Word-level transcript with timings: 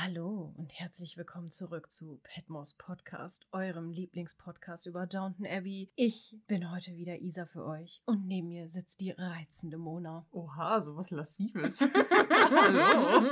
Hallo 0.00 0.54
und 0.56 0.78
herzlich 0.78 1.16
willkommen 1.16 1.50
zurück 1.50 1.90
zu 1.90 2.20
Petmos 2.22 2.74
Podcast, 2.74 3.48
eurem 3.50 3.90
Lieblingspodcast 3.90 4.86
über 4.86 5.08
Downton 5.08 5.44
Abbey. 5.44 5.90
Ich 5.96 6.36
bin 6.46 6.70
heute 6.70 6.94
wieder 6.94 7.18
Isa 7.18 7.46
für 7.46 7.64
euch 7.64 8.00
und 8.06 8.24
neben 8.28 8.46
mir 8.46 8.68
sitzt 8.68 9.00
die 9.00 9.10
reizende 9.10 9.76
Mona. 9.76 10.24
Oha, 10.30 10.80
sowas 10.80 11.10
Lassives. 11.10 11.80
Hallo. 11.90 13.28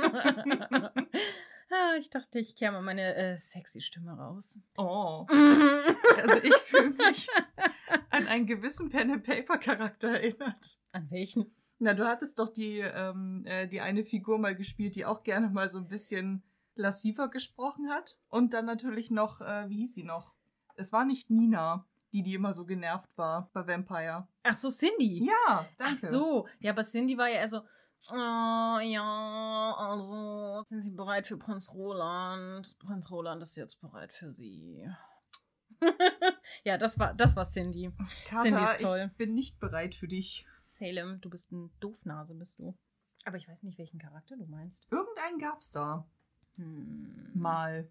Ah, 1.69 1.95
ich 1.99 2.09
dachte, 2.09 2.39
ich 2.39 2.55
kehre 2.55 2.71
mal 2.71 2.81
meine 2.81 3.13
äh, 3.15 3.37
sexy 3.37 3.81
Stimme 3.81 4.13
raus. 4.13 4.59
Oh. 4.77 5.25
Also 6.17 6.43
ich 6.43 6.55
fühle 6.55 6.91
mich 6.91 7.27
an 8.09 8.25
einen 8.27 8.45
gewissen 8.45 8.89
Pen-and-Paper-Charakter 8.89 10.11
erinnert. 10.11 10.79
An 10.93 11.11
welchen? 11.11 11.53
Na, 11.79 11.93
du 11.93 12.07
hattest 12.07 12.39
doch 12.39 12.51
die, 12.51 12.79
ähm, 12.79 13.43
äh, 13.45 13.67
die 13.67 13.81
eine 13.81 14.03
Figur 14.03 14.39
mal 14.39 14.55
gespielt, 14.55 14.95
die 14.95 15.05
auch 15.05 15.23
gerne 15.23 15.49
mal 15.49 15.67
so 15.69 15.77
ein 15.77 15.87
bisschen 15.87 16.43
lassiver 16.77 17.29
gesprochen 17.29 17.89
hat. 17.89 18.17
Und 18.29 18.53
dann 18.53 18.65
natürlich 18.65 19.11
noch, 19.11 19.41
äh, 19.41 19.69
wie 19.69 19.77
hieß 19.77 19.93
sie 19.93 20.03
noch? 20.03 20.33
Es 20.75 20.91
war 20.91 21.05
nicht 21.05 21.29
Nina, 21.29 21.85
die, 22.13 22.23
die 22.23 22.33
immer 22.33 22.53
so 22.53 22.65
genervt 22.65 23.09
war 23.17 23.49
bei 23.53 23.67
Vampire. 23.67 24.27
Ach 24.43 24.57
so, 24.57 24.69
Cindy. 24.69 25.25
Ja, 25.25 25.67
danke. 25.77 25.99
Ach 26.03 26.09
so. 26.09 26.47
Ja, 26.59 26.71
aber 26.71 26.83
Cindy 26.83 27.17
war 27.17 27.27
ja 27.27 27.35
eher 27.35 27.47
so, 27.47 27.59
oh, 28.11 28.79
ja, 28.81 29.75
also 29.77 30.63
sind 30.65 30.81
Sie 30.81 30.91
bereit 30.91 31.27
für 31.27 31.37
Prinz 31.37 31.71
Roland? 31.73 32.77
Prinz 32.79 33.11
Roland 33.11 33.41
ist 33.41 33.55
jetzt 33.55 33.81
bereit 33.81 34.13
für 34.13 34.31
Sie. 34.31 34.87
ja, 36.63 36.77
das 36.77 36.97
war, 36.97 37.13
das 37.13 37.35
war 37.35 37.45
Cindy. 37.45 37.91
Cindy 38.29 38.51
Carter, 38.51 38.71
ist 38.71 38.81
toll. 38.81 39.09
ich 39.11 39.17
bin 39.17 39.33
nicht 39.33 39.59
bereit 39.59 39.95
für 39.95 40.07
dich. 40.07 40.45
Salem, 40.65 41.21
du 41.21 41.29
bist 41.29 41.51
ein 41.51 41.71
Doofnase, 41.79 42.35
bist 42.35 42.59
du. 42.59 42.75
Aber 43.25 43.37
ich 43.37 43.47
weiß 43.47 43.63
nicht, 43.63 43.77
welchen 43.77 43.99
Charakter 43.99 44.37
du 44.37 44.45
meinst. 44.45 44.87
Irgendeinen 44.89 45.39
gab's 45.39 45.71
da. 45.71 46.07
Hm. 46.57 47.31
Mal. 47.33 47.87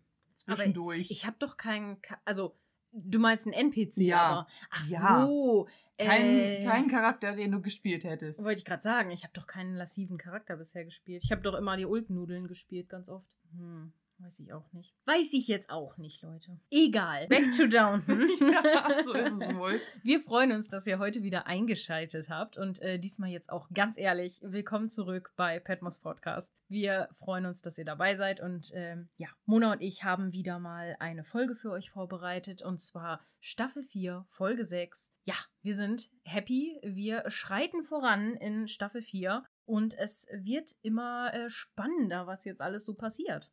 Aber 0.47 0.57
Zwischendurch. 0.57 1.11
Ich 1.11 1.25
habe 1.27 1.37
doch 1.39 1.57
keinen, 1.57 1.97
also 2.25 2.55
du 2.93 3.19
meinst 3.19 3.47
einen 3.47 3.55
NPC, 3.55 3.99
Ja. 4.03 4.21
aber 4.23 4.47
ach 4.71 4.87
Ja. 4.87 5.27
so, 5.27 5.67
kein, 5.99 6.25
äh, 6.25 6.65
kein 6.65 6.89
Charakter, 6.89 7.35
den 7.35 7.53
du 7.53 7.61
gespielt 7.63 8.05
hättest. 8.05 8.45
wollte 8.45 8.59
ich 8.59 8.65
gerade 8.65 8.83
sagen, 8.83 9.11
ich 9.11 9.23
habe 9.25 9.33
doch 9.35 9.47
keinen 9.47 9.75
lassiven 9.75 10.19
Charakter 10.19 10.57
bisher 10.57 10.85
gespielt. 10.85 11.23
Ich 11.25 11.33
habe 11.33 11.43
doch 11.43 11.55
immer 11.55 11.77
die 11.77 11.87
Ulknudeln 11.87 12.47
gespielt, 12.49 12.89
ganz 12.89 13.09
oft. 13.09 13.27
Hm, 13.53 13.93
weiß 14.19 14.41
ich 14.41 14.53
auch 14.53 14.73
nicht. 14.73 14.95
Weiß 15.05 15.33
ich 15.33 15.47
jetzt 15.49 15.71
auch 15.71 15.97
nicht, 15.99 16.23
Leute. 16.23 16.59
Egal. 16.71 17.27
Back 17.29 17.53
to 17.57 17.67
Downton. 17.67 18.29
ja, 18.41 19.03
so 19.03 19.15
ist 19.15 19.41
es 19.41 19.55
wohl. 19.55 19.81
Wir 20.03 20.21
freuen 20.21 20.53
uns, 20.53 20.69
dass 20.69 20.87
ihr 20.87 20.99
heute 20.99 21.23
wieder 21.23 21.47
eingeschaltet 21.47 22.29
habt 22.29 22.57
und 22.57 22.81
äh, 22.83 22.99
diesmal 22.99 23.31
jetzt 23.31 23.51
auch 23.51 23.69
ganz 23.73 23.99
ehrlich, 23.99 24.41
willkommen 24.43 24.89
zurück 24.89 25.33
bei 25.37 25.59
Petmos 25.61 25.99
Podcast. 25.99 26.55
Wir 26.69 27.09
freuen 27.13 27.47
uns, 27.47 27.63
dass 27.63 27.79
ihr 27.79 27.85
dabei 27.85 28.15
seid 28.15 28.41
und 28.41 28.71
ähm, 28.75 29.09
ja, 29.17 29.29
Mona 29.45 29.73
und 29.73 29.83
ich 29.83 30.05
haben 30.05 30.33
wieder 30.33 30.59
mal 30.59 30.97
eine 30.99 31.25
Folge 31.25 31.55
für 31.55 31.71
euch 31.71 31.91
vorbereitet 31.91 32.63
und 32.63 32.81
zwar 32.81 33.21
Staffel 33.41 33.85
4, 33.85 34.25
Folge 34.29 34.65
6. 34.65 35.15
Ja, 35.25 35.37
wir 35.63 35.75
sind 35.75 36.11
happy, 36.25 36.79
wir 36.83 37.29
schreiten 37.31 37.85
voran 37.85 38.35
in 38.35 38.67
Staffel 38.67 39.03
4 39.03 39.45
und 39.67 39.95
es 39.95 40.27
wird 40.33 40.77
immer 40.83 41.33
äh, 41.35 41.49
spannender, 41.49 42.27
was 42.27 42.45
jetzt 42.45 42.63
alles 42.63 42.85
so 42.85 42.95
passiert. 42.95 43.51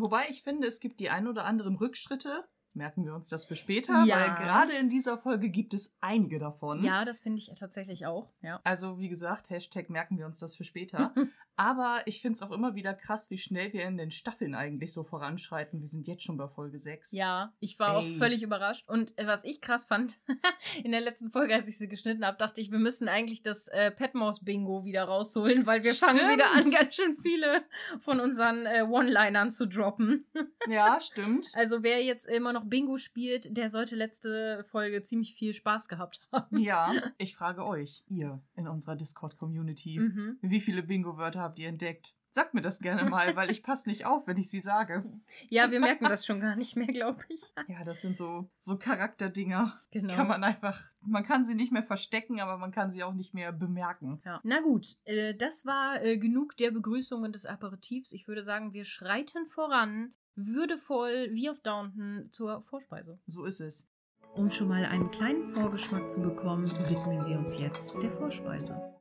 Wobei 0.00 0.28
ich 0.30 0.42
finde, 0.42 0.66
es 0.68 0.80
gibt 0.80 1.00
die 1.00 1.10
ein 1.10 1.26
oder 1.26 1.44
anderen 1.44 1.76
Rückschritte. 1.76 2.44
Merken 2.74 3.04
wir 3.04 3.14
uns 3.14 3.28
das 3.28 3.44
für 3.44 3.56
später, 3.56 4.04
Ja. 4.04 4.16
weil 4.20 4.34
gerade 4.44 4.72
in 4.74 4.88
dieser 4.88 5.18
Folge 5.18 5.48
gibt 5.48 5.74
es 5.74 5.96
einige 6.00 6.38
davon. 6.38 6.84
Ja, 6.84 7.04
das 7.04 7.18
finde 7.20 7.38
ich 7.38 7.50
tatsächlich 7.58 8.06
auch, 8.06 8.30
ja. 8.40 8.60
Also 8.62 8.98
wie 8.98 9.08
gesagt, 9.08 9.50
Hashtag 9.50 9.90
merken 9.90 10.18
wir 10.18 10.26
uns 10.26 10.38
das 10.38 10.54
für 10.54 10.64
später. 10.64 11.12
Aber 11.58 12.02
ich 12.06 12.22
finde 12.22 12.36
es 12.36 12.42
auch 12.42 12.52
immer 12.52 12.74
wieder 12.76 12.94
krass, 12.94 13.30
wie 13.30 13.36
schnell 13.38 13.72
wir 13.72 13.84
in 13.84 13.96
den 13.96 14.10
Staffeln 14.12 14.54
eigentlich 14.54 14.92
so 14.92 15.02
voranschreiten. 15.02 15.80
Wir 15.80 15.88
sind 15.88 16.06
jetzt 16.06 16.22
schon 16.22 16.36
bei 16.36 16.46
Folge 16.46 16.78
6. 16.78 17.10
Ja, 17.12 17.52
ich 17.58 17.78
war 17.80 17.96
auch 17.96 18.04
Ey. 18.04 18.14
völlig 18.16 18.42
überrascht. 18.42 18.88
Und 18.88 19.18
äh, 19.18 19.26
was 19.26 19.42
ich 19.44 19.60
krass 19.60 19.84
fand, 19.84 20.18
in 20.84 20.92
der 20.92 21.00
letzten 21.00 21.30
Folge, 21.30 21.54
als 21.54 21.66
ich 21.68 21.76
sie 21.76 21.88
geschnitten 21.88 22.24
habe, 22.24 22.38
dachte 22.38 22.60
ich, 22.60 22.70
wir 22.70 22.78
müssen 22.78 23.08
eigentlich 23.08 23.42
das 23.42 23.66
äh, 23.68 23.90
Petmaus-Bingo 23.90 24.84
wieder 24.84 25.02
rausholen, 25.04 25.66
weil 25.66 25.82
wir 25.82 25.94
fangen 25.94 26.18
Stimmt. 26.18 26.32
wieder 26.34 26.52
an, 26.54 26.70
ganz 26.70 26.94
schön 26.94 27.14
viele 27.20 27.64
von 28.00 28.20
unseren 28.20 28.64
äh, 28.64 28.82
One-Linern 28.88 29.50
zu 29.50 29.66
droppen. 29.66 30.24
Ja, 30.68 31.00
stimmt. 31.00 31.48
Also 31.54 31.82
wer 31.82 32.04
jetzt 32.04 32.26
immer 32.28 32.52
noch 32.52 32.64
Bingo 32.66 32.98
spielt, 32.98 33.56
der 33.56 33.70
sollte 33.70 33.96
letzte 33.96 34.64
Folge 34.64 35.00
ziemlich 35.00 35.32
viel 35.34 35.54
Spaß 35.54 35.88
gehabt 35.88 36.20
haben. 36.32 36.58
Ja, 36.58 36.92
ich 37.16 37.34
frage 37.34 37.64
euch, 37.64 38.04
ihr 38.06 38.42
in 38.54 38.68
unserer 38.68 38.94
Discord-Community, 38.96 39.98
Mhm. 39.98 40.38
wie 40.42 40.60
viele 40.60 40.82
Bingo-Wörter 40.82 41.47
habt 41.48 41.58
ihr 41.58 41.68
entdeckt? 41.68 42.14
Sagt 42.30 42.52
mir 42.52 42.60
das 42.60 42.80
gerne 42.80 43.08
mal, 43.08 43.34
weil 43.36 43.50
ich 43.50 43.62
passe 43.62 43.88
nicht 43.88 44.04
auf, 44.04 44.26
wenn 44.26 44.36
ich 44.36 44.50
sie 44.50 44.60
sage. 44.60 45.04
Ja, 45.50 45.70
wir 45.70 45.80
merken 45.80 46.04
das 46.04 46.26
schon 46.26 46.40
gar 46.40 46.56
nicht 46.56 46.76
mehr, 46.76 46.86
glaube 46.86 47.24
ich. 47.28 47.40
Ja, 47.68 47.84
das 47.84 48.02
sind 48.02 48.18
so, 48.18 48.50
so 48.58 48.76
Charakterdinger. 48.76 49.80
Genau. 49.90 50.14
Kann 50.14 50.28
man 50.28 50.44
einfach, 50.44 50.80
man 51.00 51.24
kann 51.24 51.44
sie 51.44 51.54
nicht 51.54 51.72
mehr 51.72 51.82
verstecken, 51.82 52.40
aber 52.40 52.58
man 52.58 52.70
kann 52.70 52.90
sie 52.90 53.02
auch 53.02 53.14
nicht 53.14 53.32
mehr 53.34 53.52
bemerken. 53.52 54.20
Ja. 54.24 54.40
Na 54.44 54.60
gut, 54.60 54.96
äh, 55.04 55.34
das 55.34 55.64
war 55.64 56.02
äh, 56.02 56.18
genug 56.18 56.56
der 56.58 56.70
Begrüßung 56.70 57.22
und 57.22 57.34
des 57.34 57.46
Aperitifs. 57.46 58.12
Ich 58.12 58.28
würde 58.28 58.42
sagen, 58.42 58.72
wir 58.72 58.84
schreiten 58.84 59.46
voran, 59.46 60.12
würdevoll 60.34 61.30
wie 61.32 61.48
auf 61.48 61.60
Downton 61.60 62.28
zur 62.30 62.60
Vorspeise. 62.60 63.18
So 63.26 63.46
ist 63.46 63.60
es. 63.60 63.88
Um 64.34 64.50
schon 64.50 64.68
mal 64.68 64.84
einen 64.84 65.10
kleinen 65.10 65.48
Vorgeschmack 65.48 66.10
zu 66.10 66.20
bekommen, 66.20 66.70
widmen 66.88 67.26
wir 67.26 67.38
uns 67.38 67.58
jetzt 67.58 68.00
der 68.02 68.12
Vorspeise. 68.12 68.97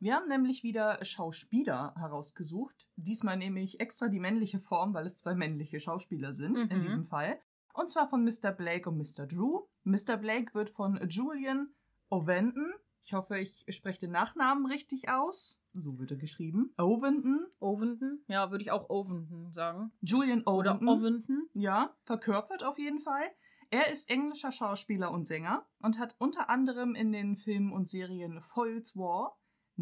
Wir 0.00 0.14
haben 0.14 0.28
nämlich 0.28 0.62
wieder 0.62 0.98
Schauspieler 1.04 1.94
herausgesucht. 1.96 2.88
Diesmal 2.96 3.36
nehme 3.36 3.60
ich 3.60 3.80
extra 3.80 4.08
die 4.08 4.18
männliche 4.20 4.58
Form, 4.58 4.94
weil 4.94 5.06
es 5.06 5.16
zwei 5.18 5.34
männliche 5.34 5.78
Schauspieler 5.78 6.32
sind 6.32 6.64
Mhm. 6.64 6.70
in 6.70 6.80
diesem 6.80 7.04
Fall. 7.04 7.38
Und 7.74 7.88
zwar 7.90 8.08
von 8.08 8.24
Mr. 8.24 8.50
Blake 8.50 8.88
und 8.88 8.96
Mr. 8.96 9.26
Drew. 9.26 9.66
Mr. 9.84 10.16
Blake 10.16 10.54
wird 10.54 10.70
von 10.70 10.98
Julian 11.08 11.74
Ovenden. 12.08 12.72
Ich 13.04 13.12
hoffe, 13.12 13.38
ich 13.38 13.64
spreche 13.68 14.00
den 14.00 14.10
Nachnamen 14.12 14.66
richtig 14.66 15.08
aus. 15.08 15.60
So 15.74 15.98
wird 15.98 16.10
er 16.12 16.16
geschrieben. 16.16 16.72
Ovenden. 16.78 17.46
Ovenden? 17.60 18.24
Ja, 18.26 18.50
würde 18.50 18.62
ich 18.62 18.70
auch 18.70 18.88
Ovenden 18.90 19.52
sagen. 19.52 19.92
Julian 20.00 20.42
Oder 20.44 20.76
Ovenden. 20.76 20.88
Ovenden? 20.88 21.48
Ja, 21.54 21.94
verkörpert 22.02 22.62
auf 22.64 22.78
jeden 22.78 23.00
Fall. 23.00 23.24
Er 23.70 23.90
ist 23.90 24.10
englischer 24.10 24.50
Schauspieler 24.50 25.12
und 25.12 25.26
Sänger 25.26 25.64
und 25.80 25.98
hat 25.98 26.16
unter 26.18 26.50
anderem 26.50 26.94
in 26.96 27.12
den 27.12 27.36
Filmen 27.36 27.72
und 27.72 27.88
Serien 27.88 28.40
Foyle's 28.42 28.96
War, 28.96 29.38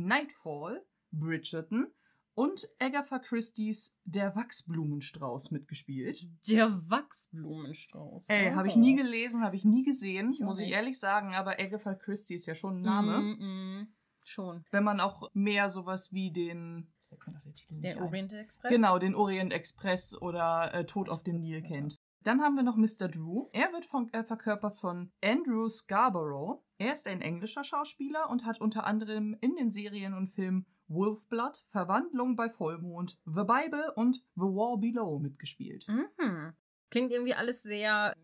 Nightfall, 0.07 0.85
Bridgerton 1.11 1.87
und 2.35 2.69
Agatha 2.79 3.19
Christie's 3.19 3.99
Der 4.05 4.35
Wachsblumenstrauß 4.37 5.51
mitgespielt. 5.51 6.27
Der 6.49 6.71
Wachsblumenstrauß. 6.91 8.29
Ey, 8.29 8.53
Oh. 8.53 8.57
habe 8.57 8.69
ich 8.69 8.77
nie 8.77 8.95
gelesen, 8.95 9.43
habe 9.43 9.57
ich 9.57 9.65
nie 9.65 9.85
gesehen, 9.85 10.33
Ich 10.33 10.41
muss 10.41 10.59
ich 10.59 10.71
ehrlich 10.71 10.99
sagen, 10.99 11.35
aber 11.35 11.59
Agatha 11.59 11.95
Christie 11.95 12.35
ist 12.35 12.47
ja 12.47 12.55
schon 12.55 12.79
ein 12.79 12.83
Name. 12.83 13.19
Mm, 13.21 13.81
mm, 13.81 13.89
schon. 14.25 14.65
Wenn 14.71 14.85
man 14.85 15.01
auch 15.01 15.31
mehr 15.35 15.69
sowas 15.69 16.13
wie 16.13 16.31
den, 16.31 16.93
jetzt 16.95 17.09
fällt 17.09 17.27
mir 17.27 17.33
doch 17.33 17.43
der 17.43 17.55
Titel 17.55 17.81
Der. 17.81 18.01
Orient 18.03 18.33
Express? 18.33 18.73
Genau, 18.73 18.99
den 18.99 19.15
Orient 19.15 19.53
Express 19.53 20.15
oder 20.21 20.73
äh, 20.75 20.85
Tod 20.87 21.09
auf 21.09 21.23
dem 21.25 21.39
Nil 21.41 21.63
kennt. 21.63 21.99
Dann 22.25 22.41
haben 22.43 22.57
wir 22.57 22.63
noch 22.63 22.77
Mr. 22.77 23.09
Drew. 23.09 23.49
Er 23.53 23.73
wird 23.73 23.85
von, 23.85 24.13
äh, 24.13 24.25
verkörpert 24.25 24.75
von 24.75 25.13
Andrew 25.23 25.69
Scarborough. 25.69 26.63
Er 26.79 26.93
ist 26.93 27.07
ein 27.07 27.21
englischer 27.21 27.65
Schauspieler 27.65 28.29
und 28.31 28.45
hat 28.45 28.61
unter 28.61 28.85
anderem 28.85 29.37
in 29.41 29.57
den 29.57 29.71
Serien 29.71 30.15
und 30.15 30.29
Filmen 30.29 30.67
Wolfblood, 30.89 31.63
Verwandlung 31.69 32.35
bei 32.35 32.49
Vollmond, 32.49 33.19
The 33.27 33.45
Bible 33.45 33.93
und 33.97 34.17
The 34.37 34.43
War 34.43 34.79
Below 34.79 35.19
mitgespielt. 35.19 35.87
Mhm. 35.89 36.55
Klingt 36.91 37.13
irgendwie 37.13 37.35
alles 37.35 37.63
sehr, 37.63 38.15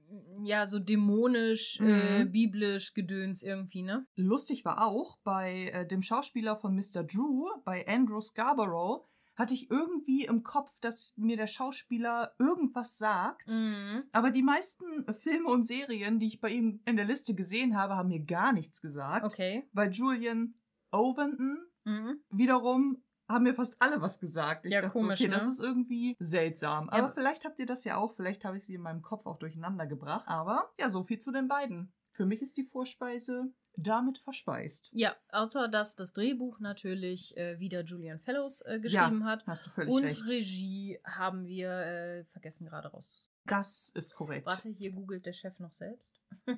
ja, 0.42 0.64
so 0.64 0.78
dämonisch, 0.78 1.78
äh, 1.80 2.24
Mhm. 2.24 2.32
biblisch 2.32 2.94
gedöns 2.94 3.42
irgendwie, 3.42 3.82
ne? 3.82 4.06
Lustig 4.16 4.64
war 4.64 4.86
auch, 4.86 5.18
bei 5.22 5.68
äh, 5.74 5.86
dem 5.86 6.00
Schauspieler 6.00 6.56
von 6.56 6.74
Mr. 6.74 7.04
Drew, 7.04 7.44
bei 7.66 7.86
Andrew 7.86 8.22
Scarborough, 8.22 9.04
hatte 9.36 9.54
ich 9.54 9.70
irgendwie 9.70 10.24
im 10.24 10.42
Kopf, 10.42 10.78
dass 10.80 11.12
mir 11.16 11.36
der 11.36 11.46
Schauspieler 11.46 12.34
irgendwas 12.38 12.98
sagt. 12.98 13.50
Mhm. 13.50 14.04
Aber 14.12 14.30
die 14.30 14.42
meisten 14.42 15.04
Filme 15.14 15.48
und 15.50 15.64
Serien, 15.64 16.18
die 16.18 16.28
ich 16.28 16.40
bei 16.40 16.50
ihm 16.50 16.80
in 16.84 16.96
der 16.96 17.04
Liste 17.04 17.34
gesehen 17.34 17.76
habe, 17.76 17.96
haben 17.96 18.08
mir 18.08 18.24
gar 18.24 18.52
nichts 18.52 18.80
gesagt. 18.80 19.24
Okay. 19.24 19.68
Bei 19.72 19.88
Julian 19.88 20.54
Ovenden 20.92 21.58
Mhm. 21.86 22.20
wiederum 22.30 23.02
haben 23.28 23.44
mir 23.44 23.54
fast 23.54 23.76
alle 23.80 24.00
was 24.00 24.20
gesagt. 24.20 24.64
Ich 24.66 24.72
Ja, 24.72 24.80
dachte 24.82 24.98
komisch, 24.98 25.18
so, 25.18 25.24
okay, 25.24 25.30
ne? 25.30 25.36
das 25.38 25.46
ist 25.48 25.60
irgendwie 25.60 26.14
seltsam. 26.18 26.86
Ja, 26.86 26.92
Aber 26.92 27.04
aber- 27.04 27.12
vielleicht 27.14 27.44
habt 27.44 27.58
ihr 27.58 27.66
das 27.66 27.84
ja 27.84 27.96
auch, 27.96 28.12
vielleicht 28.12 28.44
habe 28.44 28.56
ich 28.58 28.64
sie 28.66 28.74
in 28.74 28.82
meinem 28.82 29.02
Kopf 29.02 29.26
auch 29.26 29.38
durcheinander 29.38 29.86
gebracht. 29.86 30.26
Aber 30.28 30.70
ja, 30.78 30.88
so 30.88 31.02
viel 31.02 31.18
zu 31.18 31.30
den 31.32 31.48
beiden. 31.48 31.92
Für 32.14 32.26
mich 32.26 32.40
ist 32.42 32.56
die 32.56 32.62
Vorspeise 32.64 33.52
damit 33.76 34.18
verspeist. 34.18 34.88
Ja, 34.92 35.16
außer 35.30 35.66
dass 35.68 35.96
das 35.96 36.12
Drehbuch 36.12 36.60
natürlich 36.60 37.36
äh, 37.36 37.58
wieder 37.58 37.82
Julian 37.82 38.20
Fellows 38.20 38.62
äh, 38.62 38.78
geschrieben 38.80 39.24
hat. 39.24 39.44
Hast 39.46 39.66
du 39.66 39.70
völlig 39.70 39.92
Und 39.92 40.04
recht. 40.04 40.28
Regie 40.28 40.98
haben 41.04 41.46
wir 41.46 41.70
äh, 41.70 42.24
vergessen 42.26 42.66
gerade 42.66 42.88
raus. 42.88 43.28
Das 43.46 43.90
ist 43.94 44.14
korrekt. 44.14 44.46
Warte, 44.46 44.68
hier 44.70 44.92
googelt 44.92 45.26
der 45.26 45.32
Chef 45.32 45.58
noch 45.58 45.72
selbst. 45.72 46.20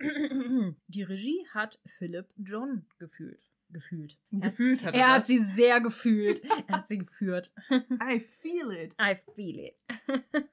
Die 0.00 1.02
Regie 1.02 1.46
hat 1.54 1.78
Philip 1.86 2.26
John 2.36 2.86
gefühlt. 2.98 3.42
gefühlt. 3.68 4.18
Gefühlt 4.32 4.84
hat 4.84 4.94
er, 4.94 5.00
Er 5.00 5.08
hat 5.10 5.18
das. 5.18 5.26
sie 5.28 5.38
sehr 5.38 5.80
gefühlt. 5.80 6.42
er 6.44 6.78
hat 6.78 6.88
sie 6.88 6.98
geführt. 6.98 7.52
I 8.02 8.18
feel 8.18 8.70
it. 8.72 8.94
I 9.00 9.14
feel 9.34 9.58
it. 9.60 9.80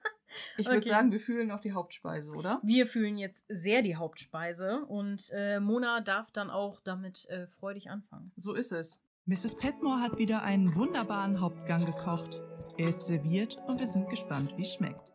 Ich 0.58 0.66
würde 0.68 0.80
Okay. 0.80 0.90
sagen, 0.90 1.12
wir 1.12 1.20
fühlen 1.20 1.48
noch 1.48 1.60
die 1.60 1.74
Hauptspeise, 1.74 2.32
oder? 2.32 2.60
Wir 2.64 2.88
fühlen 2.88 3.18
jetzt 3.18 3.46
sehr 3.50 3.82
die 3.82 3.96
Hauptspeise 3.96 4.86
und 4.88 5.30
äh, 5.34 5.60
Mona 5.60 6.02
darf 6.02 6.32
dann 6.32 6.50
auch 6.50 6.80
damit 6.82 7.26
äh, 7.30 7.48
freudig 7.48 7.90
anfangen. 7.90 8.32
So 8.36 8.54
ist 8.54 8.72
es. 8.72 9.04
Mrs. 9.26 9.56
Petmore 9.58 10.00
hat 10.02 10.18
wieder 10.18 10.42
einen 10.44 10.74
wunderbaren 10.76 11.42
Hauptgang 11.42 11.84
gekocht. 11.86 12.42
Er 12.78 12.88
ist 12.88 13.02
serviert 13.08 13.58
und 13.68 13.80
wir 13.80 13.88
sind 13.88 14.10
gespannt, 14.10 14.54
wie 14.56 14.62
es 14.62 14.74
schmeckt. 14.74 15.12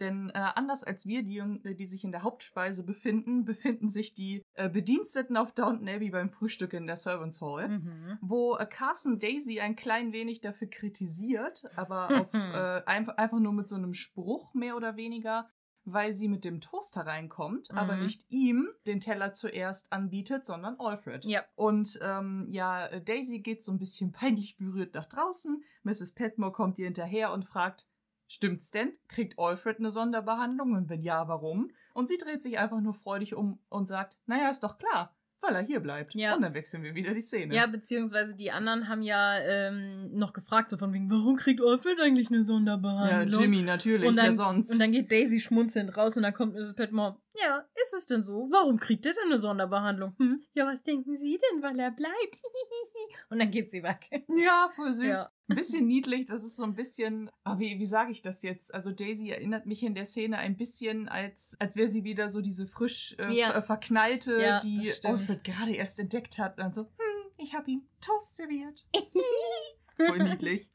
Denn 0.00 0.30
äh, 0.30 0.38
anders 0.38 0.82
als 0.84 1.06
wir, 1.06 1.22
die, 1.22 1.38
äh, 1.38 1.74
die 1.74 1.86
sich 1.86 2.04
in 2.04 2.12
der 2.12 2.22
Hauptspeise 2.22 2.84
befinden, 2.84 3.44
befinden 3.44 3.86
sich 3.86 4.14
die 4.14 4.42
äh, 4.54 4.68
Bediensteten 4.68 5.36
auf 5.36 5.52
Downton 5.52 5.88
Abbey 5.88 6.10
beim 6.10 6.30
Frühstück 6.30 6.72
in 6.72 6.86
der 6.86 6.96
Servants 6.96 7.40
Hall. 7.40 7.68
Mhm. 7.68 8.18
wo 8.20 8.56
äh, 8.56 8.66
Carson 8.66 9.18
Daisy 9.18 9.60
ein 9.60 9.76
klein 9.76 10.12
wenig 10.12 10.40
dafür 10.40 10.68
kritisiert, 10.68 11.64
aber 11.76 12.08
auf, 12.20 12.34
äh, 12.34 12.82
einfach, 12.86 13.16
einfach 13.16 13.38
nur 13.40 13.52
mit 13.52 13.68
so 13.68 13.76
einem 13.76 13.94
Spruch 13.94 14.54
mehr 14.54 14.76
oder 14.76 14.96
weniger, 14.96 15.48
weil 15.86 16.12
sie 16.14 16.28
mit 16.28 16.44
dem 16.44 16.60
Toaster 16.62 17.02
reinkommt, 17.02 17.70
aber 17.72 17.96
Mhm. 17.96 18.02
nicht 18.04 18.24
ihm 18.30 18.68
den 18.86 19.00
Teller 19.00 19.32
zuerst 19.32 19.92
anbietet, 19.92 20.44
sondern 20.46 20.76
Alfred. 20.78 21.24
Ja. 21.26 21.44
Und 21.56 21.98
ähm, 22.02 22.46
ja, 22.48 22.86
äh, 22.86 23.02
Daisy 23.02 23.40
geht 23.40 23.62
so 23.62 23.70
ein 23.70 23.78
bisschen 23.78 24.10
peinlich 24.10 24.56
berührt 24.56 24.94
nach 24.94 25.04
draußen. 25.06 25.62
Mrs. 25.82 26.12
Petmore 26.14 26.52
kommt 26.52 26.78
ihr 26.78 26.86
hinterher 26.86 27.32
und 27.32 27.44
fragt, 27.44 27.86
stimmt's 28.28 28.70
denn? 28.70 28.92
Kriegt 29.08 29.38
Alfred 29.38 29.78
eine 29.78 29.90
Sonderbehandlung? 29.90 30.72
Und 30.72 30.88
wenn 30.88 31.02
ja, 31.02 31.28
warum? 31.28 31.70
Und 31.92 32.08
sie 32.08 32.18
dreht 32.18 32.42
sich 32.42 32.58
einfach 32.58 32.80
nur 32.80 32.94
freudig 32.94 33.34
um 33.34 33.60
und 33.68 33.86
sagt, 33.86 34.18
naja, 34.26 34.50
ist 34.50 34.64
doch 34.64 34.78
klar, 34.78 35.14
weil 35.40 35.54
er 35.54 35.62
hier 35.62 35.80
bleibt. 35.80 36.14
Ja. 36.14 36.34
Und 36.34 36.42
dann 36.42 36.54
wechseln 36.54 36.82
wir 36.82 36.94
wieder 36.94 37.14
die 37.14 37.20
Szene. 37.20 37.54
Ja, 37.54 37.66
beziehungsweise 37.66 38.36
die 38.36 38.50
anderen 38.50 38.88
haben 38.88 39.02
ja 39.02 39.38
ähm, 39.38 40.10
noch 40.12 40.32
gefragt, 40.32 40.70
so 40.70 40.76
von 40.76 40.92
wegen, 40.92 41.10
warum 41.10 41.36
kriegt 41.36 41.60
Alfred 41.62 42.00
eigentlich 42.00 42.28
eine 42.28 42.38
Ja, 42.38 42.44
Sonderbehandlung? 42.44 43.40
Jimmy, 43.40 43.62
natürlich, 43.62 44.08
und 44.08 44.16
dann, 44.16 44.26
wer 44.26 44.32
sonst? 44.32 44.72
Und 44.72 44.78
dann 44.78 44.92
geht 44.92 45.12
Daisy 45.12 45.40
schmunzelnd 45.40 45.96
raus 45.96 46.16
und 46.16 46.22
dann 46.22 46.34
kommt 46.34 46.54
Mrs. 46.54 46.74
Petmore. 46.74 47.18
Ja, 47.40 47.64
ist 47.82 47.94
es 47.94 48.06
denn 48.06 48.22
so? 48.22 48.48
Warum 48.50 48.78
kriegt 48.78 49.06
er 49.06 49.12
denn 49.12 49.24
eine 49.26 49.38
Sonderbehandlung? 49.38 50.14
Hm? 50.18 50.40
Ja, 50.54 50.66
was 50.66 50.82
denken 50.82 51.16
Sie 51.16 51.38
denn, 51.52 51.62
weil 51.62 51.78
er 51.78 51.90
bleibt? 51.90 52.38
und 53.28 53.38
dann 53.38 53.50
geht 53.50 53.70
sie 53.70 53.82
weg. 53.82 54.08
ja, 54.28 54.68
voll 54.72 54.92
süß. 54.92 55.16
Ja. 55.16 55.30
Ein 55.46 55.56
bisschen 55.56 55.86
niedlich, 55.86 56.24
das 56.24 56.42
ist 56.42 56.56
so 56.56 56.64
ein 56.64 56.74
bisschen, 56.74 57.30
ah, 57.44 57.58
wie, 57.58 57.78
wie 57.78 57.84
sage 57.86 58.10
ich 58.12 58.22
das 58.22 58.40
jetzt? 58.42 58.72
Also 58.74 58.92
Daisy 58.92 59.28
erinnert 59.28 59.66
mich 59.66 59.82
in 59.82 59.94
der 59.94 60.06
Szene 60.06 60.38
ein 60.38 60.56
bisschen, 60.56 61.06
als, 61.08 61.54
als 61.58 61.76
wäre 61.76 61.88
sie 61.88 62.02
wieder 62.02 62.30
so 62.30 62.40
diese 62.40 62.66
frisch 62.66 63.14
äh, 63.18 63.30
Ja. 63.30 63.52
ver- 63.52 63.62
verknallte, 63.62 64.40
Ja, 64.40 64.60
die. 64.60 64.90
Alfred 65.02 65.44
gerade 65.44 65.72
erst 65.74 65.98
entdeckt 66.00 66.38
hat. 66.38 66.52
Und 66.56 66.60
dann 66.60 66.72
so, 66.72 66.84
hm, 66.84 67.32
ich 67.36 67.52
habe 67.54 67.70
ihm 67.70 67.82
Toast 68.00 68.36
serviert. 68.36 68.86
voll 69.96 70.18
niedlich. 70.30 70.70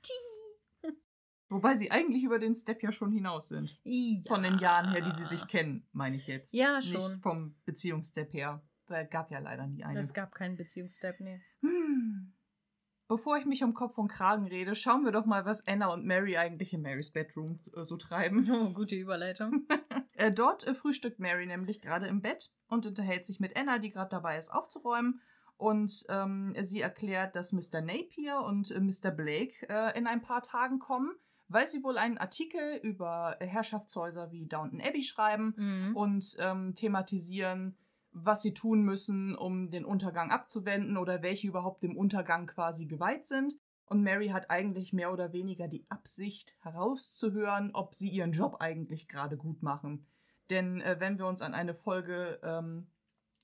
Wobei 1.51 1.73
sie 1.73 1.89
eigentlich 1.89 2.21
über 2.23 2.37
den 2.37 2.53
Step 2.53 2.83
ja 2.83 2.91
schon 2.91 3.11
hinaus 3.11 3.47
sind. 3.49 3.75
Von 4.27 4.43
den 4.43 4.59
Jahren 4.59 4.91
her, 4.91 5.01
die 5.01 5.09
sie 5.11 5.25
sich 5.25 5.47
kennen, 5.47 5.87
meine 5.93 6.15
ich 6.15 6.27
jetzt. 6.27 6.53
Ja, 6.53 6.79
schon. 6.79 7.13
Nicht 7.13 7.23
vom 7.23 7.55
Beziehungsstep 7.65 8.31
her. 8.33 8.61
Weil 8.85 9.07
gab 9.07 9.31
ja 9.31 9.39
leider 9.39 9.65
nie 9.65 9.83
einen. 9.83 9.97
Es 9.97 10.13
gab 10.13 10.35
keinen 10.35 10.57
Beziehungsstep, 10.57 11.19
nee. 11.19 11.41
Hm. 11.61 12.33
Bevor 13.09 13.37
ich 13.37 13.45
mich 13.47 13.63
um 13.63 13.73
Kopf 13.73 13.97
und 13.97 14.07
Kragen 14.07 14.45
rede, 14.45 14.75
schauen 14.75 15.03
wir 15.03 15.11
doch 15.11 15.25
mal, 15.25 15.43
was 15.43 15.65
Anna 15.67 15.87
und 15.91 16.05
Mary 16.05 16.37
eigentlich 16.37 16.73
in 16.73 16.83
Marys 16.83 17.09
Bedroom 17.11 17.57
äh, 17.75 17.83
so 17.83 17.97
treiben. 17.97 18.47
Oh, 18.53 18.69
gute 18.71 18.95
Überleitung. 18.95 19.67
Äh, 20.13 20.33
dort 20.33 20.67
äh, 20.67 20.73
frühstückt 20.73 21.19
Mary 21.19 21.45
nämlich 21.45 21.79
gerade 21.81 22.05
im 22.05 22.21
Bett 22.21 22.51
und 22.67 22.85
unterhält 22.85 23.25
sich 23.25 23.39
mit 23.39 23.55
Anna, 23.57 23.79
die 23.79 23.89
gerade 23.89 24.09
dabei 24.09 24.37
ist, 24.37 24.49
aufzuräumen. 24.49 25.21
Und 25.55 26.03
ähm, 26.09 26.53
sie 26.59 26.81
erklärt, 26.81 27.37
dass 27.37 27.53
Mr. 27.53 27.79
Napier 27.81 28.41
und 28.41 28.69
Mr. 28.69 29.11
Blake 29.11 29.53
äh, 29.69 29.97
in 29.97 30.07
ein 30.07 30.21
paar 30.21 30.41
Tagen 30.41 30.77
kommen, 30.79 31.13
weil 31.47 31.67
sie 31.67 31.83
wohl 31.83 31.97
einen 31.97 32.17
Artikel 32.17 32.81
über 32.83 33.37
Herrschaftshäuser 33.39 34.29
wie 34.33 34.45
Downton 34.45 34.81
Abbey 34.81 35.01
schreiben 35.03 35.53
Mhm. 35.55 35.95
und 35.95 36.35
ähm, 36.37 36.75
thematisieren, 36.75 37.77
was 38.11 38.41
sie 38.41 38.53
tun 38.53 38.81
müssen, 38.81 39.35
um 39.35 39.69
den 39.69 39.85
Untergang 39.85 40.31
abzuwenden 40.31 40.97
oder 40.97 41.21
welche 41.21 41.47
überhaupt 41.47 41.83
dem 41.83 41.95
Untergang 41.95 42.47
quasi 42.47 42.85
geweiht 42.85 43.27
sind. 43.27 43.55
Und 43.85 44.03
Mary 44.03 44.27
hat 44.29 44.51
eigentlich 44.51 44.93
mehr 44.93 45.11
oder 45.11 45.33
weniger 45.33 45.67
die 45.67 45.85
Absicht 45.89 46.55
herauszuhören, 46.61 47.71
ob 47.73 47.95
sie 47.95 48.09
ihren 48.09 48.31
Job 48.31 48.57
eigentlich 48.59 49.07
gerade 49.07 49.35
gut 49.35 49.63
machen. 49.63 50.05
Denn 50.49 50.81
äh, 50.81 50.97
wenn 50.99 51.17
wir 51.17 51.27
uns 51.27 51.41
an 51.41 51.53
eine 51.53 51.73
Folge 51.73 52.39
ähm, 52.43 52.87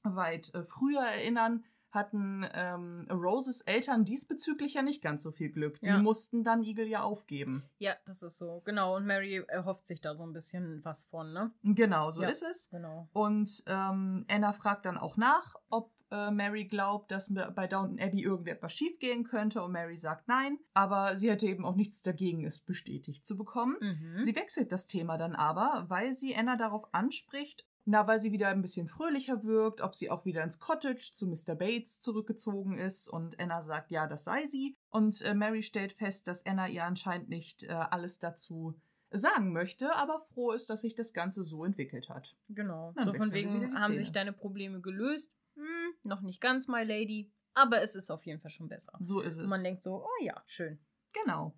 weit 0.03 0.53
äh, 0.53 0.63
früher 0.63 1.01
erinnern, 1.01 1.63
hatten 1.95 2.45
ähm, 2.53 3.07
Roses 3.09 3.61
Eltern 3.61 4.05
diesbezüglich 4.05 4.75
ja 4.75 4.81
nicht 4.83 5.01
ganz 5.01 5.23
so 5.23 5.31
viel 5.31 5.49
Glück. 5.51 5.79
Die 5.81 5.87
Ja. 5.89 5.97
mussten 5.97 6.43
dann 6.43 6.61
Eagle 6.63 6.87
ja 6.87 7.01
aufgeben. 7.01 7.63
Ja, 7.79 7.95
das 8.05 8.21
ist 8.21 8.37
so. 8.37 8.61
Genau. 8.65 8.95
Und 8.95 9.05
Mary 9.05 9.43
erhofft 9.47 9.87
sich 9.87 10.01
da 10.01 10.15
so 10.15 10.23
ein 10.25 10.33
bisschen 10.33 10.83
was 10.85 11.03
von, 11.05 11.33
ne? 11.33 11.51
Genau, 11.63 12.11
so 12.11 12.21
Ja. 12.21 12.29
ist 12.29 12.43
es. 12.43 12.69
Genau. 12.69 13.07
Und 13.13 13.63
ähm, 13.67 14.25
Anna 14.29 14.51
fragt 14.53 14.85
dann 14.85 14.97
auch 14.97 15.17
nach, 15.17 15.55
ob 15.69 15.91
äh, 16.11 16.29
Mary 16.29 16.65
glaubt, 16.65 17.09
dass 17.11 17.33
bei 17.33 17.65
Downton 17.67 17.99
Abbey 17.99 18.21
irgendetwas 18.21 18.73
schiefgehen 18.73 19.23
könnte. 19.23 19.63
Und 19.63 19.71
Mary 19.71 19.97
sagt 19.97 20.27
nein. 20.27 20.59
Aber 20.75 21.15
sie 21.15 21.31
hätte 21.31 21.47
eben 21.47 21.65
auch 21.65 21.75
nichts 21.75 22.03
dagegen, 22.03 22.45
es 22.45 22.61
bestätigt 22.61 23.25
zu 23.25 23.35
bekommen. 23.35 23.77
Mhm. 23.79 24.19
Sie 24.19 24.35
wechselt 24.35 24.71
das 24.71 24.85
Thema 24.85 25.17
dann 25.17 25.33
aber, 25.33 25.85
weil 25.87 26.13
sie 26.13 26.35
Anna 26.35 26.57
darauf 26.57 26.83
anspricht, 26.93 27.65
na, 27.85 28.07
weil 28.07 28.19
sie 28.19 28.31
wieder 28.31 28.49
ein 28.49 28.61
bisschen 28.61 28.87
fröhlicher 28.87 29.43
wirkt, 29.43 29.81
ob 29.81 29.93
sie 29.93 30.09
auch 30.09 30.25
wieder 30.25 30.43
ins 30.43 30.59
Cottage 30.59 31.11
zu 31.13 31.27
Mr. 31.27 31.55
Bates 31.55 32.01
zurückgezogen 32.01 32.77
ist. 32.77 33.07
Und 33.07 33.39
Anna 33.39 33.61
sagt, 33.61 33.91
ja, 33.91 34.07
das 34.07 34.23
sei 34.23 34.45
sie. 34.47 34.75
Und 34.89 35.21
äh, 35.21 35.35
Mary 35.35 35.61
stellt 35.61 35.93
fest, 35.93 36.27
dass 36.27 36.45
Anna 36.45 36.67
ihr 36.67 36.83
anscheinend 36.83 37.29
nicht 37.29 37.63
äh, 37.63 37.67
alles 37.71 38.19
dazu 38.19 38.75
sagen 39.11 39.53
möchte, 39.53 39.95
aber 39.95 40.19
froh 40.19 40.51
ist, 40.51 40.69
dass 40.69 40.81
sich 40.81 40.95
das 40.95 41.13
Ganze 41.13 41.43
so 41.43 41.63
entwickelt 41.63 42.09
hat. 42.09 42.35
Genau. 42.49 42.91
Dann 42.95 43.05
so 43.05 43.13
von 43.13 43.31
wegen 43.31 43.79
haben 43.79 43.95
sich 43.95 44.11
deine 44.11 44.33
Probleme 44.33 44.81
gelöst. 44.81 45.31
Hm, 45.55 45.93
noch 46.03 46.21
nicht 46.21 46.41
ganz, 46.41 46.67
my 46.67 46.83
lady. 46.83 47.31
Aber 47.53 47.81
es 47.81 47.95
ist 47.95 48.09
auf 48.09 48.25
jeden 48.25 48.41
Fall 48.41 48.51
schon 48.51 48.67
besser. 48.67 48.93
So 48.99 49.21
ist 49.21 49.37
es. 49.37 49.43
Und 49.43 49.49
man 49.49 49.63
denkt 49.63 49.83
so, 49.83 50.03
oh 50.03 50.23
ja, 50.23 50.41
schön. 50.45 50.79
Genau. 51.13 51.55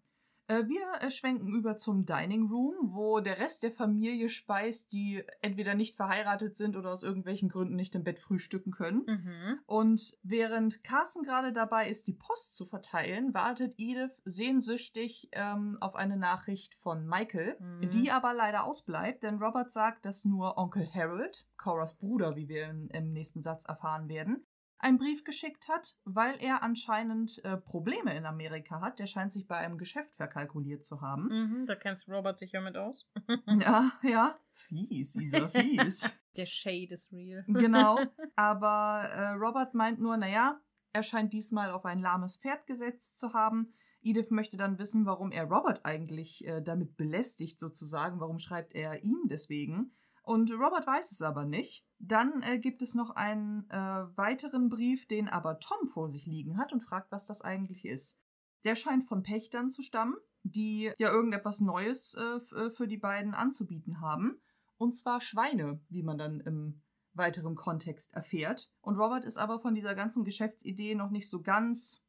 Äh, 0.47 0.67
Wir 0.67 1.01
äh, 1.01 1.11
schwenken 1.11 1.47
über 1.49 1.77
zum 1.77 2.05
Dining 2.05 2.47
Room, 2.49 2.93
wo 2.93 3.19
der 3.19 3.37
Rest 3.39 3.63
der 3.63 3.71
Familie 3.71 4.29
speist, 4.29 4.91
die 4.91 5.23
entweder 5.41 5.75
nicht 5.75 5.95
verheiratet 5.95 6.55
sind 6.55 6.75
oder 6.75 6.91
aus 6.91 7.03
irgendwelchen 7.03 7.49
Gründen 7.49 7.75
nicht 7.75 7.95
im 7.95 8.03
Bett 8.03 8.19
frühstücken 8.19 8.71
können. 8.71 9.03
Mhm. 9.05 9.59
Und 9.65 10.17
während 10.23 10.83
Carson 10.83 11.23
gerade 11.23 11.51
dabei 11.51 11.89
ist, 11.89 12.07
die 12.07 12.13
Post 12.13 12.55
zu 12.55 12.65
verteilen, 12.65 13.33
wartet 13.33 13.73
Edith 13.77 14.21
sehnsüchtig 14.25 15.29
ähm, 15.33 15.77
auf 15.81 15.95
eine 15.95 16.17
Nachricht 16.17 16.75
von 16.75 17.05
Michael, 17.05 17.57
Mhm. 17.59 17.89
die 17.89 18.11
aber 18.11 18.33
leider 18.33 18.63
ausbleibt, 18.65 19.23
denn 19.23 19.41
Robert 19.41 19.71
sagt, 19.71 20.05
dass 20.05 20.25
nur 20.25 20.57
Onkel 20.57 20.87
Harold, 20.93 21.45
Coras 21.57 21.97
Bruder, 21.97 22.35
wie 22.35 22.47
wir 22.47 22.69
in, 22.69 22.87
im 22.89 23.11
nächsten 23.11 23.41
Satz 23.41 23.65
erfahren 23.65 24.07
werden, 24.09 24.45
einen 24.79 24.97
Brief 24.97 25.23
geschickt 25.23 25.67
hat, 25.67 25.95
weil 26.05 26.37
er 26.39 26.61
anscheinend 26.61 27.43
äh, 27.43 27.57
Probleme 27.57 28.15
in 28.15 28.25
Amerika 28.25 28.81
hat. 28.81 28.99
Der 28.99 29.07
scheint 29.07 29.33
sich 29.33 29.47
bei 29.47 29.57
einem 29.57 29.77
Geschäft 29.77 30.15
verkalkuliert 30.15 30.85
zu 30.85 31.01
haben. 31.01 31.27
Mhm, 31.29 31.65
da 31.65 31.75
kennst 31.75 32.07
Robert 32.07 32.37
sich 32.37 32.51
ja 32.51 32.61
mit 32.61 32.77
aus. 32.77 33.09
Ja, 33.47 33.91
ja. 34.03 34.37
Fies, 34.51 35.15
Isa, 35.15 35.47
fies. 35.49 36.09
Der 36.35 36.45
Shade 36.45 36.93
ist 36.93 37.11
real. 37.11 37.43
genau. 37.47 37.99
Aber 38.35 39.09
äh, 39.11 39.29
Robert 39.31 39.73
meint 39.73 39.99
nur, 39.99 40.17
naja, 40.17 40.59
er 40.93 41.03
scheint 41.03 41.33
diesmal 41.33 41.71
auf 41.71 41.85
ein 41.85 41.99
lahmes 41.99 42.37
Pferd 42.37 42.67
gesetzt 42.67 43.17
zu 43.17 43.33
haben. 43.33 43.73
Edith 44.01 44.29
möchte 44.29 44.57
dann 44.57 44.77
wissen, 44.77 45.05
warum 45.05 45.31
er 45.31 45.45
Robert 45.45 45.85
eigentlich 45.85 46.45
äh, 46.45 46.61
damit 46.61 46.95
belästigt, 46.97 47.59
sozusagen. 47.59 48.19
Warum 48.19 48.37
schreibt 48.39 48.73
er 48.73 49.03
ihm 49.03 49.23
deswegen? 49.25 49.91
Und 50.23 50.51
Robert 50.51 50.85
weiß 50.85 51.11
es 51.11 51.21
aber 51.21 51.45
nicht. 51.45 51.86
Dann 51.99 52.43
äh, 52.43 52.59
gibt 52.59 52.81
es 52.81 52.93
noch 52.93 53.11
einen 53.11 53.69
äh, 53.69 53.77
weiteren 54.15 54.69
Brief, 54.69 55.07
den 55.07 55.27
aber 55.27 55.59
Tom 55.59 55.87
vor 55.87 56.09
sich 56.09 56.25
liegen 56.25 56.57
hat 56.57 56.71
und 56.71 56.81
fragt, 56.81 57.11
was 57.11 57.25
das 57.25 57.41
eigentlich 57.41 57.85
ist. 57.85 58.19
Der 58.63 58.75
scheint 58.75 59.03
von 59.03 59.23
Pächtern 59.23 59.69
zu 59.69 59.81
stammen, 59.81 60.15
die 60.43 60.91
ja 60.97 61.11
irgendetwas 61.11 61.59
Neues 61.59 62.15
äh, 62.15 62.55
äh, 62.55 62.69
für 62.69 62.87
die 62.87 62.97
beiden 62.97 63.33
anzubieten 63.33 63.99
haben. 63.99 64.39
Und 64.77 64.95
zwar 64.95 65.21
Schweine, 65.21 65.81
wie 65.89 66.03
man 66.03 66.17
dann 66.17 66.39
im 66.39 66.81
weiteren 67.13 67.55
Kontext 67.55 68.13
erfährt. 68.13 68.71
Und 68.81 68.97
Robert 68.97 69.25
ist 69.25 69.37
aber 69.37 69.59
von 69.59 69.73
dieser 69.73 69.95
ganzen 69.95 70.23
Geschäftsidee 70.23 70.93
noch 70.93 71.09
nicht 71.09 71.29
so 71.29 71.41
ganz 71.41 72.03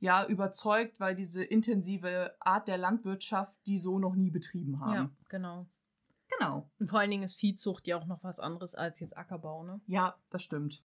ja, 0.00 0.26
überzeugt, 0.26 0.98
weil 0.98 1.14
diese 1.14 1.44
intensive 1.44 2.34
Art 2.40 2.68
der 2.68 2.78
Landwirtschaft 2.78 3.58
die 3.66 3.78
so 3.78 3.98
noch 3.98 4.16
nie 4.16 4.30
betrieben 4.30 4.80
haben. 4.80 4.92
Ja, 4.92 5.10
genau. 5.28 5.66
Genau. 6.38 6.70
Und 6.78 6.88
vor 6.88 7.00
allen 7.00 7.10
Dingen 7.10 7.22
ist 7.22 7.38
Viehzucht 7.38 7.86
ja 7.86 7.98
auch 7.98 8.06
noch 8.06 8.22
was 8.22 8.40
anderes 8.40 8.74
als 8.74 9.00
jetzt 9.00 9.16
Ackerbau, 9.16 9.64
ne? 9.64 9.80
Ja, 9.86 10.16
das 10.30 10.42
stimmt. 10.42 10.84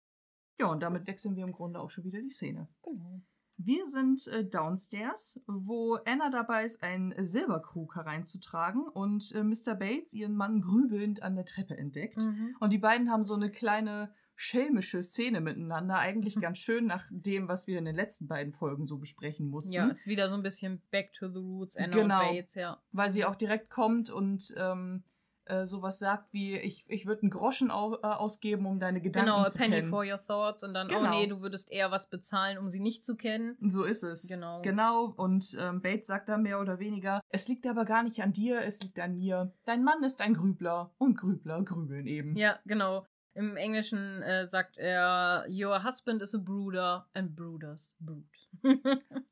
Ja, 0.58 0.68
und 0.68 0.82
damit 0.82 1.08
wechseln 1.08 1.36
wir 1.36 1.44
im 1.44 1.52
Grunde 1.52 1.80
auch 1.80 1.90
schon 1.90 2.06
wieder 2.06 2.22
die 2.22 2.30
Szene. 2.30 2.68
Genau. 2.84 3.22
Wir 3.58 3.86
sind 3.86 4.28
äh, 4.28 4.44
downstairs, 4.46 5.40
wo 5.48 5.98
Anna 6.06 6.30
dabei 6.30 6.66
ist, 6.66 6.84
einen 6.84 7.14
Silberkrug 7.24 7.96
hereinzutragen 7.96 8.84
und 8.88 9.32
äh, 9.34 9.44
Mr. 9.44 9.76
Bates 9.76 10.14
ihren 10.14 10.36
Mann 10.36 10.62
grübelnd 10.62 11.24
an 11.24 11.36
der 11.36 11.46
Treppe 11.46 11.78
entdeckt. 11.78 12.18
Mhm. 12.18 12.56
Und 12.60 12.74
die 12.74 12.78
beiden 12.78 13.10
haben 13.10 13.24
so 13.24 13.34
eine 13.34 13.50
kleine 13.50 14.14
schelmische 14.36 15.02
Szene 15.04 15.40
miteinander. 15.40 15.98
Eigentlich 15.98 16.36
ganz 16.42 16.58
schön 16.58 16.86
nach 16.86 17.06
dem, 17.10 17.48
was 17.48 17.68
wir 17.68 17.80
in 17.80 17.86
den 17.86 17.96
letzten 17.96 18.28
beiden 18.28 18.52
Folgen 18.52 18.84
so 18.86 18.98
besprechen 18.98 19.48
mussten. 19.50 19.72
Ja, 19.74 19.88
ist 19.88 20.06
wieder 20.06 20.28
so 20.28 20.36
ein 20.36 20.44
bisschen 20.44 20.82
Back 20.92 21.14
to 21.14 21.30
the 21.30 21.40
Roots, 21.40 21.78
Anna 21.78 21.96
Genau. 21.96 22.30
und 22.30 22.36
Bates, 22.36 22.56
ja. 22.56 22.82
Weil 22.92 23.10
sie 23.10 23.24
auch 23.24 23.36
direkt 23.36 23.70
kommt 23.70 24.10
und 24.10 24.54
ähm, 24.58 25.06
äh, 25.46 25.66
sowas 25.66 26.00
sagt 26.00 26.32
wie, 26.34 26.58
ich, 26.58 26.86
ich 26.88 27.06
würde 27.06 27.22
einen 27.24 27.30
Groschen 27.32 27.72
au 27.72 27.96
äh, 27.96 28.08
ausgeben, 28.08 28.66
um 28.66 28.80
deine 28.80 29.02
Gedanken 29.02 29.30
Genau, 29.32 29.42
a 29.44 29.50
zu 29.50 29.58
penny 29.58 29.76
kennen. 29.78 29.90
for 29.90 30.04
your 30.06 30.18
thoughts 30.22 30.64
und 30.64 30.74
dann, 30.74 30.88
oh 30.88 30.96
Genau. 30.98 31.10
nee, 31.12 31.28
du 31.28 31.42
würdest 31.42 31.72
eher 31.72 31.92
was 31.92 32.10
bezahlen, 32.10 32.58
um 32.58 32.70
sie 32.70 32.80
nicht 32.80 33.04
zu 33.04 33.16
kennen. 33.16 33.58
So 33.62 33.84
ist 33.84 34.04
es. 34.04 34.28
Genau. 34.28 34.62
Genau. 34.62 35.06
Und 35.18 35.56
ähm, 35.60 35.82
Bates 35.82 36.08
sagt 36.08 36.30
dann 36.30 36.44
mehr 36.44 36.60
oder 36.60 36.80
weniger, 36.80 37.22
es 37.30 37.48
liegt 37.48 37.68
aber 37.68 37.86
gar 37.86 38.04
nicht 38.04 38.22
an 38.22 38.34
dir, 38.34 38.62
es 38.64 38.82
liegt 38.82 39.00
an 39.00 39.16
mir. 39.16 39.52
Dein 39.66 39.84
Mann 39.84 40.04
ist 40.04 40.22
ein 40.22 40.34
Grübler 40.34 40.92
und 40.98 41.18
Grübler 41.18 41.64
grübeln 41.64 42.08
eben. 42.08 42.36
Ja, 42.36 42.60
genau. 42.66 43.06
Im 43.34 43.58
Englischen 43.58 44.22
äh, 44.22 44.46
sagt 44.46 44.78
er, 44.78 45.46
your 45.50 45.84
husband 45.84 46.22
is 46.22 46.34
a 46.34 46.38
brooder 46.38 47.06
and 47.14 47.36
brooders 47.36 47.98
brood. 48.00 48.24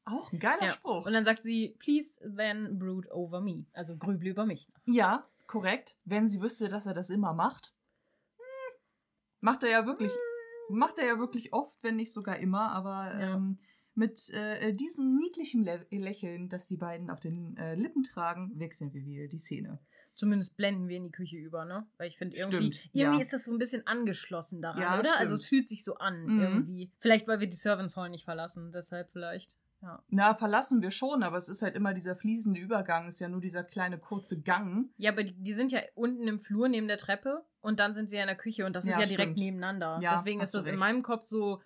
Auch 0.05 0.31
ein 0.33 0.39
geiler 0.39 0.63
ja. 0.65 0.69
Spruch. 0.71 1.05
Und 1.05 1.13
dann 1.13 1.23
sagt 1.23 1.43
sie, 1.43 1.75
please 1.79 2.19
then 2.35 2.77
brood 2.77 3.09
over 3.11 3.39
me. 3.39 3.65
Also 3.73 3.95
grüble 3.95 4.29
über 4.29 4.45
mich. 4.45 4.69
Ja, 4.85 5.23
korrekt. 5.53 5.97
Wenn 6.05 6.27
sie 6.27 6.41
wüsste, 6.41 6.67
dass 6.67 6.85
er 6.87 6.93
das 6.93 7.09
immer 7.11 7.33
macht. 7.33 7.73
Hm, 8.37 8.43
Macht 9.41 9.63
er 9.63 9.69
ja 9.69 9.85
wirklich, 9.85 10.11
macht 10.69 10.97
er 10.99 11.05
ja 11.05 11.19
wirklich 11.19 11.53
oft, 11.53 11.77
wenn 11.83 11.95
nicht 11.95 12.11
sogar 12.11 12.37
immer, 12.39 12.71
aber 12.71 13.13
Ja. 13.19 13.35
ähm, 13.35 13.59
mit 13.95 14.29
äh, 14.31 14.73
diesem 14.73 15.17
niedlichen 15.17 15.63
Le 15.63 15.85
Lächeln, 15.91 16.49
das 16.49 16.65
die 16.65 16.77
beiden 16.77 17.11
auf 17.11 17.19
den 17.19 17.55
äh, 17.57 17.75
Lippen 17.75 18.01
tragen, 18.03 18.51
wechseln 18.55 18.91
wir 18.93 19.05
wieder 19.05 19.27
die 19.27 19.37
Szene. 19.37 19.79
Zumindest 20.15 20.57
blenden 20.57 20.87
wir 20.87 20.97
in 20.97 21.03
die 21.03 21.11
Küche 21.11 21.37
über, 21.37 21.65
ne? 21.65 21.85
Weil 21.97 22.07
ich 22.07 22.17
finde, 22.17 22.35
irgendwie, 22.35 22.73
Stimmt, 22.73 22.89
irgendwie 22.93 23.17
ja. 23.17 23.21
ist 23.21 23.33
das 23.33 23.43
so 23.45 23.51
ein 23.51 23.59
bisschen 23.59 23.85
angeschlossen 23.85 24.61
daran, 24.63 24.81
Ja, 24.81 24.99
oder? 24.99 25.17
Also 25.19 25.35
stimmt. 25.35 25.41
es 25.43 25.47
fühlt 25.49 25.67
sich 25.67 25.83
so 25.83 25.95
an, 25.97 26.23
Mhm. 26.25 26.39
irgendwie. 26.41 26.91
Vielleicht, 26.99 27.27
weil 27.27 27.39
wir 27.39 27.47
die 27.47 27.55
Servants 27.57 27.95
Hall 27.95 28.09
nicht 28.09 28.25
verlassen, 28.25 28.71
deshalb 28.71 29.11
vielleicht. 29.11 29.55
Ja. 29.83 30.01
Na, 30.07 30.33
verlassen 30.33 30.81
wir 30.81 30.91
schon, 30.91 31.23
aber 31.23 31.35
es 31.37 31.49
ist 31.49 31.61
halt 31.61 31.75
immer 31.75 31.93
dieser 31.93 32.15
fließende 32.15 32.59
Übergang, 32.59 33.07
ist 33.09 33.19
ja 33.19 33.27
nur 33.27 33.41
dieser 33.41 33.63
kleine 33.65 33.99
kurze 33.99 34.39
Gang. 34.41 34.89
Ja, 34.97 35.11
aber 35.11 35.23
die, 35.25 35.33
die 35.33 35.53
sind 35.53 35.73
ja 35.73 35.81
unten 35.93 36.25
im 36.27 36.39
Flur 36.39 36.69
neben 36.69 36.87
der 36.87 36.97
Treppe 36.97 37.45
und 37.59 37.79
dann 37.81 37.93
sind 37.93 38.09
sie 38.09 38.15
ja 38.15 38.23
in 38.23 38.27
der 38.27 38.37
Küche 38.37 38.65
und 38.65 38.73
das 38.73 38.85
ist 38.85 38.91
Ja, 38.91 38.99
ja 39.01 39.05
direkt 39.05 39.33
stimmt. 39.33 39.39
nebeneinander. 39.39 39.99
Ja, 40.01 40.15
Deswegen 40.15 40.39
ist 40.39 40.53
das 40.53 40.65
in 40.67 40.77
meinem 40.77 41.03
Kopf 41.03 41.25
so, 41.25 41.61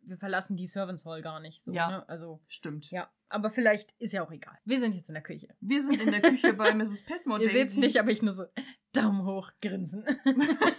wir 0.00 0.16
verlassen 0.16 0.56
die 0.56 0.66
Servants 0.66 1.04
Hall 1.04 1.20
gar 1.20 1.40
nicht. 1.40 1.62
So, 1.62 1.70
Ja. 1.72 1.90
ne? 1.90 2.08
Also, 2.08 2.40
Stimmt. 2.48 2.90
ja. 2.90 3.10
Aber 3.28 3.50
vielleicht 3.50 3.92
ist 3.98 4.12
ja 4.14 4.24
auch 4.24 4.30
egal. 4.32 4.56
Wir 4.64 4.80
sind 4.80 4.94
jetzt 4.94 5.10
in 5.10 5.14
der 5.14 5.22
Küche. 5.22 5.48
Wir 5.60 5.82
sind 5.82 6.00
in 6.00 6.10
der 6.10 6.22
Küche 6.22 6.54
bei 6.54 6.72
Mrs. 6.74 7.02
Petmore. 7.04 7.42
Ihr 7.42 7.50
seht 7.50 7.66
es 7.66 7.76
nicht, 7.76 7.98
aber 8.00 8.10
ich 8.10 8.22
nur 8.22 8.32
so 8.32 8.44
Daumen 9.02 9.24
hoch 9.24 9.50
grinsen. 9.60 10.04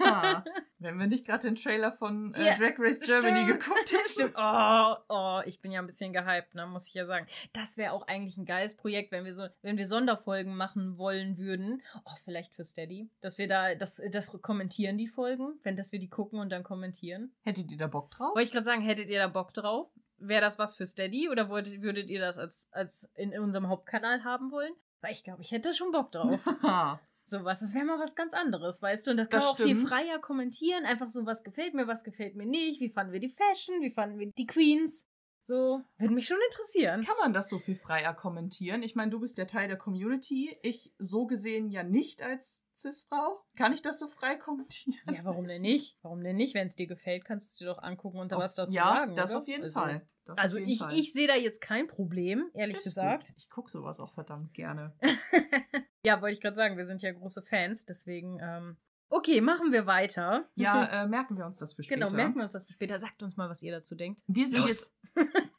Ah, 0.01 0.43
Wenn 0.81 0.97
wir 0.97 1.07
nicht 1.07 1.25
gerade 1.25 1.47
den 1.47 1.55
Trailer 1.55 1.91
von 1.91 2.33
äh, 2.33 2.45
Ja, 2.45 2.55
Drag 2.55 2.75
Race 2.79 3.01
Germany 3.01 3.43
Stimmt. 3.43 3.59
geguckt 3.59 3.91
hätten. 3.91 4.09
Stimmt. 4.09 4.33
Oh, 4.37 4.95
oh, 5.09 5.41
ich 5.45 5.61
bin 5.61 5.71
ja 5.71 5.81
ein 5.81 5.85
bisschen 5.85 6.13
gehypt, 6.13 6.55
ne, 6.55 6.65
muss 6.67 6.87
ich 6.87 6.93
ja 6.93 7.05
sagen. 7.05 7.27
Das 7.51 7.75
wäre 7.77 7.91
auch 7.91 8.07
eigentlich 8.07 8.37
ein 8.37 8.45
geiles 8.45 8.75
Projekt, 8.75 9.11
wenn 9.11 9.25
wir 9.25 9.33
so, 9.33 9.47
wenn 9.61 9.77
wir 9.77 9.85
Sonderfolgen 9.85 10.55
machen 10.55 10.97
wollen 10.97 11.37
würden. 11.37 11.81
Oh, 12.05 12.15
vielleicht 12.23 12.55
für 12.55 12.63
Steady. 12.63 13.09
Dass 13.19 13.37
wir 13.37 13.47
da, 13.49 13.75
das, 13.75 14.01
das 14.11 14.31
kommentieren 14.41 14.97
die 14.97 15.07
Folgen, 15.07 15.59
wenn 15.63 15.75
dass 15.75 15.91
wir 15.91 15.99
die 15.99 16.09
gucken 16.09 16.39
und 16.39 16.49
dann 16.49 16.63
kommentieren. 16.63 17.33
Hättet 17.43 17.69
ihr 17.71 17.77
da 17.77 17.87
Bock 17.87 18.11
drauf? 18.11 18.29
Wollte 18.29 18.43
ich 18.43 18.51
gerade 18.51 18.65
sagen, 18.65 18.81
hättet 18.81 19.09
ihr 19.09 19.19
da 19.19 19.27
Bock 19.27 19.53
drauf? 19.53 19.91
Wäre 20.17 20.41
das 20.41 20.59
was 20.59 20.75
für 20.75 20.85
Steady 20.85 21.29
oder 21.29 21.49
wolltet, 21.49 21.81
würdet 21.81 22.09
ihr 22.09 22.19
das 22.21 22.37
als, 22.37 22.69
als 22.71 23.09
in 23.15 23.37
unserem 23.37 23.67
Hauptkanal 23.67 24.23
haben 24.23 24.51
wollen? 24.51 24.73
Weil 25.01 25.11
ich 25.11 25.23
glaube, 25.23 25.41
ich 25.41 25.51
hätte 25.51 25.73
schon 25.73 25.91
Bock 25.91 26.11
drauf. 26.11 26.41
Sowas, 27.29 27.59
das 27.59 27.73
wäre 27.75 27.85
mal 27.85 27.99
was 27.99 28.15
ganz 28.15 28.33
anderes, 28.33 28.81
weißt 28.81 29.07
du? 29.07 29.11
Und 29.11 29.17
das 29.17 29.29
kann 29.29 29.39
Das 29.39 29.45
man 29.45 29.53
auch 29.53 29.57
viel 29.57 29.75
stimmt. 29.75 29.89
freier 29.89 30.19
kommentieren. 30.19 30.85
Einfach 30.85 31.09
so, 31.09 31.25
was 31.25 31.43
gefällt 31.43 31.73
mir, 31.73 31.87
was 31.87 32.03
gefällt 32.03 32.35
mir 32.35 32.45
nicht. 32.45 32.79
Wie 32.81 32.89
fanden 32.89 33.13
wir 33.13 33.19
die 33.19 33.29
Fashion? 33.29 33.81
Wie 33.81 33.91
fanden 33.91 34.17
wir 34.19 34.31
die 34.37 34.45
Queens? 34.47 35.08
So, 35.49 35.81
würde 35.97 36.13
mich 36.13 36.27
schon 36.27 36.37
interessieren. 36.51 37.03
Kann 37.03 37.17
man 37.19 37.33
das 37.33 37.49
so 37.49 37.57
viel 37.57 37.75
freier 37.75 38.13
kommentieren? 38.13 38.83
Ich 38.83 38.93
meine, 38.93 39.09
du 39.09 39.19
bist 39.19 39.39
der 39.39 39.47
Teil 39.47 39.67
der 39.67 39.77
Community. 39.77 40.55
Ich 40.61 40.93
so 40.99 41.25
gesehen 41.25 41.71
ja 41.71 41.81
nicht 41.81 42.21
als 42.21 42.67
Cis-Frau. 42.75 43.43
Kann 43.55 43.73
ich 43.73 43.81
das 43.81 43.97
so 43.97 44.07
frei 44.07 44.35
kommentieren? 44.35 44.99
Ja, 45.11 45.21
warum 45.23 45.45
denn 45.45 45.63
nicht? 45.63 45.97
Warum 46.03 46.21
denn 46.21 46.35
nicht? 46.35 46.53
Wenn 46.53 46.67
es 46.67 46.75
dir 46.75 46.85
gefällt, 46.85 47.25
kannst 47.25 47.47
du 47.47 47.49
es 47.49 47.57
dir 47.57 47.65
doch 47.65 47.81
angucken 47.81 48.19
und 48.19 48.31
da 48.31 48.35
Auf- 48.35 48.43
was 48.43 48.53
dazu 48.53 48.75
ja, 48.75 48.83
sagen. 48.83 49.15
das 49.15 49.31
oder? 49.31 49.39
auf 49.39 49.47
jeden 49.47 49.63
also, 49.63 49.79
Fall. 49.79 50.07
Das 50.25 50.37
Also 50.37 50.59
jeden 50.59 50.69
ich, 50.69 50.77
Fall. 50.77 50.93
ich 50.93 51.13
sehe 51.13 51.27
da 51.27 51.33
jetzt 51.35 51.61
kein 51.61 51.87
Problem, 51.87 52.51
ehrlich 52.53 52.77
ist 52.77 52.83
gesagt. 52.83 53.29
gut. 53.29 53.35
Ich 53.39 53.49
gucke 53.49 53.71
sowas 53.71 53.99
auch 53.99 54.13
verdammt 54.13 54.53
gerne. 54.53 54.95
Ja, 56.05 56.21
wollte 56.21 56.33
ich 56.33 56.39
gerade 56.39 56.55
sagen, 56.55 56.77
wir 56.77 56.85
sind 56.85 57.01
ja 57.01 57.11
große 57.11 57.41
Fans, 57.41 57.85
deswegen. 57.85 58.39
Ähm, 58.41 58.77
okay, 59.09 59.41
machen 59.41 59.71
wir 59.71 59.85
weiter. 59.85 60.49
Ja, 60.55 60.85
äh, 61.03 61.07
merken 61.07 61.37
wir 61.37 61.45
uns 61.45 61.57
das 61.57 61.73
für 61.73 61.83
später. 61.83 62.07
genau, 62.07 62.15
merken 62.15 62.35
wir 62.35 62.43
uns 62.43 62.53
das 62.53 62.65
für 62.65 62.73
später. 62.73 62.97
Sagt 62.99 63.21
uns 63.23 63.37
mal, 63.37 63.49
was 63.49 63.61
ihr 63.63 63.71
dazu 63.71 63.95
denkt. 63.95 64.23
Wir 64.27 64.47
sind 64.47 64.61
Los. 64.61 64.69
jetzt. 64.69 64.97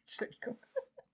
Entschuldigung. 0.00 0.58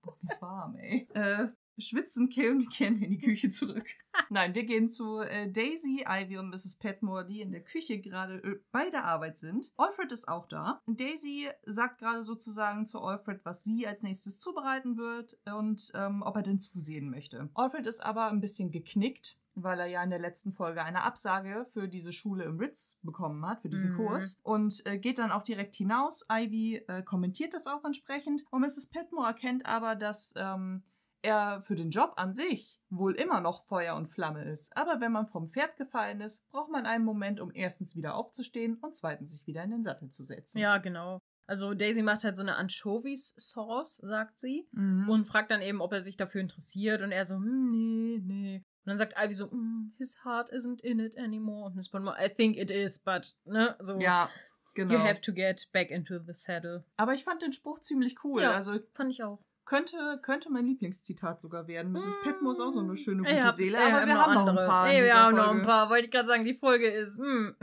Boah, 0.01 0.17
wie 0.21 0.41
warm, 0.41 0.75
ey. 0.77 1.07
Äh, 1.13 1.47
schwitzen, 1.77 2.29
kehren, 2.29 2.65
kehren 2.69 2.99
wir 2.99 3.07
in 3.07 3.13
die 3.13 3.21
Küche 3.21 3.49
zurück. 3.49 3.85
Nein, 4.29 4.55
wir 4.55 4.63
gehen 4.63 4.87
zu 4.87 5.19
äh, 5.19 5.51
Daisy, 5.51 6.05
Ivy 6.07 6.37
und 6.37 6.49
Mrs. 6.49 6.77
Petmore, 6.77 7.25
die 7.25 7.41
in 7.41 7.51
der 7.51 7.63
Küche 7.63 7.99
gerade 7.99 8.35
äh, 8.43 8.59
bei 8.71 8.89
der 8.89 9.05
Arbeit 9.05 9.37
sind. 9.37 9.73
Alfred 9.77 10.11
ist 10.11 10.27
auch 10.27 10.47
da. 10.47 10.81
Daisy 10.87 11.49
sagt 11.65 11.99
gerade 11.99 12.23
sozusagen 12.23 12.85
zu 12.85 13.01
Alfred, 13.01 13.43
was 13.43 13.63
sie 13.63 13.87
als 13.87 14.03
nächstes 14.03 14.39
zubereiten 14.39 14.97
wird 14.97 15.37
und 15.45 15.91
ähm, 15.93 16.21
ob 16.21 16.35
er 16.37 16.43
denn 16.43 16.59
zusehen 16.59 17.09
möchte. 17.09 17.49
Alfred 17.53 17.87
ist 17.87 18.03
aber 18.03 18.27
ein 18.27 18.41
bisschen 18.41 18.71
geknickt. 18.71 19.37
Weil 19.55 19.79
er 19.79 19.85
ja 19.87 20.03
in 20.03 20.09
der 20.09 20.19
letzten 20.19 20.51
Folge 20.51 20.83
eine 20.83 21.03
Absage 21.03 21.65
für 21.71 21.87
diese 21.87 22.11
Schule 22.11 22.43
im 22.43 22.57
Ritz 22.59 22.97
bekommen 23.01 23.45
hat, 23.47 23.61
für 23.61 23.69
diesen 23.69 23.91
Mhm. 23.93 23.95
Kurs. 23.95 24.39
Und 24.43 24.85
äh, 24.85 24.97
geht 24.97 25.17
dann 25.19 25.31
auch 25.31 25.43
direkt 25.43 25.75
hinaus. 25.75 26.25
Ivy 26.29 26.83
äh, 26.87 27.03
kommentiert 27.03 27.53
das 27.53 27.65
auch 27.67 27.83
entsprechend. 27.85 28.43
Und 28.51 28.61
Mrs. 28.61 28.87
Petmore 28.89 29.27
erkennt 29.27 29.65
aber, 29.65 29.95
dass 29.95 30.33
ähm, 30.35 30.83
er 31.21 31.61
für 31.61 31.75
den 31.75 31.89
Job 31.89 32.13
an 32.17 32.33
sich 32.33 32.79
wohl 32.89 33.15
immer 33.15 33.41
noch 33.41 33.65
Feuer 33.65 33.95
und 33.95 34.07
Flamme 34.07 34.43
ist. 34.43 34.75
Aber 34.77 34.99
wenn 35.01 35.11
man 35.11 35.25
vom 35.25 35.49
Pferd 35.49 35.75
gefallen 35.77 36.21
ist, 36.21 36.47
braucht 36.49 36.69
man 36.69 36.85
einen 36.85 37.03
Moment, 37.03 37.39
um 37.39 37.51
erstens 37.53 37.95
wieder 37.95 38.15
aufzustehen 38.15 38.77
und 38.81 38.93
zweitens 38.95 39.31
sich 39.31 39.47
wieder 39.47 39.63
in 39.63 39.71
den 39.71 39.83
Sattel 39.83 40.09
zu 40.09 40.21
setzen. 40.21 40.59
Ja, 40.59 40.77
genau. 40.77 41.19
Also 41.47 41.73
Daisy 41.73 42.01
macht 42.01 42.23
halt 42.23 42.35
so 42.35 42.41
eine 42.41 42.55
Anchovies-Sauce, 42.57 43.97
sagt 43.97 44.39
sie. 44.39 44.67
Mhm. 44.71 45.09
Und 45.09 45.25
fragt 45.25 45.51
dann 45.51 45.61
eben, 45.61 45.81
ob 45.81 45.93
er 45.93 46.01
sich 46.01 46.17
dafür 46.17 46.41
interessiert. 46.41 47.01
Und 47.01 47.11
er 47.11 47.25
so, 47.25 47.35
hm, 47.35 47.71
nee, 47.71 48.19
nee. 48.23 48.63
Und 48.85 48.89
dann 48.91 48.97
sagt 48.97 49.13
Ivy 49.17 49.33
so, 49.33 49.47
"Mm, 49.47 49.93
his 49.97 50.23
heart 50.23 50.51
isn't 50.51 50.81
in 50.81 50.99
it 50.99 51.17
anymore. 51.17 51.65
Und 51.65 51.75
Miss 51.75 51.89
Bonmore, 51.89 52.15
I 52.23 52.29
think 52.29 52.55
it 52.57 52.69
is, 52.69 52.99
but, 52.99 53.35
ne, 53.45 53.75
so. 53.81 53.97
ja, 53.99 54.29
genau. 54.75 54.93
You 54.93 54.99
have 54.99 55.21
to 55.21 55.33
get 55.33 55.67
back 55.73 55.89
into 55.89 56.19
the 56.19 56.33
saddle. 56.33 56.85
Aber 56.97 57.13
ich 57.15 57.23
fand 57.23 57.41
den 57.41 57.51
Spruch 57.51 57.79
ziemlich 57.79 58.23
cool. 58.23 58.41
Ja. 58.43 58.51
Also 58.51 58.77
Fand 58.93 59.11
ich 59.11 59.23
auch. 59.23 59.41
könnte, 59.65 60.19
könnte 60.21 60.51
mein 60.51 60.67
Lieblingszitat 60.67 61.41
sogar 61.41 61.67
werden. 61.67 61.91
Mrs. 61.93 62.17
Mm. 62.19 62.23
Petmore 62.25 62.51
ist 62.53 62.59
auch 62.59 62.71
so 62.71 62.79
eine 62.81 62.95
schöne, 62.95 63.23
gute 63.23 63.43
hab- 63.43 63.55
Seele. 63.55 63.79
Aber 63.79 64.05
wir 64.05 64.17
haben 64.21 64.33
noch 64.35 64.47
ein 64.47 64.55
paar. 64.55 64.87
Ey, 64.93 65.03
wir 65.03 65.15
haben 65.15 65.35
noch 65.35 65.45
Folge. 65.45 65.61
ein 65.61 65.65
paar. 65.65 65.89
Wollte 65.89 66.05
ich 66.05 66.11
gerade 66.11 66.27
sagen, 66.27 66.45
die 66.45 66.53
Folge 66.53 66.87
ist, 66.87 67.17
hm. 67.17 67.55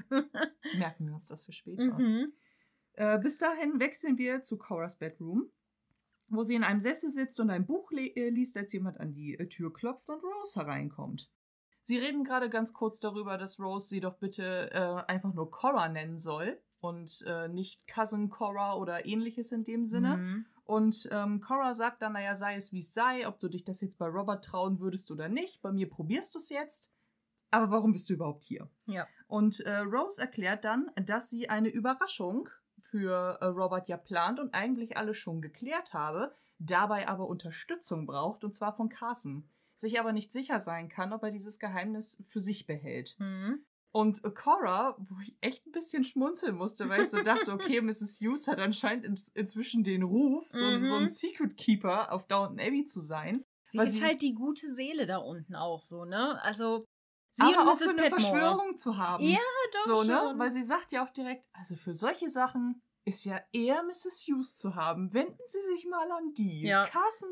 Merken 0.76 1.06
wir 1.06 1.14
uns 1.14 1.28
das 1.28 1.44
für 1.44 1.52
später. 1.52 1.84
mhm. 1.84 2.32
Äh, 2.94 3.18
bis 3.20 3.38
dahin 3.38 3.78
wechseln 3.80 4.18
wir 4.18 4.42
zu 4.42 4.58
Coras 4.58 4.98
Bedroom, 4.98 5.50
wo 6.32 6.42
sie 6.42 6.54
in 6.54 6.64
einem 6.64 6.80
Sessel 6.80 7.10
sitzt 7.10 7.38
und 7.40 7.50
ein 7.50 7.66
Buch 7.66 7.92
äh, 7.92 8.28
liest, 8.30 8.56
als 8.56 8.72
jemand 8.72 8.98
an 8.98 9.12
die 9.12 9.38
äh, 9.38 9.48
Tür 9.48 9.72
klopft 9.72 10.08
und 10.08 10.22
Rose 10.22 10.58
hereinkommt. 10.58 11.30
Sie 11.80 11.98
reden 11.98 12.24
gerade 12.24 12.48
ganz 12.48 12.72
kurz 12.72 13.00
darüber, 13.00 13.38
dass 13.38 13.58
Rose 13.58 13.88
sie 13.88 14.00
doch 14.00 14.16
bitte 14.18 14.70
äh, 14.72 15.10
einfach 15.10 15.34
nur 15.34 15.50
Cora 15.50 15.88
nennen 15.88 16.18
soll 16.18 16.60
und 16.80 17.24
äh, 17.26 17.48
nicht 17.48 17.86
Cousin 17.88 18.28
Cora 18.28 18.76
oder 18.76 19.04
ähnliches 19.04 19.52
in 19.52 19.64
dem 19.64 19.84
Sinne. 19.84 20.16
Mhm. 20.16 20.46
Und 20.64 21.08
ähm, 21.10 21.40
Cora 21.40 21.74
sagt 21.74 22.02
dann, 22.02 22.12
naja, 22.12 22.36
sei 22.36 22.54
es 22.54 22.72
wie 22.72 22.78
es 22.78 22.94
sei, 22.94 23.26
ob 23.26 23.40
du 23.40 23.48
dich 23.48 23.64
das 23.64 23.80
jetzt 23.80 23.98
bei 23.98 24.06
Robert 24.06 24.44
trauen 24.44 24.78
würdest 24.78 25.10
oder 25.10 25.28
nicht. 25.28 25.60
Bei 25.60 25.72
mir 25.72 25.90
probierst 25.90 26.34
du 26.34 26.38
es 26.38 26.48
jetzt. 26.50 26.92
Aber 27.50 27.70
warum 27.70 27.92
bist 27.92 28.08
du 28.08 28.14
überhaupt 28.14 28.44
hier? 28.44 28.70
Ja. 28.86 29.06
Und 29.26 29.60
äh, 29.60 29.78
Rose 29.78 30.20
erklärt 30.20 30.64
dann, 30.64 30.90
dass 31.04 31.28
sie 31.28 31.50
eine 31.50 31.68
Überraschung 31.68 32.48
für 32.82 33.38
äh, 33.40 33.46
Robert 33.46 33.88
ja 33.88 33.96
plant 33.96 34.38
und 34.40 34.54
eigentlich 34.54 34.96
alles 34.96 35.16
schon 35.16 35.40
geklärt 35.40 35.94
habe, 35.94 36.34
dabei 36.58 37.08
aber 37.08 37.26
Unterstützung 37.28 38.06
braucht, 38.06 38.44
und 38.44 38.54
zwar 38.54 38.72
von 38.74 38.88
Carson. 38.88 39.48
Sich 39.74 39.98
aber 39.98 40.12
nicht 40.12 40.30
sicher 40.32 40.60
sein 40.60 40.88
kann, 40.88 41.12
ob 41.12 41.22
er 41.22 41.30
dieses 41.30 41.58
Geheimnis 41.58 42.22
für 42.28 42.40
sich 42.40 42.66
behält. 42.66 43.16
Mhm. 43.18 43.64
Und 43.90 44.22
Cora, 44.34 44.96
wo 44.98 45.20
ich 45.22 45.36
echt 45.40 45.66
ein 45.66 45.72
bisschen 45.72 46.04
schmunzeln 46.04 46.56
musste, 46.56 46.88
weil 46.88 47.02
ich 47.02 47.10
so 47.10 47.20
dachte, 47.22 47.52
okay, 47.52 47.80
Mrs. 47.82 48.20
Hughes 48.20 48.48
hat 48.48 48.58
anscheinend 48.58 49.04
in, 49.04 49.18
inzwischen 49.34 49.82
den 49.84 50.02
Ruf, 50.02 50.46
so, 50.50 50.64
ein- 50.64 50.80
Mhm. 50.80 50.86
so 50.86 50.96
ein 50.96 51.08
Secret 51.08 51.56
Keeper 51.56 52.12
auf 52.12 52.26
Downton 52.26 52.60
Abbey 52.60 52.84
zu 52.84 53.00
sein. 53.00 53.44
Sie 53.66 53.78
ist 53.78 53.96
sie- 53.96 54.04
halt 54.04 54.22
die 54.22 54.34
gute 54.34 54.66
Seele 54.66 55.06
da 55.06 55.16
unten 55.18 55.54
auch 55.54 55.80
so, 55.80 56.04
ne? 56.04 56.40
Also, 56.42 56.84
sie 57.34 57.42
aber 57.42 57.62
und 57.62 57.68
auch 57.68 57.72
Mrs. 57.74 57.82
für 57.82 57.90
eine 57.90 58.02
Petmore. 58.02 58.20
Verschwörung 58.20 58.76
zu 58.76 58.96
haben. 58.98 59.24
Ja, 59.24 59.38
doch 59.72 59.84
so, 59.84 59.96
schon. 59.98 60.06
ne? 60.06 60.34
Weil 60.36 60.50
sie 60.50 60.62
sagt 60.62 60.92
ja 60.92 61.04
auch 61.04 61.10
direkt, 61.10 61.48
also 61.52 61.76
für 61.76 61.94
solche 61.94 62.28
Sachen 62.28 62.82
ist 63.04 63.24
ja 63.24 63.40
eher 63.52 63.82
Mrs. 63.82 64.26
Hughes 64.28 64.56
zu 64.56 64.76
haben. 64.76 65.12
Wenden 65.12 65.38
Sie 65.46 65.60
sich 65.74 65.86
mal 65.90 66.10
an 66.12 66.34
die. 66.34 66.62
Ja. 66.62 66.86
Carson, 66.86 67.28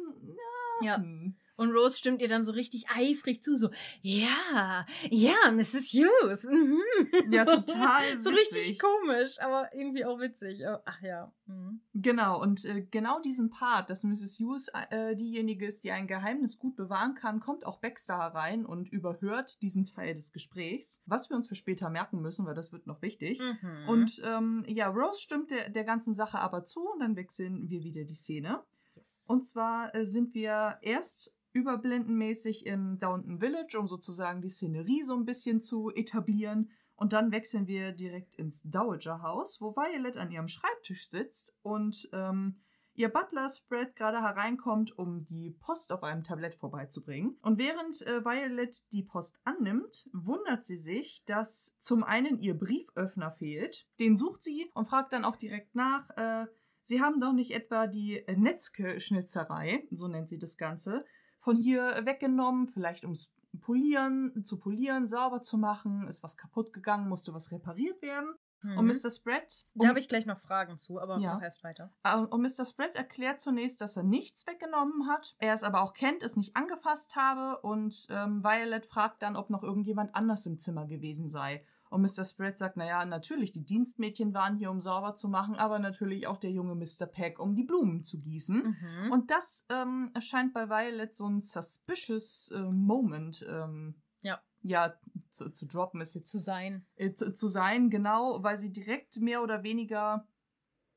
na, 0.81 0.87
Ja. 0.87 0.97
hm. 0.97 1.37
Und 1.61 1.73
Rose 1.73 1.99
stimmt 1.99 2.23
ihr 2.23 2.29
dann 2.29 2.43
so 2.43 2.53
richtig 2.53 2.87
eifrig 2.89 3.43
zu, 3.43 3.55
so, 3.55 3.69
ja, 4.01 4.87
ja, 5.11 5.53
Mrs. 5.53 5.93
Hughes. 5.93 6.45
Mhm. 6.45 6.81
Ja, 7.31 7.45
so, 7.45 7.57
total 7.57 8.19
So 8.19 8.31
witzig. 8.31 8.57
richtig 8.57 8.79
komisch, 8.79 9.39
aber 9.41 9.69
irgendwie 9.75 10.07
auch 10.07 10.19
witzig. 10.19 10.63
Ach 10.87 11.03
ja. 11.03 11.31
Mhm. 11.45 11.83
Genau, 11.93 12.41
und 12.41 12.65
äh, 12.65 12.87
genau 12.91 13.21
diesen 13.21 13.51
Part, 13.51 13.91
dass 13.91 14.05
Mrs. 14.05 14.39
Hughes 14.41 14.69
äh, 14.89 15.15
diejenige 15.15 15.67
ist, 15.67 15.85
die 15.85 15.91
ein 15.91 16.07
Geheimnis 16.07 16.59
gut 16.59 16.77
bewahren 16.77 17.15
kann, 17.15 17.41
kommt 17.41 17.67
auch 17.67 17.79
Baxter 17.79 18.17
herein 18.17 18.65
und 18.65 18.89
überhört 18.89 19.61
diesen 19.61 19.85
Teil 19.85 20.15
des 20.15 20.33
Gesprächs, 20.33 21.03
was 21.05 21.29
wir 21.29 21.37
uns 21.37 21.47
für 21.47 21.57
später 21.57 21.91
merken 21.91 22.23
müssen, 22.23 22.47
weil 22.47 22.55
das 22.55 22.73
wird 22.73 22.87
noch 22.87 23.03
wichtig. 23.03 23.39
Mhm. 23.39 23.87
Und 23.87 24.23
ähm, 24.25 24.65
ja, 24.67 24.89
Rose 24.89 25.21
stimmt 25.21 25.51
der, 25.51 25.69
der 25.69 25.85
ganzen 25.85 26.15
Sache 26.15 26.39
aber 26.39 26.65
zu 26.65 26.89
und 26.89 27.01
dann 27.01 27.17
wechseln 27.17 27.69
wir 27.69 27.85
wieder 27.85 28.05
die 28.05 28.15
Szene. 28.15 28.63
Yes. 28.95 29.25
Und 29.29 29.47
zwar 29.47 29.95
äh, 29.95 30.05
sind 30.05 30.35
wir 30.35 30.79
erst 30.81 31.33
überblendenmäßig 31.53 32.67
im 32.67 32.99
Downton 32.99 33.41
Village, 33.41 33.79
um 33.79 33.87
sozusagen 33.87 34.43
die 34.43 34.49
Szenerie 34.49 35.03
so 35.03 35.15
ein 35.15 35.25
bisschen 35.25 35.61
zu 35.61 35.91
etablieren. 35.91 36.71
Und 36.97 37.15
dann 37.15 37.33
wechseln 37.33 37.67
wir 37.67 37.93
direkt 37.93 38.35
ins 38.35 38.63
Dowager 38.63 39.23
House, 39.23 39.61
wo 39.61 39.75
Violet 39.75 40.19
an 40.19 40.31
ihrem 40.31 40.49
Schreibtisch 40.49 41.09
sitzt 41.09 41.55
und 41.63 42.11
ähm, 42.13 42.61
ihr 42.95 43.09
Butler 43.09 43.49
Spread 43.49 43.97
gerade 43.97 44.21
hereinkommt, 44.21 44.97
um 44.99 45.23
die 45.23 45.51
Post 45.51 45.93
auf 45.93 46.03
einem 46.03 46.23
Tablett 46.23 46.55
vorbeizubringen. 46.55 47.39
Und 47.41 47.59
während 47.59 48.03
äh, 48.03 48.23
Violet 48.23 48.93
die 48.93 49.03
Post 49.03 49.41
annimmt, 49.45 50.09
wundert 50.13 50.67
sie 50.67 50.77
sich, 50.77 51.25
dass 51.25 51.79
zum 51.81 52.05
einen 52.05 52.39
ihr 52.39 52.55
Brieföffner 52.55 53.31
fehlt. 53.31 53.87
Den 53.99 54.19
sucht 54.19 54.43
sie 54.43 54.71
und 54.75 54.87
fragt 54.87 55.15
dann 55.15 55.25
auch 55.25 55.37
direkt 55.37 55.75
nach. 55.75 56.11
Äh, 56.19 56.47
sie 56.83 57.01
haben 57.01 57.21
doch 57.21 57.33
nicht 57.33 57.53
etwa 57.53 57.87
die 57.87 58.23
Netzke-Schnitzerei, 58.29 59.89
so 59.91 60.07
nennt 60.07 60.29
sie 60.29 60.39
das 60.39 60.59
Ganze, 60.59 61.07
von 61.41 61.57
hier 61.57 62.03
weggenommen, 62.05 62.69
vielleicht 62.69 63.03
ums 63.05 63.33
Polieren, 63.61 64.45
zu 64.45 64.59
polieren, 64.59 65.09
sauber 65.09 65.43
zu 65.43 65.59
machen, 65.59 66.07
ist 66.07 66.23
was 66.23 66.37
kaputt 66.37 66.73
gegangen, 66.73 67.09
musste 67.09 67.35
was 67.35 67.51
repariert 67.51 68.01
werden. 68.01 68.35
Mhm. 68.63 68.79
Und 68.79 68.87
Mr. 68.87 69.11
Spread, 69.11 69.65
Da 69.75 69.89
habe 69.89 69.99
ich 69.99 70.07
gleich 70.07 70.27
noch 70.27 70.39
Fragen 70.39 70.77
zu, 70.79 71.01
aber 71.01 71.19
Ja. 71.19 71.35
mach 71.35 71.43
erst 71.43 71.65
weiter. 71.65 71.91
äh, 72.05 72.17
und 72.17 72.43
Mr. 72.43 72.65
Spread 72.65 72.95
erklärt 72.95 73.41
zunächst, 73.41 73.81
dass 73.81 73.97
er 73.97 74.03
nichts 74.05 74.47
weggenommen 74.47 75.09
hat, 75.09 75.35
er 75.39 75.55
es 75.55 75.63
aber 75.65 75.83
auch 75.83 75.95
kennt, 75.95 76.23
es 76.23 76.37
nicht 76.37 76.55
angefasst 76.57 77.17
habe 77.17 77.61
und 77.63 78.07
ähm, 78.11 78.45
Violet 78.45 78.87
fragt 78.87 79.23
dann, 79.23 79.35
ob 79.35 79.51
noch 79.51 79.63
irgendjemand 79.65 80.15
anders 80.15 80.47
im 80.47 80.59
Zimmer 80.59 80.87
gewesen 80.87 81.27
sei. 81.27 81.65
Und 81.91 82.03
Mr. 82.03 82.25
Spread 82.25 82.57
sagt, 82.57 82.77
naja, 82.77 83.05
natürlich, 83.05 83.51
die 83.53 83.65
Dienstmädchen 83.65 84.33
waren 84.33 84.57
hier, 84.57 84.71
um 84.71 84.81
sauber 84.81 85.17
zu 85.17 85.29
machen, 85.29 85.57
aber 85.57 85.81
natürlich 85.81 86.27
auch 86.29 86.39
der 86.39 86.53
junge 86.53 86.77
Mr. 86.77 87.07
Peck, 87.07 87.41
um 87.41 87.55
die 87.57 87.65
Blumen 87.65 88.05
zu 88.05 88.21
gießen. 88.21 88.77
Mhm. 88.81 89.13
Und 89.13 89.31
das 89.31 89.67
ähm, 89.69 90.11
erscheint 90.15 90.55
bei 90.55 90.69
Violet 90.69 91.15
so 91.15 91.27
ein 91.29 91.41
suspicious 91.41 92.53
äh, 92.55 92.61
Moment. 92.63 93.45
Ähm, 93.49 93.97
Ja. 94.21 94.41
Ja, 94.63 94.95
zu, 95.31 95.51
zu 95.51 95.67
droppen 95.67 96.01
ist 96.01 96.15
jetzt 96.15 96.31
zu 96.31 96.39
sein. 96.39 96.87
äh, 96.95 97.13
zu, 97.13 97.33
zu 97.33 97.49
sein, 97.49 97.91
genau, 97.91 98.43
weil 98.43 98.57
sie 98.57 98.73
direkt 98.73 99.21
mehr 99.21 99.43
oder 99.43 99.63
weniger 99.65 100.29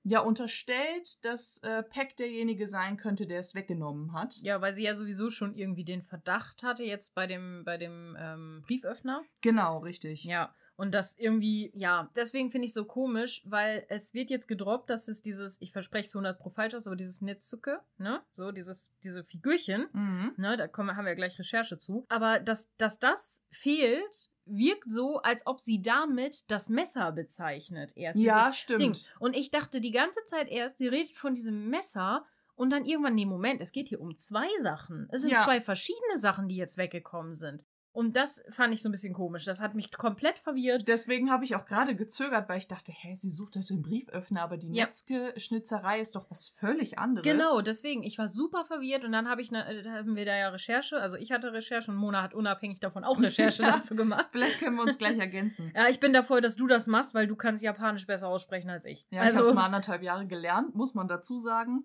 ja 0.03 0.19
unterstellt, 0.19 1.23
dass 1.23 1.59
äh, 1.59 1.81
Peck 1.81 2.17
derjenige 2.17 2.67
sein 2.67 2.97
könnte, 2.97 3.25
der 3.25 3.39
es 3.39 3.55
weggenommen 3.55 4.11
hat. 4.13 4.35
Ja, 4.41 4.59
weil 4.61 4.73
sie 4.73 4.83
ja 4.83 4.93
sowieso 4.93 5.29
schon 5.29 5.55
irgendwie 5.55 5.85
den 5.85 6.01
Verdacht 6.01 6.61
hatte, 6.61 6.83
jetzt 6.83 7.15
bei 7.15 7.25
dem, 7.25 7.63
bei 7.63 7.77
dem 7.77 8.15
ähm, 8.19 8.63
Brieföffner. 8.67 9.23
Genau, 9.41 9.79
richtig. 9.79 10.25
Ja. 10.25 10.53
Und 10.75 10.91
das 10.91 11.17
irgendwie, 11.19 11.71
ja, 11.75 12.09
deswegen 12.15 12.49
finde 12.49 12.65
ich 12.65 12.73
so 12.73 12.85
komisch, 12.85 13.43
weil 13.45 13.85
es 13.89 14.13
wird 14.15 14.31
jetzt 14.31 14.47
gedroppt, 14.47 14.89
dass 14.89 15.07
es 15.07 15.21
dieses, 15.21 15.61
ich 15.61 15.71
verspreche 15.71 16.07
es 16.07 16.15
100 16.15 16.39
pro 16.39 16.49
falsch 16.49 16.73
aus, 16.73 16.87
aber 16.87 16.95
dieses 16.95 17.21
Netzuke, 17.21 17.79
ne, 17.97 18.21
so 18.31 18.51
dieses, 18.51 18.91
diese 19.03 19.23
Figürchen, 19.23 19.87
Mhm. 19.93 20.33
ne, 20.37 20.57
da 20.57 20.67
kommen, 20.67 20.95
haben 20.97 21.05
wir 21.05 21.13
gleich 21.15 21.37
Recherche 21.37 21.77
zu. 21.77 22.05
Aber 22.09 22.39
dass, 22.39 22.71
dass 22.77 22.99
das 22.99 23.45
fehlt, 23.51 24.29
wirkt 24.45 24.91
so, 24.91 25.19
als 25.19 25.45
ob 25.47 25.59
sie 25.61 25.81
damit 25.81 26.49
das 26.51 26.69
Messer 26.69 27.11
bezeichnet 27.11 27.95
erst. 27.95 28.19
Ja, 28.19 28.51
stimmt. 28.51 28.79
Ding. 28.81 28.95
Und 29.19 29.35
ich 29.35 29.51
dachte 29.51 29.79
die 29.79 29.91
ganze 29.91 30.19
Zeit 30.25 30.49
erst, 30.49 30.79
sie 30.79 30.87
redet 30.87 31.15
von 31.15 31.35
diesem 31.35 31.69
Messer 31.69 32.25
und 32.55 32.71
dann 32.71 32.83
irgendwann, 32.85 33.15
nee, 33.15 33.25
Moment, 33.25 33.61
es 33.61 33.71
geht 33.71 33.89
hier 33.89 34.01
um 34.01 34.17
zwei 34.17 34.47
Sachen. 34.59 35.07
Es 35.11 35.21
sind 35.21 35.31
Ja. 35.31 35.43
zwei 35.43 35.61
verschiedene 35.61 36.17
Sachen, 36.17 36.47
die 36.49 36.55
jetzt 36.57 36.77
weggekommen 36.77 37.33
sind. 37.35 37.63
Und 37.93 38.15
das 38.15 38.43
fand 38.49 38.73
ich 38.73 38.81
so 38.81 38.89
ein 38.89 38.91
bisschen 38.91 39.13
komisch. 39.13 39.45
Das 39.45 39.59
hat 39.61 39.75
mich 39.75 39.91
komplett 39.91 40.39
verwirrt. 40.39 40.87
Deswegen 40.87 41.29
habe 41.31 41.45
ich 41.45 41.55
auch 41.55 41.65
gerade 41.65 41.95
gezögert, 41.95 42.49
weil 42.49 42.57
ich 42.57 42.67
dachte, 42.67 42.91
hä, 42.91 43.13
sie 43.13 43.29
sucht 43.29 43.55
halt 43.55 43.69
den 43.69 43.83
Brieföffner, 43.83 44.41
aber 44.41 44.57
die 44.57 44.71
Ja. 44.71 44.85
Netzke-Schnitzerei 44.85 45.99
ist 45.99 46.15
doch 46.15 46.25
was 46.31 46.47
völlig 46.47 46.97
anderes. 46.97 47.23
Genau, 47.23 47.61
deswegen, 47.61 48.01
ich 48.01 48.17
war 48.17 48.27
super 48.27 48.65
verwirrt 48.65 49.03
und 49.03 49.11
dann 49.11 49.29
habe 49.29 49.41
ich, 49.43 49.51
ne, 49.51 49.63
äh, 49.67 49.87
haben 49.87 50.15
wir 50.15 50.25
da 50.25 50.35
ja 50.35 50.49
Recherche, 50.49 50.99
also 50.99 51.17
ich 51.17 51.31
hatte 51.31 51.53
Recherche 51.53 51.91
und 51.91 51.97
Mona 51.97 52.23
hat 52.23 52.33
unabhängig 52.33 52.79
davon 52.79 53.03
auch 53.03 53.19
Recherche 53.21 53.61
Ja. 53.61 53.71
dazu 53.73 53.95
gemacht. 53.95 54.27
Vielleicht 54.31 54.59
können 54.59 54.75
wir 54.75 54.83
uns 54.83 54.97
gleich 54.97 55.17
ergänzen. 55.19 55.71
Ja, 55.75 55.87
ich 55.87 55.99
bin 55.99 56.13
dafür, 56.13 56.41
dass 56.41 56.55
du 56.55 56.65
das 56.67 56.87
machst, 56.87 57.13
weil 57.13 57.27
du 57.27 57.35
kannst 57.35 57.61
Japanisch 57.63 58.05
besser 58.07 58.27
aussprechen 58.27 58.69
als 58.69 58.85
ich. 58.85 59.05
Ja, 59.11 59.21
ich 59.21 59.27
also, 59.37 59.45
habe 59.45 59.53
mal 59.53 59.65
anderthalb 59.65 60.01
Jahre 60.03 60.25
gelernt, 60.27 60.73
muss 60.75 60.93
man 60.93 61.07
dazu 61.07 61.37
sagen. 61.39 61.83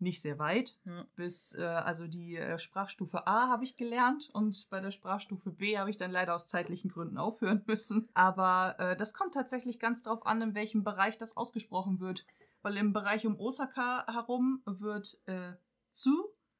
Nicht 0.00 0.20
sehr 0.22 0.38
weit. 0.38 0.78
Ja. 0.84 1.06
Bis, 1.14 1.54
äh, 1.54 1.62
also 1.62 2.06
die 2.06 2.36
äh, 2.36 2.58
Sprachstufe 2.58 3.26
A 3.26 3.48
habe 3.48 3.64
ich 3.64 3.76
gelernt 3.76 4.30
und 4.32 4.68
bei 4.70 4.80
der 4.80 4.90
Sprachstufe 4.90 5.50
B 5.50 5.78
habe 5.78 5.90
ich 5.90 5.96
dann 5.98 6.10
leider 6.10 6.34
aus 6.34 6.48
zeitlichen 6.48 6.90
Gründen 6.90 7.18
aufhören 7.18 7.62
müssen. 7.66 8.08
Aber 8.14 8.76
äh, 8.78 8.96
das 8.96 9.14
kommt 9.14 9.34
tatsächlich 9.34 9.78
ganz 9.78 10.02
drauf 10.02 10.26
an, 10.26 10.40
in 10.42 10.54
welchem 10.54 10.82
Bereich 10.84 11.18
das 11.18 11.36
ausgesprochen 11.36 12.00
wird. 12.00 12.26
Weil 12.62 12.76
im 12.76 12.92
Bereich 12.92 13.26
um 13.26 13.38
Osaka 13.38 14.06
herum 14.12 14.62
wird 14.66 15.18
äh, 15.26 15.52
zu 15.92 16.10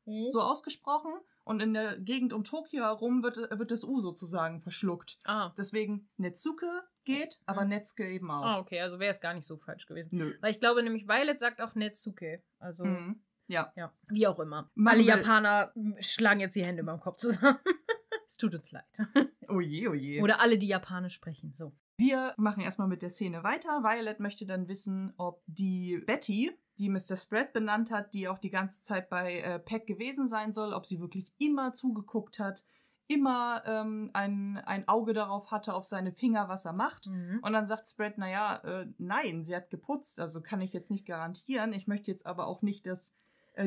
Hm? 0.07 0.31
so 0.31 0.41
ausgesprochen 0.41 1.13
und 1.45 1.61
in 1.61 1.75
der 1.75 1.99
Gegend 1.99 2.33
um 2.33 2.43
Tokio 2.43 2.85
herum 2.85 3.23
wird, 3.23 3.37
wird 3.37 3.71
das 3.71 3.85
U 3.85 4.01
sozusagen 4.01 4.63
verschluckt. 4.63 5.19
Ah. 5.25 5.53
Deswegen 5.59 6.09
Netsuke 6.17 6.67
geht, 7.05 7.39
aber 7.45 7.65
Mhm. 7.65 7.69
Netzke 7.69 8.09
eben 8.11 8.31
auch. 8.31 8.43
ah, 8.45 8.59
okay, 8.61 8.81
also 8.81 8.99
wäre 8.99 9.11
es 9.11 9.21
gar 9.21 9.35
nicht 9.35 9.47
so 9.47 9.59
falsch 9.59 9.85
gewesen. 9.87 10.17
Nö. 10.17 10.35
Weil 10.41 10.53
ich 10.53 10.59
glaube 10.61 10.83
nämlich, 10.83 11.07
Violet 11.07 11.39
sagt 11.39 11.61
auch 11.61 11.75
Netsuke. 11.75 12.43
Also, 12.59 12.87
Mhm. 12.87 13.23
Ja. 13.51 13.73
ja, 13.77 13.93
wie 14.09 14.27
auch 14.27 14.39
immer. 14.39 14.71
Alle 14.85 15.03
Japaner 15.03 15.73
schlagen 15.99 16.41
jetzt 16.41 16.55
die 16.55 16.65
Hände 16.65 16.85
beim 16.85 17.01
Kopf 17.01 17.17
zusammen. 17.17 17.59
es 18.27 18.37
tut 18.37 18.55
uns 18.55 18.71
leid. 18.71 18.85
Oh 19.49 19.61
je, 19.61 19.89
oh. 19.89 20.23
Oder 20.23 20.41
alle, 20.41 20.57
die 20.57 20.69
Japanisch 20.69 21.15
sprechen. 21.15 21.53
So. 21.53 21.73
Wir 21.97 22.33
machen 22.37 22.63
erstmal 22.63 22.87
mit 22.87 23.03
der 23.03 23.11
Szene 23.11 23.43
weiter. 23.43 23.83
Violet 23.83 24.21
möchte 24.21 24.47
dann 24.47 24.69
wissen, 24.69 25.13
ob 25.17 25.43
die 25.47 25.99
Betty, 26.07 26.53
die 26.79 26.89
Mr. 26.89 27.17
Spread 27.17 27.53
benannt 27.53 27.91
hat, 27.91 28.15
die 28.15 28.29
auch 28.29 28.39
die 28.39 28.51
ganze 28.51 28.83
Zeit 28.83 29.11
bei 29.11 29.41
äh, 29.41 29.59
Peck 29.59 29.87
gewesen 29.87 30.29
sein 30.29 30.53
soll, 30.53 30.73
ob 30.73 30.87
sie 30.87 31.01
wirklich 31.01 31.33
immer 31.39 31.73
zugeguckt 31.73 32.39
hat, 32.39 32.65
immer 33.09 33.63
ähm, 33.67 34.11
ein, 34.13 34.59
ein 34.59 34.87
Auge 34.87 35.13
darauf 35.13 35.51
hatte, 35.51 35.75
auf 35.75 35.85
seine 35.85 36.13
Finger, 36.13 36.49
was 36.49 36.65
er 36.65 36.73
macht. 36.73 37.09
Mhm. 37.09 37.41
Und 37.43 37.53
dann 37.53 37.67
sagt 37.67 37.89
Spread, 37.89 38.17
naja, 38.17 38.63
äh, 38.65 38.87
nein, 38.99 39.43
sie 39.43 39.57
hat 39.57 39.69
geputzt, 39.69 40.21
also 40.21 40.41
kann 40.41 40.61
ich 40.61 40.73
jetzt 40.73 40.91
nicht 40.91 41.05
garantieren. 41.05 41.73
Ich 41.73 41.89
möchte 41.89 42.11
jetzt 42.11 42.25
aber 42.25 42.47
auch 42.47 42.63
nicht, 42.63 42.87
dass 42.87 43.13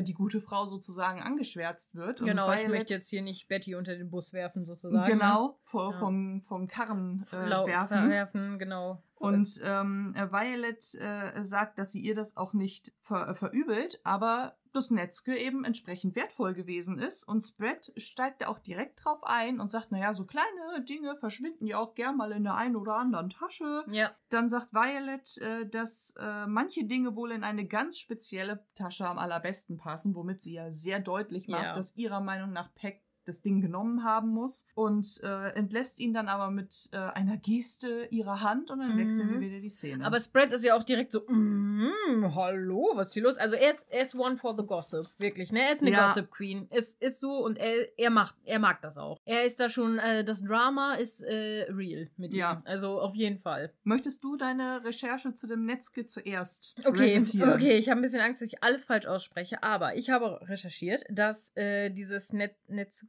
die 0.02 0.14
gute 0.14 0.40
Frau 0.40 0.64
sozusagen 0.66 1.20
angeschwärzt 1.20 1.94
wird. 1.94 2.20
Und 2.20 2.26
Genau, 2.26 2.50
ich 2.52 2.68
möchte 2.68 2.94
jetzt 2.94 3.08
hier 3.10 3.22
nicht 3.22 3.48
Betty 3.48 3.74
unter 3.74 3.96
den 3.96 4.10
Bus 4.10 4.32
werfen, 4.32 4.64
sozusagen. 4.64 5.10
Genau, 5.10 5.58
vor, 5.62 5.92
Ja. 5.92 5.98
vom, 5.98 6.42
vom 6.42 6.66
Karren 6.66 7.16
Ne? 7.16 7.26
äh, 7.32 7.48
Lau- 7.48 7.66
werfen. 7.66 7.88
Verwerfen, 7.98 8.58
genau. 8.58 9.02
Und 9.16 9.48
ähm, 9.62 10.14
äh, 10.16 10.30
Violet 10.30 10.94
äh, 10.94 11.42
sagt, 11.44 11.78
dass 11.78 11.92
sie 11.92 12.00
ihr 12.00 12.14
das 12.14 12.36
auch 12.36 12.52
nicht 12.54 12.92
ver 13.00 13.28
äh, 13.28 13.34
verübelt, 13.34 14.00
aber 14.04 14.56
das 14.74 14.90
Netzke 14.90 15.36
eben 15.36 15.64
entsprechend 15.64 16.16
wertvoll 16.16 16.54
gewesen 16.54 16.98
ist. 16.98 17.24
Und 17.24 17.42
Spread 17.42 17.92
steigt 17.96 18.42
da 18.42 18.48
auch 18.48 18.58
direkt 18.58 19.04
drauf 19.04 19.22
ein 19.24 19.60
und 19.60 19.70
sagt, 19.70 19.92
naja, 19.92 20.12
so 20.12 20.24
kleine 20.26 20.82
Dinge 20.88 21.16
verschwinden 21.16 21.66
ja 21.66 21.78
auch 21.78 21.94
gern 21.94 22.16
mal 22.16 22.32
in 22.32 22.44
der 22.44 22.54
einen 22.54 22.76
oder 22.76 22.96
anderen 22.96 23.30
Tasche. 23.30 23.84
ja, 23.90 24.10
Dann 24.30 24.48
sagt 24.48 24.72
Violet, 24.72 25.38
äh, 25.38 25.66
dass 25.68 26.14
äh, 26.18 26.46
manche 26.46 26.84
Dinge 26.84 27.14
wohl 27.14 27.30
in 27.32 27.44
eine 27.44 27.66
ganz 27.66 27.98
spezielle 27.98 28.66
Tasche 28.74 29.06
am 29.08 29.18
allerbesten 29.18 29.76
passen, 29.76 30.14
womit 30.14 30.42
sie 30.42 30.54
ja 30.54 30.70
sehr 30.70 30.98
deutlich 31.00 31.46
macht, 31.48 31.62
Ja. 31.64 31.72
dass 31.72 31.96
ihrer 31.96 32.20
Meinung 32.20 32.52
nach 32.52 32.74
Peck 32.74 33.03
das 33.24 33.42
Ding 33.42 33.60
genommen 33.60 34.04
haben 34.04 34.28
muss 34.28 34.66
und 34.74 35.20
äh, 35.22 35.50
entlässt 35.50 35.98
ihn 36.00 36.12
dann 36.12 36.28
aber 36.28 36.50
mit 36.50 36.88
äh, 36.92 36.96
einer 36.98 37.36
Geste 37.36 38.06
ihrer 38.10 38.40
Hand 38.42 38.70
und 38.70 38.78
dann 38.80 38.94
Mhm. 38.94 38.98
wechseln 38.98 39.30
wir 39.30 39.40
wieder 39.40 39.60
die 39.60 39.68
Szene. 39.70 40.04
aber 40.04 40.18
Spread 40.20 40.52
ist 40.52 40.64
ja 40.64 40.76
auch 40.76 40.84
direkt 40.84 41.12
so, 41.12 41.20
mm, 41.26 42.34
hallo, 42.34 42.92
was 42.94 43.08
ist 43.08 43.14
hier 43.14 43.22
los? 43.22 43.36
Also 43.38 43.56
er 43.56 43.70
ist, 43.70 43.90
er 43.90 44.02
ist 44.02 44.14
one 44.14 44.36
for 44.36 44.54
the 44.56 44.64
gossip, 44.66 45.06
wirklich, 45.18 45.52
ne? 45.52 45.62
Er 45.62 45.72
ist 45.72 45.82
eine 45.82 45.90
Ja. 45.92 46.06
Gossip 46.06 46.30
Queen. 46.30 46.68
Ist, 46.70 47.00
ist 47.02 47.20
so 47.20 47.44
und 47.44 47.58
er, 47.58 47.98
er 47.98 48.10
macht, 48.10 48.34
er 48.44 48.58
mag 48.58 48.80
das 48.82 48.98
auch. 48.98 49.18
Er 49.24 49.44
ist 49.44 49.60
da 49.60 49.68
schon, 49.68 49.98
äh, 49.98 50.24
das 50.24 50.42
Drama 50.44 50.94
ist 50.94 51.22
äh, 51.22 51.66
real 51.70 52.08
mit 52.16 52.32
Ja. 52.34 52.52
ihm. 52.54 52.62
Also 52.64 53.00
auf 53.00 53.14
jeden 53.14 53.38
Fall. 53.38 53.72
Möchtest 53.84 54.22
du 54.24 54.36
deine 54.36 54.84
Recherche 54.84 55.34
zu 55.34 55.46
dem 55.46 55.64
Netzke 55.64 56.06
zuerst 56.06 56.74
Okay, 56.84 57.24
okay, 57.42 57.76
ich 57.76 57.88
habe 57.88 58.00
ein 58.00 58.02
bisschen 58.02 58.20
Angst, 58.20 58.40
dass 58.42 58.48
ich 58.48 58.62
alles 58.62 58.84
falsch 58.84 59.06
ausspreche, 59.06 59.62
aber 59.62 59.96
ich 59.96 60.10
habe 60.10 60.40
recherchiert, 60.48 61.04
dass 61.10 61.56
äh, 61.56 61.90
dieses 61.90 62.32
Net 62.32 62.54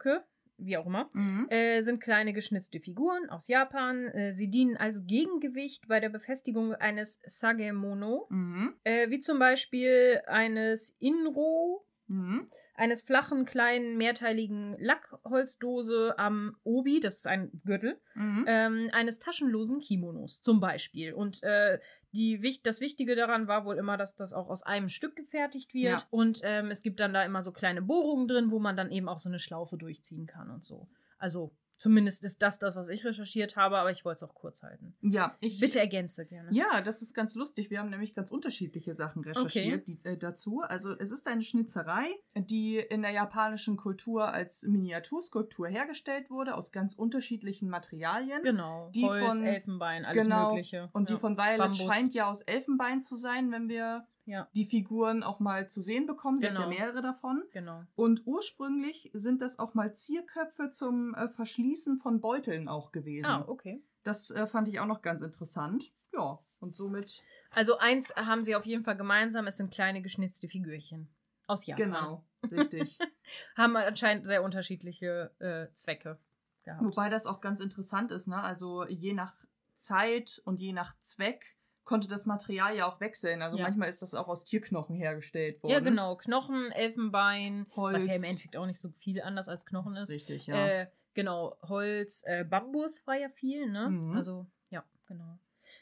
Netsuke, 0.06 0.24
wie 0.58 0.78
auch 0.78 0.86
immer, 0.86 1.10
Mhm. 1.13 1.48
äh, 1.50 1.82
sind 1.82 2.00
kleine 2.02 2.32
geschnitzte 2.32 2.80
Figuren 2.80 3.30
aus 3.30 3.48
Japan. 3.48 4.08
Äh, 4.08 4.32
sie 4.32 4.50
dienen 4.50 4.78
als 4.78 5.06
Gegengewicht 5.06 5.88
bei 5.88 6.00
der 6.00 6.10
Befestigung 6.10 6.74
eines 6.76 7.22
Sagemono, 7.26 8.28
Mhm. 8.30 8.74
äh, 8.84 9.10
wie 9.10 9.20
zum 9.20 9.38
Beispiel 9.39 10.22
eines 10.28 10.96
Inro, 11.00 11.86
Mhm. 12.08 12.50
eines 12.76 13.02
flachen, 13.02 13.46
kleinen, 13.46 13.98
mehrteiligen 13.98 14.76
Lackholzdose 14.80 16.18
am 16.18 16.56
Obi, 16.63 17.00
das 17.00 17.18
ist 17.18 17.28
ein 17.28 17.50
Gürtel, 17.65 18.00
Mhm. 18.15 18.46
ähm, 18.48 18.89
eines 18.94 19.20
taschenlosen 19.20 19.80
Kimonos 19.80 20.41
zum 20.41 20.60
Beispiel. 20.62 21.13
Und 21.13 21.41
äh, 21.44 21.80
die, 22.15 22.60
das 22.63 22.82
Wichtige 22.82 23.15
daran 23.15 23.47
war 23.47 23.65
wohl 23.65 23.78
immer, 23.78 23.97
dass 23.97 24.15
das 24.15 24.34
auch 24.34 24.49
aus 24.49 24.63
einem 24.63 24.89
Stück 24.89 25.15
gefertigt 25.15 25.73
wird. 25.73 26.01
Ja. 26.01 26.08
Und 26.10 26.41
ähm, 26.43 26.71
es 26.71 26.82
gibt 26.82 26.99
dann 26.99 27.13
da 27.13 27.23
immer 27.23 27.43
so 27.43 27.51
kleine 27.51 27.82
Bohrungen 27.82 28.28
drin, 28.28 28.51
wo 28.51 28.60
man 28.60 28.75
dann 28.75 28.91
eben 28.91 29.10
auch 29.10 29.19
so 29.19 29.30
eine 29.30 29.39
Schlaufe 29.39 29.78
durchziehen 29.78 30.25
kann 30.25 30.49
und 30.49 30.63
so. 30.63 30.88
Also 31.17 31.56
zumindest 31.86 32.24
ist 32.24 32.41
das 32.41 32.58
das, 32.58 32.76
was 32.76 32.89
ich 32.89 33.06
recherchiert 33.06 33.56
habe, 33.58 33.78
aber 33.78 33.91
ich 33.91 34.04
wollte 34.06 34.26
es 34.26 34.28
auch 34.28 34.34
kurz 34.34 34.63
halten. 34.63 34.95
Ja, 35.02 35.38
ich. 35.39 35.60
Bitte 35.60 35.80
ergänze 35.80 36.26
gerne. 36.26 36.50
Ja, 36.52 36.82
das 36.82 37.04
ist 37.04 37.13
ganz 37.13 37.36
lustig. 37.36 37.69
Wir 37.69 37.78
haben 37.78 37.91
nämlich 37.91 38.15
ganz 38.15 38.32
unterschiedliche 38.32 38.95
Sachen 38.95 39.24
recherchiert 39.24 39.88
die, 39.88 40.00
äh, 40.04 40.17
dazu. 40.17 40.62
Also 40.62 40.98
es 40.98 41.12
ist 41.12 41.28
eine 41.28 41.43
Schnitzerei, 41.43 42.08
die 42.34 42.78
in 42.78 43.04
der 43.04 43.12
japanischen 43.12 43.78
Kultur 43.78 44.34
als 44.34 44.63
Miniaturskulptur 44.63 45.67
hergestellt 45.67 46.32
wurde, 46.32 46.56
aus 46.56 46.71
ganz 46.71 46.95
unterschiedlichen 46.95 47.69
Materialien. 47.69 48.41
Genau. 48.41 48.89
Die 48.95 49.06
Holz, 49.06 49.38
von- 49.38 49.45
Elfenbein, 49.45 50.06
alles 50.06 50.24
genau. 50.24 50.50
Mögliche. 50.50 50.89
Und 50.91 51.08
ja. 51.08 51.15
die 51.15 51.21
von 51.21 51.38
Violet 51.38 51.60
Bambus. 51.60 51.84
scheint 51.84 52.13
ja 52.15 52.28
aus 52.28 52.41
Elfenbein 52.41 53.04
zu 53.04 53.15
sein, 53.15 53.52
wenn 53.52 53.69
wir 53.69 54.08
Ja, 54.25 54.47
die 54.55 54.65
Figuren 54.65 55.21
auch 55.23 55.39
mal 55.39 55.69
zu 55.69 55.81
sehen 55.81 56.07
bekommen. 56.07 56.38
Sie 56.39 56.47
hat 56.47 56.53
Genau. 56.55 56.63
ja 56.71 56.79
mehrere 56.79 57.01
davon. 57.01 57.43
genau. 57.51 57.83
Und 57.95 58.25
ursprünglich 58.25 59.11
sind 59.13 59.41
das 59.41 59.59
auch 59.59 59.73
mal 59.75 59.93
Zierköpfe 59.93 60.69
zum 60.71 61.13
äh, 61.15 61.29
Verschließen 61.29 61.99
von 61.99 62.21
Beuteln 62.21 62.67
auch 62.67 62.91
gewesen. 62.91 63.27
Ah, 63.29 63.45
okay. 63.47 63.83
Das 64.03 64.31
äh, 64.31 64.47
fand 64.47 64.67
ich 64.67 64.79
auch 64.79 64.88
noch 64.88 65.01
ganz 65.01 65.21
interessant. 65.21 65.93
Ja, 66.13 66.39
und 66.59 66.75
somit. 66.75 67.23
Also 67.51 67.77
eins 67.77 68.15
haben 68.15 68.43
sie 68.43 68.55
auf 68.55 68.65
jeden 68.65 68.83
Fall 68.83 68.97
gemeinsam, 68.97 69.45
es 69.47 69.57
sind 69.57 69.71
kleine 69.73 70.01
geschnitzte 70.01 70.47
Figürchen. 70.47 71.09
Aus 71.47 71.65
Japan. 71.67 71.85
Genau, 71.85 72.25
richtig. 72.51 72.97
Haben 73.55 73.75
anscheinend 73.75 74.25
sehr 74.25 74.41
unterschiedliche 74.41 75.31
äh, 75.39 75.71
Zwecke 75.75 76.17
gehabt. 76.63 76.83
Wobei 76.83 77.09
das 77.09 77.27
auch 77.27 77.39
ganz 77.41 77.59
interessant 77.59 78.11
ist, 78.11 78.27
ne? 78.27 78.41
Also 78.41 78.85
je 78.88 79.13
nach 79.13 79.35
Zeit 79.75 80.41
und 80.45 80.59
je 80.59 80.73
nach 80.73 80.97
Zweck 80.99 81.55
konnte 81.86 82.08
das 82.08 82.26
Material 82.26 82.76
ja 82.76 82.88
auch 82.88 83.00
wechseln. 83.00 83.41
Also 83.41 83.58
Ja. 83.58 83.63
manchmal 83.63 83.88
ist 83.89 84.02
das 84.02 84.13
auch 84.13 84.28
aus 84.28 84.43
Tierknochen 84.43 84.95
hergestellt 84.95 85.62
worden. 85.63 85.71
ja, 85.74 85.80
genau. 85.80 86.17
Knochen, 86.17 86.71
Elfenbein, 86.71 87.67
Holz. 87.76 87.95
was 87.95 88.08
ja 88.08 88.15
im 88.15 88.24
Endeffekt 88.24 88.58
auch 88.58 88.65
nicht 88.65 88.80
so 88.80 88.89
viel 88.89 89.21
anders 89.21 89.48
als 89.48 89.65
Knochen 89.65 89.93
ist. 89.93 90.04
ist 90.04 90.10
richtig, 90.10 90.48
ja. 90.48 90.67
Äh, 90.67 90.88
genau, 91.13 91.58
Holz, 91.62 92.24
äh, 92.26 92.43
Bambus 92.43 93.06
war 93.08 93.15
ja 93.15 93.30
viel, 93.30 93.69
ne? 93.71 93.89
Mhm. 93.89 94.15
Also, 94.15 94.48
ja, 94.69 94.84
genau. 95.08 95.39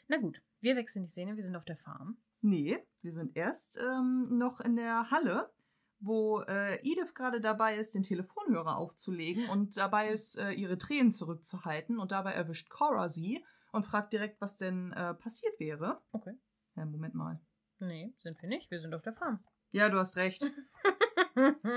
Na 0.08 0.18
gut, 0.18 0.42
wir 0.60 0.76
wechseln 0.76 1.02
die 1.02 1.08
Szene, 1.08 1.36
wir 1.36 1.42
sind 1.42 1.56
auf 1.56 1.64
der 1.64 1.76
Farm. 1.76 2.18
Nee, 2.42 2.78
wir 3.00 3.10
sind 3.12 3.36
erst 3.36 3.78
ähm, 3.78 4.36
noch 4.36 4.60
in 4.60 4.76
der 4.76 5.10
Halle, 5.10 5.50
wo 6.00 6.40
äh, 6.42 6.74
Edith 6.82 7.14
gerade 7.14 7.40
dabei 7.40 7.76
ist, 7.76 7.94
den 7.94 8.02
Telefonhörer 8.02 8.76
aufzulegen 8.76 9.48
und 9.48 9.78
dabei 9.78 10.08
ist, 10.10 10.36
äh, 10.36 10.50
ihre 10.50 10.76
Tränen 10.76 11.10
zurückzuhalten. 11.10 11.98
Und 11.98 12.12
dabei 12.12 12.32
erwischt 12.32 12.68
Cora 12.68 13.08
sie 13.08 13.42
und 13.74 13.84
fragt 13.84 14.12
direkt, 14.12 14.40
was 14.40 14.56
denn 14.56 14.92
äh, 14.92 15.14
passiert 15.14 15.58
wäre. 15.60 16.00
Okay. 16.12 16.34
Ja, 16.76 16.84
Moment 16.86 17.14
mal. 17.14 17.40
Nee, 17.80 18.14
sind 18.18 18.40
wir 18.40 18.48
nicht, 18.48 18.70
wir 18.70 18.78
sind 18.80 18.94
auf 18.94 19.02
der 19.02 19.12
Farm. 19.12 19.42
Ja, 19.72 19.88
du 19.88 19.98
hast 19.98 20.16
recht. 20.16 20.44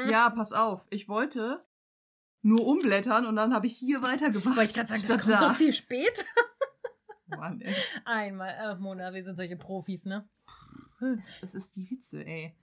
Ja, 0.08 0.30
pass 0.30 0.54
auf. 0.54 0.86
Ich 0.92 1.10
wollte 1.10 1.66
nur 2.44 2.64
umblättern 2.68 3.26
und 3.26 3.36
dann 3.36 3.56
habe 3.56 3.66
ich 3.66 3.76
hier 3.76 4.04
weitergemacht. 4.04 4.56
Wollte 4.56 4.70
ich 4.70 4.74
gerade 4.76 4.88
sagen, 4.88 5.02
das 5.02 5.12
kommt 5.22 5.34
da. 5.34 5.40
doch 5.50 5.56
viel 5.56 5.74
spät. 5.74 6.26
Mann, 7.26 7.60
ey. 7.62 7.76
Einmal, 8.06 8.56
ach 8.60 8.78
Mona, 8.78 9.14
wir 9.16 9.24
sind 9.24 9.36
solche 9.36 9.58
Profis, 9.58 10.06
ne? 10.06 10.30
Es, 11.20 11.36
es 11.42 11.56
ist 11.56 11.76
die 11.76 11.84
Hitze, 11.86 12.24
ey. 12.24 12.56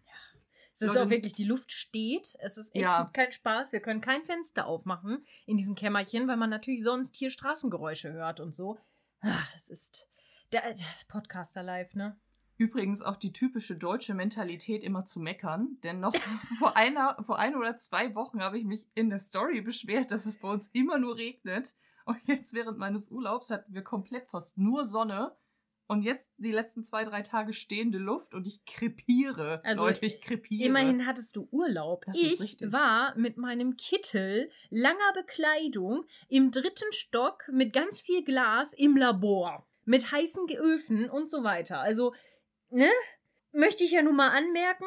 Es 0.72 0.82
ist 0.82 0.94
Leute, 0.94 1.02
auch 1.06 1.10
wirklich, 1.10 1.34
die 1.34 1.44
Luft 1.44 1.72
steht. 1.72 2.36
Es 2.38 2.58
ist 2.58 2.74
echt 2.74 2.82
Ja. 2.82 3.08
kein 3.12 3.32
Spaß. 3.32 3.72
Wir 3.72 3.80
können 3.80 4.00
kein 4.00 4.24
Fenster 4.24 4.66
aufmachen 4.66 5.24
in 5.46 5.56
diesem 5.56 5.74
Kämmerchen, 5.74 6.28
weil 6.28 6.36
man 6.36 6.50
natürlich 6.50 6.84
sonst 6.84 7.16
hier 7.16 7.30
Straßengeräusche 7.30 8.12
hört 8.12 8.38
und 8.38 8.52
so. 8.54 8.78
Ah, 9.26 9.38
Es 9.54 9.70
ist 9.70 10.06
der, 10.52 10.62
das 10.70 11.06
Podcaster 11.06 11.62
live, 11.62 11.94
ne? 11.94 12.18
Übrigens 12.56 13.00
auch 13.00 13.16
die 13.16 13.32
typische 13.32 13.74
deutsche 13.74 14.12
Mentalität, 14.14 14.84
immer 14.84 15.06
zu 15.06 15.18
meckern. 15.18 15.78
Denn 15.82 16.00
noch 16.00 16.14
vor 16.58 16.76
einer, 16.76 17.16
vor 17.24 17.38
ein 17.38 17.56
oder 17.56 17.76
zwei 17.78 18.14
Wochen 18.14 18.42
habe 18.42 18.58
ich 18.58 18.64
mich 18.64 18.86
in 18.94 19.08
der 19.08 19.18
Story 19.18 19.62
beschwert, 19.62 20.10
dass 20.10 20.26
es 20.26 20.38
bei 20.38 20.48
uns 20.48 20.68
immer 20.68 20.98
nur 20.98 21.16
regnet. 21.16 21.74
Und 22.04 22.20
jetzt 22.26 22.52
während 22.52 22.78
meines 22.78 23.10
Urlaubs 23.10 23.50
hatten 23.50 23.72
wir 23.72 23.82
komplett 23.82 24.28
fast 24.28 24.58
nur 24.58 24.84
Sonne. 24.84 25.34
Und 25.86 26.02
jetzt 26.02 26.32
die 26.38 26.52
letzten 26.52 26.82
zwei, 26.82 27.04
drei 27.04 27.20
Tage 27.22 27.52
stehende 27.52 27.98
Luft 27.98 28.34
und 28.34 28.46
ich 28.46 28.64
krepiere. 28.64 29.60
Also, 29.64 29.84
Leute, 29.84 30.06
ich 30.06 30.20
krepiere. 30.22 30.66
Immerhin 30.66 31.06
hattest 31.06 31.36
du 31.36 31.46
Urlaub. 31.50 32.04
Das 32.06 32.16
ist 32.16 32.40
ich 32.40 32.72
war 32.72 33.14
mit 33.16 33.36
meinem 33.36 33.76
Kittel, 33.76 34.50
langer 34.70 35.12
Bekleidung, 35.14 36.04
im 36.28 36.50
dritten 36.50 36.90
Stock 36.92 37.48
mit 37.52 37.72
ganz 37.74 38.00
viel 38.00 38.24
Glas 38.24 38.72
im 38.72 38.96
Labor. 38.96 39.66
Mit 39.84 40.10
heißen 40.10 40.46
Öfen 40.56 41.10
und 41.10 41.28
so 41.28 41.44
weiter. 41.44 41.80
Also, 41.80 42.14
ne? 42.70 42.90
Möchte 43.52 43.84
ich 43.84 43.92
ja 43.92 44.02
nun 44.02 44.16
mal 44.16 44.30
anmerken. 44.30 44.86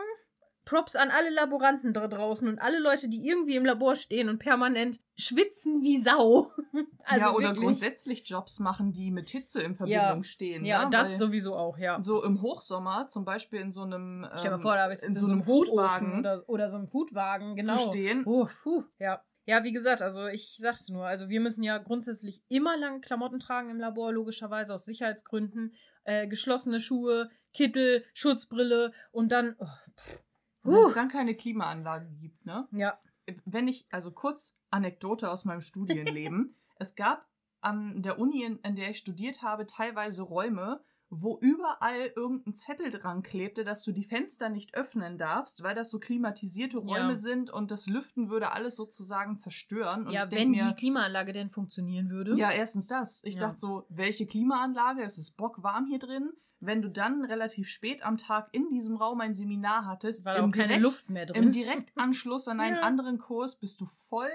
Props 0.68 0.98
an 0.98 1.12
alle 1.12 1.30
Laboranten 1.30 1.94
da 1.94 2.10
draußen 2.10 2.46
und 2.46 2.60
alle 2.60 2.80
Leute, 2.80 3.08
die 3.08 3.26
irgendwie 3.26 3.56
im 3.56 3.64
Labor 3.64 3.96
stehen 3.96 4.28
und 4.28 4.38
permanent 4.38 5.00
schwitzen 5.16 5.82
wie 5.82 5.98
Sau. 5.98 6.52
Also 7.10 7.28
ja, 7.28 7.32
oder 7.34 7.48
wirklich. 7.48 7.64
grundsätzlich 7.64 8.30
Jobs 8.30 8.60
machen, 8.60 8.92
die 8.92 9.12
mit 9.12 9.30
Hitze 9.30 9.62
in 9.62 9.76
Verbindung 9.76 10.24
stehen. 10.24 10.66
Ja, 10.66 10.84
ne? 10.84 10.90
das 10.90 11.12
Weil 11.12 11.20
sowieso 11.20 11.56
auch, 11.56 11.78
ja. 11.78 12.04
So 12.04 12.22
im 12.22 12.42
Hochsommer, 12.42 13.08
zum 13.08 13.24
Beispiel 13.24 13.62
in 13.62 13.72
so 13.72 13.84
einem, 13.84 14.26
ähm, 14.26 14.44
dir 14.44 14.52
mal 14.52 14.60
vor, 14.60 14.76
da 14.76 14.84
habe 14.84 14.94
ich 14.94 15.02
in 15.02 15.08
in 15.08 15.14
so 15.14 15.26
einem 15.26 15.46
Hochofen 15.46 15.68
Foodwagen 15.70 16.20
oder, 16.20 16.44
oder 16.48 16.70
so 16.70 16.78
einem 16.78 16.88
Foodwagen, 16.90 17.56
genau. 17.56 17.78
zu 17.78 17.88
stehen. 17.88 18.24
Oh, 18.26 18.46
puh, 18.62 18.84
ja. 19.00 19.24
Ja, 19.46 19.64
wie 19.64 19.72
gesagt, 19.72 20.02
also 20.02 20.28
ich 20.28 20.58
sag's 20.58 20.90
nur, 20.90 21.06
also 21.06 21.30
wir 21.30 21.40
müssen 21.40 21.64
ja 21.64 21.78
grundsätzlich 21.78 22.44
immer 22.50 22.76
lange 22.76 23.00
Klamotten 23.00 23.40
tragen 23.40 23.70
im 23.70 23.80
Labor, 23.80 24.12
logischerweise 24.12 24.74
aus 24.74 24.84
Sicherheitsgründen. 24.84 25.74
Äh, 26.04 26.28
geschlossene 26.28 26.82
Schuhe, 26.82 27.30
Kittel, 27.54 28.04
Schutzbrille 28.14 28.92
und 29.14 29.32
dann. 29.32 29.56
Oh, 29.60 29.66
pff. 29.98 30.27
Wenn 30.74 30.86
es 30.86 30.94
dann 30.94 31.10
keine 31.10 31.36
Klimaanlage 31.36 32.10
gibt, 32.20 32.46
ne? 32.46 32.68
Ja, 32.72 33.00
wenn 33.46 33.68
ich, 33.68 33.88
also 33.90 34.12
kurz 34.12 34.56
Anekdote 34.70 35.30
aus 35.30 35.46
meinem 35.46 35.62
Studienleben. 35.62 36.56
es 36.76 36.96
gab 36.96 37.28
an 37.62 38.02
der 38.04 38.20
Uni, 38.20 38.44
in 38.44 38.76
der 38.76 38.92
ich 38.92 38.98
studiert 38.98 39.42
habe, 39.42 39.66
teilweise 39.66 40.22
Räume, 40.24 40.84
wo 41.10 41.38
überall 41.40 42.12
irgendein 42.16 42.54
Zettel 42.54 42.90
dran 42.90 43.24
klebte, 43.24 43.64
dass 43.64 43.84
du 43.84 43.92
die 43.94 44.04
Fenster 44.04 44.50
nicht 44.50 44.76
öffnen 44.76 45.18
darfst, 45.18 45.64
weil 45.64 45.74
das 45.74 45.90
so 45.90 46.00
klimatisierte 46.00 46.78
Räume 46.80 47.10
Ja. 47.12 47.16
sind 47.16 47.50
und 47.50 47.72
das 47.72 47.88
Lüften 47.88 48.30
würde 48.30 48.52
alles 48.52 48.76
sozusagen 48.76 49.38
zerstören. 49.38 50.08
Und 50.08 50.12
ja 50.14 50.30
wenn 50.32 50.50
mir, 50.52 50.66
die 50.70 50.76
Klimaanlage 50.76 51.32
denn 51.32 51.50
funktionieren 51.50 52.10
würde. 52.10 52.36
ja, 52.38 52.52
erstens 52.52 52.88
das. 52.88 53.24
Ich 53.24 53.36
Ja. 53.36 53.42
dachte 53.42 53.58
so, 53.60 53.86
welche 53.90 54.26
Klimaanlage? 54.28 55.02
Es 55.02 55.18
ist 55.18 55.38
bockwarm 55.38 55.86
hier 55.86 56.00
drin. 56.00 56.32
Wenn 56.60 56.82
du 56.82 56.90
dann 56.90 57.24
relativ 57.24 57.70
spät 57.70 58.04
am 58.04 58.18
Tag 58.18 58.50
in 58.52 58.70
diesem 58.70 58.96
Raum 58.98 59.22
ein 59.22 59.34
Seminar 59.36 59.86
hattest, 59.86 60.26
war 60.26 60.36
im 60.38 60.52
keine 60.52 60.68
direkt- 60.70 60.84
Luft 60.84 61.10
mehr 61.10 61.26
drin. 61.28 61.44
im 61.44 61.52
Direktanschluss 61.52 62.48
an 62.48 62.60
einen 62.60 62.78
Ja. 62.78 62.82
anderen 62.82 63.18
Kurs 63.20 63.58
bist 63.60 63.80
du 63.80 63.86
voll 63.86 64.32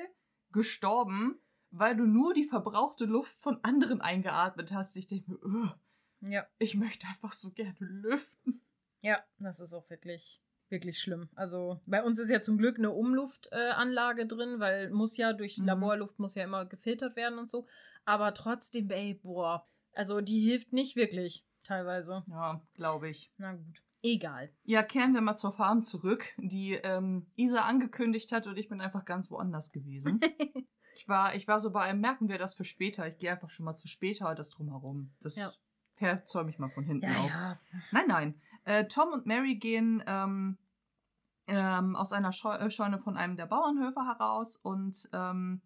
gestorben, 0.53 1.41
weil 1.71 1.97
du 1.97 2.05
nur 2.07 2.35
die 2.35 2.45
verbrauchte 2.45 3.05
Luft 3.07 3.39
von 3.41 3.59
anderen 3.63 4.01
eingeatmet 4.01 4.73
hast. 4.73 4.97
Ich 4.97 5.07
denke 5.07 5.33
mir, 5.33 5.39
"Ugh, 5.45 5.75
ja. 6.23 6.47
ich 6.59 6.75
möchte 6.75 7.07
einfach 7.07 7.33
so 7.33 7.51
gerne 7.51 7.77
lüften. 7.79 8.63
Ja, 9.01 9.23
das 9.39 9.61
ist 9.61 9.73
auch 9.75 9.89
wirklich, 9.91 10.41
wirklich 10.69 10.99
schlimm. 10.99 11.29
Also 11.35 11.81
bei 11.87 12.03
uns 12.03 12.19
ist 12.19 12.31
ja 12.31 12.41
zum 12.41 12.57
Glück 12.57 12.79
eine 12.79 12.91
Umluftanlage 12.91 14.23
äh, 14.23 14.27
drin, 14.27 14.61
weil 14.61 14.91
muss 14.91 15.17
ja 15.17 15.33
durch 15.33 15.59
Mhm. 15.59 15.67
Laborluft 15.67 16.19
muss 16.19 16.35
ja 16.35 16.45
immer 16.45 16.65
gefiltert 16.67 17.17
werden 17.17 17.39
und 17.39 17.51
so. 17.51 17.67
Aber 18.05 18.35
trotzdem, 18.35 18.91
ey, 18.91 19.15
boah, 19.15 19.69
also 19.93 20.21
die 20.21 20.41
hilft 20.41 20.73
nicht 20.73 20.97
wirklich 20.97 21.45
teilweise. 21.63 22.25
Ja, 22.29 22.63
glaube 22.75 23.09
ich. 23.09 23.33
Na 23.37 23.55
gut, 23.55 23.83
egal. 24.03 24.51
Ja, 24.65 24.83
kehren 24.83 25.15
wir 25.15 25.21
mal 25.21 25.37
zur 25.37 25.53
Farm 25.53 25.83
zurück, 25.83 26.27
die 26.37 26.75
ähm, 26.75 27.31
Isa 27.37 27.63
angekündigt 27.63 28.33
hat 28.33 28.47
und 28.47 28.59
ich 28.59 28.69
bin 28.69 28.81
einfach 28.81 29.05
ganz 29.05 29.31
woanders 29.31 29.73
gewesen. 29.73 30.21
ich, 30.95 31.09
war, 31.09 31.35
ich 31.35 31.47
war 31.49 31.59
so 31.59 31.71
bei 31.71 31.83
einem, 31.83 32.01
merken 32.01 32.29
wir 32.29 32.39
das 32.39 32.55
für 32.55 32.65
später. 32.65 33.07
Ich 33.07 33.19
gehe 33.19 33.31
einfach 33.31 33.51
schon 33.51 33.65
mal 33.65 33.75
zu 33.75 33.89
später, 33.89 34.35
das 34.35 34.51
drumherum. 34.51 35.15
Das 35.21 35.37
Ja. 35.37 35.51
Verzäume 36.11 36.51
ich 36.51 36.59
mal 36.59 36.69
von 36.69 36.85
hinten 36.85 37.07
Ja, 37.07 37.19
auf. 37.21 37.31
ja. 37.31 37.59
Nein, 37.93 38.05
nein. 38.09 38.35
Äh, 38.65 38.85
Tom 38.87 39.09
und 39.13 39.27
Mary 39.27 39.57
gehen 39.57 40.03
ähm, 40.07 40.59
ähm, 41.49 41.97
aus 41.97 42.13
einer 42.13 42.31
äh, 42.31 42.71
Scheune 42.71 42.99
von 42.99 43.17
einem 43.17 43.37
der 43.37 43.47
Bauernhöfe 43.47 44.05
heraus 44.07 44.57
und 44.57 45.09
ähm, 45.13 45.61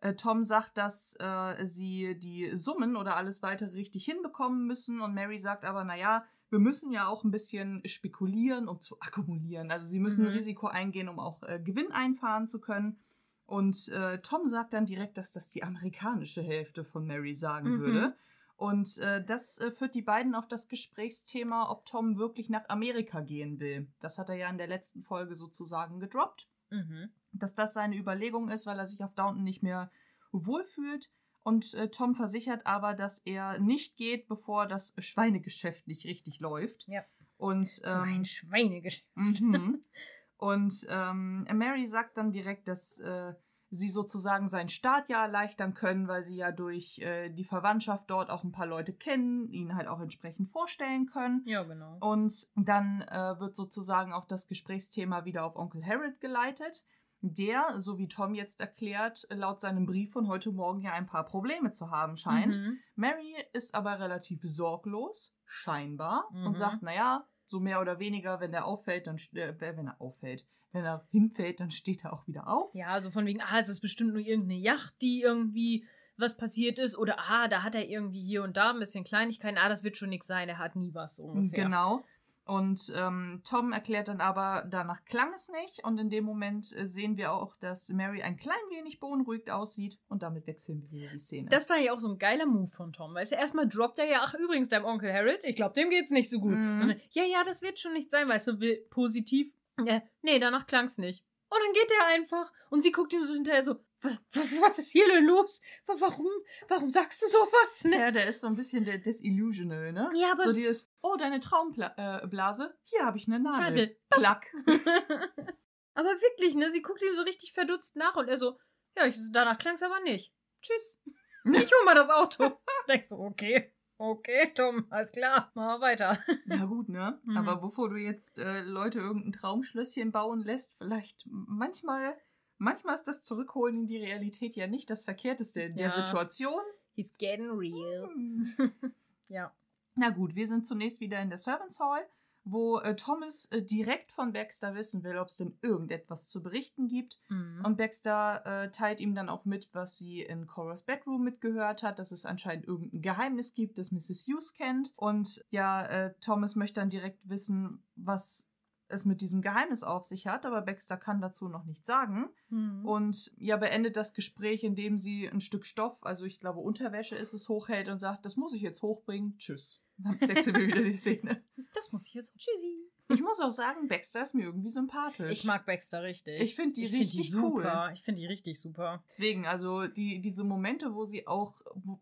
äh, 0.00 0.14
Tom 0.14 0.44
sagt, 0.44 0.78
dass 0.78 1.16
äh, 1.18 1.64
sie 1.66 2.18
die 2.18 2.54
Summen 2.56 2.96
oder 2.96 3.16
alles 3.16 3.42
weitere 3.42 3.70
richtig 3.76 4.04
hinbekommen 4.04 4.66
müssen 4.66 5.00
und 5.00 5.14
Mary 5.14 5.38
sagt 5.38 5.64
aber, 5.64 5.84
naja, 5.84 6.24
wir 6.50 6.58
müssen 6.60 6.92
ja 6.92 7.08
auch 7.08 7.24
ein 7.24 7.32
bisschen 7.32 7.82
spekulieren, 7.84 8.68
um 8.68 8.80
zu 8.80 8.96
akkumulieren. 9.00 9.72
Also 9.72 9.86
sie 9.86 9.98
müssen 9.98 10.26
Mhm. 10.26 10.32
Risiko 10.32 10.68
eingehen, 10.68 11.08
um 11.08 11.18
auch 11.18 11.42
äh, 11.42 11.58
Gewinn 11.58 11.90
einfahren 11.90 12.46
zu 12.46 12.60
können. 12.60 13.00
Und 13.46 13.88
äh, 13.88 14.20
Tom 14.20 14.48
sagt 14.48 14.72
dann 14.72 14.86
direkt, 14.86 15.18
dass 15.18 15.32
das 15.32 15.50
die 15.50 15.64
amerikanische 15.64 16.42
Hälfte 16.42 16.84
von 16.84 17.06
Mary 17.06 17.34
sagen 17.34 17.72
Mhm. 17.74 17.78
würde. 17.80 18.16
Und 18.56 18.98
äh, 18.98 19.24
das 19.24 19.58
äh, 19.58 19.70
führt 19.72 19.94
die 19.94 20.02
beiden 20.02 20.34
auf 20.34 20.46
das 20.46 20.68
Gesprächsthema, 20.68 21.70
ob 21.70 21.84
Tom 21.86 22.18
wirklich 22.18 22.48
nach 22.48 22.68
Amerika 22.68 23.20
gehen 23.20 23.58
will. 23.58 23.88
Das 24.00 24.18
hat 24.18 24.28
er 24.28 24.36
ja 24.36 24.48
in 24.48 24.58
der 24.58 24.68
letzten 24.68 25.02
Folge 25.02 25.34
sozusagen 25.34 25.98
gedroppt. 26.00 26.48
Mhm. 26.70 27.10
dass 27.32 27.54
das 27.54 27.74
seine 27.74 27.96
Überlegung 27.96 28.48
ist, 28.48 28.66
weil 28.66 28.78
er 28.78 28.86
sich 28.86 29.02
auf 29.04 29.14
Downton 29.14 29.44
nicht 29.44 29.62
mehr 29.62 29.90
wohlfühlt. 30.32 31.10
Und 31.42 31.74
äh, 31.74 31.88
Tom 31.88 32.14
versichert 32.14 32.66
aber, 32.66 32.94
dass 32.94 33.18
er 33.18 33.58
nicht 33.58 33.96
geht, 33.96 34.28
bevor 34.28 34.66
das 34.66 34.94
Schweinegeschäft 34.98 35.86
nicht 35.86 36.06
richtig 36.06 36.40
läuft. 36.40 36.86
Ja. 36.88 37.04
Und, 37.36 37.68
So 37.68 37.90
ein 37.90 38.16
ähm, 38.16 38.24
Schweinegeschäft. 38.24 39.06
mhm. 39.14 39.84
Und 40.36 40.86
ähm, 40.88 41.46
Mary 41.52 41.86
sagt 41.86 42.16
dann 42.16 42.32
direkt, 42.32 42.68
dass 42.68 42.98
äh, 42.98 43.34
sie 43.74 43.88
sozusagen 43.88 44.46
seinen 44.46 44.68
Start 44.68 45.08
ja 45.08 45.22
erleichtern 45.22 45.74
können, 45.74 46.06
weil 46.06 46.22
sie 46.22 46.36
ja 46.36 46.52
durch 46.52 46.98
äh, 47.00 47.28
die 47.30 47.44
Verwandtschaft 47.44 48.08
dort 48.08 48.30
auch 48.30 48.44
ein 48.44 48.52
paar 48.52 48.66
Leute 48.66 48.92
kennen, 48.92 49.48
ihn 49.48 49.74
halt 49.74 49.88
auch 49.88 50.00
entsprechend 50.00 50.50
vorstellen 50.50 51.06
können. 51.06 51.42
Ja, 51.44 51.64
genau. 51.64 51.96
Und 52.00 52.46
dann 52.54 53.02
äh, 53.02 53.38
wird 53.40 53.56
sozusagen 53.56 54.12
auch 54.12 54.26
das 54.26 54.46
Gesprächsthema 54.46 55.24
wieder 55.24 55.44
auf 55.44 55.56
Onkel 55.56 55.84
Harold 55.84 56.20
geleitet, 56.20 56.84
der, 57.20 57.80
so 57.80 57.98
wie 57.98 58.06
Tom 58.06 58.34
jetzt 58.34 58.60
erklärt, 58.60 59.26
laut 59.30 59.60
seinem 59.60 59.86
Brief 59.86 60.12
von 60.12 60.28
heute 60.28 60.52
Morgen 60.52 60.80
ja 60.82 60.92
ein 60.92 61.06
paar 61.06 61.24
Probleme 61.24 61.70
zu 61.70 61.90
haben 61.90 62.16
scheint. 62.16 62.58
Mhm. 62.58 62.78
Mary 62.96 63.34
ist 63.54 63.74
aber 63.74 63.98
relativ 63.98 64.40
sorglos, 64.42 65.34
scheinbar, 65.46 66.28
Mhm. 66.32 66.46
und 66.46 66.54
sagt, 66.54 66.82
naja, 66.82 67.26
so 67.46 67.60
mehr 67.60 67.80
oder 67.80 67.98
weniger, 67.98 68.40
wenn 68.40 68.52
der 68.52 68.66
auffällt, 68.66 69.06
dann 69.06 69.16
äh, 69.32 69.54
wenn 69.58 69.86
er 69.86 70.00
auffällt, 70.00 70.44
wenn 70.74 70.84
er 70.84 71.06
hinfällt, 71.10 71.60
dann 71.60 71.70
steht 71.70 72.04
er 72.04 72.12
auch 72.12 72.26
wieder 72.26 72.48
auf. 72.48 72.74
Ja, 72.74 73.00
so 73.00 73.10
von 73.10 73.24
wegen, 73.24 73.40
ah, 73.40 73.58
es 73.58 73.68
ist 73.68 73.80
bestimmt 73.80 74.12
nur 74.12 74.20
irgendeine 74.20 74.60
Yacht, 74.60 75.00
die 75.00 75.22
irgendwie 75.22 75.86
was 76.16 76.36
passiert 76.36 76.78
ist. 76.78 76.98
Oder 76.98 77.16
ah, 77.30 77.48
da 77.48 77.62
hat 77.62 77.74
er 77.74 77.88
irgendwie 77.88 78.22
hier 78.22 78.42
und 78.42 78.56
da 78.56 78.70
ein 78.70 78.78
bisschen 78.78 79.04
Kleinigkeiten. 79.04 79.58
Ah, 79.58 79.68
das 79.68 79.84
wird 79.84 79.96
schon 79.96 80.10
nichts 80.10 80.26
sein, 80.26 80.48
er 80.48 80.58
hat 80.58 80.76
nie 80.76 80.92
was 80.92 81.16
so 81.16 81.24
ungefähr. 81.24 81.64
Genau. 81.64 82.04
Und 82.46 82.92
ähm, 82.94 83.40
Tom 83.42 83.72
erklärt 83.72 84.08
dann 84.08 84.20
aber, 84.20 84.66
danach 84.70 85.02
klang 85.06 85.32
es 85.34 85.48
nicht. 85.48 85.82
Und 85.82 85.98
in 85.98 86.10
dem 86.10 86.24
Moment 86.24 86.76
äh, 86.76 86.86
sehen 86.86 87.16
wir 87.16 87.32
auch, 87.32 87.56
dass 87.56 87.88
Mary 87.88 88.22
ein 88.22 88.36
klein 88.36 88.56
wenig 88.70 89.00
beunruhigt 89.00 89.48
aussieht. 89.48 89.98
Und 90.08 90.22
damit 90.22 90.46
wechseln 90.46 90.82
wir 90.82 90.90
wieder 90.90 91.10
die 91.10 91.18
Szene. 91.18 91.48
Das 91.48 91.64
fand 91.64 91.80
ich 91.80 91.90
auch 91.90 91.98
so 91.98 92.08
ein 92.08 92.18
geiler 92.18 92.44
Move 92.44 92.70
von 92.70 92.92
Tom. 92.92 93.14
Weißt 93.14 93.32
du, 93.32 93.36
erstmal 93.36 93.66
droppt 93.66 93.98
er 93.98 94.06
ja, 94.06 94.20
ach 94.22 94.34
übrigens, 94.34 94.68
deinem 94.68 94.84
Onkel 94.84 95.10
Harold, 95.10 95.42
ich 95.44 95.56
glaube, 95.56 95.72
dem 95.72 95.88
geht's 95.88 96.10
nicht 96.10 96.28
so 96.28 96.38
gut. 96.38 96.52
Und 96.52 96.80
dann, 96.80 97.00
ja, 97.12 97.24
ja, 97.24 97.44
das 97.44 97.62
wird 97.62 97.78
schon 97.78 97.94
nicht 97.94 98.10
sein, 98.10 98.28
weißt 98.28 98.48
du, 98.48 98.60
will 98.60 98.84
positiv. 98.90 99.54
Äh, 99.86 100.00
nee, 100.22 100.38
danach 100.38 100.66
klang's 100.66 100.98
nicht. 100.98 101.24
Und 101.50 101.58
dann 101.64 101.72
geht 101.72 101.90
er 102.00 102.06
einfach 102.06 102.52
und 102.70 102.80
sie 102.82 102.90
guckt 102.92 103.12
ihm 103.12 103.22
so 103.24 103.34
hinterher 103.34 103.62
so, 103.62 103.76
was, 104.00 104.18
was 104.60 104.78
ist 104.78 104.90
hier 104.92 105.06
denn 105.08 105.24
los? 105.26 105.60
Wa- 105.86 105.94
Warum, 105.98 106.28
warum 106.68 106.90
sagst 106.90 107.22
du 107.22 107.26
sowas? 107.28 107.84
Ne? 107.84 107.98
ja, 107.98 108.10
der 108.10 108.26
ist 108.26 108.40
so 108.40 108.46
ein 108.48 108.56
bisschen 108.56 108.84
der 108.84 108.98
Desillusional, 108.98 109.92
ne? 109.92 110.10
Ja, 110.14 110.32
aber- 110.32 110.42
So 110.44 110.52
dieses, 110.52 110.92
oh, 111.02 111.16
deine 111.16 111.40
Traumblase, 111.40 112.64
äh, 112.64 112.76
hier 112.82 113.04
habe 113.06 113.18
ich 113.18 113.26
eine 113.28 113.38
Nadel. 113.40 113.66
Nadel. 113.70 114.00
Klack. 114.10 114.52
aber 115.94 116.08
wirklich, 116.20 116.54
ne, 116.56 116.70
sie 116.70 116.82
guckt 116.82 117.02
ihm 117.02 117.14
so 117.16 117.22
richtig 117.22 117.52
verdutzt 117.52 117.96
nach 117.96 118.16
und 118.16 118.28
er 118.28 118.36
so, 118.36 118.58
ja, 118.96 119.06
ich, 119.06 119.16
danach 119.32 119.58
klang's 119.58 119.82
aber 119.82 120.00
nicht. 120.00 120.32
Tschüss. 120.62 121.00
Ich 121.46 121.70
hol 121.70 121.84
mal 121.84 121.94
das 121.94 122.08
Auto. 122.08 122.58
Denkst 122.88 123.08
so, 123.08 123.18
okay. 123.18 123.73
Okay, 123.98 124.52
Tom, 124.54 124.86
alles 124.90 125.12
klar, 125.12 125.50
machen 125.54 125.80
wir 125.80 125.80
weiter. 125.80 126.18
Ja 126.46 126.64
gut, 126.64 126.88
ne? 126.88 127.20
Mhm. 127.24 127.36
Aber 127.36 127.56
bevor 127.56 127.88
du 127.90 127.96
jetzt 127.96 128.38
äh, 128.38 128.60
Leute 128.62 128.98
irgendein 128.98 129.32
Traumschlösschen 129.32 130.10
bauen 130.12 130.42
lässt, 130.42 130.76
vielleicht 130.78 131.24
manchmal, 131.26 132.16
manchmal 132.58 132.94
ist 132.96 133.06
das 133.08 133.22
Zurückholen 133.22 133.80
in 133.80 133.86
die 133.86 133.98
Realität 133.98 134.56
ja 134.56 134.66
nicht 134.66 134.90
das 134.90 135.04
Verkehrteste 135.04 135.62
in 135.62 135.76
der 135.76 135.86
Ja. 135.88 135.92
Situation. 135.92 136.60
He's 136.94 137.16
getting 137.18 137.50
real. 137.50 138.08
Hm. 138.08 138.54
Ja. 139.28 139.52
Na 139.96 140.10
gut, 140.10 140.34
wir 140.34 140.46
sind 140.46 140.66
zunächst 140.66 141.00
wieder 141.00 141.20
in 141.20 141.28
der 141.30 141.38
Servants 141.38 141.80
Hall, 141.80 142.06
wo 142.44 142.78
äh, 142.78 142.94
Thomas 142.94 143.46
äh, 143.46 143.62
direkt 143.62 144.12
von 144.12 144.32
Baxter 144.32 144.74
wissen 144.74 145.02
will, 145.02 145.18
ob 145.18 145.28
es 145.28 145.36
denn 145.36 145.58
irgendetwas 145.62 146.28
zu 146.28 146.42
berichten 146.42 146.88
gibt. 146.88 147.18
Mhm. 147.28 147.62
Und 147.64 147.78
Baxter 147.78 148.44
äh, 148.44 148.70
teilt 148.70 149.00
ihm 149.00 149.14
dann 149.14 149.28
auch 149.28 149.44
mit, 149.44 149.68
was 149.72 149.96
sie 149.96 150.22
in 150.22 150.46
Cora's 150.46 150.82
Bedroom 150.82 151.24
mitgehört 151.24 151.82
hat, 151.82 151.98
dass 151.98 152.12
es 152.12 152.26
anscheinend 152.26 152.66
irgendein 152.66 153.02
Geheimnis 153.02 153.54
gibt, 153.54 153.78
das 153.78 153.92
Mrs. 153.92 154.26
Hughes 154.26 154.54
kennt. 154.54 154.92
Und 154.96 155.44
ja, 155.50 155.84
äh, 155.86 156.14
Thomas 156.20 156.54
möchte 156.54 156.80
dann 156.80 156.90
direkt 156.90 157.28
wissen, 157.28 157.82
was 157.96 158.48
es 158.88 159.04
mit 159.04 159.20
diesem 159.20 159.42
Geheimnis 159.42 159.82
auf 159.82 160.04
sich 160.04 160.26
hat, 160.26 160.46
aber 160.46 160.62
Baxter 160.62 160.96
kann 160.96 161.20
dazu 161.20 161.48
noch 161.48 161.64
nichts 161.64 161.86
sagen. 161.86 162.28
Mhm. 162.48 162.84
Und 162.84 163.32
ja, 163.36 163.56
beendet 163.56 163.96
das 163.96 164.14
Gespräch, 164.14 164.64
indem 164.64 164.98
sie 164.98 165.26
ein 165.28 165.40
Stück 165.40 165.66
Stoff, 165.66 166.04
also 166.04 166.24
ich 166.24 166.38
glaube 166.38 166.60
Unterwäsche 166.60 167.16
ist 167.16 167.32
es, 167.32 167.48
hochhält 167.48 167.88
und 167.88 167.98
sagt, 167.98 168.24
das 168.24 168.36
muss 168.36 168.52
ich 168.54 168.62
jetzt 168.62 168.82
hochbringen. 168.82 169.36
Tschüss. 169.38 169.82
Dann 169.96 170.20
wechseln 170.20 170.56
wir 170.56 170.66
wieder 170.66 170.82
die 170.82 170.92
Szene. 170.92 171.42
das 171.74 171.92
muss 171.92 172.06
ich 172.06 172.14
jetzt. 172.14 172.36
Tschüssi. 172.36 172.90
Ich 173.08 173.20
muss 173.20 173.38
auch 173.40 173.50
sagen, 173.50 173.86
Baxter 173.86 174.22
ist 174.22 174.34
mir 174.34 174.44
irgendwie 174.44 174.70
sympathisch. 174.70 175.30
Ich 175.30 175.44
mag 175.44 175.66
Baxter 175.66 176.02
richtig. 176.02 176.40
Ich 176.40 176.54
finde 176.54 176.72
die 176.72 176.84
Ich 176.84 176.90
find 176.90 177.02
richtig 177.02 177.30
super. 177.30 177.86
cool. 177.88 177.92
Ich 177.92 178.02
finde 178.02 178.20
die 178.22 178.26
richtig 178.26 178.58
super. 178.58 179.04
Deswegen, 179.06 179.46
also 179.46 179.86
die, 179.86 180.20
diese 180.20 180.42
Momente, 180.42 180.94
wo 180.94 181.04
sie 181.04 181.26
auch, 181.26 181.60
wo, 181.74 182.00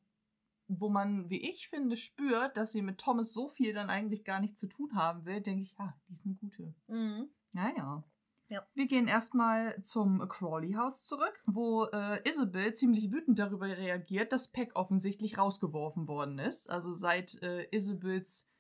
wo 0.81 0.89
man, 0.89 1.29
wie 1.31 1.41
ich 1.49 1.69
finde, 1.69 1.97
spürt, 1.97 2.57
dass 2.57 2.73
sie 2.73 2.83
mit 2.83 2.99
Thomas 2.99 3.33
so 3.33 3.49
viel 3.49 3.73
dann 3.73 3.91
eigentlich 3.91 4.25
gar 4.25 4.41
nicht 4.41 4.57
zu 4.57 4.67
tun 4.67 4.95
haben 4.95 5.25
will, 5.25 5.41
denke 5.41 5.63
ich, 5.63 5.75
ja, 5.79 5.95
die 6.09 6.13
ist 6.13 6.25
eine 6.25 6.35
gute. 6.35 6.75
Mhm. 6.89 7.29
Naja. 7.53 8.05
Ja. 8.49 8.67
Wir 8.75 8.87
gehen 8.87 9.09
erstmal 9.09 9.83
zum 9.83 10.29
Crawley-Haus 10.29 11.05
zurück, 11.05 11.41
wo 11.47 11.87
äh, 11.87 12.29
Isabel 12.29 12.75
ziemlich 12.75 13.11
wütend 13.11 13.39
darüber 13.39 13.67
reagiert, 13.67 14.31
dass 14.31 14.49
Peck 14.49 14.73
offensichtlich 14.75 15.39
rausgeworfen 15.39 16.07
worden 16.07 16.39
ist. 16.39 16.69
Also 16.69 16.93
seit 16.93 17.43
äh, 17.43 17.67
Isabels 17.71 18.52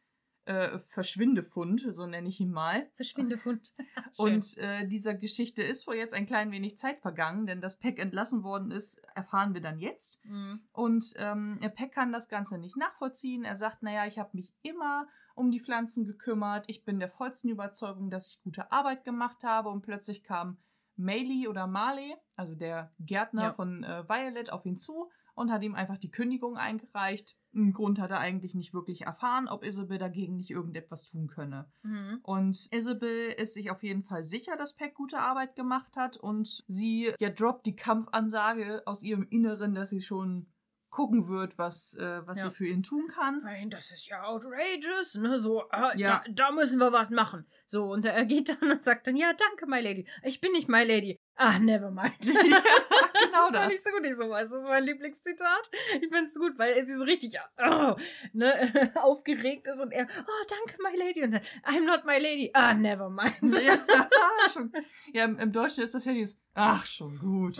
äh, 0.44 0.78
Verschwindefund, 0.78 1.84
so 1.90 2.06
nenne 2.06 2.28
ich 2.28 2.40
ihn 2.40 2.50
mal. 2.50 2.88
Verschwindefund. 2.94 3.72
Und 4.16 4.58
äh, 4.58 4.86
dieser 4.86 5.14
Geschichte 5.14 5.62
ist 5.62 5.86
wohl 5.86 5.94
jetzt 5.94 6.14
ein 6.14 6.26
klein 6.26 6.50
wenig 6.50 6.76
Zeit 6.76 7.00
vergangen, 7.00 7.46
denn 7.46 7.60
dass 7.60 7.78
Peck 7.78 7.98
entlassen 7.98 8.42
worden 8.42 8.70
ist, 8.70 8.98
erfahren 9.14 9.54
wir 9.54 9.60
dann 9.60 9.78
jetzt. 9.78 10.24
Mhm. 10.24 10.66
Und 10.72 11.14
ähm, 11.16 11.60
Peck 11.74 11.92
kann 11.92 12.12
das 12.12 12.28
Ganze 12.28 12.58
nicht 12.58 12.76
nachvollziehen. 12.76 13.44
Er 13.44 13.56
sagt, 13.56 13.82
naja, 13.82 14.06
ich 14.06 14.18
habe 14.18 14.30
mich 14.34 14.52
immer 14.62 15.06
um 15.34 15.50
die 15.50 15.60
Pflanzen 15.60 16.04
gekümmert. 16.04 16.64
Ich 16.68 16.84
bin 16.84 16.98
der 16.98 17.08
vollsten 17.08 17.48
Überzeugung, 17.50 18.10
dass 18.10 18.28
ich 18.28 18.40
gute 18.42 18.70
Arbeit 18.72 19.04
gemacht 19.04 19.44
habe. 19.44 19.68
Und 19.68 19.82
plötzlich 19.82 20.24
kam 20.24 20.58
Maylee 20.96 21.48
oder 21.48 21.66
Marley, 21.66 22.14
also 22.36 22.54
der 22.54 22.92
Gärtner 23.00 23.44
Ja. 23.44 23.52
von 23.52 23.82
äh, 23.82 24.08
Violet, 24.08 24.50
auf 24.52 24.66
ihn 24.66 24.76
zu 24.76 25.10
und 25.34 25.50
hat 25.50 25.62
ihm 25.62 25.74
einfach 25.74 25.96
die 25.98 26.10
Kündigung 26.10 26.56
eingereicht. 26.56 27.36
Einen 27.54 27.72
Grund 27.72 27.98
hat 27.98 28.10
er 28.10 28.18
eigentlich 28.18 28.54
nicht 28.54 28.72
wirklich 28.72 29.02
erfahren, 29.02 29.48
ob 29.48 29.62
Isabel 29.64 29.98
dagegen 29.98 30.36
nicht 30.36 30.50
irgendetwas 30.50 31.04
tun 31.04 31.26
könne. 31.28 31.70
Mhm. 31.82 32.20
Und 32.22 32.66
Isabel 32.70 33.32
ist 33.36 33.54
sich 33.54 33.70
auf 33.70 33.82
jeden 33.82 34.02
Fall 34.02 34.22
sicher, 34.22 34.56
dass 34.56 34.74
Peck 34.74 34.94
gute 34.94 35.18
Arbeit 35.18 35.54
gemacht 35.54 35.96
hat 35.96 36.16
und 36.16 36.62
sie 36.66 37.12
ja 37.20 37.30
droppt 37.30 37.66
die 37.66 37.76
Kampfansage 37.76 38.82
aus 38.86 39.02
ihrem 39.02 39.26
Inneren, 39.28 39.74
dass 39.74 39.90
sie 39.90 40.00
schon 40.00 40.46
gucken 40.90 41.26
wird, 41.26 41.56
was, 41.56 41.94
äh, 41.94 42.20
was 42.26 42.38
Ja. 42.38 42.44
sie 42.44 42.50
für 42.54 42.66
ihn 42.66 42.82
tun 42.82 43.06
kann. 43.08 43.42
Weil 43.42 43.66
das 43.70 43.90
ist 43.90 44.08
ja 44.08 44.24
outrageous, 44.24 45.14
ne? 45.14 45.38
So, 45.38 45.62
ah, 45.70 45.94
Ja. 45.96 46.22
da, 46.26 46.32
da 46.32 46.52
müssen 46.52 46.78
wir 46.78 46.92
was 46.92 47.08
machen. 47.08 47.46
So, 47.64 47.90
und 47.90 48.04
er 48.04 48.26
geht 48.26 48.50
dann 48.50 48.70
und 48.72 48.84
sagt 48.84 49.06
dann, 49.06 49.16
ja, 49.16 49.32
danke, 49.32 49.66
my 49.66 49.80
lady. 49.80 50.06
Ich 50.22 50.42
bin 50.42 50.52
nicht 50.52 50.68
my 50.68 50.84
lady. 50.84 51.18
Ah, 51.36 51.58
never 51.58 51.90
mind. 51.90 52.14
genau 52.20 53.50
das. 53.50 53.52
das. 53.52 53.68
nicht 53.68 53.82
so 53.82 53.90
gut, 53.90 54.04
ich 54.04 54.14
so 54.14 54.28
weiß. 54.28 54.50
Das 54.50 54.60
ist 54.60 54.68
mein 54.68 54.84
Lieblingszitat. 54.84 55.70
Ich 55.94 56.08
finde 56.08 56.24
es 56.24 56.34
gut, 56.34 56.58
weil 56.58 56.84
sie 56.84 56.94
so 56.94 57.04
richtig 57.04 57.38
oh, 57.58 57.96
ne, 58.32 58.92
aufgeregt 59.02 59.66
ist 59.66 59.80
und 59.80 59.92
er, 59.92 60.06
oh, 60.06 60.46
danke, 60.48 60.80
my 60.82 60.96
lady. 60.96 61.22
Und 61.22 61.32
dann, 61.32 61.42
I'm 61.64 61.84
not 61.84 62.04
my 62.04 62.18
lady. 62.18 62.50
Ah, 62.54 62.74
never 62.74 63.08
mind. 63.08 63.34
ja, 63.42 63.78
schon. 64.52 64.72
ja 65.12 65.24
im, 65.24 65.38
im 65.38 65.52
Deutschen 65.52 65.82
ist 65.82 65.94
das 65.94 66.04
ja 66.04 66.12
dieses, 66.12 66.40
ach, 66.54 66.86
schon 66.86 67.18
gut. 67.18 67.58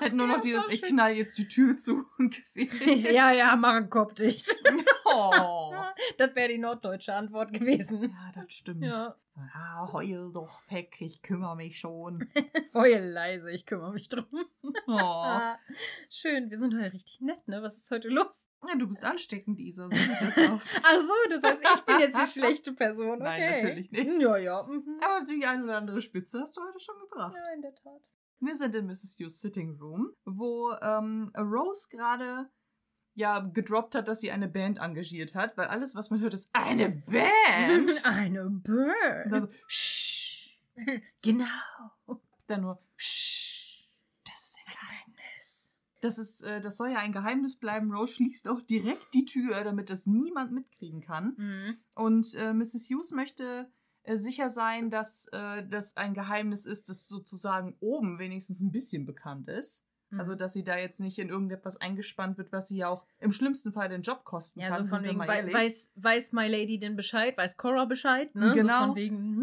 Hätten 0.00 0.16
nur 0.16 0.26
Ja, 0.26 0.34
noch 0.34 0.40
dieses, 0.40 0.68
ich 0.68 0.82
knall 0.82 1.12
jetzt 1.12 1.38
die 1.38 1.48
Tür 1.48 1.76
zu 1.76 2.04
und 2.18 2.34
gefehlt. 2.34 2.80
ja, 3.12 3.32
ja, 3.32 3.54
mach 3.56 3.74
einen 3.74 3.90
Kopf 3.90 4.14
dicht. 4.14 4.54
Oh. 5.14 5.74
Das 6.16 6.34
wäre 6.34 6.48
die 6.48 6.58
norddeutsche 6.58 7.14
Antwort 7.14 7.52
gewesen. 7.52 8.02
Ja, 8.02 8.32
das 8.34 8.52
stimmt. 8.52 8.82
Ja. 8.82 9.14
Ah, 9.54 9.92
heul 9.92 10.32
doch, 10.32 10.66
Peck, 10.66 11.00
ich 11.00 11.22
kümmere 11.22 11.56
mich 11.56 11.78
schon. 11.78 12.28
Heul 12.74 12.98
leise, 12.98 13.50
ich 13.50 13.64
kümmere 13.66 13.92
mich 13.92 14.08
drum. 14.08 14.26
Oh. 14.86 15.40
Schön, 16.10 16.50
wir 16.50 16.58
sind 16.58 16.74
heute 16.74 16.92
richtig 16.92 17.20
nett, 17.20 17.46
ne? 17.46 17.62
Was 17.62 17.78
ist 17.78 17.90
heute 17.90 18.08
los? 18.08 18.50
Ja, 18.66 18.74
du 18.74 18.86
bist 18.86 19.04
ansteckend, 19.04 19.58
Isa, 19.58 19.84
so 19.84 19.96
sieht 19.96 20.20
das 20.20 20.38
aus. 20.50 20.74
Ach 20.82 21.00
so, 21.00 21.14
das 21.30 21.42
heißt, 21.42 21.62
ich 21.76 21.82
bin 21.82 22.00
jetzt 22.00 22.18
die 22.18 22.40
schlechte 22.40 22.72
Person. 22.72 23.22
Okay. 23.22 23.22
Nein, 23.22 23.50
natürlich 23.50 23.90
nicht. 23.90 24.20
Ja, 24.20 24.36
ja. 24.36 24.62
Mhm. 24.64 25.00
Aber 25.02 25.24
die 25.24 25.46
eine 25.46 25.64
oder 25.64 25.76
andere 25.76 26.02
Spitze 26.02 26.40
hast 26.40 26.56
du 26.56 26.60
heute 26.62 26.80
schon 26.80 26.98
gebracht. 26.98 27.34
Ja, 27.34 27.54
in 27.54 27.62
der 27.62 27.74
Tat. 27.74 28.02
Wir 28.44 28.56
sind 28.56 28.74
in 28.74 28.86
Mrs. 28.86 29.16
Hughes 29.20 29.40
Sitting 29.40 29.78
Room, 29.78 30.10
wo 30.24 30.72
ähm, 30.82 31.30
Rose 31.38 31.88
gerade 31.88 32.50
ja 33.14 33.38
gedroppt 33.38 33.94
hat, 33.94 34.08
dass 34.08 34.18
sie 34.18 34.32
eine 34.32 34.48
Band 34.48 34.80
engagiert 34.80 35.36
hat, 35.36 35.56
weil 35.56 35.68
alles, 35.68 35.94
was 35.94 36.10
man 36.10 36.18
hört, 36.18 36.34
ist 36.34 36.50
eine 36.52 36.90
Band. 36.90 37.92
Eine 38.04 38.50
Bird. 38.50 39.26
Und 39.26 39.30
dann 39.30 39.40
so, 39.42 39.48
Shh. 39.68 40.58
genau. 41.22 41.46
Dann 42.48 42.62
nur, 42.62 42.82
Shh. 42.96 43.86
Das 44.24 44.44
ist 44.44 44.58
ein 44.58 44.72
Geheimnis. 44.74 45.84
Das 46.00 46.18
ist, 46.18 46.42
äh, 46.42 46.60
das 46.60 46.76
soll 46.76 46.90
ja 46.90 46.98
ein 46.98 47.12
Geheimnis 47.12 47.54
bleiben. 47.54 47.92
Rose 47.94 48.14
schließt 48.14 48.48
auch 48.48 48.60
direkt 48.62 49.14
die 49.14 49.24
Tür, 49.24 49.62
damit 49.62 49.88
das 49.88 50.06
niemand 50.06 50.50
mitkriegen 50.50 51.00
kann. 51.00 51.36
Mhm. 51.36 51.76
Und 51.94 52.34
äh, 52.34 52.52
Mrs. 52.52 52.90
Hughes 52.90 53.12
möchte 53.12 53.70
äh, 54.04 54.16
sicher 54.16 54.50
sein, 54.50 54.90
dass 54.90 55.26
äh, 55.32 55.66
das 55.66 55.96
ein 55.96 56.14
Geheimnis 56.14 56.66
ist, 56.66 56.88
das 56.88 57.08
sozusagen 57.08 57.76
oben 57.80 58.18
wenigstens 58.18 58.60
ein 58.60 58.72
bisschen 58.72 59.06
bekannt 59.06 59.48
ist. 59.48 59.84
Mhm. 60.10 60.20
Also, 60.20 60.34
dass 60.34 60.52
sie 60.52 60.64
da 60.64 60.76
jetzt 60.76 61.00
nicht 61.00 61.18
in 61.18 61.28
irgendetwas 61.28 61.78
eingespannt 61.78 62.38
wird, 62.38 62.52
was 62.52 62.68
sie 62.68 62.76
ja 62.76 62.88
auch 62.88 63.06
im 63.18 63.32
schlimmsten 63.32 63.72
Fall 63.72 63.88
den 63.88 64.02
Job 64.02 64.24
kosten 64.24 64.60
ja, 64.60 64.68
kann. 64.68 64.84
so 64.84 64.96
von 64.96 65.04
wegen, 65.04 65.18
weiß, 65.18 65.92
weiß 65.96 66.32
My 66.32 66.46
Lady 66.46 66.78
denn 66.78 66.96
Bescheid? 66.96 67.36
Weiß 67.36 67.56
Cora 67.56 67.86
Bescheid? 67.86 68.34
Ne? 68.34 68.52
Genau. 68.54 68.80
So 68.80 68.86
von 68.86 68.96
wegen, 68.96 69.16
hm, 69.16 69.41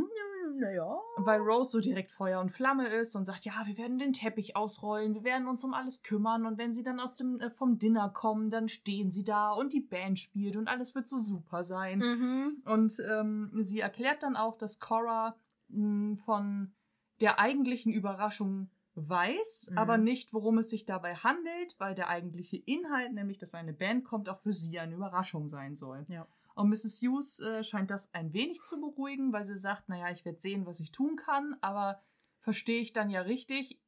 naja. 0.59 0.99
Weil 1.17 1.39
Rose 1.41 1.71
so 1.71 1.79
direkt 1.79 2.11
Feuer 2.11 2.39
und 2.41 2.49
Flamme 2.49 2.87
ist 2.87 3.15
und 3.15 3.25
sagt, 3.25 3.45
ja, 3.45 3.53
wir 3.65 3.77
werden 3.77 3.97
den 3.97 4.13
Teppich 4.13 4.55
ausrollen, 4.55 5.13
wir 5.13 5.23
werden 5.23 5.47
uns 5.47 5.63
um 5.63 5.73
alles 5.73 6.03
kümmern 6.03 6.45
und 6.45 6.57
wenn 6.57 6.71
sie 6.71 6.83
dann 6.83 6.99
aus 6.99 7.15
dem 7.15 7.39
äh, 7.39 7.49
vom 7.49 7.79
Dinner 7.79 8.09
kommen, 8.09 8.49
dann 8.49 8.69
stehen 8.69 9.11
sie 9.11 9.23
da 9.23 9.51
und 9.51 9.73
die 9.73 9.81
Band 9.81 10.19
spielt 10.19 10.55
und 10.55 10.67
alles 10.67 10.93
wird 10.95 11.07
so 11.07 11.17
super 11.17 11.63
sein. 11.63 11.99
Mhm. 11.99 12.63
Und 12.65 13.01
ähm, 13.09 13.51
sie 13.55 13.79
erklärt 13.79 14.23
dann 14.23 14.35
auch, 14.35 14.57
dass 14.57 14.79
Cora 14.79 15.35
mh, 15.69 16.17
von 16.17 16.73
der 17.21 17.39
eigentlichen 17.39 17.91
Überraschung 17.91 18.69
weiß, 18.95 19.69
Mhm. 19.71 19.77
aber 19.77 19.97
nicht, 19.97 20.33
worum 20.33 20.57
es 20.57 20.69
sich 20.69 20.85
dabei 20.85 21.15
handelt, 21.15 21.75
weil 21.77 21.95
der 21.95 22.09
eigentliche 22.09 22.57
Inhalt, 22.57 23.13
nämlich 23.13 23.37
dass 23.37 23.55
eine 23.55 23.71
Band 23.73 24.03
kommt, 24.03 24.27
auch 24.29 24.37
für 24.39 24.51
sie 24.53 24.79
eine 24.79 24.95
Überraschung 24.95 25.47
sein 25.47 25.75
soll. 25.75 26.05
Ja. 26.09 26.27
Und 26.59 26.67
Mrs. 26.67 26.99
Hughes 27.01 27.39
äh, 27.39 27.63
scheint 27.63 27.89
das 27.89 28.13
ein 28.13 28.33
wenig 28.33 28.61
zu 28.63 28.81
beruhigen, 28.81 29.31
weil 29.31 29.45
sie 29.45 29.55
sagt, 29.55 29.87
naja, 29.87 30.11
ich 30.11 30.25
werde 30.25 30.41
sehen, 30.41 30.65
was 30.65 30.81
ich 30.81 30.91
tun 30.91 31.15
kann, 31.15 31.55
aber 31.61 32.03
verstehe 32.41 32.81
ich 32.81 32.91
dann 32.91 33.09
ja 33.09 33.21
richtig, 33.21 33.79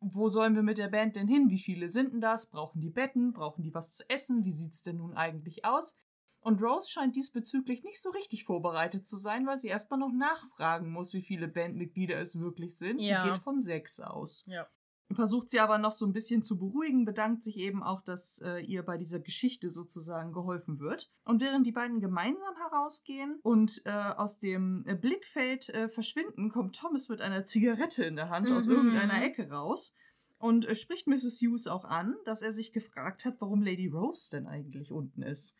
wo 0.00 0.28
sollen 0.28 0.56
wir 0.56 0.64
mit 0.64 0.78
der 0.78 0.88
Band 0.88 1.14
denn 1.14 1.28
hin? 1.28 1.50
Wie 1.50 1.60
viele 1.60 1.88
sind 1.88 2.14
denn 2.14 2.20
das? 2.20 2.50
Brauchen 2.50 2.80
die 2.80 2.90
Betten? 2.90 3.32
Brauchen 3.32 3.62
die 3.62 3.72
was 3.72 3.92
zu 3.92 4.10
essen? 4.10 4.44
Wie 4.44 4.50
sieht's 4.50 4.82
denn 4.82 4.96
nun 4.96 5.14
eigentlich 5.14 5.64
aus? 5.64 5.96
Und 6.40 6.60
Rose 6.60 6.90
scheint 6.90 7.14
diesbezüglich 7.14 7.84
nicht 7.84 8.02
so 8.02 8.10
richtig 8.10 8.42
vorbereitet 8.42 9.06
zu 9.06 9.16
sein, 9.16 9.46
weil 9.46 9.58
sie 9.58 9.68
erstmal 9.68 10.00
noch 10.00 10.12
nachfragen 10.12 10.90
muss, 10.90 11.12
wie 11.12 11.22
viele 11.22 11.46
Bandmitglieder 11.46 12.18
es 12.18 12.40
wirklich 12.40 12.76
sind. 12.76 12.98
Ja. 12.98 13.22
Sie 13.22 13.30
geht 13.30 13.38
von 13.38 13.60
sechs 13.60 14.00
aus 14.00 14.42
Ja. 14.48 14.66
Versucht 15.14 15.50
sie 15.50 15.60
aber 15.60 15.78
noch 15.78 15.92
so 15.92 16.04
ein 16.04 16.12
bisschen 16.12 16.42
zu 16.42 16.58
beruhigen, 16.58 17.04
bedankt 17.04 17.42
sich 17.42 17.56
eben 17.58 17.82
auch, 17.82 18.02
dass 18.02 18.40
äh, 18.44 18.58
ihr 18.60 18.82
bei 18.82 18.96
dieser 18.96 19.20
Geschichte 19.20 19.70
sozusagen 19.70 20.32
geholfen 20.32 20.80
wird. 20.80 21.10
Und 21.24 21.40
während 21.40 21.64
die 21.66 21.72
beiden 21.72 22.00
gemeinsam 22.00 22.56
herausgehen 22.56 23.38
und 23.42 23.82
äh, 23.84 23.90
aus 23.90 24.40
dem 24.40 24.84
äh, 24.86 24.94
Blickfeld 24.96 25.68
äh, 25.68 25.88
verschwinden, 25.88 26.50
kommt 26.50 26.76
Thomas 26.76 27.08
mit 27.08 27.20
einer 27.20 27.44
Zigarette 27.44 28.04
in 28.04 28.16
der 28.16 28.30
Hand 28.30 28.50
aus 28.50 28.66
Mhm. 28.66 28.72
irgendeiner 28.72 29.22
Ecke 29.22 29.48
raus 29.48 29.94
und 30.38 30.66
äh, 30.66 30.74
spricht 30.74 31.06
Mrs. 31.06 31.40
Hughes 31.40 31.66
auch 31.68 31.84
an, 31.84 32.16
dass 32.24 32.42
er 32.42 32.52
sich 32.52 32.72
gefragt 32.72 33.24
hat, 33.24 33.36
warum 33.40 33.62
Lady 33.62 33.86
Rose 33.86 34.28
denn 34.30 34.46
eigentlich 34.46 34.90
unten 34.90 35.22
ist. 35.22 35.56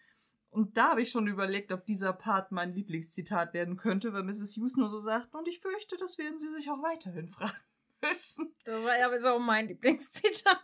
Und 0.50 0.76
da 0.76 0.90
habe 0.90 1.02
ich 1.02 1.10
schon 1.10 1.26
überlegt, 1.26 1.70
ob 1.70 1.84
dieser 1.84 2.12
Part 2.14 2.50
mein 2.50 2.72
Lieblingszitat 2.74 3.52
werden 3.52 3.76
könnte, 3.76 4.12
weil 4.12 4.22
Mrs. 4.22 4.56
Hughes 4.56 4.76
nur 4.76 4.88
so 4.88 4.98
sagt, 4.98 5.34
und 5.34 5.46
ich 5.48 5.60
fürchte, 5.60 5.96
das 5.98 6.16
werden 6.18 6.38
sie 6.38 6.48
sich 6.48 6.70
auch 6.70 6.82
weiterhin 6.82 7.28
fragen 7.28 7.52
müssen. 8.02 8.54
Das 8.64 8.84
war 8.84 8.98
ja 8.98 9.16
so 9.18 9.38
mein 9.38 9.68
Lieblingszitat. 9.68 10.58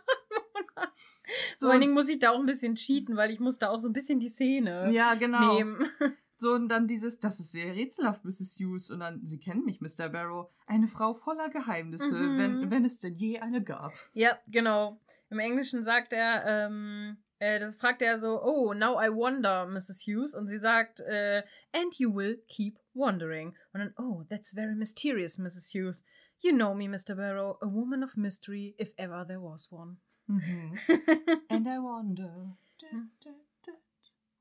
So, 1.57 1.67
Vor 1.67 1.71
allen 1.71 1.81
Dingen 1.81 1.93
muss 1.93 2.09
ich 2.09 2.19
da 2.19 2.31
auch 2.31 2.39
ein 2.39 2.45
bisschen 2.45 2.75
cheaten, 2.75 3.15
weil 3.15 3.31
ich 3.31 3.39
muss 3.39 3.57
da 3.57 3.69
auch 3.69 3.79
so 3.79 3.87
ein 3.89 3.93
bisschen 3.93 4.19
die 4.19 4.27
Szene 4.27 4.91
ja, 4.91 5.15
genau. 5.15 5.55
nehmen. 5.55 5.89
So, 6.39 6.51
und 6.55 6.67
dann 6.67 6.87
dieses, 6.87 7.21
das 7.21 7.39
ist 7.39 7.53
sehr 7.53 7.73
rätselhaft, 7.73 8.25
Mrs. 8.25 8.57
Hughes. 8.59 8.89
Und 8.89 8.99
dann, 8.99 9.25
Sie 9.25 9.39
kennen 9.39 9.63
mich, 9.63 9.79
Mr. 9.79 10.09
Barrow. 10.09 10.49
Eine 10.67 10.89
Frau 10.89 11.13
voller 11.13 11.47
Geheimnisse, 11.49 12.11
Mhm. 12.13 12.37
wenn, 12.37 12.71
wenn 12.71 12.83
es 12.83 12.99
denn 12.99 13.15
je 13.15 13.39
eine 13.39 13.63
gab. 13.63 13.93
Ja, 14.11 14.37
genau. 14.47 14.99
Im 15.29 15.39
Englischen 15.39 15.83
sagt 15.83 16.11
er, 16.11 16.43
ähm, 16.45 17.15
äh, 17.39 17.59
das 17.59 17.77
fragt 17.77 18.01
er 18.01 18.17
so, 18.17 18.43
oh, 18.43 18.73
now 18.73 19.01
I 19.01 19.07
wonder, 19.09 19.65
Mrs. 19.67 20.01
Hughes. 20.05 20.35
Und 20.35 20.49
sie 20.49 20.57
sagt, 20.57 20.99
äh, 20.99 21.43
and 21.71 21.97
you 21.97 22.13
will 22.13 22.43
keep 22.49 22.77
wondering. 22.93 23.55
Und 23.71 23.79
dann, 23.79 23.93
oh, 23.97 24.23
that's 24.27 24.51
very 24.53 24.75
mysterious, 24.75 25.37
Mrs. 25.37 25.69
Hughes. 25.73 26.03
You 26.43 26.51
know 26.51 26.73
me, 26.75 26.87
Mr. 26.87 27.15
Barrow, 27.15 27.57
a 27.61 27.67
woman 27.67 28.03
of 28.03 28.17
mystery, 28.17 28.75
if 28.77 28.91
ever 28.97 29.25
there 29.27 29.39
was 29.39 29.71
one. 29.71 29.97
Mhm. 30.29 30.77
And 31.49 31.67
I 31.67 31.79
wonder. 31.79 32.57
Da, 32.79 32.87
da, 33.23 33.31
da, 33.65 33.73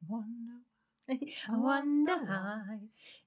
wonder. 0.09 0.59
I 1.09 1.57
wonder 1.57 2.17
why. 2.25 2.81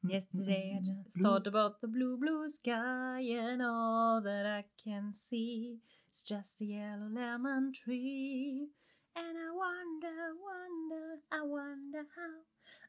Yesterday 0.04 0.78
I 0.78 0.86
just 0.86 1.16
Blue. 1.16 1.24
thought 1.24 1.48
about 1.48 1.82
the 1.82 1.88
blue, 1.88 2.18
blue 2.18 2.50
sky, 2.50 3.22
and 3.22 3.62
all 3.62 4.22
that 4.22 4.46
I 4.46 4.66
can 4.84 5.12
see 5.14 5.80
is 6.12 6.24
just 6.24 6.62
a 6.62 6.66
yellow 6.66 7.08
lemon 7.10 7.72
tree. 7.74 8.70
And 9.16 9.38
I 9.38 9.52
wonder, 9.52 10.36
wonder, 10.50 11.20
I 11.32 11.42
wonder 11.44 12.06
how, 12.16 12.34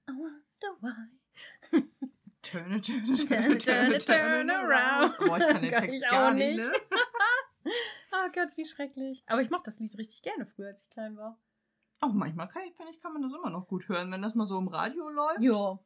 I 0.09 0.13
wonder 0.19 0.71
why. 0.81 1.83
Turn 2.51 2.73
it, 2.73 2.85
turn 2.87 3.17
Turn 3.27 3.59
turn 3.59 3.99
turn 4.01 4.51
around. 4.51 5.17
Boah, 5.19 5.39
ich 5.39 5.47
kann 5.47 5.63
den 5.63 5.71
Text 5.75 6.03
ich 6.05 6.11
gar 6.11 6.29
auch 6.31 6.35
nicht, 6.35 6.57
nicht. 6.57 6.69
ne? 6.69 6.73
Oh 8.13 8.31
Gott, 8.33 8.57
wie 8.57 8.65
schrecklich. 8.65 9.25
Aber 9.27 9.43
ich 9.43 9.51
mochte 9.51 9.65
das 9.67 9.79
Lied 9.81 9.97
richtig 9.99 10.23
gerne 10.23 10.47
früher, 10.47 10.69
als 10.69 10.85
ich 10.85 10.91
klein 10.91 11.17
war. 11.17 11.39
Auch 12.01 12.13
manchmal 12.13 12.49
kann 12.49 12.63
ich, 12.69 12.75
finde 12.77 12.93
ich, 12.93 13.01
kann 13.01 13.13
man 13.13 13.23
das 13.23 13.35
immer 13.35 13.51
noch 13.51 13.67
gut 13.69 13.89
hören. 13.89 14.11
Wenn 14.13 14.23
das 14.23 14.35
mal 14.35 14.47
so 14.47 14.59
im 14.59 14.69
Radio 14.69 15.09
läuft, 15.09 15.43
Ja. 15.43 15.79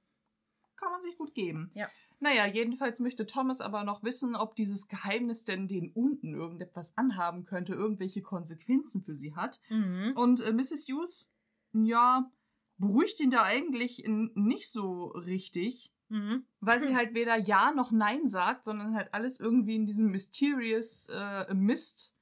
kann 0.76 0.90
man 0.92 1.00
sich 1.02 1.16
gut 1.16 1.34
geben. 1.34 1.70
Ja. 1.74 1.88
Naja, 2.20 2.46
jedenfalls 2.46 3.00
möchte 3.00 3.26
Thomas 3.26 3.60
aber 3.62 3.82
noch 3.84 4.02
wissen, 4.04 4.36
ob 4.36 4.54
dieses 4.54 4.88
Geheimnis 4.88 5.44
denn 5.46 5.66
den 5.68 5.90
unten 5.92 6.34
irgendetwas 6.34 6.96
anhaben 6.98 7.46
könnte, 7.46 7.72
irgendwelche 7.72 8.20
Konsequenzen 8.22 9.02
für 9.02 9.14
sie 9.14 9.34
hat. 9.34 9.58
Mhm. 9.70 10.12
Und 10.16 10.40
äh, 10.42 10.52
Mrs. 10.52 10.86
Hughes, 10.88 11.32
ja, 11.72 12.30
beruhigt 12.76 13.18
ihn 13.20 13.30
da 13.30 13.42
eigentlich 13.44 14.04
nicht 14.34 14.70
so 14.70 15.06
richtig, 15.06 15.92
Mhm. 16.10 16.44
weil 16.60 16.80
sie 16.80 16.88
Hm. 16.90 16.96
halt 16.96 17.14
weder 17.14 17.36
Ja 17.38 17.72
noch 17.72 17.92
Nein 17.92 18.26
sagt, 18.28 18.64
sondern 18.64 18.94
halt 18.94 19.14
alles 19.14 19.40
irgendwie 19.40 19.76
in 19.76 19.86
diesem 19.86 20.10
mysterious 20.10 21.08
äh, 21.08 21.54
Mist 21.54 22.14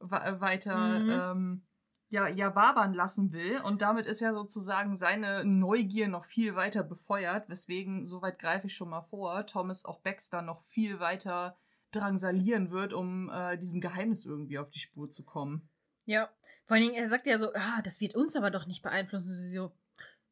äh, 0.00 0.40
weiter 0.40 1.00
Mhm. 1.00 1.10
ähm, 1.10 1.66
ja, 2.08 2.28
ja 2.28 2.54
wabern 2.54 2.92
lassen 2.94 3.32
will. 3.32 3.60
Und 3.62 3.82
damit 3.82 4.06
ist 4.06 4.20
ja 4.20 4.32
sozusagen 4.32 4.94
seine 4.94 5.44
Neugier 5.44 6.08
noch 6.08 6.24
viel 6.24 6.54
weiter 6.54 6.82
befeuert, 6.84 7.48
weswegen, 7.48 8.04
soweit 8.04 8.38
greife 8.38 8.66
ich 8.66 8.74
schon 8.74 8.90
mal 8.90 9.00
vor, 9.00 9.44
Thomas 9.46 9.84
auch 9.84 10.00
Baxter 10.00 10.42
noch 10.42 10.60
viel 10.62 11.00
weiter 11.00 11.56
drangsalieren 11.92 12.70
wird, 12.70 12.92
um 12.92 13.30
äh, 13.30 13.56
diesem 13.56 13.80
Geheimnis 13.80 14.24
irgendwie 14.24 14.58
auf 14.58 14.70
die 14.70 14.78
Spur 14.80 15.08
zu 15.08 15.24
kommen. 15.24 15.68
Ja, 16.04 16.30
vor 16.66 16.74
allen 16.76 16.84
Dingen, 16.84 16.94
er 16.94 17.08
sagt 17.08 17.26
ja 17.26 17.38
so, 17.38 17.52
ah, 17.54 17.80
das 17.82 18.00
wird 18.00 18.14
uns 18.14 18.36
aber 18.36 18.50
doch 18.50 18.66
nicht 18.66 18.82
beeinflussen. 18.82 19.26
Und 19.26 19.32
sie 19.32 19.48
so, 19.48 19.72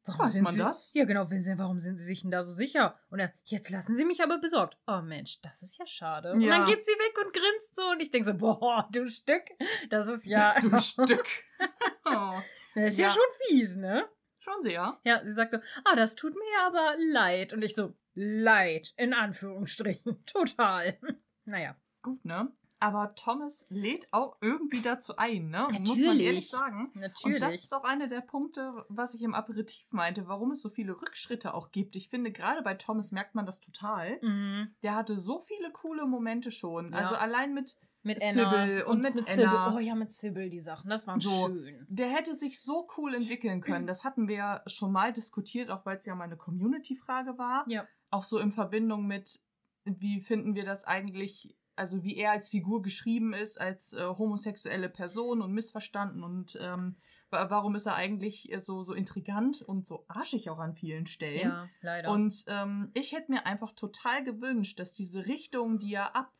warum 0.04 0.26
Weiß 0.26 0.32
sind 0.32 0.42
man 0.44 0.52
sie, 0.54 0.60
das? 0.60 0.92
Ja, 0.94 1.04
genau, 1.04 1.26
warum 1.56 1.78
sind 1.78 1.96
sie 1.98 2.04
sich 2.04 2.22
denn 2.22 2.30
da 2.30 2.42
so 2.42 2.52
sicher? 2.52 2.98
Und 3.10 3.18
er, 3.20 3.32
jetzt 3.44 3.70
lassen 3.70 3.94
sie 3.94 4.04
mich 4.04 4.22
aber 4.22 4.38
besorgt. 4.38 4.76
Oh 4.86 5.00
Mensch, 5.02 5.40
das 5.42 5.62
ist 5.62 5.78
ja 5.78 5.86
schade. 5.86 6.32
Und 6.32 6.40
Ja. 6.40 6.58
dann 6.58 6.66
geht 6.66 6.84
sie 6.84 6.92
weg 6.92 7.24
und 7.24 7.32
grinst 7.32 7.74
so 7.76 7.82
und 7.90 8.00
ich 8.00 8.10
denke 8.10 8.30
so, 8.30 8.36
boah, 8.36 8.88
du 8.92 9.08
Stück, 9.10 9.44
das 9.90 10.06
ist 10.08 10.26
ja, 10.26 10.58
Du 10.60 10.68
Stück. 10.80 11.26
oh, 12.04 12.40
das 12.74 12.84
ist 12.94 12.98
ja. 12.98 13.08
Ja. 13.08 13.14
schon 13.14 13.22
fies, 13.48 13.76
ne? 13.76 14.08
schon 14.38 14.60
sehr. 14.62 14.98
Ja, 15.04 15.24
sie 15.24 15.32
sagt 15.32 15.52
so, 15.52 15.58
ah, 15.84 15.96
das 15.96 16.16
tut 16.16 16.34
mir 16.34 16.60
aber 16.66 16.96
leid. 16.98 17.54
Und 17.54 17.62
ich 17.62 17.74
so, 17.74 17.94
leid, 18.14 18.92
in 18.98 19.14
Anführungsstrichen, 19.14 20.24
total. 20.26 20.98
naja. 21.46 21.76
Gut, 22.02 22.22
ne? 22.24 22.52
Aber 22.84 23.14
Thomas 23.14 23.66
lädt 23.70 24.08
auch 24.10 24.36
irgendwie 24.42 24.82
dazu 24.82 25.16
ein, 25.16 25.48
ne? 25.48 25.68
Muss 25.70 25.72
man 25.72 25.98
Natürlich. 25.98 26.26
ehrlich 26.26 26.50
sagen. 26.50 26.90
Natürlich. 26.94 27.36
Und 27.36 27.40
das 27.40 27.54
ist 27.54 27.72
auch 27.72 27.84
einer 27.84 28.08
der 28.08 28.20
Punkte, 28.20 28.84
was 28.90 29.14
ich 29.14 29.22
im 29.22 29.32
Aperitif 29.34 29.90
meinte, 29.92 30.28
warum 30.28 30.50
es 30.50 30.60
so 30.60 30.68
viele 30.68 30.92
Rückschritte 31.00 31.54
auch 31.54 31.70
gibt. 31.70 31.96
Ich 31.96 32.08
finde, 32.10 32.30
gerade 32.30 32.60
bei 32.62 32.74
Thomas 32.74 33.10
merkt 33.10 33.34
man 33.34 33.46
das 33.46 33.60
total. 33.60 34.18
mhm. 34.20 34.74
Der 34.82 34.94
hatte 34.94 35.18
so 35.18 35.38
viele 35.40 35.70
coole 35.70 36.06
Momente 36.06 36.50
schon. 36.50 36.92
Ja. 36.92 36.98
Also 36.98 37.14
allein 37.14 37.54
mit, 37.54 37.74
Mit 38.02 38.20
Sybil 38.20 38.44
Anna 38.82 38.84
und 38.84 39.14
mit 39.14 39.26
Sybil. 39.28 39.46
Anna. 39.46 39.74
Oh 39.74 39.78
ja, 39.78 39.94
mit 39.94 40.10
Sybil, 40.10 40.50
die 40.50 40.60
Sachen, 40.60 40.90
das 40.90 41.06
war 41.06 41.18
So. 41.18 41.46
schön. 41.48 41.86
der 41.88 42.08
hätte 42.08 42.34
sich 42.34 42.60
so 42.60 42.86
cool 42.98 43.14
entwickeln 43.14 43.62
können. 43.62 43.86
Das 43.86 44.04
hatten 44.04 44.28
wir 44.28 44.36
ja 44.36 44.62
schon 44.66 44.92
mal 44.92 45.10
diskutiert, 45.14 45.70
auch 45.70 45.86
weil 45.86 45.96
es 45.96 46.04
ja 46.04 46.14
mal 46.14 46.24
eine 46.24 46.36
Community-Frage 46.36 47.38
war. 47.38 47.64
Ja. 47.66 47.86
Auch 48.10 48.24
so 48.24 48.38
in 48.38 48.52
Verbindung 48.52 49.06
mit, 49.06 49.40
wie 49.84 50.20
finden 50.20 50.54
wir 50.54 50.66
das 50.66 50.84
eigentlich, 50.84 51.56
also 51.76 52.02
wie 52.02 52.16
er 52.16 52.32
als 52.32 52.48
Figur 52.48 52.82
geschrieben 52.82 53.32
ist, 53.32 53.60
als 53.60 53.92
äh, 53.92 54.04
homosexuelle 54.04 54.88
Person 54.88 55.42
und 55.42 55.52
missverstanden 55.52 56.22
und 56.22 56.58
ähm, 56.60 56.96
wa- 57.30 57.46
warum 57.50 57.74
ist 57.74 57.86
er 57.86 57.94
eigentlich 57.94 58.52
äh, 58.52 58.60
so, 58.60 58.82
so 58.82 58.94
intrigant 58.94 59.62
und 59.62 59.86
so 59.86 60.04
arschig 60.08 60.50
auch 60.50 60.58
an 60.58 60.74
vielen 60.74 61.06
Stellen. 61.06 61.50
Ja, 61.50 61.68
leider. 61.82 62.10
Und 62.10 62.44
ähm, 62.48 62.90
ich 62.94 63.12
hätte 63.12 63.32
mir 63.32 63.46
einfach 63.46 63.72
total 63.72 64.22
gewünscht, 64.24 64.78
dass 64.80 64.94
diese 64.94 65.26
Richtung, 65.26 65.78
die 65.78 65.94
er 65.94 66.14
ab 66.16 66.32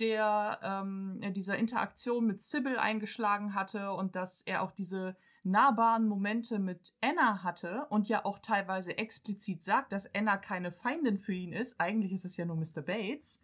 der 0.00 0.58
ähm, 0.62 1.20
dieser 1.34 1.58
Interaktion 1.58 2.26
mit 2.26 2.40
Sybil 2.40 2.76
eingeschlagen 2.78 3.54
hatte 3.54 3.92
und 3.92 4.16
dass 4.16 4.42
er 4.42 4.62
auch 4.62 4.72
diese 4.72 5.16
nahbaren 5.44 6.06
Momente 6.08 6.58
mit 6.58 6.94
Anna 7.00 7.42
hatte 7.42 7.86
und 7.90 8.08
ja 8.08 8.24
auch 8.24 8.38
teilweise 8.38 8.96
explizit 8.96 9.62
sagt, 9.62 9.92
dass 9.92 10.12
Anna 10.14 10.36
keine 10.38 10.70
Feindin 10.72 11.18
für 11.18 11.34
ihn 11.34 11.52
ist. 11.52 11.80
Eigentlich 11.80 12.12
ist 12.12 12.24
es 12.24 12.36
ja 12.36 12.44
nur 12.46 12.56
Mr. 12.56 12.80
Bates. 12.82 13.40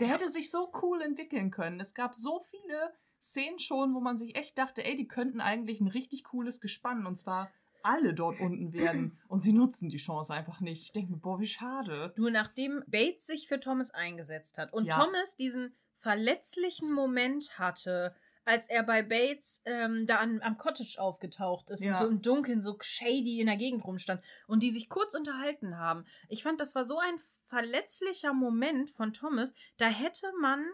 Der 0.00 0.08
Ja. 0.08 0.14
hätte 0.14 0.28
sich 0.28 0.50
so 0.50 0.70
cool 0.82 1.00
entwickeln 1.02 1.50
können. 1.50 1.80
Es 1.80 1.94
gab 1.94 2.14
so 2.14 2.40
viele 2.40 2.94
Szenen 3.20 3.58
schon, 3.58 3.94
wo 3.94 4.00
man 4.00 4.16
sich 4.16 4.36
echt 4.36 4.58
dachte, 4.58 4.84
ey, 4.84 4.96
die 4.96 5.08
könnten 5.08 5.40
eigentlich 5.40 5.80
ein 5.80 5.88
richtig 5.88 6.24
cooles 6.24 6.60
Gespann 6.60 7.06
und 7.06 7.16
zwar 7.16 7.50
alle 7.82 8.14
dort 8.14 8.40
unten 8.40 8.72
werden. 8.72 9.18
Und 9.28 9.40
sie 9.40 9.52
nutzen 9.52 9.90
die 9.90 9.98
Chance 9.98 10.32
einfach 10.32 10.60
nicht. 10.60 10.82
Ich 10.84 10.92
denke 10.92 11.12
mir, 11.12 11.18
boah, 11.18 11.38
wie 11.38 11.46
schade. 11.46 12.14
Nur 12.16 12.30
nachdem 12.30 12.82
Bates 12.86 13.26
sich 13.26 13.46
für 13.46 13.60
Thomas 13.60 13.90
eingesetzt 13.90 14.56
hat 14.56 14.72
und 14.72 14.86
Ja. 14.86 14.98
Thomas 15.04 15.36
diesen 15.36 15.74
verletzlichen 15.94 16.90
Moment 16.92 17.58
hatte, 17.58 18.14
als 18.44 18.68
er 18.68 18.82
bei 18.82 19.02
Bates 19.02 19.62
ähm, 19.64 20.06
da 20.06 20.16
an, 20.16 20.40
am 20.42 20.58
Cottage 20.58 20.96
aufgetaucht 21.00 21.70
ist 21.70 21.82
Ja. 21.82 21.92
und 21.92 21.98
so 21.98 22.06
im 22.06 22.22
Dunkeln 22.22 22.60
so 22.60 22.76
shady 22.80 23.40
in 23.40 23.46
der 23.46 23.56
Gegend 23.56 23.84
rumstand 23.84 24.22
und 24.46 24.62
die 24.62 24.70
sich 24.70 24.88
kurz 24.88 25.14
unterhalten 25.14 25.78
haben. 25.78 26.04
Ich 26.28 26.42
fand, 26.42 26.60
das 26.60 26.74
war 26.74 26.84
so 26.84 26.98
ein 26.98 27.16
verletzlicher 27.46 28.32
Moment 28.32 28.90
von 28.90 29.12
Thomas. 29.12 29.54
Da 29.76 29.86
hätte 29.86 30.32
man 30.40 30.64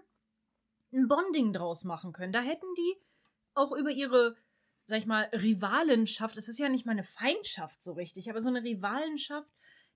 ein 0.93 1.07
Bonding 1.09 1.53
draus 1.53 1.85
machen 1.85 2.13
können. 2.13 2.33
Da 2.33 2.41
hätten 2.41 2.67
die 2.77 2.97
auch 3.55 3.73
über 3.73 3.91
ihre, 3.91 4.37
sag 4.85 4.99
ich 4.99 5.07
mal, 5.07 5.29
Rivalenschaft, 5.33 6.37
es 6.37 6.49
ist 6.49 6.59
ja 6.59 6.69
nicht 6.69 6.87
mal 6.87 6.93
eine 6.93 7.05
Feindschaft 7.05 7.83
so 7.83 7.93
richtig, 7.93 8.31
aber 8.31 8.41
so 8.41 8.49
eine 8.49 8.63
Rivalenschaft, 8.65 9.51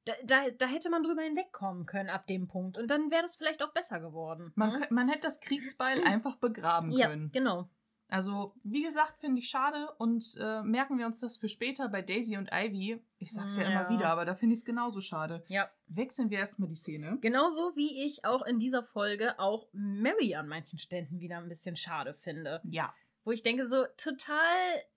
da, 0.05 0.13
da, 0.25 0.51
da 0.59 0.67
hätte 0.67 0.91
man 0.91 1.03
drüber 1.03 1.23
hinwegkommen 1.23 1.87
können 1.87 2.11
ab 2.11 2.27
dem 2.27 2.47
Punkt. 2.49 2.79
Und 2.79 2.91
dann 2.91 3.11
wäre 3.11 3.23
das 3.23 3.37
vielleicht 3.37 3.63
auch 3.63 3.73
besser 3.73 4.01
geworden. 4.01 4.53
Man, 4.55 4.71
kö- 4.83 4.87
man 4.93 5.09
hätte 5.09 5.23
das 5.23 5.41
Kriegsbeil 5.41 6.03
einfach 6.05 6.37
begraben 6.37 6.91
Ja, 6.91 7.09
können. 7.09 7.31
genau. 7.33 7.69
Also, 8.09 8.55
wie 8.63 8.83
gesagt, 8.83 9.19
finde 9.19 9.41
ich 9.41 9.49
schade 9.49 9.91
und 9.97 10.37
äh, 10.39 10.63
merken 10.63 10.99
wir 10.99 11.07
uns 11.07 11.21
das 11.21 11.39
für 11.39 11.49
später 11.49 11.89
bei 11.89 12.03
Daisy 12.03 12.37
und 12.37 12.51
Ivy. 12.53 13.03
Ich 13.19 13.33
sag's 13.33 13.57
ja, 13.57 13.63
Ja. 13.65 13.71
immer 13.71 13.89
wieder, 13.89 14.11
aber 14.11 14.25
da 14.27 14.35
finde 14.35 14.53
ich 14.53 14.61
es 14.61 14.65
genauso 14.67 15.01
schade. 15.01 15.43
Ja. 15.49 15.71
Wechseln 15.87 16.29
wir 16.31 16.39
erstmal 16.39 16.69
die 16.69 16.75
Szene. 16.77 17.17
Genauso 17.23 17.75
wie 17.77 18.05
ich 18.05 18.25
auch 18.27 18.43
in 18.43 18.59
dieser 18.59 18.83
Folge 18.83 19.39
auch 19.41 19.69
Mary 19.73 20.35
an 20.35 20.47
manchen 20.49 20.79
Ständen 20.79 21.19
wieder 21.19 21.39
ein 21.39 21.49
bisschen 21.49 21.77
schade 21.77 22.13
finde. 22.13 22.61
Ja. 22.65 22.95
Wo 23.25 23.31
ich 23.31 23.43
denke, 23.43 23.67
so 23.67 23.85
total, 23.97 24.55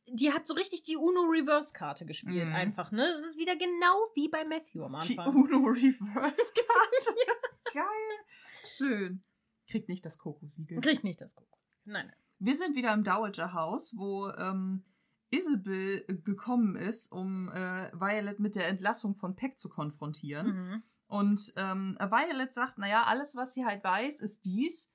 die 0.08 0.34
hat 0.34 0.46
so 0.46 0.54
richtig 0.54 0.84
die 0.84 0.98
Uno-Reverse-Karte 0.98 2.06
gespielt, 2.06 2.50
Mhm. 2.50 2.56
einfach, 2.56 2.92
ne? 2.92 3.06
Es 3.08 3.26
ist 3.26 3.38
wieder 3.38 3.56
genau 3.56 3.96
wie 4.16 4.28
bei 4.28 4.44
Matthew 4.46 4.84
am 4.84 5.00
Die 5.00 5.18
Anfang. 5.18 5.36
Uno 5.36 5.58
Reverse 5.68 6.54
Karte. 6.54 7.16
Geil. 7.74 8.18
Schön. 8.66 9.24
Kriegt 9.70 9.88
nicht 9.90 10.06
das 10.06 10.18
Kokosiegel. 10.18 10.80
Kriegt 10.82 11.04
nicht 11.04 11.22
das 11.22 11.36
Guck. 11.36 11.48
Nein, 11.86 12.08
nein. 12.08 12.16
Wir 12.40 12.56
sind 12.56 12.76
wieder 12.76 12.94
im 12.94 13.04
Dowager 13.04 13.54
Haus, 13.54 13.94
wo 13.98 14.28
ähm, 14.30 14.84
Isabel 15.30 16.06
gekommen 16.24 16.76
ist, 16.76 17.12
um 17.12 17.50
äh, 17.50 17.92
Violet 17.94 18.40
mit 18.40 18.56
der 18.56 18.68
Entlassung 18.68 19.16
von 19.16 19.36
Peck 19.36 19.58
zu 19.58 19.70
konfrontieren. 19.70 20.48
Mhm. 20.48 20.84
Und 21.08 21.54
ähm, 21.56 21.98
Violet 22.00 22.54
sagt, 22.54 22.78
naja, 22.78 23.04
alles, 23.04 23.36
was 23.36 23.54
sie 23.54 23.66
halt 23.66 23.84
weiß, 23.84 24.20
ist 24.22 24.44
dies. 24.46 24.94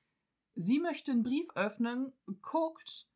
Sie 0.55 0.79
möchte 0.79 1.13
einen 1.13 1.23
Brief 1.23 1.49
öffnen, 1.55 2.13
guckt, 2.43 3.09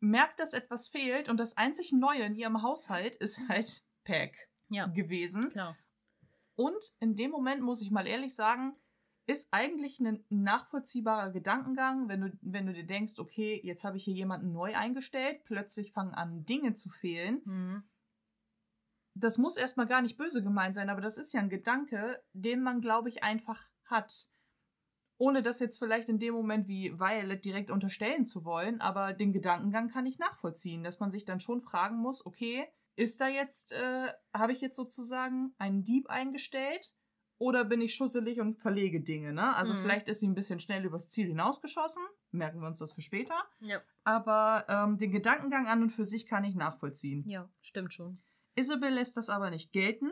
merkt, 0.00 0.40
dass 0.40 0.52
etwas 0.54 0.88
fehlt 0.88 1.28
und 1.28 1.38
das 1.38 1.56
einzig 1.56 1.92
Neue 1.92 2.22
in 2.22 2.34
ihrem 2.34 2.62
Haushalt 2.62 3.16
ist 3.16 3.40
halt 3.48 3.84
Peck 4.04 4.50
Ja, 4.68 4.86
gewesen. 4.86 5.48
klar. 5.50 5.76
Und 6.56 6.92
in 7.00 7.16
dem 7.16 7.30
Moment, 7.30 7.62
muss 7.62 7.80
ich 7.82 7.90
mal 7.90 8.06
ehrlich 8.06 8.34
sagen, 8.34 8.76
ist 9.26 9.52
eigentlich 9.52 10.00
ein 10.00 10.24
nachvollziehbarer 10.28 11.30
Gedankengang, 11.30 12.08
wenn 12.08 12.20
du, 12.20 12.38
wenn 12.42 12.66
du 12.66 12.72
dir 12.72 12.86
denkst, 12.86 13.18
okay, 13.18 13.60
jetzt 13.62 13.84
habe 13.84 13.96
ich 13.96 14.04
hier 14.04 14.14
jemanden 14.14 14.52
neu 14.52 14.74
eingestellt, 14.74 15.44
plötzlich 15.44 15.92
fangen 15.92 16.14
an, 16.14 16.44
Dinge 16.44 16.74
zu 16.74 16.88
fehlen. 16.88 17.40
Mhm. 17.44 17.82
Das 19.14 19.38
muss 19.38 19.56
erstmal 19.56 19.86
gar 19.86 20.02
nicht 20.02 20.16
böse 20.16 20.42
gemeint 20.42 20.74
sein, 20.74 20.90
aber 20.90 21.00
das 21.00 21.16
ist 21.18 21.32
ja 21.32 21.40
ein 21.40 21.50
Gedanke, 21.50 22.22
den 22.32 22.62
man, 22.62 22.80
glaube 22.80 23.08
ich, 23.08 23.22
einfach 23.22 23.68
hat. 23.84 24.28
Ohne 25.20 25.42
das 25.42 25.58
jetzt 25.60 25.78
vielleicht 25.78 26.08
in 26.08 26.18
dem 26.18 26.32
Moment 26.32 26.66
wie 26.66 26.98
Violet 26.98 27.44
direkt 27.44 27.70
unterstellen 27.70 28.24
zu 28.24 28.46
wollen, 28.46 28.80
aber 28.80 29.12
den 29.12 29.34
Gedankengang 29.34 29.90
kann 29.90 30.06
ich 30.06 30.18
nachvollziehen, 30.18 30.82
dass 30.82 30.98
man 30.98 31.10
sich 31.10 31.26
dann 31.26 31.40
schon 31.40 31.60
fragen 31.60 31.96
muss, 31.98 32.24
okay, 32.24 32.66
ist 32.96 33.20
da 33.20 33.28
jetzt, 33.28 33.72
äh, 33.72 34.08
habe 34.34 34.52
ich 34.52 34.62
jetzt 34.62 34.76
sozusagen 34.76 35.54
einen 35.58 35.84
Dieb 35.84 36.08
eingestellt 36.08 36.94
oder 37.38 37.64
bin 37.66 37.82
ich 37.82 37.94
schusselig 37.94 38.40
und 38.40 38.60
verlege 38.60 39.02
Dinge, 39.02 39.34
ne? 39.34 39.54
Also 39.56 39.74
Mhm. 39.74 39.82
vielleicht 39.82 40.08
ist 40.08 40.20
sie 40.20 40.26
ein 40.28 40.34
bisschen 40.34 40.58
schnell 40.58 40.86
übers 40.86 41.10
Ziel 41.10 41.26
hinausgeschossen, 41.28 42.02
merken 42.30 42.60
wir 42.60 42.66
uns 42.68 42.78
das 42.78 42.92
für 42.92 43.02
später, 43.02 43.36
Ja. 43.60 43.82
aber 44.04 44.64
ähm, 44.70 44.96
den 44.96 45.10
Gedankengang 45.12 45.66
an 45.68 45.82
und 45.82 45.90
für 45.90 46.06
sich 46.06 46.24
kann 46.24 46.44
ich 46.44 46.54
nachvollziehen. 46.54 47.22
ja, 47.28 47.46
stimmt 47.60 47.92
schon. 47.92 48.22
Isabel 48.54 48.92
lässt 48.94 49.16
das 49.18 49.28
aber 49.28 49.50
nicht 49.50 49.72
gelten. 49.72 50.10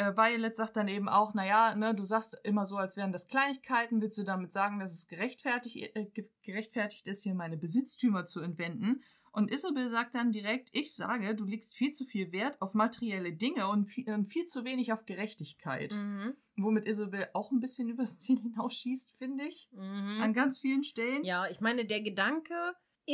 Äh, 0.00 0.16
Violet 0.16 0.56
sagt 0.56 0.76
dann 0.76 0.88
eben 0.88 1.08
auch, 1.08 1.34
naja, 1.34 1.74
ne, 1.74 1.94
du 1.94 2.04
sagst 2.04 2.38
immer 2.44 2.64
so, 2.64 2.76
als 2.76 2.96
wären 2.96 3.12
das 3.12 3.26
Kleinigkeiten, 3.28 4.00
willst 4.00 4.16
du 4.18 4.22
damit 4.24 4.50
sagen, 4.52 4.78
dass 4.80 4.92
es 4.94 5.06
gerechtfertigt, 5.08 5.76
äh, 5.94 6.06
ge- 6.06 6.30
gerechtfertigt 6.42 7.06
ist, 7.06 7.22
hier 7.24 7.34
meine 7.34 7.56
Besitztümer 7.58 8.24
zu 8.24 8.40
entwenden? 8.40 9.02
Und 9.32 9.52
Isabel 9.52 9.88
sagt 9.88 10.16
dann 10.16 10.32
direkt, 10.32 10.70
ich 10.72 10.92
sage, 10.94 11.36
du 11.36 11.44
legst 11.44 11.76
viel 11.76 11.92
zu 11.92 12.04
viel 12.04 12.32
Wert 12.32 12.60
auf 12.60 12.74
materielle 12.74 13.32
Dinge 13.32 13.68
und 13.68 13.86
viel, 13.86 14.10
und 14.12 14.26
viel 14.26 14.46
zu 14.46 14.64
wenig 14.64 14.92
auf 14.92 15.04
Gerechtigkeit. 15.06 15.94
Mhm. 15.94 16.34
Womit 16.56 16.84
Isabel 16.86 17.28
auch 17.34 17.52
ein 17.52 17.60
bisschen 17.60 17.88
übers 17.94 18.18
Ziel 18.18 18.40
hinausschießt, 18.40 19.16
finde 19.18 19.44
ich. 19.44 19.68
Mhm. 19.72 20.18
An 20.20 20.32
ganz 20.32 20.58
vielen 20.60 20.82
Stellen. 20.82 21.22
Ja, 21.24 21.46
ich 21.48 21.60
meine, 21.60 21.84
der 21.84 22.00
Gedanke 22.00 22.54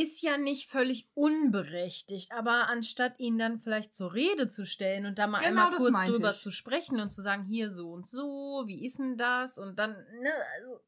ist 0.00 0.22
ja 0.22 0.36
nicht 0.38 0.68
völlig 0.70 1.08
unberechtigt, 1.14 2.32
aber 2.32 2.68
anstatt 2.68 3.18
ihn 3.18 3.38
dann 3.38 3.58
vielleicht 3.58 3.94
zur 3.94 4.12
Rede 4.14 4.48
zu 4.48 4.66
stellen 4.66 5.06
und 5.06 5.18
da 5.18 5.26
mal 5.26 5.38
Genau, 5.38 5.66
einmal 5.66 5.76
kurz 5.78 6.04
drüber 6.04 6.30
ich. 6.30 6.36
zu 6.36 6.50
sprechen 6.50 7.00
und 7.00 7.10
zu 7.10 7.22
sagen, 7.22 7.44
hier 7.44 7.68
so 7.70 7.90
und 7.90 8.06
so, 8.06 8.64
wie 8.66 8.84
ist 8.84 8.98
denn 8.98 9.16
das? 9.16 9.58
Und 9.58 9.78
dann, 9.78 9.92
ne, 10.20 10.32
also, 10.56 10.80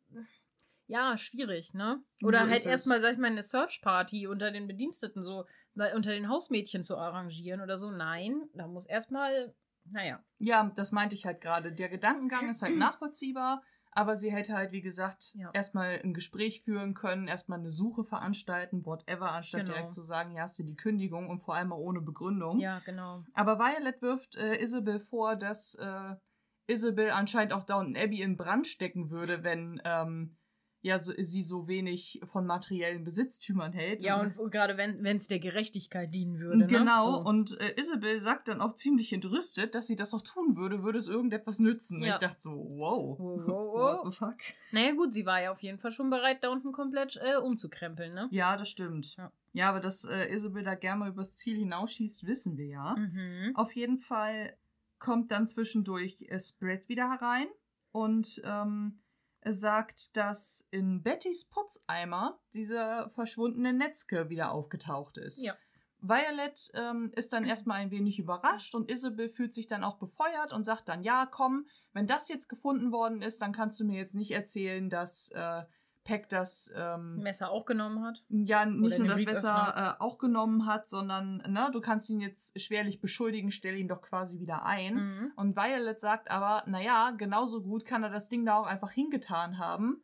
ja, 0.87 1.17
schwierig, 1.19 1.75
ne? 1.75 2.03
Oder 2.23 2.45
So 2.45 2.51
halt 2.51 2.67
erstmal, 2.67 3.01
sag 3.01 3.13
ich 3.13 3.19
mal, 3.19 3.27
eine 3.31 3.43
Search-Party 3.43 4.27
unter 4.27 4.51
den 4.51 4.67
Bediensteten 4.67 5.23
so, 5.23 5.45
unter 5.95 6.11
den 6.13 6.29
Hausmädchen 6.29 6.83
zu 6.83 6.97
arrangieren 6.97 7.61
oder 7.61 7.77
so. 7.77 7.91
Nein, 7.91 8.49
da 8.55 8.67
muss 8.67 8.87
erstmal, 8.87 9.55
naja. 9.85 10.25
Ja, 10.39 10.73
das 10.77 10.91
meinte 10.91 11.15
ich 11.15 11.25
halt 11.27 11.41
gerade. 11.41 11.73
Der 11.73 11.89
Gedankengang 11.89 12.49
ist 12.49 12.63
halt 12.63 12.77
nachvollziehbar, 12.79 13.63
aber 13.99 14.17
sie 14.17 14.31
hätte 14.31 14.55
halt, 14.55 14.71
wie 14.71 14.81
gesagt, 14.81 15.35
Ja. 15.35 15.51
erstmal 15.53 16.01
ein 16.05 16.15
Gespräch 16.15 16.61
führen 16.61 16.95
können, 16.95 17.27
erstmal 17.27 17.59
eine 17.59 17.73
Suche 17.73 18.05
veranstalten, 18.05 18.87
whatever, 18.87 19.33
anstatt 19.33 19.63
Genau. 19.63 19.73
direkt 19.73 19.93
zu 19.93 20.03
sagen, 20.03 20.31
hier 20.31 20.43
hast 20.43 20.57
du 20.57 20.63
die 20.63 20.77
Kündigung 20.77 21.29
und 21.29 21.41
vor 21.41 21.57
allem 21.57 21.73
auch 21.73 21.79
ohne 21.79 22.01
Begründung. 22.01 22.61
Ja, 22.61 22.79
genau. 22.79 23.25
Aber 23.35 23.59
Violet 23.59 24.01
wirft 24.01 24.37
äh, 24.37 24.63
Isabel 24.63 25.01
vor, 25.01 25.35
dass 25.35 25.75
äh, 25.75 26.15
Isabel 26.69 27.11
anscheinend 27.11 27.53
auch 27.53 27.65
Downton 27.65 27.97
Abbey 27.97 28.23
in 28.23 28.37
Brand 28.37 28.69
stecken 28.69 29.11
würde, 29.11 29.43
wenn 29.43 29.83
ähm, 29.85 30.38
ja, 30.81 30.99
so, 30.99 31.13
sie 31.17 31.43
so 31.43 31.67
wenig 31.67 32.21
von 32.25 32.47
materiellen 32.47 33.03
Besitztümern 33.05 33.73
hält. 33.73 34.03
Ja, 34.03 34.21
und 34.21 34.37
gerade 34.51 34.77
wenn 34.77 35.05
es 35.05 35.27
der 35.27 35.41
Gerechtigkeit 35.41 36.15
dienen 36.15 36.39
würde. 36.39 36.59
Ne? 36.59 36.67
Genau, 36.67 37.03
So. 37.03 37.19
und 37.19 37.61
äh, 37.61 37.75
Isabel 37.79 38.21
sagt 38.21 38.49
dann 38.49 38.61
auch 38.61 38.75
ziemlich 38.75 39.13
entrüstet, 39.13 39.75
dass 39.75 39.87
sie 39.89 39.97
das 39.97 40.15
auch 40.15 40.23
tun 40.23 40.57
würde, 40.57 40.83
würde 40.85 40.99
es 40.99 41.09
irgendetwas 41.09 41.59
nützen. 41.59 42.03
Ja. 42.03 42.15
Ich 42.15 42.21
dachte 42.21 42.41
so, 42.41 42.51
wow. 42.51 43.19
Wow, 43.19 43.19
wow, 43.19 43.49
What 43.49 44.05
wow. 44.05 44.13
the 44.13 44.17
fuck? 44.17 44.37
Naja, 44.71 44.93
gut, 44.93 45.13
sie 45.13 45.27
war 45.27 45.43
ja 45.43 45.51
auf 45.51 45.63
jeden 45.63 45.79
Fall 45.79 45.91
schon 45.91 46.11
bereit, 46.11 46.45
da 46.45 46.51
unten 46.51 46.73
komplett 46.73 47.19
äh, 47.23 47.37
umzukrempeln, 47.39 48.15
ne? 48.15 48.29
Ja, 48.31 48.57
das 48.57 48.69
stimmt. 48.69 49.17
Ja. 49.17 49.33
Ja, 49.55 49.71
aber 49.71 49.81
dass 49.81 50.05
äh, 50.05 50.33
Isabel 50.33 50.63
da 50.63 50.75
gerne 50.75 51.01
mal 51.01 51.09
übers 51.09 51.35
Ziel 51.35 51.57
hinausschießt, 51.57 52.27
wissen 52.27 52.57
wir 52.57 52.67
ja. 52.67 52.95
Mhm. 52.97 53.53
Auf 53.55 53.75
jeden 53.75 53.99
Fall 53.99 54.55
kommt 54.99 55.33
dann 55.33 55.47
zwischendurch 55.47 56.23
äh, 56.29 56.39
Spread 56.39 56.89
wieder 56.89 57.11
herein 57.11 57.49
und 57.91 58.41
ähm, 58.45 59.01
sagt, 59.53 60.17
dass 60.17 60.67
in 60.71 61.03
Bettys 61.03 61.49
Putzeimer 61.49 62.41
dieser 62.53 63.11
verschwundene 63.11 63.73
Netzke 63.73 64.29
wieder 64.29 64.53
aufgetaucht 64.53 65.19
ist. 65.19 65.45
Ja. 65.45 65.57
Violet 66.01 66.71
ähm, 66.75 67.11
ist 67.17 67.33
dann 67.33 67.45
erstmal 67.45 67.81
ein 67.81 67.91
wenig 67.91 68.19
überrascht 68.19 68.75
und 68.75 68.91
Isabel 68.91 69.29
fühlt 69.29 69.53
sich 69.53 69.67
dann 69.67 69.83
auch 69.83 69.99
befeuert 69.99 70.53
und 70.53 70.63
sagt 70.63 70.89
dann, 70.89 71.03
ja, 71.03 71.27
komm, 71.27 71.67
wenn 71.93 72.07
das 72.07 72.29
jetzt 72.29 72.49
gefunden 72.49 72.93
worden 72.93 73.21
ist, 73.21 73.43
dann 73.43 73.53
kannst 73.53 73.81
du 73.81 73.85
mir 73.85 73.99
jetzt 73.99 74.15
nicht 74.15 74.31
erzählen, 74.31 74.91
dass 74.91 75.31
äh, 75.31 75.65
Peck 76.09 76.31
das 76.31 76.73
ähm, 76.75 77.19
Messer 77.19 77.51
auch 77.51 77.67
genommen 77.67 78.03
hat. 78.03 78.25
ja 78.31 78.65
nicht 78.65 78.99
nur 78.99 79.09
das. 79.09 79.27
Messer 79.27 79.97
äh, 80.01 80.03
auch 80.03 80.17
genommen 80.17 80.65
hat, 80.65 80.89
sondern 80.89 81.37
ne, 81.47 81.69
du 81.71 81.83
kannst 81.83 82.09
ihn 82.09 82.19
jetzt 82.19 82.59
schwerlich 82.59 83.03
beschuldigen, 83.03 83.51
stell 83.51 83.77
ihn 83.77 83.89
doch 83.89 84.01
quasi 84.01 84.41
wieder 84.41 84.65
ein. 84.65 84.95
Mhm. 84.95 85.33
Und 85.37 85.55
Violet 85.59 86.01
sagt 86.01 86.31
aber, 86.31 86.63
naja, 86.67 87.11
genauso 87.11 87.63
gut 87.63 87.85
kann 87.85 88.03
er 88.05 88.09
das 88.09 88.31
Ding 88.31 88.47
da 88.47 88.57
auch 88.57 88.67
einfach 88.67 88.91
hingetan 88.91 89.59
haben, 89.59 90.03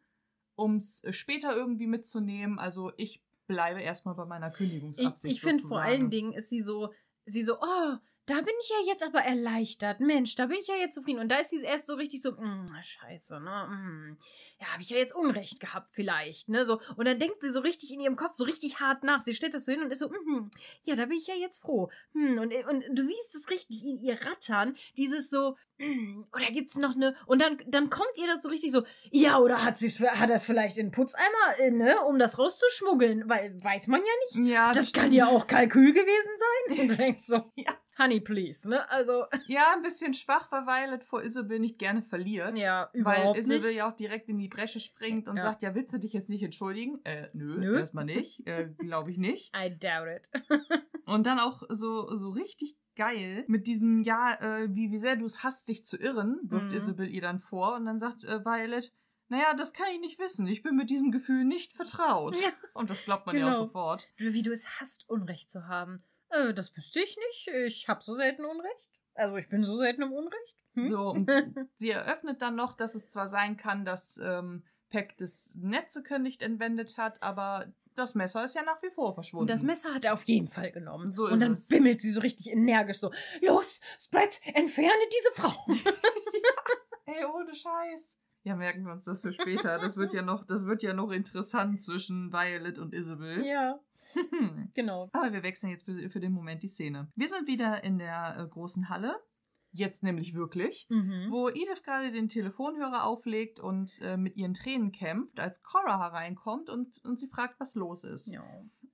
um 0.56 0.76
es 0.76 1.02
später 1.08 1.56
irgendwie 1.56 1.86
mitzunehmen. 1.86 2.58
Also 2.58 2.92
ich 2.98 3.24
bleibe 3.46 3.80
erstmal 3.80 4.14
bei 4.14 4.26
meiner 4.26 4.48
Ich, 4.48 4.56
Kündigungsabsicht. 4.58 5.36
ich 5.36 5.40
finde 5.40 5.62
vor 5.62 5.80
allen 5.80 6.10
Dingen 6.10 6.34
ist 6.34 6.50
sie 6.50 6.60
so, 6.60 6.92
sie 7.24 7.44
so, 7.44 7.54
oh, 7.62 7.96
da 8.26 8.36
bin 8.36 8.54
ich 8.60 8.68
ja 8.70 8.92
jetzt 8.92 9.02
aber 9.02 9.20
erleichtert. 9.20 10.00
Mensch, 10.00 10.34
da 10.34 10.46
bin 10.46 10.58
ich 10.58 10.66
ja 10.66 10.76
jetzt 10.76 10.94
zufrieden. 10.94 11.20
Und 11.20 11.28
da 11.28 11.36
ist 11.36 11.50
sie 11.50 11.62
erst 11.62 11.86
so 11.86 11.94
richtig 11.94 12.22
so, 12.22 12.32
mm, 12.32 12.66
scheiße, 12.82 13.38
ne? 13.38 13.68
Mm, 13.68 14.16
ja, 14.60 14.72
habe 14.72 14.82
ich 14.82 14.88
ja 14.88 14.96
jetzt 14.96 15.14
Unrecht 15.14 15.60
gehabt 15.60 15.90
vielleicht, 15.92 16.48
ne? 16.48 16.64
So. 16.64 16.80
Und 16.96 17.06
dann 17.06 17.18
denkt 17.18 17.42
sie 17.42 17.52
so 17.52 17.60
richtig 17.60 17.92
in 17.92 18.00
ihrem 18.00 18.16
Kopf 18.16 18.34
so 18.34 18.44
richtig 18.44 18.80
hart 18.80 19.04
nach. 19.04 19.20
Sie 19.20 19.34
stellt 19.34 19.52
das 19.52 19.66
so 19.66 19.72
hin 19.72 19.82
und 19.82 19.90
ist 19.90 19.98
so, 19.98 20.08
mm, 20.08 20.50
ja, 20.84 20.94
da 20.94 21.04
bin 21.04 21.18
ich 21.18 21.26
ja 21.26 21.34
jetzt 21.34 21.60
froh. 21.60 21.90
Hm, 22.12 22.38
und, 22.38 22.54
und 22.54 22.84
du 22.92 23.02
siehst 23.02 23.34
es 23.34 23.50
richtig 23.50 23.84
in 23.84 23.98
ihr 23.98 24.18
rattern, 24.24 24.74
dieses 24.96 25.28
so, 25.28 25.56
mm, 25.76 26.22
oder 26.32 26.46
gibt's 26.46 26.76
noch 26.76 26.94
eine, 26.94 27.14
und 27.26 27.42
dann, 27.42 27.58
dann 27.66 27.90
kommt 27.90 28.16
ihr 28.16 28.26
das 28.26 28.42
so 28.42 28.48
richtig 28.48 28.72
so, 28.72 28.84
ja, 29.10 29.38
oder 29.38 29.62
hat 29.62 29.76
sie 29.76 29.90
hat 29.90 30.30
das 30.30 30.44
vielleicht 30.44 30.78
in 30.78 30.86
den 30.86 30.92
Putzeimer, 30.92 31.58
äh, 31.58 31.70
ne, 31.70 32.00
um 32.06 32.18
das 32.18 32.38
rauszuschmuggeln, 32.38 33.28
weil 33.28 33.62
weiß 33.62 33.88
man 33.88 34.00
ja 34.00 34.40
nicht. 34.40 34.50
Ja, 34.50 34.72
Das 34.72 34.92
kann 34.92 35.12
ja 35.12 35.28
auch 35.28 35.46
Kalkül 35.46 35.92
gewesen 35.92 36.30
sein. 36.38 36.78
Und 36.80 36.88
du 36.88 36.96
denkst 36.96 37.22
so, 37.22 37.42
Ja. 37.56 37.74
Honey, 37.98 38.20
please, 38.20 38.68
ne? 38.68 38.88
Also. 38.90 39.24
Ja, 39.46 39.72
ein 39.74 39.82
bisschen 39.82 40.14
schwach, 40.14 40.50
weil 40.50 40.66
Violet 40.66 41.04
vor 41.04 41.22
Isabel 41.22 41.58
nicht 41.60 41.78
gerne 41.78 42.02
verliert. 42.02 42.58
Ja, 42.58 42.88
Weil 42.92 43.00
überhaupt 43.00 43.38
Isabel 43.38 43.60
nicht. 43.68 43.76
ja 43.76 43.88
auch 43.90 43.94
direkt 43.96 44.28
in 44.28 44.36
die 44.36 44.48
Bresche 44.48 44.80
springt 44.80 45.28
und 45.28 45.36
Ja. 45.36 45.42
sagt, 45.42 45.62
ja, 45.62 45.74
willst 45.74 45.92
du 45.92 45.98
dich 45.98 46.12
jetzt 46.12 46.28
nicht 46.30 46.42
entschuldigen? 46.42 47.04
Äh, 47.04 47.28
nö, 47.34 47.58
Nö. 47.58 47.78
erstmal 47.78 48.04
nicht. 48.04 48.42
Äh, 48.46 48.68
Glaube 48.78 49.10
ich 49.10 49.18
nicht. 49.18 49.52
I 49.56 49.70
doubt 49.70 50.08
it. 50.08 50.30
Und 51.06 51.26
dann 51.26 51.38
auch 51.38 51.62
so, 51.68 52.14
so 52.16 52.30
richtig 52.30 52.76
geil 52.96 53.44
mit 53.48 53.66
diesem, 53.66 54.02
ja, 54.02 54.34
äh, 54.40 54.68
wie, 54.74 54.90
wie 54.90 54.98
sehr 54.98 55.16
du 55.16 55.26
es 55.26 55.42
hasst, 55.42 55.68
dich 55.68 55.84
zu 55.84 55.96
irren, 55.98 56.38
wirft 56.44 56.70
Mhm. 56.70 56.74
Isabel 56.76 57.08
ihr 57.10 57.20
dann 57.20 57.40
vor. 57.40 57.74
Und 57.74 57.84
dann 57.86 57.98
sagt 57.98 58.24
äh, 58.24 58.44
Violet, 58.44 58.92
naja, 59.28 59.54
das 59.54 59.72
kann 59.72 59.86
ich 59.94 60.00
nicht 60.00 60.18
wissen. 60.18 60.46
Ich 60.46 60.62
bin 60.62 60.76
mit 60.76 60.90
diesem 60.90 61.10
Gefühl 61.10 61.44
nicht 61.44 61.72
vertraut. 61.72 62.36
Ja. 62.40 62.48
Und 62.72 62.90
das 62.90 63.04
glaubt 63.04 63.26
man 63.26 63.36
ja 63.36 63.46
auch 63.46 63.52
Genau. 63.52 63.64
sofort. 63.66 64.08
Wie 64.16 64.42
du 64.42 64.50
es 64.52 64.80
hast, 64.80 65.08
Unrecht 65.08 65.50
zu 65.50 65.66
haben. 65.66 66.02
Äh, 66.34 66.54
das 66.54 66.76
wüsste 66.76 67.00
ich 67.00 67.16
nicht. 67.28 67.48
Ich 67.48 67.88
hab 67.88 68.02
so 68.02 68.14
selten 68.14 68.44
Unrecht. 68.44 68.90
Also 69.14 69.36
ich 69.36 69.48
bin 69.48 69.64
so 69.64 69.76
selten 69.76 70.02
im 70.02 70.12
Unrecht. 70.12 70.56
Hm? 70.74 70.88
So, 70.88 71.10
und 71.10 71.30
sie 71.76 71.90
eröffnet 71.90 72.42
dann 72.42 72.56
noch, 72.56 72.74
dass 72.74 72.94
es 72.94 73.08
zwar 73.08 73.28
sein 73.28 73.56
kann, 73.56 73.84
dass 73.84 74.18
ähm, 74.22 74.64
Peck 74.90 75.16
das 75.18 75.56
Netzeke 75.60 76.18
nicht 76.18 76.42
entwendet 76.42 76.98
hat, 76.98 77.22
aber 77.22 77.72
das 77.94 78.14
Messer 78.14 78.44
ist 78.44 78.54
ja 78.54 78.62
nach 78.62 78.82
wie 78.82 78.90
vor 78.90 79.14
verschwunden. 79.14 79.42
Und 79.42 79.50
das 79.50 79.62
Messer 79.62 79.94
hat 79.94 80.04
er 80.04 80.14
auf 80.14 80.24
jeden 80.24 80.48
Fall 80.48 80.72
genommen. 80.72 81.12
So 81.14 81.28
und 81.28 81.40
dann 81.40 81.52
es. 81.52 81.68
bimmelt 81.68 82.00
sie 82.00 82.10
so 82.10 82.20
richtig 82.20 82.50
energisch 82.50 82.98
so: 82.98 83.12
Los, 83.40 83.80
Spread, 84.00 84.40
entferne 84.52 85.02
diese 85.12 85.40
Frau. 85.40 85.52
Ey, 87.06 87.24
ohne 87.24 87.54
Scheiß. 87.54 88.20
Ja, 88.42 88.56
merken 88.56 88.84
wir 88.84 88.92
uns 88.92 89.04
das 89.04 89.22
für 89.22 89.32
später. 89.32 89.78
Das 89.78 89.96
wird 89.96 90.12
ja 90.12 90.22
noch, 90.22 90.44
das 90.44 90.66
wird 90.66 90.82
ja 90.82 90.92
noch 90.92 91.10
interessant 91.10 91.80
zwischen 91.80 92.32
Violet 92.32 92.78
und 92.78 92.92
Isabel. 92.92 93.44
ja, 93.46 93.80
genau. 94.74 95.08
Aber 95.12 95.32
wir 95.32 95.42
wechseln 95.42 95.70
jetzt 95.70 95.84
für, 95.84 96.10
für 96.10 96.20
den 96.20 96.32
Moment 96.32 96.62
die 96.62 96.68
Szene. 96.68 97.08
Wir 97.16 97.28
sind 97.28 97.46
wieder 97.46 97.84
in 97.84 97.98
der 97.98 98.36
äh, 98.38 98.48
großen 98.48 98.88
Halle. 98.88 99.16
Jetzt 99.76 100.04
nämlich 100.04 100.34
wirklich. 100.34 100.86
Mhm. 100.88 101.28
Wo 101.30 101.48
Edith 101.48 101.82
gerade 101.82 102.12
den 102.12 102.28
Telefonhörer 102.28 103.04
auflegt 103.04 103.58
und 103.58 104.00
äh, 104.02 104.16
mit 104.16 104.36
ihren 104.36 104.54
Tränen 104.54 104.92
kämpft, 104.92 105.40
als 105.40 105.64
Cora 105.64 105.98
hereinkommt 105.98 106.70
und, 106.70 107.04
und 107.04 107.18
sie 107.18 107.26
fragt, 107.26 107.58
was 107.58 107.74
los 107.74 108.04
ist. 108.04 108.30
Ja. 108.32 108.44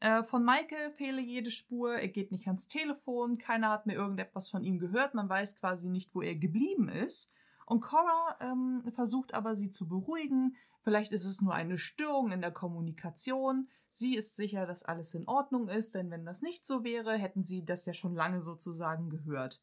Äh, 0.01 0.23
von 0.23 0.43
Michael 0.43 0.91
fehle 0.93 1.21
jede 1.21 1.51
Spur, 1.51 1.97
er 1.97 2.09
geht 2.09 2.33
nicht 2.33 2.47
ans 2.47 2.67
Telefon, 2.67 3.37
keiner 3.37 3.69
hat 3.69 3.87
mir 3.87 3.93
irgendetwas 3.93 4.49
von 4.49 4.65
ihm 4.65 4.79
gehört, 4.79 5.13
man 5.13 5.29
weiß 5.29 5.57
quasi 5.57 5.91
nicht, 5.91 6.15
wo 6.15 6.23
er 6.23 6.35
geblieben 6.35 6.89
ist. 6.89 7.31
Und 7.67 7.83
Cora 7.83 8.37
ähm, 8.41 8.83
versucht 8.93 9.35
aber, 9.35 9.55
sie 9.55 9.71
zu 9.71 9.87
beruhigen. 9.87 10.57
Vielleicht 10.83 11.13
ist 11.13 11.25
es 11.25 11.41
nur 11.41 11.55
eine 11.55 11.79
Störung 11.79 12.33
in 12.33 12.41
der 12.41 12.53
Kommunikation. 12.53 13.69
Sie 13.89 14.17
ist 14.17 14.37
sicher, 14.37 14.67
dass 14.67 14.83
alles 14.83 15.15
in 15.15 15.29
Ordnung 15.29 15.69
ist, 15.69 15.95
denn 15.95 16.11
wenn 16.11 16.25
das 16.25 16.43
nicht 16.43 16.65
so 16.65 16.85
wäre, 16.85 17.17
hätten 17.19 17.45
sie 17.45 17.65
das 17.65 17.85
ja 17.87 17.93
schon 17.93 18.15
lange 18.15 18.41
sozusagen 18.41 19.11
gehört. 19.11 19.61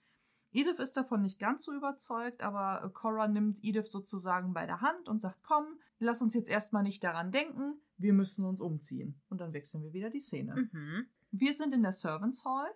Edith 0.52 0.80
ist 0.80 0.96
davon 0.96 1.22
nicht 1.22 1.40
ganz 1.40 1.64
so 1.66 1.74
überzeugt, 1.74 2.42
aber 2.42 2.90
Cora 2.94 3.28
nimmt 3.28 3.64
Edith 3.64 3.92
sozusagen 3.92 4.54
bei 4.54 4.66
der 4.66 4.82
Hand 4.82 5.10
und 5.10 5.20
sagt, 5.20 5.44
komm, 5.44 5.66
lass 6.00 6.22
uns 6.22 6.34
jetzt 6.34 6.50
erstmal 6.50 6.84
nicht 6.84 7.04
daran 7.04 7.32
denken, 7.32 7.82
wir 7.98 8.14
müssen 8.14 8.46
uns 8.46 8.62
umziehen. 8.62 9.20
Und 9.30 9.42
dann 9.42 9.54
wechseln 9.54 9.84
wir 9.84 9.94
wieder 9.94 10.10
die 10.10 10.20
Szene. 10.20 10.70
Mhm. 10.72 11.08
Wir 11.32 11.54
sind 11.54 11.74
in 11.74 11.84
der 11.84 11.92
Servants 11.92 12.46
Hall, 12.46 12.70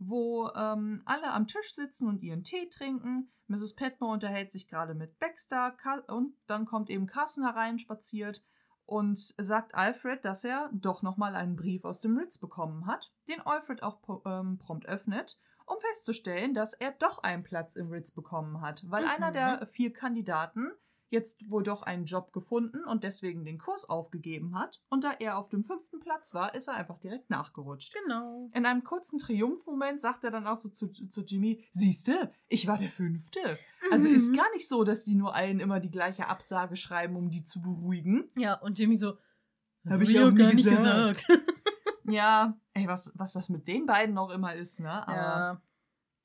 wo 0.00 0.48
ähm, 0.56 1.02
alle 1.04 1.30
am 1.30 1.46
Tisch 1.46 1.74
sitzen 1.74 2.08
und 2.08 2.22
ihren 2.22 2.42
Tee 2.42 2.68
trinken. 2.68 3.30
Mrs. 3.46 3.74
Petmore 3.76 4.14
unterhält 4.14 4.50
sich 4.50 4.66
gerade 4.66 4.94
mit 4.94 5.18
Baxter 5.18 5.76
und 6.08 6.34
dann 6.46 6.64
kommt 6.64 6.88
eben 6.90 7.06
Carson 7.06 7.44
hereinspaziert 7.44 8.42
und 8.86 9.18
sagt 9.38 9.74
Alfred, 9.74 10.24
dass 10.24 10.42
er 10.42 10.70
doch 10.72 11.02
nochmal 11.02 11.36
einen 11.36 11.54
Brief 11.54 11.84
aus 11.84 12.00
dem 12.00 12.16
Ritz 12.16 12.38
bekommen 12.38 12.86
hat, 12.86 13.12
den 13.28 13.40
Alfred 13.40 13.82
auch 13.82 14.00
ähm, 14.24 14.58
prompt 14.58 14.86
öffnet, 14.86 15.38
um 15.66 15.76
festzustellen, 15.80 16.54
dass 16.54 16.74
er 16.74 16.92
doch 16.92 17.22
einen 17.22 17.42
Platz 17.44 17.76
im 17.76 17.90
Ritz 17.90 18.10
bekommen 18.10 18.60
hat, 18.62 18.82
weil 18.88 19.04
Mhm. 19.04 19.10
einer 19.10 19.32
der 19.32 19.66
vier 19.66 19.92
Kandidaten 19.92 20.72
jetzt 21.10 21.50
wohl 21.50 21.62
doch 21.62 21.82
einen 21.82 22.04
Job 22.04 22.32
gefunden 22.32 22.84
und 22.84 23.04
deswegen 23.04 23.44
den 23.44 23.58
Kurs 23.58 23.88
aufgegeben 23.88 24.58
hat. 24.58 24.80
Und 24.88 25.04
da 25.04 25.12
er 25.18 25.36
auf 25.36 25.48
dem 25.48 25.64
fünften 25.64 26.00
Platz 26.00 26.34
war, 26.34 26.54
ist 26.54 26.68
er 26.68 26.74
einfach 26.74 26.98
direkt 26.98 27.30
nachgerutscht. 27.30 27.94
Genau. 28.02 28.40
In 28.54 28.64
einem 28.64 28.84
kurzen 28.84 29.18
Triumphmoment 29.18 30.00
sagt 30.00 30.24
er 30.24 30.30
dann 30.30 30.46
auch 30.46 30.56
so 30.56 30.68
zu, 30.68 30.88
zu 30.88 31.22
Jimmy, 31.22 31.64
siehste, 31.72 32.32
ich 32.48 32.66
war 32.66 32.78
der 32.78 32.90
Fünfte. 32.90 33.58
Also 33.90 34.08
Mhm. 34.08 34.14
ist 34.14 34.36
gar 34.36 34.50
nicht 34.52 34.68
so, 34.68 34.84
dass 34.84 35.04
die 35.04 35.14
nur 35.14 35.34
allen 35.34 35.60
immer 35.60 35.80
die 35.80 35.90
gleiche 35.90 36.28
Absage 36.28 36.76
schreiben, 36.76 37.16
um 37.16 37.30
die 37.30 37.44
zu 37.44 37.60
beruhigen. 37.60 38.28
Ja, 38.36 38.54
und 38.54 38.78
Jimmy 38.78 38.96
so: 38.96 39.18
das 39.82 39.94
Hab 39.94 40.02
ich 40.02 40.18
auch 40.18 40.34
gar 40.34 40.52
nicht 40.52 40.64
gesagt. 40.64 41.26
gesagt. 41.26 41.26
Ja, 42.04 42.58
ey, 42.72 42.88
was, 42.88 43.12
was 43.14 43.34
das 43.34 43.48
mit 43.50 43.68
den 43.68 43.86
beiden 43.86 44.16
noch 44.16 44.30
immer 44.30 44.54
ist, 44.56 44.80
ne? 44.80 45.06
Aber 45.06 45.16
ja. 45.16 45.62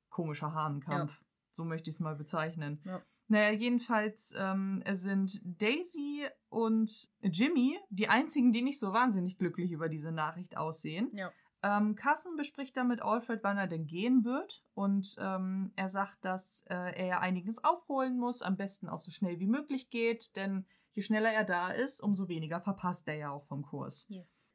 komischer 0.10 0.52
Hahnenkampf. 0.52 1.24
So 1.52 1.64
möchte 1.64 1.92
ich 1.92 1.98
es 1.98 2.00
mal 2.00 2.16
bezeichnen. 2.16 2.82
Ja. 2.86 3.04
Naja, 3.28 3.52
jedenfalls 3.52 4.34
ähm, 4.38 4.84
sind 4.92 5.42
Daisy 5.44 6.28
und 6.50 7.10
Jimmy 7.22 7.78
die 7.90 8.08
einzigen, 8.08 8.52
die 8.52 8.62
nicht 8.62 8.80
so 8.80 8.94
wahnsinnig 8.94 9.38
glücklich 9.38 9.72
über 9.72 9.90
diese 9.90 10.12
Nachricht 10.12 10.58
aussehen. 10.58 11.10
Ja. 11.12 11.32
Ähm, 11.64 11.96
Carson 11.96 12.36
bespricht 12.38 12.78
dann 12.78 12.88
mit 12.88 13.02
Alfred, 13.02 13.40
wann 13.44 13.58
er 13.58 13.66
denn 13.66 13.88
gehen 13.88 14.24
wird. 14.24 14.64
Und 14.76 15.16
ähm, 15.18 15.72
er 15.76 15.90
sagt, 15.90 16.24
dass 16.24 16.64
äh, 16.70 16.76
er 16.76 17.06
ja 17.08 17.20
einiges 17.20 17.64
aufholen 17.64 18.20
muss, 18.20 18.44
am 18.44 18.56
besten 18.56 18.88
auch 18.88 19.00
so 19.00 19.10
schnell 19.10 19.40
wie 19.40 19.48
möglich 19.48 19.90
geht, 19.90 20.36
denn 20.36 20.68
je 20.92 21.02
schneller 21.02 21.32
er 21.32 21.44
da 21.44 21.72
ist, 21.72 22.02
umso 22.02 22.28
weniger 22.28 22.62
verpasst 22.62 23.08
er 23.08 23.16
ja 23.16 23.32
auch 23.32 23.44
vom 23.44 23.64
Kurs. 23.64 24.06
Yes. 24.10 24.48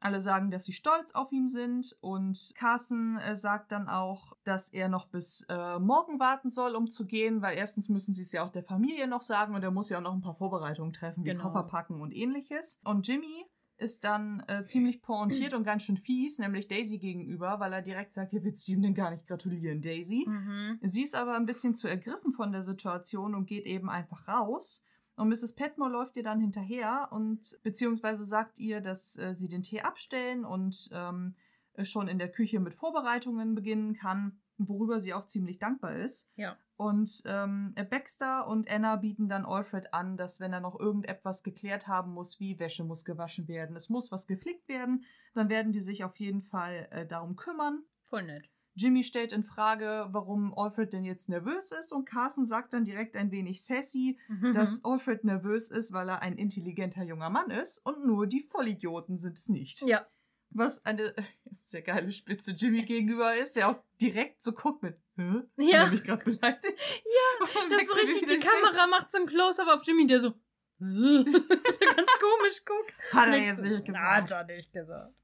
Alle 0.00 0.20
sagen, 0.20 0.50
dass 0.50 0.64
sie 0.64 0.72
stolz 0.72 1.12
auf 1.12 1.32
ihn 1.32 1.48
sind 1.48 1.96
und 2.00 2.52
Carson 2.54 3.16
äh, 3.16 3.34
sagt 3.34 3.72
dann 3.72 3.88
auch, 3.88 4.36
dass 4.44 4.68
er 4.68 4.88
noch 4.88 5.06
bis 5.06 5.44
äh, 5.48 5.78
morgen 5.80 6.20
warten 6.20 6.50
soll, 6.50 6.76
um 6.76 6.88
zu 6.88 7.04
gehen, 7.06 7.42
weil 7.42 7.56
erstens 7.56 7.88
müssen 7.88 8.12
sie 8.12 8.22
es 8.22 8.30
ja 8.32 8.44
auch 8.44 8.50
der 8.52 8.62
Familie 8.62 9.08
noch 9.08 9.22
sagen 9.22 9.54
und 9.54 9.62
er 9.64 9.70
muss 9.72 9.88
ja 9.90 9.98
auch 9.98 10.02
noch 10.02 10.14
ein 10.14 10.20
paar 10.20 10.34
Vorbereitungen 10.34 10.92
treffen, 10.92 11.24
wie 11.24 11.30
Genau. 11.30 11.42
Koffer 11.44 11.64
packen 11.64 12.00
und 12.00 12.12
ähnliches. 12.12 12.80
Und 12.84 13.06
Jimmy 13.08 13.44
ist 13.76 14.04
dann 14.04 14.42
äh, 14.48 14.64
ziemlich 14.64 15.02
pointiert 15.02 15.52
und 15.54 15.64
ganz 15.64 15.82
schön 15.82 15.96
fies, 15.96 16.38
nämlich 16.38 16.68
Daisy 16.68 16.98
gegenüber, 16.98 17.58
weil 17.60 17.72
er 17.72 17.82
direkt 17.82 18.12
sagt, 18.12 18.32
ja, 18.32 18.42
willst 18.42 18.66
du 18.68 18.72
ihm 18.72 18.82
denn 18.82 18.94
gar 18.94 19.10
nicht 19.10 19.26
gratulieren, 19.26 19.82
Daisy? 19.82 20.24
Mhm. 20.28 20.78
Sie 20.82 21.02
ist 21.02 21.14
aber 21.14 21.34
ein 21.36 21.46
bisschen 21.46 21.74
zu 21.74 21.88
ergriffen 21.88 22.32
von 22.32 22.52
der 22.52 22.62
Situation 22.62 23.34
und 23.34 23.46
geht 23.46 23.66
eben 23.66 23.88
einfach 23.90 24.28
raus. 24.28 24.82
Und 25.18 25.28
Mrs. 25.28 25.54
Petmore 25.54 25.90
läuft 25.90 26.16
ihr 26.16 26.22
dann 26.22 26.38
hinterher 26.38 27.08
und 27.10 27.58
beziehungsweise 27.64 28.24
sagt 28.24 28.58
ihr, 28.60 28.80
dass 28.80 29.18
äh, 29.18 29.34
sie 29.34 29.48
den 29.48 29.62
Tee 29.62 29.80
abstellen 29.80 30.44
und 30.44 30.88
ähm, 30.92 31.34
schon 31.82 32.06
in 32.06 32.18
der 32.18 32.30
Küche 32.30 32.60
mit 32.60 32.74
Vorbereitungen 32.74 33.54
beginnen 33.54 33.94
kann, 33.94 34.40
worüber 34.58 35.00
sie 35.00 35.14
auch 35.14 35.26
ziemlich 35.26 35.58
dankbar 35.58 35.96
ist. 35.96 36.30
Ja. 36.36 36.56
Und 36.76 37.22
ähm, 37.26 37.74
Baxter 37.90 38.46
und 38.46 38.70
Anna 38.70 38.94
bieten 38.94 39.28
dann 39.28 39.44
Alfred 39.44 39.92
an, 39.92 40.16
dass 40.16 40.38
wenn 40.38 40.52
er 40.52 40.60
noch 40.60 40.78
irgendetwas 40.78 41.42
geklärt 41.42 41.88
haben 41.88 42.12
muss, 42.12 42.38
wie 42.38 42.60
Wäsche 42.60 42.84
muss 42.84 43.04
gewaschen 43.04 43.48
werden, 43.48 43.74
es 43.74 43.88
muss 43.88 44.12
was 44.12 44.28
geflickt 44.28 44.68
werden, 44.68 45.04
dann 45.34 45.48
werden 45.48 45.72
die 45.72 45.80
sich 45.80 46.04
auf 46.04 46.16
jeden 46.20 46.42
Fall 46.42 46.86
äh, 46.90 47.06
darum 47.06 47.34
kümmern. 47.34 47.82
Voll 48.02 48.22
nett. 48.22 48.48
Jimmy 48.78 49.02
stellt 49.02 49.32
in 49.32 49.42
Frage, 49.44 50.06
warum 50.12 50.56
Alfred 50.56 50.92
denn 50.92 51.04
jetzt 51.04 51.28
nervös 51.28 51.72
ist 51.72 51.92
und 51.92 52.04
Carson 52.08 52.44
sagt 52.46 52.72
dann 52.72 52.84
direkt 52.84 53.16
ein 53.16 53.30
wenig 53.30 53.64
sassy, 53.64 54.18
Mhm. 54.28 54.52
dass 54.52 54.84
Alfred 54.84 55.24
nervös 55.24 55.70
ist, 55.70 55.92
weil 55.92 56.08
er 56.08 56.22
ein 56.22 56.36
intelligenter 56.38 57.02
junger 57.02 57.28
Mann 57.30 57.50
ist 57.50 57.78
und 57.84 58.06
nur 58.06 58.26
die 58.26 58.40
Vollidioten 58.42 59.16
sind 59.16 59.38
es 59.38 59.48
nicht. 59.48 59.82
ja. 59.82 60.06
Was 60.50 60.82
eine 60.86 61.14
sehr 61.50 61.82
geile 61.82 62.10
Spitze 62.10 62.52
Jimmy 62.52 62.82
gegenüber 62.86 63.36
ist, 63.36 63.54
der 63.56 63.68
auch 63.68 63.76
direkt 64.00 64.40
so 64.40 64.52
guckt 64.52 64.82
mit, 64.82 64.96
hä? 65.16 65.42
Ja. 65.58 65.80
Hat 65.80 65.86
er 65.88 65.90
mich 65.90 66.04
gerade 66.04 66.24
beleidigt? 66.24 66.64
Ja, 67.04 67.46
Das 67.68 67.82
ist 67.82 67.88
so 67.90 68.00
richtig, 68.00 68.28
die. 68.30 68.38
Kamera 68.38 68.86
macht 68.86 69.10
so 69.10 69.18
ein 69.18 69.26
Close-Up 69.26 69.68
auf 69.68 69.82
Jimmy, 69.86 70.06
der 70.06 70.20
so. 70.20 70.28
so 70.78 70.84
ganz 71.24 72.10
komisch 72.20 72.64
guckt. 72.64 72.92
Hat 73.12 73.28
er 73.28 73.36
jetzt 73.38 73.62
nicht 73.62 73.74
Hat 73.76 73.84
gesagt. 73.84 74.30
er 74.30 74.44
nicht 74.46 74.72
gesagt. 74.72 75.14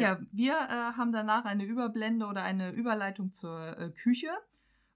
Ja, 0.00 0.18
wir 0.32 0.52
äh, 0.54 0.96
haben 0.96 1.12
danach 1.12 1.44
eine 1.44 1.64
Überblende 1.64 2.26
oder 2.26 2.42
eine 2.42 2.70
Überleitung 2.70 3.32
zur 3.32 3.78
äh, 3.78 3.90
Küche, 3.90 4.30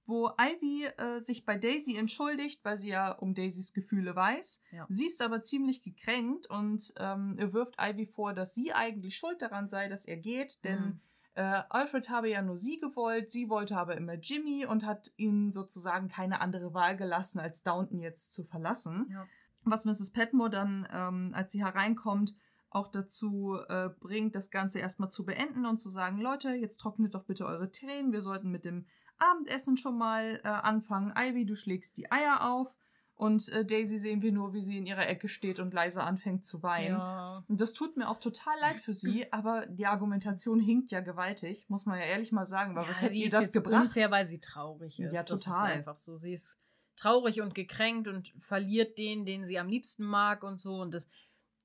wo 0.07 0.31
Ivy 0.41 0.87
äh, 0.87 1.21
sich 1.21 1.45
bei 1.45 1.57
Daisy 1.57 1.97
entschuldigt, 1.97 2.65
weil 2.65 2.79
sie 2.79 2.89
ja 2.89 3.13
um 3.13 3.35
Daisys 3.35 3.73
Gefühle 3.75 4.17
weiß. 4.17 4.63
Ja. 4.73 4.87
Sie 4.89 5.07
ist 5.07 5.21
aber 5.21 5.43
ziemlich 5.43 5.83
gekränkt 5.83 6.49
und 6.49 6.95
ähm, 6.99 7.37
wirft 7.53 7.75
Ivy 7.79 8.07
vor, 8.07 8.33
dass 8.33 8.55
sie 8.55 8.73
eigentlich 8.73 9.17
schuld 9.17 9.43
daran 9.43 9.69
sei, 9.69 9.89
dass 9.89 10.05
er 10.07 10.17
geht, 10.17 10.65
denn 10.65 10.81
Mhm. 10.81 11.01
äh, 11.35 11.63
Alfred 11.69 12.09
habe 12.09 12.31
ja 12.31 12.41
nur 12.43 12.57
sie 12.57 12.81
gewollt, 12.81 13.31
sie 13.31 13.49
wollte 13.51 13.77
aber 13.77 13.97
immer 13.99 14.15
Jimmy 14.15 14.65
und 14.65 14.87
hat 14.87 15.13
ihn 15.17 15.53
sozusagen 15.53 16.09
keine 16.09 16.41
andere 16.41 16.73
Wahl 16.73 16.97
gelassen, 16.97 17.39
als 17.39 17.63
Downton 17.63 17.99
jetzt 17.99 18.33
zu 18.33 18.45
verlassen 18.45 19.07
Ja. 19.13 19.27
was 19.65 19.85
Mrs. 19.85 20.11
Petmore 20.11 20.49
dann, 20.51 20.89
ähm, 20.91 21.33
als 21.35 21.53
sie 21.53 21.63
hereinkommt, 21.63 22.33
auch 22.79 22.89
dazu 22.89 23.59
äh, 23.69 23.89
bringt, 24.01 24.35
das 24.35 24.51
Ganze 24.51 24.79
erstmal 24.79 25.11
zu 25.11 25.25
beenden 25.25 25.67
und 25.67 25.79
zu 25.79 25.89
sagen, 25.89 26.21
Leute, 26.21 26.51
jetzt 26.51 26.79
trocknet 26.79 27.15
doch 27.15 27.25
bitte 27.25 27.45
eure 27.47 27.71
Tränen, 27.71 28.13
wir 28.13 28.23
sollten 28.23 28.51
mit 28.51 28.65
dem 28.65 28.87
Abendessen 29.19 29.77
schon 29.77 29.99
mal 29.99 30.41
äh, 30.45 30.49
anfangen. 30.49 31.13
Ivy, 31.17 31.45
du 31.45 31.57
schlägst 31.57 31.97
die 31.97 32.11
Eier 32.11 32.49
auf. 32.49 32.77
Und 33.17 33.49
äh, 33.49 33.65
Daisy 33.65 33.99
sehen 33.99 34.23
wir 34.23 34.31
nur, 34.31 34.55
wie 34.55 34.63
sie 34.63 34.79
in 34.79 34.87
ihrer 34.87 35.09
Ecke 35.09 35.29
steht 35.29 35.59
und 35.59 35.75
leise 35.75 36.05
anfängt 36.05 36.45
zu 36.45 36.63
weinen. 36.63 36.97
Ja. 36.97 37.45
Und 37.49 37.61
das 37.61 37.73
tut 37.73 37.97
mir 37.97 38.09
auch 38.09 38.19
total 38.21 38.55
leid 38.61 38.79
für 38.79 38.95
sie, 38.95 39.27
aber 39.33 39.67
die 39.67 39.87
Argumentation 39.87 40.61
hinkt 40.61 40.93
ja 40.93 41.01
gewaltig, 41.01 41.67
muss 41.69 41.85
man 41.85 41.99
ja 41.99 42.05
ehrlich 42.05 42.31
mal 42.31 42.47
sagen, 42.47 42.77
weil 42.77 42.89
was 42.89 43.03
hätte 43.03 43.15
sie 43.15 43.25
ihr 43.25 43.31
das 43.31 43.47
jetzt 43.47 43.55
gebracht? 43.55 43.87
unfair, 43.87 44.13
weil 44.13 44.25
sie 44.25 44.39
traurig 44.39 45.01
ist. 45.01 45.13
Ja, 45.13 45.25
Das 45.25 45.33
ist 45.41 45.47
total. 45.47 45.73
einfach 45.73 45.97
so. 45.97 46.15
Sie 46.15 46.33
ist 46.33 46.61
traurig 46.95 47.41
und 47.41 47.57
gekränkt 47.57 48.07
und 48.07 48.33
verliert 48.39 48.99
den, 48.99 49.25
den 49.25 49.43
sie 49.43 49.59
am 49.59 49.69
liebsten 49.69 50.05
mag 50.05 50.45
und 50.45 50.61
so. 50.61 50.81
Und 50.81 50.95
das 50.95 51.09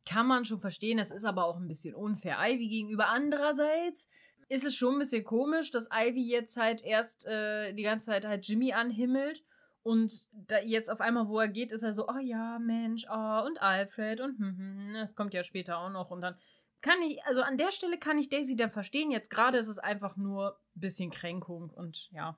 kann 0.06 0.28
man 0.28 0.46
schon 0.46 0.60
verstehen. 0.60 0.98
Das 0.98 1.12
ist 1.12 1.26
aber 1.26 1.46
auch 1.46 1.58
ein 1.58 1.68
bisschen 1.68 1.96
unfair 1.96 2.38
Ivy 2.40 2.68
gegenüber. 2.68 3.10
Andererseits 3.10 4.10
ist 4.50 4.66
es 4.66 4.76
schon 4.76 4.96
ein 4.96 5.00
bisschen 5.00 5.24
komisch, 5.24 5.72
dass 5.72 5.90
Ivy 5.92 6.30
jetzt 6.30 6.58
halt 6.58 6.82
erst 6.84 7.26
äh, 7.26 7.74
die 7.74 7.84
ganze 7.84 8.08
Zeit 8.08 8.26
halt 8.26 8.46
Jimmy 8.48 8.74
anhimmelt. 8.74 9.44
Und 9.82 10.28
da 10.32 10.60
jetzt 10.60 10.90
auf 10.90 11.02
einmal, 11.02 11.28
wo 11.28 11.40
er 11.40 11.50
geht, 11.50 11.74
ist 11.74 11.84
er 11.84 11.92
so, 11.92 12.08
oh 12.08 12.20
ja, 12.22 12.58
Mensch, 12.60 13.06
oh, 13.10 13.46
und 13.46 13.62
Alfred 13.62 14.22
und 14.22 14.40
hm, 14.40 14.58
hm, 14.58 14.86
hm, 14.86 14.94
das 14.94 15.16
kommt 15.16 15.34
ja 15.34 15.44
später 15.44 15.78
auch 15.78 15.90
noch. 15.90 16.10
Und 16.10 16.22
dann 16.22 16.36
kann 16.82 17.02
ich, 17.02 17.22
also 17.26 17.42
an 17.42 17.58
der 17.58 17.72
Stelle 17.72 17.98
kann 17.98 18.18
ich 18.18 18.30
Daisy 18.30 18.56
dann 18.56 18.72
verstehen. 18.72 19.12
Jetzt 19.12 19.30
gerade 19.30 19.58
ist 19.58 19.68
es 19.68 19.80
einfach 19.80 20.16
nur 20.16 20.58
ein 20.76 20.80
bisschen 20.80 21.12
Kränkung 21.12 21.70
und 21.70 22.10
ja, 22.12 22.38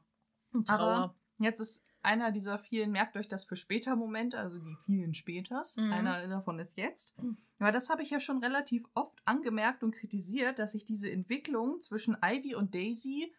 und 0.53 0.67
Trauer. 0.67 0.79
Aber 0.79 1.15
jetzt 1.39 1.59
ist 1.59 1.83
einer 2.01 2.31
dieser 2.31 2.57
vielen, 2.59 2.91
merkt 2.91 3.17
euch 3.17 3.27
das 3.27 3.43
für 3.45 3.55
später 3.55 3.95
Momente, 3.95 4.37
also 4.37 4.59
die 4.59 4.75
vielen 4.85 5.13
Späters. 5.15 5.75
Mhm. 5.77 5.91
Einer 5.91 6.27
davon 6.27 6.59
ist 6.59 6.77
jetzt. 6.77 7.15
Aber 7.59 7.71
das 7.71 7.89
habe 7.89 8.03
ich 8.03 8.11
ja 8.11 8.19
schon 8.19 8.37
relativ 8.43 8.85
oft 8.93 9.19
angemerkt 9.25 9.83
und 9.83 9.91
kritisiert, 9.95 10.59
dass 10.59 10.75
ich 10.75 10.85
diese 10.85 11.11
Entwicklung 11.11 11.79
zwischen 11.81 12.15
Ivy 12.23 12.53
und 12.55 12.75
Daisy 12.75 13.33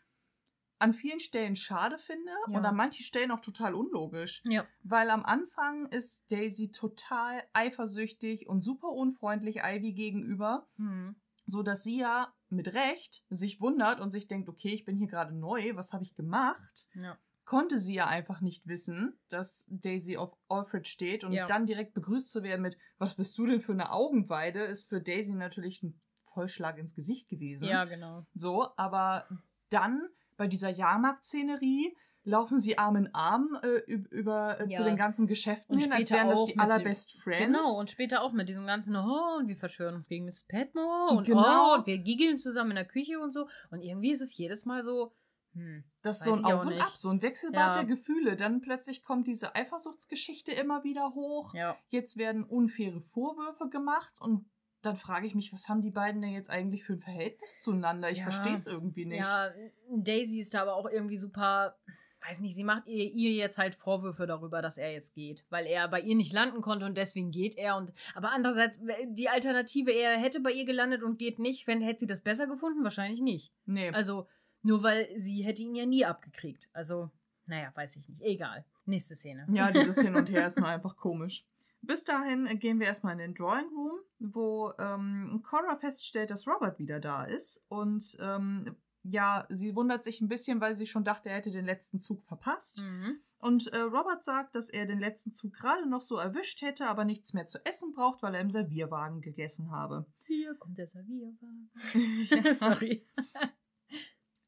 an 0.78 0.92
vielen 0.92 1.20
Stellen 1.20 1.56
schade 1.56 1.96
finde 1.96 2.32
Ja. 2.48 2.58
und 2.58 2.64
an 2.66 2.76
manchen 2.76 3.02
Stellen 3.04 3.30
auch 3.30 3.40
total 3.40 3.74
unlogisch. 3.74 4.42
ja. 4.44 4.66
Weil 4.82 5.08
am 5.10 5.24
Anfang 5.24 5.86
ist 5.86 6.30
Daisy 6.30 6.70
total 6.70 7.42
eifersüchtig 7.54 8.46
und 8.48 8.60
super 8.60 8.88
unfreundlich 8.88 9.60
Ivy 9.62 9.92
gegenüber, 9.92 10.66
Hm. 10.76 11.16
so 11.46 11.62
dass 11.62 11.82
sie 11.82 11.98
ja 11.98 12.34
mit 12.50 12.74
Recht 12.74 13.24
sich 13.30 13.60
wundert 13.60 14.00
und 14.00 14.10
sich 14.10 14.28
denkt, 14.28 14.48
okay, 14.48 14.74
ich 14.74 14.84
bin 14.84 14.96
hier 14.96 15.06
gerade 15.08 15.34
neu, 15.34 15.74
was 15.76 15.92
habe 15.92 16.02
ich 16.04 16.14
gemacht? 16.14 16.88
ja. 16.94 17.16
Konnte 17.46 17.78
sie 17.78 17.94
ja 17.94 18.06
einfach 18.08 18.40
nicht 18.42 18.66
wissen, 18.66 19.18
dass 19.30 19.64
Daisy 19.70 20.16
auf 20.18 20.36
Alfred 20.48 20.86
steht 20.86 21.24
und 21.24 21.32
Ja. 21.32 21.46
dann 21.46 21.64
direkt 21.64 21.94
begrüßt 21.94 22.30
zu 22.32 22.42
werden 22.42 22.60
mit, 22.60 22.76
was 22.98 23.14
bist 23.14 23.38
du 23.38 23.46
denn 23.46 23.60
für 23.60 23.72
eine 23.72 23.92
Augenweide, 23.92 24.64
ist 24.64 24.88
für 24.88 25.00
Daisy 25.00 25.34
natürlich 25.34 25.82
ein 25.82 25.98
Vollschlag 26.24 26.76
ins 26.76 26.94
Gesicht 26.94 27.28
gewesen. 27.28 27.68
Ja, 27.68 27.84
genau. 27.84 28.26
So, 28.34 28.68
aber 28.76 29.26
dann 29.70 30.08
bei 30.36 30.46
dieser 30.48 30.68
Jahrmarktszenerie 30.70 31.96
laufen 32.24 32.58
sie 32.58 32.76
Arm 32.76 32.96
in 32.96 33.14
Arm 33.14 33.56
äh, 33.62 33.78
üb- 33.88 34.08
über 34.08 34.58
äh, 34.60 34.66
Ja. 34.68 34.78
zu 34.78 34.84
den 34.84 34.96
ganzen 34.96 35.28
Geschäften 35.28 35.76
Und 35.76 35.82
hin, 35.82 35.92
als 35.92 36.08
später 36.08 36.16
wären 36.16 36.28
das 36.30 36.38
auch 36.40 36.46
die 36.46 36.52
mit 36.52 36.56
dem- 36.56 36.70
allerbest 36.72 37.12
Friends. 37.22 37.46
Genau, 37.46 37.78
und 37.78 37.90
später 37.90 38.22
auch 38.22 38.32
mit 38.32 38.48
diesem 38.48 38.66
ganzen, 38.66 38.96
oh, 38.96 39.36
und 39.38 39.46
wir 39.46 39.56
verschwören 39.56 39.94
uns 39.94 40.08
gegen 40.08 40.24
Miss 40.24 40.42
Petmore 40.42 41.16
und 41.16 41.24
Genau. 41.26 41.74
oh, 41.74 41.74
und 41.76 41.86
wir 41.86 41.98
giggeln 41.98 42.38
zusammen 42.38 42.72
in 42.72 42.76
der 42.76 42.84
Küche 42.86 43.20
und 43.20 43.32
so. 43.32 43.48
Und 43.70 43.80
irgendwie 43.80 44.10
ist 44.10 44.20
es 44.20 44.36
jedes 44.36 44.66
Mal 44.66 44.82
so, 44.82 45.12
hm, 45.56 45.84
das 46.02 46.18
ist 46.18 46.24
so 46.24 46.34
ein 46.34 46.44
Auf 46.44 46.62
und 46.62 46.68
nicht. 46.68 46.82
Ab, 46.82 46.92
so 46.96 47.08
ein 47.10 47.20
Wechselbad 47.22 47.58
Ja. 47.58 47.72
der 47.74 47.84
Gefühle. 47.84 48.36
Dann 48.36 48.60
plötzlich 48.60 49.02
kommt 49.02 49.26
diese 49.26 49.54
Eifersuchtsgeschichte 49.54 50.52
immer 50.52 50.84
wieder 50.84 51.14
hoch. 51.14 51.54
ja. 51.54 51.76
Jetzt 51.88 52.16
werden 52.16 52.44
unfaire 52.44 53.00
Vorwürfe 53.00 53.68
gemacht 53.68 54.20
und 54.20 54.48
dann 54.82 54.96
frage 54.96 55.26
ich 55.26 55.34
mich, 55.34 55.52
was 55.52 55.68
haben 55.68 55.82
die 55.82 55.90
beiden 55.90 56.22
denn 56.22 56.30
jetzt 56.32 56.48
eigentlich 56.50 56.84
für 56.84 56.92
ein 56.92 57.00
Verhältnis 57.00 57.60
zueinander? 57.60 58.08
Ich 58.10 58.18
Ja. 58.18 58.24
verstehe 58.24 58.54
es 58.54 58.66
irgendwie 58.68 59.04
nicht. 59.06 59.18
Ja, 59.18 59.50
Daisy 59.90 60.38
ist 60.38 60.54
da 60.54 60.62
aber 60.62 60.74
auch 60.76 60.88
irgendwie 60.88 61.16
super, 61.16 61.76
weiß 62.24 62.38
nicht, 62.40 62.54
sie 62.54 62.62
macht 62.62 62.86
ihr, 62.86 63.04
ihr 63.10 63.32
jetzt 63.32 63.58
halt 63.58 63.74
Vorwürfe 63.74 64.26
darüber, 64.26 64.62
dass 64.62 64.78
er 64.78 64.92
jetzt 64.92 65.14
geht, 65.14 65.44
weil 65.48 65.66
er 65.66 65.88
bei 65.88 66.00
ihr 66.00 66.14
nicht 66.14 66.32
landen 66.32 66.60
konnte 66.60 66.86
und 66.86 66.96
deswegen 66.96 67.30
geht 67.32 67.56
er. 67.56 67.76
Und 67.76 67.92
aber 68.14 68.30
andererseits 68.30 68.78
die 69.08 69.28
Alternative, 69.28 69.90
er 69.90 70.18
hätte 70.18 70.40
bei 70.40 70.52
ihr 70.52 70.64
gelandet 70.64 71.02
und 71.02 71.18
geht 71.18 71.38
nicht, 71.40 71.66
wenn 71.66 71.80
hätte 71.80 72.00
sie 72.00 72.06
das 72.06 72.20
besser 72.20 72.46
gefunden, 72.46 72.84
wahrscheinlich 72.84 73.20
nicht. 73.20 73.52
Nee. 73.64 73.90
Also 73.90 74.26
nur 74.62 74.82
weil 74.82 75.08
sie 75.16 75.42
hätte 75.42 75.62
ihn 75.62 75.74
ja 75.74 75.86
nie 75.86 76.04
abgekriegt. 76.04 76.68
Also 76.72 77.10
naja, 77.46 77.70
weiß 77.74 77.96
ich 77.96 78.08
nicht. 78.08 78.22
Egal. 78.22 78.64
Nächste 78.84 79.14
Szene. 79.14 79.46
Ja, 79.50 79.70
dieses 79.72 80.00
Hin 80.00 80.16
und 80.16 80.30
Her 80.30 80.46
ist 80.46 80.58
nur 80.58 80.68
einfach 80.68 80.96
komisch. 80.96 81.44
Bis 81.82 82.04
dahin 82.04 82.58
gehen 82.58 82.80
wir 82.80 82.86
erstmal 82.86 83.12
in 83.12 83.18
den 83.18 83.34
Drawing 83.34 83.68
Room, 83.68 84.00
wo 84.18 84.72
ähm, 84.78 85.40
Cora 85.44 85.76
feststellt, 85.76 86.30
dass 86.30 86.46
Robert 86.46 86.78
wieder 86.78 86.98
da 86.98 87.24
ist. 87.24 87.64
Und 87.68 88.16
ähm, 88.20 88.76
ja, 89.04 89.46
sie 89.50 89.76
wundert 89.76 90.02
sich 90.02 90.20
ein 90.20 90.28
bisschen, 90.28 90.60
weil 90.60 90.74
sie 90.74 90.86
schon 90.86 91.04
dachte, 91.04 91.28
er 91.28 91.36
hätte 91.36 91.52
den 91.52 91.64
letzten 91.64 92.00
Zug 92.00 92.22
verpasst. 92.22 92.78
Mhm. 92.78 93.20
Und 93.38 93.68
äh, 93.68 93.78
Robert 93.78 94.24
sagt, 94.24 94.56
dass 94.56 94.68
er 94.68 94.86
den 94.86 94.98
letzten 94.98 95.32
Zug 95.32 95.52
gerade 95.52 95.88
noch 95.88 96.02
so 96.02 96.16
erwischt 96.16 96.62
hätte, 96.62 96.88
aber 96.88 97.04
nichts 97.04 97.34
mehr 97.34 97.46
zu 97.46 97.64
essen 97.64 97.92
braucht, 97.92 98.22
weil 98.22 98.34
er 98.34 98.40
im 98.40 98.50
Servierwagen 98.50 99.20
gegessen 99.20 99.70
habe. 99.70 100.06
Hier 100.24 100.54
kommt 100.54 100.78
der 100.78 100.88
Servierwagen. 100.88 101.70
Ja. 102.44 102.54
Sorry. 102.54 103.06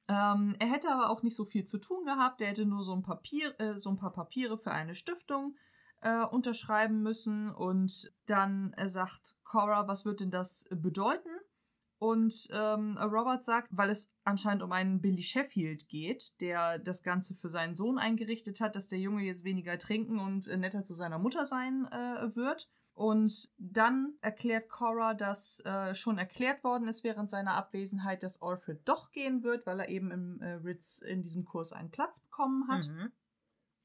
Ähm, 0.09 0.57
er 0.59 0.71
hätte 0.71 0.91
aber 0.91 1.11
auch 1.11 1.23
nicht 1.23 1.37
so 1.37 1.45
viel 1.45 1.65
zu 1.65 1.79
tun 1.79 2.05
gehabt. 2.05 2.41
Er 2.41 2.49
hätte 2.49 2.65
nur 2.65 2.83
so 2.83 2.95
ein, 2.95 3.03
Papier, 3.03 3.55
äh, 3.61 3.79
so 3.79 3.91
ein 3.91 3.99
paar 3.99 4.13
Papiere 4.13 4.59
für 4.59 4.73
eine 4.73 4.95
Stiftung 4.95 5.57
äh, 6.01 6.25
unterschreiben 6.25 7.03
müssen. 7.03 7.51
Und 7.51 8.13
dann 8.27 8.75
sagt 8.87 9.37
Cora, 9.45 9.87
was 9.87 10.05
wird 10.05 10.21
denn 10.21 10.31
das 10.31 10.67
bedeuten? 10.71 11.31
Und 11.99 12.49
ähm, 12.53 12.97
Robert 12.97 13.45
sagt, 13.45 13.69
weil 13.73 13.91
es 13.91 14.13
anscheinend 14.23 14.63
um 14.63 14.71
einen 14.71 15.01
Billy 15.01 15.23
Sheffield 15.23 15.89
geht, 15.89 16.41
der 16.41 16.79
das 16.79 17.03
Ganze 17.03 17.35
für 17.35 17.49
seinen 17.49 17.75
Sohn 17.75 17.99
eingerichtet 17.99 18.61
hat, 18.61 18.77
dass 18.77 18.89
der 18.89 19.01
Junge 19.01 19.25
jetzt 19.25 19.43
weniger 19.43 19.77
trinken 19.79 20.21
und 20.21 20.47
äh, 20.47 20.57
netter 20.57 20.83
zu 20.83 20.95
seiner 20.95 21.19
Mutter 21.19 21.45
sein 21.45 21.89
äh, 21.91 22.37
wird. 22.37 22.69
Und 22.99 23.49
dann 23.59 24.15
erklärt 24.23 24.69
Cora, 24.69 25.15
dass 25.15 25.61
äh, 25.61 25.95
schon 25.95 26.19
erklärt 26.19 26.65
worden 26.65 26.89
ist 26.89 27.05
während 27.05 27.31
seiner 27.31 27.55
Abwesenheit, 27.55 28.25
dass 28.25 28.43
Alfred 28.43 28.81
doch 28.89 29.13
gehen 29.13 29.45
wird, 29.45 29.67
weil 29.67 29.79
er 29.79 29.89
eben 29.89 30.11
im 30.11 30.43
äh, 30.43 30.55
Ritz 30.55 30.99
in 30.99 31.23
diesem 31.23 31.45
Kurs 31.45 31.73
einen 31.73 31.93
Platz 31.93 32.19
bekommen 32.19 32.67
hat. 32.67 32.89
Mhm. 32.89 33.13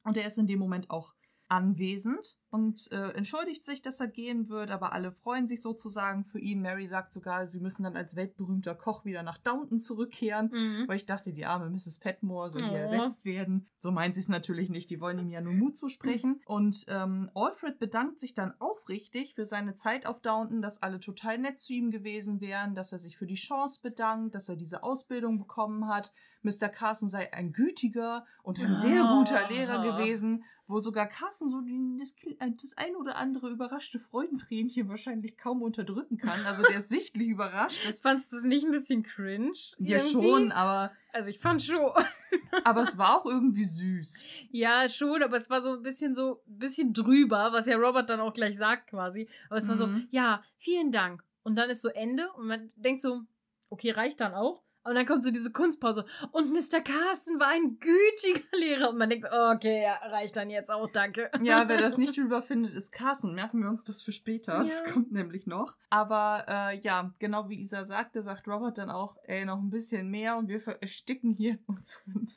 Und 0.04 0.18
er 0.18 0.26
ist 0.26 0.40
in 0.40 0.48
dem 0.48 0.58
Moment 0.58 0.90
auch 0.90 1.14
anwesend 1.48 2.40
und 2.54 2.92
äh, 2.92 3.10
entschuldigt 3.14 3.66
sich, 3.66 3.82
dass 3.82 4.00
er 4.00 4.08
gehen 4.08 4.48
wird, 4.48 4.70
aber 4.70 4.94
alle 4.94 5.12
freuen 5.12 5.48
sich 5.48 5.62
sozusagen 5.64 6.24
für 6.24 6.38
ihn. 6.40 6.62
Mary 6.62 6.86
sagt 6.88 7.12
sogar, 7.12 7.48
sie 7.48 7.60
müssen 7.60 7.82
dann 7.84 7.98
als 7.98 8.16
weltberühmter 8.16 8.76
Koch 8.76 9.06
wieder 9.06 9.24
nach 9.24 9.40
Downton 9.40 9.80
zurückkehren. 9.80 10.52
Mhm. 10.54 10.88
Weil 10.88 10.98
ich 10.98 11.08
dachte, 11.08 11.34
die 11.34 11.46
arme 11.46 11.72
Mrs. 11.72 11.98
Petmore 11.98 12.52
soll 12.52 12.62
hier 12.62 12.72
Oh. 12.74 12.76
ersetzt 12.76 13.26
werden. 13.26 13.66
So 13.78 13.90
meint 13.92 14.14
sie 14.14 14.22
es 14.22 14.30
natürlich 14.30 14.70
nicht. 14.70 14.92
Die 14.92 15.02
wollen 15.02 15.18
ihm 15.18 15.30
ja 15.32 15.42
nur 15.42 15.54
Mut 15.54 15.76
zusprechen. 15.76 16.42
Und 16.46 16.86
ähm, 16.90 17.32
Alfred 17.34 17.80
bedankt 17.80 18.20
sich 18.20 18.36
dann 18.36 18.54
aufrichtig 18.60 19.34
für 19.34 19.46
seine 19.46 19.74
Zeit 19.74 20.06
auf 20.06 20.22
Downton, 20.22 20.62
dass 20.62 20.84
alle 20.84 21.00
total 21.00 21.40
nett 21.40 21.60
zu 21.60 21.74
ihm 21.74 21.90
gewesen 21.90 22.40
wären, 22.40 22.76
dass 22.76 22.92
er 22.92 23.00
sich 23.00 23.18
für 23.18 23.26
die 23.26 23.34
Chance 23.34 23.80
bedankt, 23.82 24.36
dass 24.36 24.48
er 24.48 24.58
diese 24.58 24.84
Ausbildung 24.84 25.40
bekommen 25.40 25.88
hat. 25.88 26.14
Mr. 26.44 26.70
Carson 26.70 27.10
sei 27.10 27.34
ein 27.34 27.52
gütiger 27.54 28.26
und 28.44 28.60
ein 28.60 28.74
sehr 28.76 29.02
guter 29.06 29.50
Lehrer 29.50 29.80
Ah. 29.80 29.98
gewesen, 29.98 30.44
wo 30.68 30.80
sogar 30.80 31.08
Carson 31.08 31.48
so 31.50 31.62
das, 32.00 32.14
das 32.50 32.78
ein 32.78 32.96
oder 32.96 33.16
andere 33.16 33.50
überraschte 33.50 34.00
Freudentränchen 34.00 34.90
wahrscheinlich 34.90 35.38
kaum 35.38 35.62
unterdrücken 35.62 36.18
kann. 36.18 36.46
Also 36.46 36.64
der 36.64 36.78
ist 36.78 36.90
sichtlich 36.90 37.28
überrascht. 37.30 37.80
Das, 37.86 38.02
Fandst 38.02 38.32
du 38.32 38.38
es 38.38 38.44
nicht 38.44 38.66
ein 38.66 38.72
bisschen 38.72 39.04
cringe? 39.04 39.52
ja 39.80 39.98
irgendwie? 39.98 40.12
schon, 40.12 40.52
aber 40.52 40.92
Also 41.12 41.30
ich 41.30 41.40
fand 41.40 41.62
schon. 41.62 41.92
aber 42.64 42.82
es 42.82 42.98
war 42.98 43.18
auch 43.20 43.26
irgendwie 43.26 43.66
süß. 43.66 44.26
Ja, 44.52 44.90
schon, 44.90 45.22
aber 45.24 45.38
es 45.38 45.50
war 45.50 45.62
so 45.62 45.74
ein 45.74 45.82
bisschen 45.84 46.16
so, 46.16 46.42
ein 46.48 46.58
bisschen 46.60 46.94
drüber, 46.94 47.50
was 47.52 47.68
ja 47.68 47.76
Robert 47.78 48.10
dann 48.10 48.20
auch 48.20 48.34
gleich 48.34 48.58
sagt 48.58 48.90
quasi. 48.90 49.28
Aber 49.50 49.58
es 49.58 49.68
war 49.68 49.76
so, 49.78 49.88
Mhm. 49.88 50.08
ja, 50.12 50.44
vielen 50.58 50.92
Dank. 50.92 51.24
Und 51.44 51.56
dann 51.58 51.70
ist 51.70 51.82
so 51.82 51.90
Ende 51.90 52.32
und 52.34 52.48
man 52.48 52.72
denkt 52.76 53.02
so, 53.02 53.22
okay, 53.70 53.92
reicht 53.92 54.22
dann 54.22 54.34
auch. 54.34 54.63
Und 54.86 54.96
dann 54.96 55.06
kommt 55.06 55.24
so 55.24 55.32
diese 55.32 55.52
Kunstpause. 55.52 56.06
Und 56.32 56.52
Mr. 56.52 56.82
Carson 56.82 57.40
war 57.40 57.48
ein 57.50 57.80
gütiger 57.80 58.58
Lehrer. 58.58 58.90
Und 58.90 58.98
man 58.98 59.10
denkt, 59.10 59.26
okay, 59.32 59.82
ja, 59.84 59.94
reicht 60.10 60.36
dann 60.36 60.50
jetzt 60.50 60.70
auch, 60.70 60.90
danke. 60.92 61.32
Ja, 61.42 61.70
wer 61.70 61.78
das 61.78 61.98
nicht 61.98 62.18
drüber 62.18 62.42
findet, 62.42 62.74
ist 62.76 62.92
Carson. 62.92 63.34
Merken 63.34 63.62
wir 63.62 63.70
uns 63.70 63.84
das 63.86 64.02
für 64.02 64.12
später. 64.12 64.58
Das 64.58 64.84
Ja. 64.86 64.92
kommt 64.92 65.12
nämlich 65.14 65.48
noch. 65.48 65.78
Aber 65.90 66.44
äh, 66.50 66.80
ja, 66.80 67.14
genau 67.20 67.48
wie 67.48 67.60
Isa 67.62 67.86
sagte, 67.86 68.22
sagt 68.22 68.48
Robert 68.48 68.78
dann 68.78 68.90
auch, 68.90 69.16
ey, 69.24 69.46
noch 69.46 69.60
ein 69.60 69.70
bisschen 69.70 70.10
mehr 70.10 70.36
und 70.38 70.50
wir 70.50 70.62
ersticken 70.82 71.32
hier 71.32 71.52
in 71.54 71.64
unseren, 71.68 72.30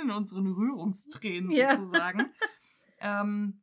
in 0.00 0.10
unseren 0.10 0.46
Rührungstränen 0.46 1.50
Ja. 1.50 1.76
sozusagen. 1.76 2.32
ähm, 2.98 3.60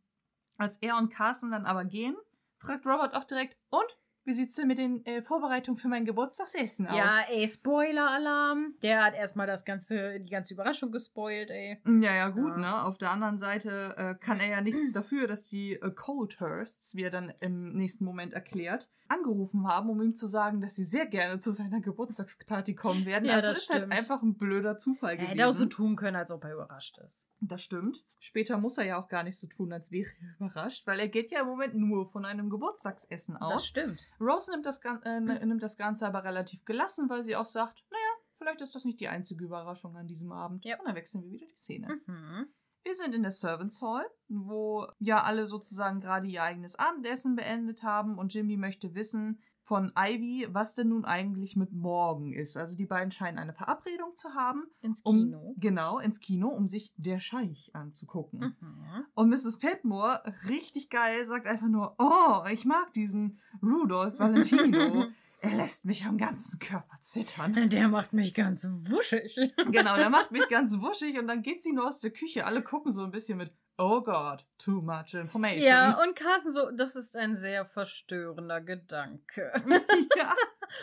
als 0.57 0.77
er 0.77 0.97
und 0.97 1.09
Carson 1.11 1.49
dann 1.49 1.65
aber 1.65 1.85
gehen, 1.85 2.15
fragt 2.59 2.85
Robert 2.85 3.15
auch 3.15 3.23
direkt, 3.23 3.57
und? 3.71 3.97
Wie 4.23 4.33
sieht's 4.33 4.55
denn 4.55 4.67
mit 4.67 4.77
den 4.77 5.05
äh, 5.05 5.21
Vorbereitungen 5.21 5.77
für 5.77 5.87
mein 5.87 6.05
Geburtstagsessen 6.05 6.87
aus? 6.87 6.97
Ja, 6.97 7.19
ey, 7.29 7.47
Spoiler-Alarm. 7.47 8.75
Der 8.83 9.03
hat 9.03 9.15
erstmal 9.15 9.47
das 9.47 9.65
ganze, 9.65 10.19
die 10.19 10.29
ganze 10.29 10.53
Überraschung 10.53 10.91
gespoilt, 10.91 11.51
ey. 11.51 11.77
Ja, 11.85 12.13
ja, 12.13 12.29
gut, 12.29 12.51
Ja. 12.51 12.57
ne? 12.57 12.83
Auf 12.85 12.97
der 12.97 13.11
anderen 13.11 13.37
Seite 13.37 13.95
äh, 13.97 14.15
kann 14.15 14.39
er 14.39 14.47
ja 14.49 14.61
nichts 14.61 14.91
dafür, 14.93 15.27
dass 15.27 15.47
die 15.49 15.73
äh, 15.73 15.91
Coldhursts, 15.91 16.95
wie 16.95 17.03
er 17.03 17.11
dann 17.11 17.33
im 17.39 17.73
nächsten 17.73 18.05
Moment 18.05 18.33
erklärt, 18.33 18.89
angerufen 19.11 19.67
haben, 19.67 19.89
um 19.89 20.01
ihm 20.01 20.15
zu 20.15 20.25
sagen, 20.27 20.61
dass 20.61 20.75
sie 20.75 20.83
sehr 20.83 21.05
gerne 21.05 21.39
zu 21.39 21.51
seiner 21.51 21.81
Geburtstagsparty 21.81 22.75
kommen 22.75 23.05
werden. 23.05 23.25
Ja, 23.25 23.35
also 23.35 23.47
das 23.47 23.59
ist 23.63 23.69
halt 23.69 23.81
stimmt. 23.81 23.93
einfach 23.93 24.21
ein 24.21 24.35
blöder 24.35 24.77
Zufall 24.77 25.11
Er 25.11 25.15
gewesen. 25.17 25.29
hätte 25.31 25.47
auch 25.47 25.53
so 25.53 25.65
tun 25.65 25.95
können, 25.95 26.15
als 26.15 26.31
ob 26.31 26.43
er 26.43 26.53
überrascht 26.53 26.97
ist. 26.99 27.27
Das 27.39 27.61
stimmt. 27.61 28.03
Später 28.19 28.57
muss 28.57 28.77
er 28.77 28.85
ja 28.85 28.97
auch 29.01 29.07
gar 29.07 29.23
nicht 29.23 29.37
so 29.37 29.47
tun, 29.47 29.71
als 29.73 29.91
wäre 29.91 30.09
er 30.21 30.35
überrascht, 30.47 30.87
weil 30.87 30.99
er 30.99 31.07
geht 31.07 31.31
ja 31.31 31.41
im 31.41 31.47
Moment 31.47 31.75
nur 31.75 32.05
von 32.05 32.25
einem 32.25 32.49
Geburtstagsessen 32.49 33.35
Das 33.39 33.41
aus. 33.43 33.65
stimmt. 33.65 34.07
Rose 34.19 34.51
nimmt 34.51 34.65
das, 34.65 34.81
Gan- 34.81 35.01
äh, 35.03 35.19
ne- 35.21 35.45
nimmt 35.45 35.61
das 35.63 35.77
Ganze 35.77 36.07
aber 36.07 36.23
relativ 36.23 36.65
gelassen, 36.65 37.09
weil 37.09 37.23
sie 37.23 37.35
auch 37.35 37.45
sagt, 37.45 37.83
naja, 37.91 38.03
vielleicht 38.37 38.61
ist 38.61 38.73
das 38.75 38.85
nicht 38.85 38.99
die 38.99 39.07
einzige 39.07 39.43
Überraschung 39.45 39.95
an 39.97 40.07
diesem 40.07 40.31
Abend. 40.31 40.65
Ja. 40.65 40.79
Und 40.79 40.87
dann 40.87 40.95
wechseln 40.95 41.23
wir 41.23 41.31
wieder 41.31 41.45
die 41.47 41.55
Szene. 41.55 41.99
Mhm. 42.05 42.47
Wir 42.83 42.93
sind 42.93 43.13
in 43.13 43.21
der 43.21 43.31
Servants 43.31 43.81
Hall, 43.81 44.05
wo 44.27 44.87
ja 44.99 45.23
alle 45.23 45.45
sozusagen 45.47 45.99
gerade 45.99 46.27
ihr 46.27 46.43
eigenes 46.43 46.75
Abendessen 46.75 47.35
beendet 47.35 47.83
haben 47.83 48.17
und 48.17 48.33
Jimmy 48.33 48.57
möchte 48.57 48.95
wissen 48.95 49.39
von 49.63 49.91
Ivy, 49.95 50.47
was 50.49 50.73
denn 50.75 50.89
nun 50.89 51.05
eigentlich 51.05 51.55
mit 51.55 51.71
morgen 51.71 52.33
ist. 52.33 52.57
Also 52.57 52.75
die 52.75 52.87
beiden 52.87 53.11
scheinen 53.11 53.37
eine 53.37 53.53
Verabredung 53.53 54.15
zu 54.15 54.33
haben, 54.33 54.65
Ins 54.81 55.01
um 55.03 55.15
Kino. 55.15 55.53
genau 55.57 55.99
ins 55.99 56.19
Kino, 56.19 56.49
um 56.49 56.67
sich 56.67 56.91
der 56.97 57.19
Scheich 57.19 57.69
anzugucken. 57.73 58.57
Mhm. 58.59 59.05
Und 59.13 59.29
Mrs. 59.29 59.59
Petmore, 59.59 60.23
richtig 60.49 60.89
geil, 60.89 61.23
sagt 61.25 61.47
einfach 61.47 61.69
nur, 61.69 61.95
oh, 61.99 62.43
ich 62.51 62.65
mag 62.65 62.91
diesen 62.93 63.39
Rudolph 63.61 64.19
Valentino. 64.19 65.05
er 65.41 65.55
lässt 65.55 65.85
mich 65.85 66.05
am 66.05 66.17
ganzen 66.17 66.59
Körper 66.59 66.97
zittern. 67.01 67.69
Der 67.69 67.87
macht 67.87 68.13
mich 68.13 68.33
ganz 68.33 68.67
wuschig. 68.69 69.35
Genau, 69.71 69.95
der 69.95 70.09
macht 70.09 70.31
mich 70.31 70.47
ganz 70.49 70.79
wuschig 70.79 71.17
und 71.17 71.27
dann 71.27 71.41
geht 71.41 71.63
sie 71.63 71.73
nur 71.73 71.87
aus 71.87 71.99
der 71.99 72.11
Küche. 72.11 72.45
Alle 72.45 72.61
gucken 72.61 72.91
so 72.91 73.03
ein 73.03 73.11
bisschen 73.11 73.39
mit, 73.39 73.51
oh 73.77 74.01
Gott, 74.01 74.45
too 74.59 74.81
much 74.81 75.15
information. 75.15 75.63
Ja, 75.63 75.99
und 76.01 76.15
Carsten 76.15 76.51
so, 76.51 76.69
das 76.71 76.95
ist 76.95 77.17
ein 77.17 77.33
sehr 77.33 77.65
verstörender 77.65 78.61
Gedanke. 78.61 79.51
ja. 80.17 80.35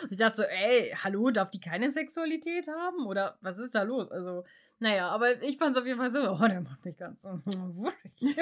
Ich 0.09 0.17
dachte 0.17 0.35
so, 0.35 0.43
ey, 0.43 0.93
hallo, 1.03 1.31
darf 1.31 1.49
die 1.51 1.61
keine 1.61 1.89
Sexualität 1.89 2.67
haben? 2.67 3.05
Oder 3.07 3.37
was 3.41 3.59
ist 3.59 3.75
da 3.75 3.83
los? 3.83 4.11
Also, 4.11 4.43
naja, 4.79 5.09
aber 5.09 5.41
ich 5.41 5.57
fand 5.57 5.75
es 5.75 5.81
auf 5.81 5.87
jeden 5.87 5.99
Fall 5.99 6.11
so, 6.11 6.19
oh, 6.19 6.47
der 6.47 6.61
macht 6.61 6.83
mich 6.83 6.97
ganz 6.97 7.21
so 7.21 7.29
wuschig. 7.45 8.37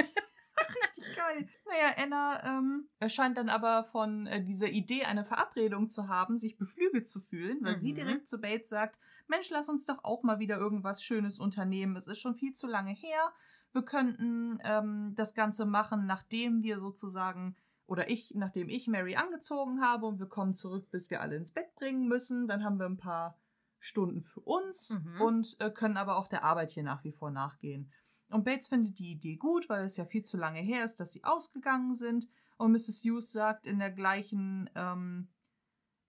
Richtig 0.84 1.16
geil. 1.16 1.47
Naja, 1.68 1.93
Anna 1.97 2.58
ähm, 2.58 2.89
scheint 3.08 3.38
dann 3.38 3.49
aber 3.49 3.84
von 3.84 4.28
äh, 4.28 4.43
dieser 4.43 4.70
Idee, 4.70 5.03
eine 5.05 5.24
Verabredung 5.26 5.89
zu 5.89 6.08
haben, 6.08 6.38
sich 6.38 6.58
beflügelt 6.58 7.08
zu 7.08 7.20
fühlen, 7.20 7.60
weil 7.62 7.76
sie 7.76 7.91
Mhm. 7.91 7.95
direkt 7.95 8.28
zu 8.28 8.39
Bates 8.39 8.70
sagt, 8.70 8.99
Mensch, 9.28 9.49
lass 9.49 9.70
uns 9.70 9.86
doch 9.86 10.03
auch 10.03 10.24
mal 10.24 10.39
wieder 10.39 10.58
irgendwas 10.58 11.03
Schönes 11.03 11.39
unternehmen. 11.39 11.95
Es 11.95 12.08
ist 12.08 12.20
schon 12.20 12.34
viel 12.36 12.53
zu 12.53 12.68
lange 12.68 12.91
her. 12.91 13.32
Wir 13.74 13.84
könnten 13.84 14.60
ähm, 14.64 15.14
das 15.16 15.34
Ganze 15.36 15.66
machen, 15.66 16.05
nachdem 16.05 16.64
wir 16.64 16.80
sozusagen, 16.80 17.55
oder 17.86 18.10
ich, 18.10 18.34
nachdem 18.36 18.70
ich 18.70 18.88
Mary 18.88 19.16
angezogen 19.16 19.82
habe 19.82 20.05
und 20.05 20.20
wir 20.20 20.28
kommen 20.28 20.53
zurück, 20.55 20.89
bis 20.89 21.10
wir 21.10 21.22
alle 21.22 21.36
ins 21.36 21.51
Bett 21.51 21.74
bringen 21.76 22.08
müssen. 22.08 22.47
Dann 22.47 22.64
haben 22.64 22.80
wir 22.80 22.86
ein 22.86 22.97
paar 22.97 23.38
Stunden 23.80 24.22
für 24.24 24.39
uns 24.39 24.89
Mhm. 24.91 25.22
und 25.22 25.55
äh, 25.60 25.70
können 25.70 25.97
aber 25.97 26.16
auch 26.18 26.28
der 26.28 26.43
Arbeit 26.43 26.72
hier 26.72 26.84
nach 26.84 27.03
wie 27.03 27.12
vor 27.12 27.30
nachgehen. 27.30 27.91
Und 28.30 28.44
Bates 28.44 28.68
findet 28.68 29.00
die 29.00 29.12
Idee 29.12 29.38
gut, 29.38 29.70
weil 29.70 29.86
es 29.86 29.98
ja 29.98 30.06
viel 30.06 30.24
zu 30.24 30.38
lange 30.38 30.60
her 30.60 30.84
ist, 30.84 31.00
dass 31.00 31.12
sie 31.12 31.24
ausgegangen 31.24 31.94
sind. 31.94 32.28
Und 32.58 32.72
Mrs. 32.72 33.04
Hughes 33.04 33.32
sagt 33.32 33.66
in 33.66 33.80
der 33.80 33.92
gleichen 33.92 34.70
ähm, 34.76 35.30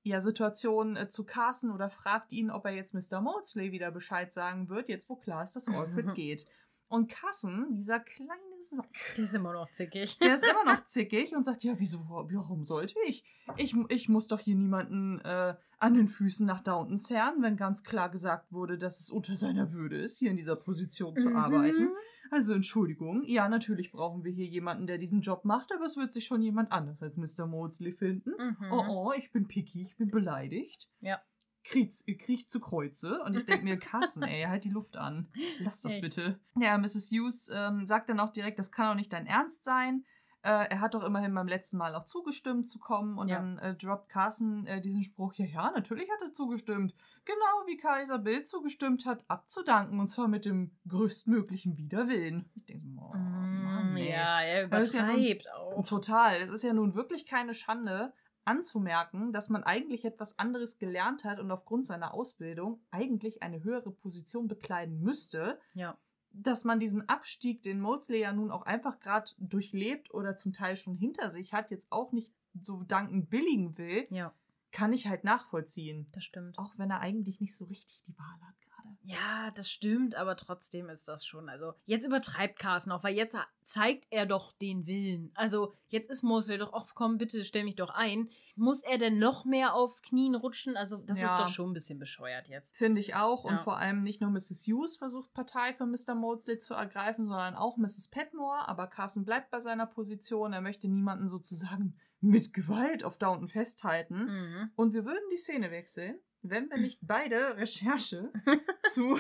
ja, 0.03 0.21
Situation 0.21 0.97
äh, 0.97 1.09
zu 1.09 1.25
Carson 1.25 1.71
oder 1.71 1.91
fragt 1.91 2.33
ihn, 2.33 2.51
ob 2.51 2.65
er 2.65 2.73
jetzt 2.73 2.95
Mr. 2.95 3.21
Maudsley 3.21 3.73
wieder 3.73 3.91
Bescheid 3.91 4.33
sagen 4.33 4.69
wird, 4.69 4.89
jetzt 4.89 5.09
wo 5.09 5.17
klar 5.17 5.43
ist, 5.43 5.55
dass 5.55 5.69
Alfred 5.69 6.15
geht. 6.15 6.47
Und 6.89 7.11
Carson, 7.11 7.77
dieser 7.77 8.01
kleine 8.01 8.48
Sack, 8.61 8.89
Die 9.17 9.23
ist 9.23 9.35
immer 9.35 9.53
noch 9.53 9.69
zickig. 9.71 10.19
der 10.19 10.35
ist 10.35 10.45
immer 10.45 10.65
noch 10.65 10.85
zickig 10.85 11.35
und 11.35 11.45
sagt, 11.45 11.63
ja, 11.65 11.75
wieso, 11.79 12.01
warum 12.09 12.65
sollte 12.65 12.95
ich? 13.07 13.25
Ich, 13.57 13.75
ich 13.89 14.09
muss 14.09 14.27
doch 14.27 14.41
hier 14.41 14.57
niemanden 14.57 15.21
äh, 15.21 15.55
an 15.79 15.95
den 15.95 16.09
Füßen 16.09 16.47
nach 16.47 16.61
Downton 16.63 16.97
zerren, 16.99 17.41
wenn 17.43 17.57
ganz 17.57 17.85
klar 17.85 18.11
gesagt 18.11 18.53
wurde, 18.53 18.79
dass 18.79 19.01
es 19.01 19.11
unter 19.11 19.35
seiner 19.37 19.73
Würde 19.73 19.97
ist, 20.01 20.19
hier 20.19 20.31
in 20.31 20.37
dieser 20.37 20.57
Position 20.57 21.17
zu 21.17 21.31
Mhm. 21.31 21.37
arbeiten. 21.37 21.89
Also 22.31 22.53
Entschuldigung, 22.53 23.23
ja, 23.25 23.49
natürlich 23.49 23.91
brauchen 23.91 24.23
wir 24.23 24.33
hier 24.33 24.45
jemanden, 24.47 24.87
der 24.87 24.99
diesen 24.99 25.23
Job 25.23 25.47
macht, 25.47 25.73
aber 25.73 25.87
es 25.87 25.97
wird 25.97 26.13
sich 26.13 26.27
schon 26.27 26.43
jemand 26.43 26.73
anders 26.73 27.01
als 27.03 27.17
Mr. 27.17 27.47
Maudsley 27.47 27.93
finden. 27.93 28.33
Mhm. 28.39 28.71
Oh, 28.73 28.85
oh, 28.87 29.13
ich 29.17 29.33
bin 29.33 29.47
picky, 29.49 29.81
ich 29.83 29.97
bin 29.97 30.11
beleidigt. 30.11 30.91
Ja. 31.01 31.23
Kriecht, 31.69 32.07
kriecht 32.21 32.51
zu 32.51 32.61
Kreuze 32.61 33.23
und 33.25 33.37
ich 33.37 33.45
denke 33.45 33.65
mir, 33.65 33.77
Kassen, 33.79 34.23
ey, 34.23 34.45
halt 34.45 34.65
die 34.65 34.71
Luft 34.71 34.97
an. 34.97 35.29
Lass 35.61 35.83
das 35.83 35.93
Echt? 35.95 36.03
bitte. 36.03 36.39
Ja, 36.59 36.77
Mrs. 36.79 37.11
Hughes 37.11 37.51
ähm, 37.53 37.85
sagt 37.87 38.09
dann 38.09 38.21
auch 38.21 38.31
direkt, 38.33 38.59
das 38.59 38.73
kann 38.73 38.89
doch 38.89 38.95
nicht 38.97 39.13
dein 39.13 39.27
Ernst 39.27 39.65
sein. 39.65 40.05
Äh, 40.43 40.69
er 40.71 40.81
hat 40.81 40.95
doch 40.95 41.03
immerhin 41.03 41.35
beim 41.35 41.49
letzten 41.49 41.79
Mal 41.79 41.97
auch 41.97 42.05
zugestimmt 42.05 42.69
zu 42.69 42.79
kommen 42.79 43.19
und 43.19 43.27
Ja. 43.29 43.39
dann 43.39 43.59
äh, 43.59 43.75
droppt 43.75 44.09
Carson 44.09 44.67
äh, 44.67 44.81
diesen 44.81 45.03
Spruch, 45.03 45.35
ja, 45.35 45.45
ja, 45.47 45.71
natürlich 45.73 46.09
hat 46.09 46.23
er 46.23 46.33
zugestimmt. 46.33 46.95
Genau 47.25 47.67
wie 47.67 47.77
Kaiser 47.77 48.19
Bill 48.19 48.45
zugestimmt 48.45 49.05
hat, 49.05 49.25
abzudanken 49.29 49.99
und 49.99 50.07
zwar 50.09 50.29
mit 50.29 50.45
dem 50.45 50.71
größtmöglichen 50.87 51.77
Widerwillen. 51.77 52.49
Ich 52.55 52.67
denke, 52.67 52.87
oh, 52.99 53.13
Mann, 53.15 53.91
Mhm, 53.91 53.97
ey. 53.97 54.11
ja, 54.13 54.41
er 54.43 54.81
ist 54.81 54.95
ja 54.95 55.03
nun- 55.07 55.17
übertreibt 55.19 55.53
auch. 55.53 55.85
Total. 55.85 56.37
Es 56.41 56.51
ist 56.51 56.63
ja 56.63 56.73
nun 56.73 56.95
wirklich 56.95 57.27
keine 57.27 57.53
Schande 57.55 58.13
anzumerken, 58.49 59.31
dass 59.33 59.51
man 59.51 59.63
eigentlich 59.63 60.05
etwas 60.05 60.39
anderes 60.39 60.79
gelernt 60.79 61.25
hat 61.25 61.39
und 61.39 61.51
aufgrund 61.51 61.85
seiner 61.87 62.15
Ausbildung 62.15 62.81
eigentlich 62.91 63.43
eine 63.43 63.63
höhere 63.63 63.93
Position 63.93 64.49
bekleiden 64.49 65.01
müsste. 65.03 65.61
Ja. 65.75 65.97
Dass 66.33 66.65
man 66.65 66.81
diesen 66.81 67.09
Abstieg, 67.09 67.63
den 67.63 67.81
Mosley 67.81 68.21
ja 68.21 68.33
nun 68.33 68.51
auch 68.51 68.63
einfach 68.63 69.01
gerade 69.01 69.31
durchlebt 69.39 70.13
oder 70.15 70.35
zum 70.35 70.53
Teil 70.53 70.77
schon 70.77 70.97
hinter 70.97 71.31
sich 71.31 71.53
hat, 71.53 71.71
jetzt 71.71 71.93
auch 71.93 72.13
nicht 72.13 72.33
so 72.61 72.83
dankend 72.83 73.31
billigen 73.31 73.77
will, 73.77 74.07
Ja, 74.11 74.33
kann 74.71 74.93
ich 74.93 75.07
halt 75.09 75.25
nachvollziehen. 75.25 76.07
das 76.13 76.25
stimmt. 76.25 76.59
Auch 76.59 76.73
wenn 76.79 76.91
er 76.91 77.01
eigentlich 77.01 77.41
nicht 77.41 77.57
so 77.57 77.65
richtig 77.67 78.03
die 78.07 78.17
Wahl 78.19 78.41
hat 78.47 78.61
gerade. 78.61 78.97
Ja, 79.03 79.51
das 79.55 79.71
stimmt, 79.71 80.15
aber 80.15 80.37
trotzdem 80.37 80.89
ist 80.89 81.09
das 81.09 81.25
schon. 81.25 81.49
Also, 81.49 81.73
jetzt 81.87 82.05
übertreibt 82.07 82.59
Carsten 82.59 82.93
auch, 82.93 83.03
weil 83.03 83.15
jetzt 83.15 83.37
zeigt 83.63 84.07
er 84.11 84.27
doch 84.27 84.53
den 84.53 84.87
Willen. 84.87 85.31
Also, 85.35 85.75
jetzt 85.89 86.11
ist 86.11 86.23
Mosley 86.23 86.59
doch, 86.59 86.73
ach 86.75 86.87
komm, 86.95 87.19
bitte 87.19 87.45
stell 87.45 87.65
mich 87.65 87.77
doch 87.77 87.91
ein. 87.91 88.31
Muss 88.57 88.83
er 88.83 88.99
denn 88.99 89.19
noch 89.19 89.45
mehr 89.45 89.75
auf 89.75 90.03
Knien 90.03 90.35
rutschen? 90.35 90.77
Also, 90.77 90.99
das 90.99 91.21
Ja. 91.21 91.27
ist 91.27 91.39
doch 91.39 91.49
schon 91.49 91.71
ein 91.71 91.75
bisschen 91.75 91.99
bescheuert 91.99 92.49
jetzt. 92.49 92.77
Finde 92.77 93.01
ich 93.01 93.15
auch. 93.15 93.45
Und 93.45 93.53
Ja. 93.57 93.59
vor 93.63 93.77
allem 93.79 94.01
nicht 94.03 94.21
nur 94.21 94.31
Mrs. 94.31 94.67
Hughes 94.67 94.97
versucht 94.97 95.33
Partei 95.33 95.73
für 95.75 95.87
Mr. 95.87 96.15
Mosley 96.15 96.59
zu 96.59 96.75
ergreifen, 96.75 97.25
sondern 97.25 97.55
auch 97.55 97.77
Mrs. 97.77 98.09
Petmore. 98.09 98.69
Aber 98.69 98.87
Carson 98.89 99.25
bleibt 99.25 99.51
bei 99.51 99.61
seiner 99.61 99.87
Position. 99.87 100.53
Er 100.53 100.61
möchte 100.61 100.89
niemanden 100.89 101.29
sozusagen 101.29 101.97
mit 102.21 102.53
Gewalt 102.53 103.05
auf 103.05 103.19
Downton 103.19 103.49
festhalten. 103.49 104.25
Mhm. 104.27 104.71
Und 104.77 104.93
wir 104.93 105.05
würden 105.05 105.25
die 105.33 105.37
Szene 105.37 105.71
wechseln, 105.71 106.19
wenn 106.43 106.71
wir 106.71 106.79
nicht 106.79 107.01
beide 107.03 107.57
Recherche 107.57 108.33
zu 108.91 109.19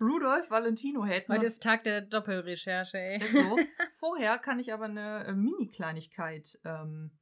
Rudolph 0.00 0.50
Valentino 0.50 1.04
hätten. 1.04 1.32
Heute 1.32 1.46
ist 1.46 1.62
Tag 1.62 1.84
der 1.84 2.00
Doppelrecherche, 2.00 2.98
ey. 2.98 3.22
Ist 3.22 3.34
so. 3.34 3.58
Vorher 3.98 4.38
kann 4.38 4.58
ich 4.58 4.72
aber 4.72 4.86
eine 4.86 5.24
äh, 5.26 5.32
Mini-Kleinigkeit 5.32 6.58
ähm, 6.64 7.12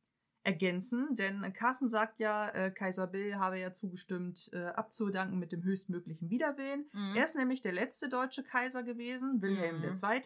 ergänzen, 0.42 1.14
denn 1.16 1.52
Carsten 1.52 1.88
sagt 1.88 2.18
ja, 2.18 2.48
äh, 2.48 2.70
Kaiser 2.70 3.06
Bill 3.06 3.36
habe 3.36 3.58
ja 3.58 3.72
zugestimmt, 3.72 4.48
äh, 4.54 4.64
abzudanken 4.68 5.38
mit 5.38 5.52
dem 5.52 5.62
höchstmöglichen 5.62 6.30
Widerwillen. 6.30 6.88
Mhm. 6.92 7.14
Er 7.16 7.24
ist 7.24 7.36
nämlich 7.36 7.60
der 7.60 7.72
letzte 7.72 8.08
deutsche 8.08 8.42
Kaiser 8.42 8.82
gewesen, 8.82 9.42
Wilhelm 9.42 9.80
Mhm. 9.80 9.94
II., 10.02 10.22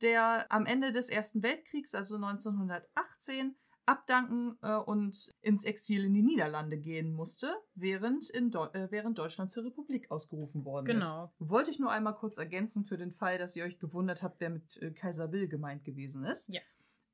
der 0.00 0.50
am 0.50 0.64
Ende 0.66 0.90
des 0.90 1.10
Ersten 1.10 1.42
Weltkriegs, 1.42 1.94
also 1.94 2.16
1918, 2.16 3.54
abdanken 3.86 4.56
äh, 4.62 4.76
und 4.76 5.34
ins 5.42 5.64
Exil 5.64 6.04
in 6.04 6.14
die 6.14 6.22
Niederlande 6.22 6.78
gehen 6.78 7.12
musste, 7.12 7.54
während, 7.74 8.30
in 8.30 8.50
Deu 8.50 8.66
äh, 8.72 8.88
während 8.90 9.18
Deutschland 9.18 9.50
zur 9.50 9.64
Republik 9.64 10.10
ausgerufen 10.10 10.64
worden 10.64 10.84
Genau. 10.86 11.24
ist. 11.40 11.50
Wollte 11.50 11.70
ich 11.70 11.78
nur 11.78 11.90
einmal 11.90 12.14
kurz 12.14 12.38
ergänzen 12.38 12.84
für 12.84 12.96
den 12.96 13.10
Fall, 13.12 13.38
dass 13.38 13.56
ihr 13.56 13.64
euch 13.64 13.78
gewundert 13.78 14.22
habt, 14.22 14.40
wer 14.40 14.50
mit 14.50 14.76
äh, 14.82 14.90
Kaiser 14.92 15.28
Bill 15.28 15.48
gemeint 15.48 15.84
gewesen 15.84 16.24
ist. 16.24 16.48
Ja. 16.48 16.60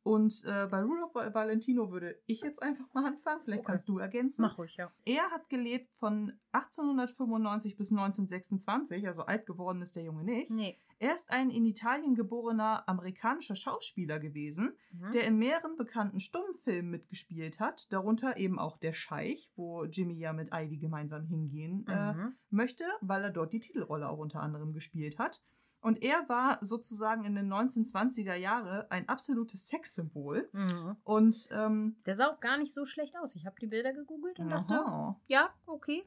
Und 0.04 0.42
äh, 0.46 0.66
bei 0.70 0.80
Rudolf 0.82 1.14
Valentino 1.34 1.90
würde 1.90 2.18
ich 2.26 2.40
jetzt 2.40 2.62
einfach 2.62 2.86
mal 2.94 3.04
anfangen. 3.04 3.42
Vielleicht 3.42 3.60
Okay. 3.60 3.72
kannst 3.72 3.88
du 3.88 3.98
ergänzen. 3.98 4.42
Mach 4.42 4.56
ruhig, 4.56 4.76
ja. 4.76 4.90
Er 5.04 5.30
hat 5.30 5.48
gelebt 5.50 5.92
von 5.96 6.32
1895 6.52 7.76
bis 7.76 7.90
1926, 7.92 9.06
also 9.06 9.24
alt 9.24 9.44
geworden 9.46 9.82
ist 9.82 9.96
der 9.96 10.04
Junge 10.04 10.24
nicht. 10.24 10.50
Nee. 10.50 10.78
Er 11.00 11.14
ist 11.14 11.30
ein 11.30 11.50
in 11.50 11.64
Italien 11.64 12.14
geborener 12.14 12.88
amerikanischer 12.88 13.54
Schauspieler 13.54 14.18
gewesen, 14.18 14.76
Mhm. 14.92 15.10
der 15.12 15.24
in 15.24 15.38
mehreren 15.38 15.76
bekannten 15.76 16.18
Stummfilmen 16.20 16.90
mitgespielt 16.90 17.60
hat, 17.60 17.92
darunter 17.92 18.36
eben 18.36 18.58
auch 18.58 18.78
Der 18.78 18.92
Scheich, 18.92 19.50
wo 19.54 19.84
Jimmy 19.84 20.14
ja 20.18 20.32
mit 20.32 20.50
Ivy 20.52 20.78
gemeinsam 20.78 21.24
hingehen 21.24 21.86
äh, 21.88 22.12
Mhm. 22.14 22.34
möchte, 22.50 22.84
weil 23.00 23.22
er 23.22 23.30
dort 23.30 23.52
die 23.52 23.60
Titelrolle 23.60 24.08
auch 24.08 24.18
unter 24.18 24.40
anderem 24.40 24.72
gespielt 24.72 25.18
hat. 25.18 25.40
Und 25.80 26.02
er 26.02 26.28
war 26.28 26.58
sozusagen 26.60 27.24
in 27.24 27.36
den 27.36 27.46
1920er 27.52 28.34
Jahren 28.34 28.84
ein 28.90 29.08
absolutes 29.08 29.68
Sexsymbol. 29.68 30.48
Mhm. 30.52 30.96
Und 31.04 31.48
ähm, 31.52 31.96
Der 32.04 32.16
sah 32.16 32.26
auch 32.32 32.40
gar 32.40 32.58
nicht 32.58 32.74
so 32.74 32.84
schlecht 32.84 33.16
aus. 33.16 33.36
Ich 33.36 33.46
habe 33.46 33.54
die 33.60 33.68
Bilder 33.68 33.92
gegoogelt 33.92 34.40
und 34.40 34.48
dachte, 34.50 34.74
aha. 34.74 35.20
ja, 35.28 35.54
okay. 35.66 36.02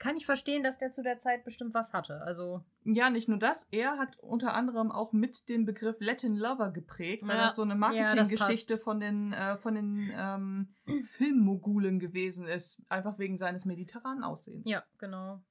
Kann 0.00 0.16
ich 0.16 0.24
verstehen, 0.26 0.62
dass 0.64 0.78
der 0.78 0.90
zu 0.90 1.02
der 1.02 1.18
Zeit 1.18 1.44
bestimmt 1.44 1.74
was 1.74 1.92
hatte. 1.92 2.22
Also, 2.22 2.64
ja, 2.84 3.10
nicht 3.10 3.28
nur 3.28 3.38
das, 3.38 3.68
er 3.70 3.98
hat 3.98 4.18
unter 4.18 4.54
anderem 4.54 4.90
auch 4.90 5.12
mit 5.12 5.48
den 5.50 5.66
Begriff 5.66 5.98
Latin 6.00 6.34
Lover 6.36 6.72
geprägt, 6.72 7.22
weil 7.28 7.36
Ja. 7.36 7.42
das 7.44 7.54
so 7.54 7.62
eine 7.62 7.74
Ja, 7.74 7.78
Marketinggeschichte 7.78 8.74
passt. 8.74 8.84
von 8.84 8.98
den, 8.98 9.32
äh, 9.34 9.58
von 9.58 9.74
den 9.74 10.10
ähm, 10.12 10.74
Filmmogulen 11.04 12.00
gewesen 12.00 12.46
ist, 12.48 12.82
einfach 12.88 13.18
wegen 13.18 13.36
seines 13.36 13.64
mediterranen 13.66 14.24
Aussehens. 14.24 14.68
ja, 14.68 14.82
genau. 14.98 15.42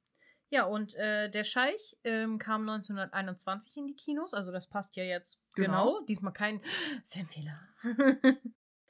Ja, 0.51 0.63
und 0.65 0.95
äh, 0.95 1.29
der 1.29 1.43
Scheich 1.43 1.95
ähm, 2.03 2.39
kam 2.39 2.61
1921 2.67 3.77
in 3.77 3.85
die 3.85 3.93
Kinos, 3.95 4.33
also 4.33 4.51
das 4.51 4.65
passt 4.65 4.95
ja 4.95 5.03
jetzt 5.03 5.39
genau. 5.53 5.93
Genau. 5.93 6.05
Diesmal 6.07 6.33
kein 6.33 6.59
Filmfehler. 7.05 7.59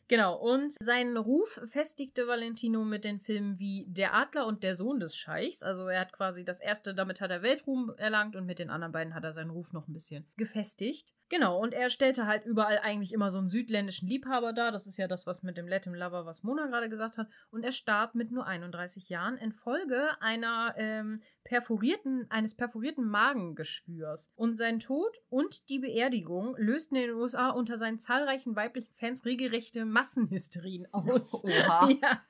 genau, 0.09 0.35
und 0.35 0.75
seinen 0.81 1.15
Ruf 1.15 1.61
festigte 1.63 2.27
Valentino 2.27 2.83
mit 2.83 3.05
den 3.05 3.21
Filmen 3.21 3.57
wie 3.59 3.85
Der 3.87 4.13
Adler 4.13 4.45
und 4.45 4.63
der 4.63 4.75
Sohn 4.75 4.99
des 4.99 5.15
Scheichs. 5.15 5.63
Also 5.63 5.87
er 5.87 6.01
hat 6.01 6.11
quasi 6.11 6.43
das 6.43 6.59
erste, 6.59 6.93
damit 6.93 7.21
hat 7.21 7.31
er 7.31 7.41
Weltruhm 7.41 7.93
erlangt 7.95 8.35
und 8.35 8.45
mit 8.45 8.59
den 8.59 8.69
anderen 8.69 8.91
beiden 8.91 9.15
hat 9.15 9.23
er 9.23 9.33
seinen 9.33 9.51
Ruf 9.51 9.71
noch 9.71 9.87
ein 9.87 9.93
bisschen 9.93 10.27
gefestigt. 10.35 11.13
Genau, 11.29 11.59
und 11.61 11.75
er 11.75 11.91
stellte 11.91 12.25
halt 12.25 12.45
überall 12.45 12.79
eigentlich 12.79 13.13
immer 13.13 13.29
so 13.29 13.37
einen 13.37 13.47
südländischen 13.47 14.09
Liebhaber 14.09 14.51
dar. 14.51 14.71
Das 14.71 14.87
ist 14.87 14.97
ja 14.97 15.07
das, 15.07 15.27
was 15.27 15.43
mit 15.43 15.57
dem 15.57 15.67
Latin 15.67 15.93
Lover, 15.93 16.25
was 16.25 16.41
Mona 16.41 16.65
gerade 16.65 16.89
gesagt 16.89 17.19
hat. 17.19 17.29
Und 17.51 17.63
er 17.63 17.71
starb 17.71 18.15
mit 18.15 18.31
nur 18.31 18.47
31 18.47 19.09
Jahren 19.09 19.37
infolge 19.37 20.19
einer 20.21 20.73
ähm, 20.75 21.21
perforierten, 21.43 22.25
eines 22.31 22.55
perforierten 22.55 23.07
Magengeschwürs. 23.07 24.31
Und 24.35 24.57
sein 24.57 24.79
Tod 24.79 25.15
und 25.29 25.69
die 25.69 25.77
Beerdigung 25.77 26.55
lösten 26.57 26.95
in 26.95 27.03
den 27.03 27.15
USA 27.15 27.49
unter 27.49 27.77
seinen 27.77 27.99
zahlreichen 27.99 28.55
weiblichen 28.55 28.93
Fans 28.93 29.23
regelrechte 29.23 29.85
Massenhysterien 29.85 30.87
aus. 30.91 31.43
Oha. 31.43 31.89
Ja, 32.01 32.21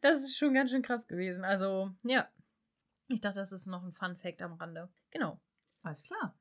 das 0.00 0.20
ist 0.20 0.36
schon 0.36 0.54
ganz 0.54 0.70
schön 0.70 0.82
krass 0.82 1.06
gewesen. 1.06 1.44
Also, 1.44 1.90
ja. 2.02 2.28
Ich 3.12 3.20
dachte, 3.20 3.38
das 3.38 3.52
ist 3.52 3.66
noch 3.66 3.84
ein 3.84 3.92
Fun 3.92 4.16
Fact 4.16 4.42
am 4.42 4.54
Rande. 4.54 4.88
Genau. 5.10 5.40
Alles 5.82 6.02
klar. 6.04 6.34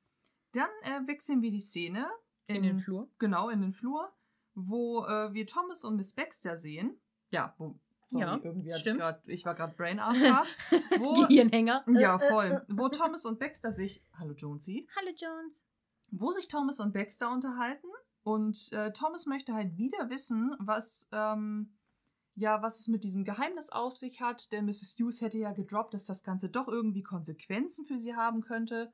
Dann 0.53 0.69
äh, 0.83 1.07
wechseln 1.07 1.41
wir 1.41 1.51
die 1.51 1.59
Szene 1.61 2.07
In, 2.47 2.63
den 2.63 2.77
Flur. 2.79 3.09
Genau, 3.19 3.49
in 3.49 3.61
den 3.61 3.73
Flur, 3.73 4.11
wo 4.55 5.05
äh, 5.05 5.33
wir 5.33 5.45
Thomas 5.47 5.83
und 5.83 5.95
Miss 5.97 6.13
Baxter 6.13 6.57
sehen. 6.57 6.99
Ja, 7.29 7.53
wo. 7.57 7.79
Sorry, 8.05 8.23
Ja, 8.25 8.37
irgendwie 8.43 8.69
hatte 8.71 8.79
stimmt. 8.81 8.97
ich 8.97 9.01
grad, 9.01 9.21
ich 9.27 9.45
war 9.45 9.55
gerade 9.55 9.73
Brain 9.75 9.99
wo, 10.99 11.21
Gehirnhänger. 11.27 11.85
ja, 11.93 12.17
Äh, 12.17 12.25
äh, 12.25 12.29
voll. 12.29 12.47
äh. 12.47 12.61
Wo 12.69 12.89
Thomas 12.89 13.25
und 13.25 13.39
Baxter 13.39 13.71
sich. 13.71 14.03
Hallo 14.19 14.33
Jonesy. 14.33 14.87
Hallo 14.95 15.11
Jones. 15.15 15.65
Wo 16.11 16.31
sich 16.31 16.47
Thomas 16.47 16.79
und 16.79 16.93
Baxter 16.93 17.31
unterhalten. 17.31 17.87
Und 18.23 18.71
äh, 18.73 18.91
Thomas 18.93 19.25
möchte 19.25 19.53
halt 19.53 19.77
wieder 19.77 20.09
wissen, 20.09 20.55
was. 20.59 21.07
Ähm, 21.11 21.77
ja, 22.35 22.63
was 22.63 22.79
es 22.79 22.87
mit 22.87 23.03
diesem 23.03 23.25
Geheimnis 23.25 23.69
auf 23.69 23.95
sich 23.95 24.19
hat, 24.19 24.51
denn 24.51 24.65
Mrs. 24.65 24.95
Hughes 24.99 25.21
hätte 25.21 25.37
ja 25.37 25.51
gedroppt, 25.51 25.93
dass 25.93 26.05
das 26.07 26.23
Ganze 26.23 26.49
doch 26.49 26.67
irgendwie 26.67 27.03
Konsequenzen 27.03 27.85
für 27.85 27.99
sie 27.99 28.15
haben 28.15 28.41
könnte. 28.41 28.91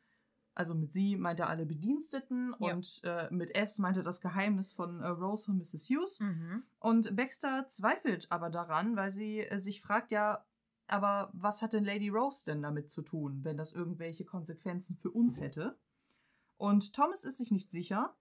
Also 0.60 0.76
mit 0.76 0.92
sie 0.92 1.16
meinte 1.16 1.44
er 1.44 1.50
alle 1.50 1.66
Bediensteten 1.66 2.54
Ja. 2.60 2.74
und 2.74 3.00
äh, 3.06 3.30
mit 3.32 3.56
S 3.56 3.80
meinte 3.80 4.04
das 4.04 4.20
Geheimnis 4.20 4.74
von 4.74 5.00
äh, 5.00 5.08
Rose 5.08 5.50
und 5.50 5.58
Mrs. 5.58 5.88
Hughes. 5.90 6.20
Mhm. 6.20 6.64
Und 6.80 7.16
Baxter 7.16 7.66
zweifelt 7.70 8.30
aber 8.30 8.50
daran, 8.50 8.98
weil 8.98 9.10
sie 9.10 9.40
äh, 9.40 9.58
sich 9.58 9.80
fragt, 9.80 10.12
ja, 10.12 10.44
aber 10.88 11.30
was 11.32 11.62
hat 11.62 11.72
denn 11.72 11.86
Lady 11.86 12.10
Rose 12.10 12.44
denn 12.44 12.62
damit 12.62 12.90
zu 12.90 13.04
tun, 13.04 13.40
wenn 13.44 13.56
das 13.56 13.72
irgendwelche 13.72 14.26
Konsequenzen 14.26 14.98
für 14.98 15.12
uns 15.12 15.40
hätte? 15.40 15.78
Und 16.58 16.92
Thomas 16.94 17.24
ist 17.24 17.38
sich 17.38 17.52
nicht 17.52 17.72
sicher, 17.72 18.14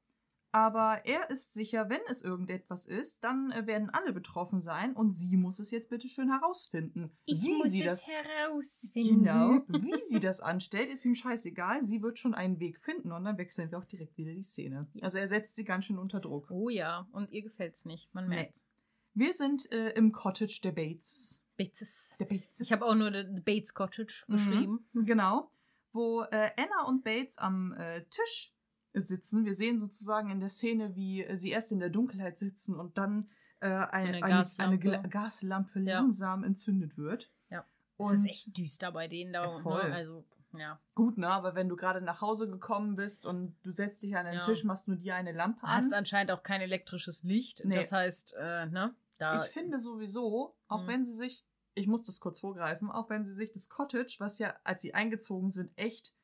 aber 0.52 1.02
er 1.04 1.30
ist 1.30 1.52
sicher, 1.52 1.88
wenn 1.90 2.00
es 2.08 2.22
irgendetwas 2.22 2.86
ist, 2.86 3.22
dann 3.24 3.50
äh, 3.52 3.66
werden 3.66 3.90
alle 3.90 4.12
betroffen 4.12 4.60
sein 4.60 4.94
und 4.94 5.12
sie 5.12 5.36
muss 5.36 5.58
es 5.58 5.70
jetzt 5.70 5.90
bitte 5.90 6.08
schön 6.08 6.30
herausfinden. 6.30 7.10
wie 7.26 7.68
sie 7.68 7.82
das 7.84 8.08
herausfinden. 8.08 9.24
Genau. 9.24 9.60
Wie 9.68 9.98
sie 10.00 10.20
das 10.20 10.40
anstellt, 10.40 10.88
ist 10.90 11.04
ihm 11.04 11.14
scheißegal. 11.14 11.82
Sie 11.82 12.02
wird 12.02 12.18
schon 12.18 12.34
einen 12.34 12.58
Weg 12.60 12.78
finden 12.80 13.12
und 13.12 13.24
dann 13.24 13.38
wechseln 13.38 13.70
wir 13.70 13.78
auch 13.78 13.84
direkt 13.84 14.16
wieder 14.16 14.32
die 14.32 14.42
Szene. 14.42 14.88
Yes. 14.94 15.02
Also 15.04 15.18
er 15.18 15.28
setzt 15.28 15.54
sie 15.54 15.64
ganz 15.64 15.84
schön 15.84 15.98
unter 15.98 16.20
Druck. 16.20 16.50
Oh 16.50 16.68
ja, 16.68 17.06
und 17.12 17.30
ihr 17.30 17.42
gefällt's 17.42 17.84
nicht. 17.84 18.12
Man 18.14 18.28
Nee. 18.28 18.36
merkt's. 18.36 18.66
Wir 19.14 19.32
sind 19.32 19.70
äh, 19.72 19.90
im 19.90 20.12
Cottage 20.12 20.60
der 20.62 20.72
Bateses. 20.72 21.42
Bates. 21.56 22.14
Der 22.20 22.24
Bateses. 22.26 22.60
Ich 22.60 22.72
habe 22.72 22.84
auch 22.84 22.94
nur 22.94 23.10
The 23.12 23.42
Bates 23.42 23.74
Cottage 23.74 24.24
Mhm. 24.28 24.32
geschrieben. 24.36 24.88
Genau. 24.94 25.50
Wo 25.92 26.22
äh, 26.22 26.50
Anna 26.56 26.86
und 26.86 27.02
Bates 27.02 27.36
am 27.38 27.72
äh, 27.72 28.04
Tisch 28.10 28.54
sitzen. 29.00 29.44
Wir 29.44 29.54
sehen 29.54 29.78
sozusagen 29.78 30.30
in 30.30 30.40
der 30.40 30.48
Szene, 30.48 30.94
wie 30.96 31.24
äh, 31.24 31.36
sie 31.36 31.50
erst 31.50 31.72
in 31.72 31.78
der 31.80 31.90
Dunkelheit 31.90 32.36
sitzen 32.38 32.74
und 32.76 32.98
dann 32.98 33.28
äh, 33.60 33.66
ein, 33.68 33.86
eine 33.90 34.08
eine, 34.08 34.20
Gaslampe. 34.20 34.62
eine 34.72 34.78
Gla 34.78 34.96
Gaslampe 35.08 35.80
Ja. 35.80 36.00
langsam 36.00 36.44
entzündet 36.44 36.96
wird. 36.96 37.30
Ja. 37.50 37.64
Und 37.96 38.12
es 38.14 38.20
ist 38.20 38.24
echt 38.26 38.56
düster 38.56 38.92
bei 38.92 39.08
denen 39.08 39.32
da. 39.32 39.44
Ja, 39.44 39.58
voll. 39.60 39.88
Ne? 39.88 39.94
Also, 39.94 40.24
ja. 40.56 40.80
gut, 40.94 41.18
ne? 41.18 41.28
Aber 41.28 41.54
wenn 41.54 41.68
du 41.68 41.76
gerade 41.76 42.00
nach 42.00 42.20
Hause 42.20 42.48
gekommen 42.48 42.94
bist 42.94 43.26
und 43.26 43.56
du 43.64 43.70
setzt 43.70 44.02
dich 44.02 44.16
an 44.16 44.24
den 44.24 44.34
Ja. 44.34 44.40
Tisch, 44.40 44.64
machst 44.64 44.86
nur 44.88 44.96
dir 44.96 45.14
eine 45.16 45.32
Lampe 45.32 45.64
an. 45.64 45.74
Hast 45.74 45.92
anscheinend 45.92 46.30
auch 46.30 46.42
kein 46.42 46.60
elektrisches 46.60 47.22
Licht. 47.24 47.62
Nee. 47.64 47.74
Das 47.74 47.92
heißt, 47.92 48.34
äh, 48.38 48.66
ne? 48.66 48.94
Da, 49.18 49.44
Ich 49.44 49.50
finde 49.50 49.80
sowieso, 49.80 50.54
auch 50.68 50.84
Mhm. 50.84 50.86
wenn 50.86 51.04
sie 51.04 51.12
sich, 51.16 51.44
ich 51.74 51.88
muss 51.88 52.02
das 52.04 52.20
kurz 52.20 52.38
vorgreifen, 52.38 52.88
auch 52.90 53.10
wenn 53.10 53.24
sie 53.24 53.32
sich 53.34 53.50
das 53.50 53.68
Cottage, 53.68 54.16
was 54.20 54.38
ja, 54.38 54.54
als 54.62 54.80
sie 54.82 54.94
eingezogen 54.94 55.48
sind, 55.50 55.72
echt 55.76 56.14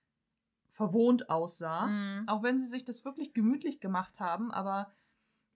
verwohnt 0.74 1.30
aussah, 1.30 1.86
Mhm. 1.86 2.28
auch 2.28 2.42
wenn 2.42 2.58
sie 2.58 2.66
sich 2.66 2.84
das 2.84 3.04
wirklich 3.04 3.32
gemütlich 3.32 3.78
gemacht 3.80 4.18
haben, 4.18 4.50
aber 4.50 4.90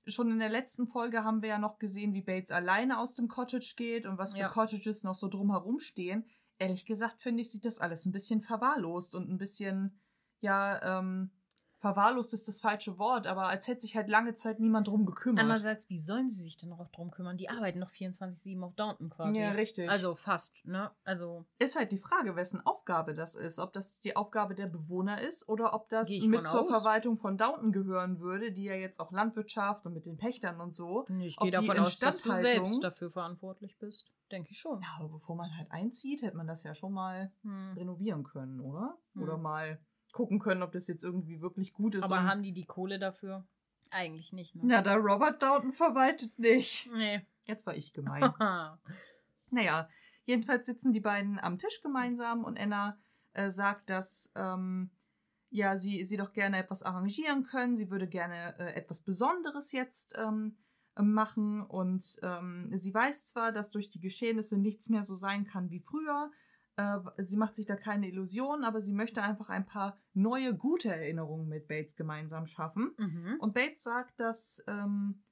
schon 0.06 0.30
in 0.30 0.38
der 0.38 0.48
letzten 0.48 0.86
Folge 0.86 1.24
haben 1.24 1.42
wir 1.42 1.48
ja 1.50 1.58
noch 1.58 1.78
gesehen, 1.78 2.14
wie 2.14 2.22
Bates 2.22 2.52
alleine 2.52 2.98
aus 2.98 3.14
dem 3.16 3.26
Cottage 3.28 3.74
geht 3.76 4.06
und 4.06 4.16
was 4.16 4.32
für 4.32 4.38
Ja. 4.38 4.48
Cottages 4.48 5.02
noch 5.02 5.16
so 5.16 5.28
drumherum 5.28 5.80
stehen. 5.80 6.24
Ehrlich 6.58 6.86
gesagt, 6.86 7.20
finde 7.20 7.42
ich, 7.42 7.50
sieht 7.50 7.64
das 7.64 7.80
alles 7.80 8.06
ein 8.06 8.12
bisschen 8.12 8.40
verwahrlost 8.40 9.14
und 9.16 9.28
ein 9.28 9.38
bisschen, 9.38 10.00
ja, 10.40 10.98
ähm, 11.00 11.30
verwahrlost 11.78 12.34
ist 12.34 12.48
das 12.48 12.60
falsche 12.60 12.98
Wort, 12.98 13.26
aber 13.26 13.48
als 13.48 13.68
hätte 13.68 13.82
sich 13.82 13.96
halt 13.96 14.08
lange 14.08 14.34
Zeit 14.34 14.60
niemand 14.60 14.88
drum 14.88 15.06
gekümmert. 15.06 15.42
Andererseits, 15.42 15.88
wie 15.88 15.98
sollen 15.98 16.28
sie 16.28 16.42
sich 16.42 16.56
denn 16.56 16.70
noch 16.70 16.84
drum 16.90 17.10
kümmern? 17.10 17.36
Die 17.36 17.48
arbeiten 17.48 17.78
noch 17.78 17.90
24-7 17.90 18.62
auf 18.62 18.74
Downton 18.74 19.10
quasi. 19.10 19.40
Ja, 19.40 19.50
richtig. 19.52 19.88
Also 19.88 20.14
fast, 20.14 20.64
ne? 20.64 20.90
Also, 21.04 21.44
ist 21.58 21.76
halt 21.76 21.92
die 21.92 21.98
Frage, 21.98 22.36
wessen 22.36 22.60
Aufgabe 22.66 23.14
das 23.14 23.34
ist. 23.34 23.58
Ob 23.58 23.72
das 23.72 24.00
die 24.00 24.16
Aufgabe 24.16 24.54
der 24.54 24.66
Bewohner 24.66 25.20
ist 25.20 25.48
oder 25.48 25.72
ob 25.72 25.88
das 25.88 26.10
mit 26.10 26.46
zur 26.46 26.62
aus. 26.62 26.68
Verwaltung 26.68 27.16
von 27.16 27.36
Downton 27.36 27.72
gehören 27.72 28.20
würde, 28.20 28.52
die 28.52 28.64
ja 28.64 28.74
jetzt 28.74 28.98
auch 29.00 29.12
Landwirtschaft 29.12 29.86
und 29.86 29.94
mit 29.94 30.06
den 30.06 30.16
Pächtern 30.16 30.60
und 30.60 30.74
so. 30.74 31.06
ich 31.20 31.36
gehe 31.36 31.50
davon 31.50 31.78
aus, 31.78 31.98
dass 31.98 32.22
du 32.22 32.32
selbst 32.32 32.82
dafür 32.82 33.10
verantwortlich 33.10 33.78
bist. 33.78 34.10
Denke 34.30 34.50
ich 34.50 34.58
schon. 34.58 34.80
Ja, 34.82 34.88
aber 34.98 35.08
bevor 35.08 35.36
man 35.36 35.56
halt 35.56 35.70
einzieht, 35.70 36.20
hätte 36.22 36.36
man 36.36 36.46
das 36.46 36.62
ja 36.62 36.74
schon 36.74 36.92
mal 36.92 37.32
Hm. 37.44 37.72
renovieren 37.76 38.24
können, 38.24 38.60
oder? 38.60 38.98
Hm. 39.14 39.22
Oder 39.22 39.38
mal 39.38 39.80
gucken 40.12 40.38
können, 40.38 40.62
ob 40.62 40.72
das 40.72 40.86
jetzt 40.86 41.04
irgendwie 41.04 41.40
wirklich 41.40 41.72
gut 41.72 41.94
ist. 41.94 42.04
Aber 42.04 42.24
haben 42.24 42.42
die 42.42 42.52
die 42.52 42.64
Kohle 42.64 42.98
dafür? 42.98 43.46
Eigentlich 43.90 44.32
nicht, 44.32 44.54
ne? 44.54 44.70
ja, 44.70 44.82
da 44.82 44.94
Robert 44.94 45.42
Downton 45.42 45.72
verwaltet 45.72 46.38
nicht. 46.38 46.88
Nee. 46.92 47.26
Jetzt 47.44 47.66
war 47.66 47.74
ich 47.74 47.92
gemein. 47.92 48.32
Naja, 49.50 49.88
jedenfalls 50.26 50.66
sitzen 50.66 50.92
die 50.92 51.00
beiden 51.00 51.38
am 51.38 51.56
Tisch 51.56 51.80
gemeinsam 51.80 52.44
und 52.44 52.58
Anna 52.60 52.98
äh, 53.32 53.48
sagt, 53.48 53.88
dass 53.88 54.30
ähm, 54.34 54.90
ja, 55.50 55.76
sie, 55.78 56.04
sie 56.04 56.16
doch 56.16 56.32
gerne 56.32 56.58
etwas 56.58 56.82
arrangieren 56.82 57.44
können. 57.44 57.76
Sie 57.76 57.90
würde 57.90 58.06
gerne 58.06 58.58
äh, 58.58 58.74
etwas 58.74 59.00
Besonderes 59.00 59.72
jetzt 59.72 60.14
ähm, 60.18 60.58
machen 60.96 61.62
und 61.62 62.18
ähm, 62.22 62.68
sie 62.72 62.92
weiß 62.92 63.26
zwar, 63.26 63.52
dass 63.52 63.70
durch 63.70 63.88
die 63.88 64.00
Geschehnisse 64.00 64.58
nichts 64.58 64.88
mehr 64.88 65.04
so 65.04 65.14
sein 65.14 65.44
kann 65.44 65.70
wie 65.70 65.80
früher. 65.80 66.30
Äh, 66.78 67.00
sie 67.18 67.36
macht 67.36 67.56
sich 67.56 67.66
da 67.66 67.74
keine 67.74 68.08
Illusionen, 68.08 68.64
aber 68.64 68.80
sie 68.80 68.92
möchte 68.92 69.20
einfach 69.20 69.48
ein 69.48 69.66
paar 69.66 69.98
neue, 70.14 70.56
gute 70.56 70.88
Erinnerungen 70.88 71.48
mit 71.48 71.66
Bates 71.66 71.96
gemeinsam 71.96 72.46
schaffen. 72.46 72.92
mhm. 72.96 73.36
Und 73.40 73.52
Bates 73.52 73.82
sagt, 73.82 74.20
dass 74.20 74.62
ähm, 74.68 75.22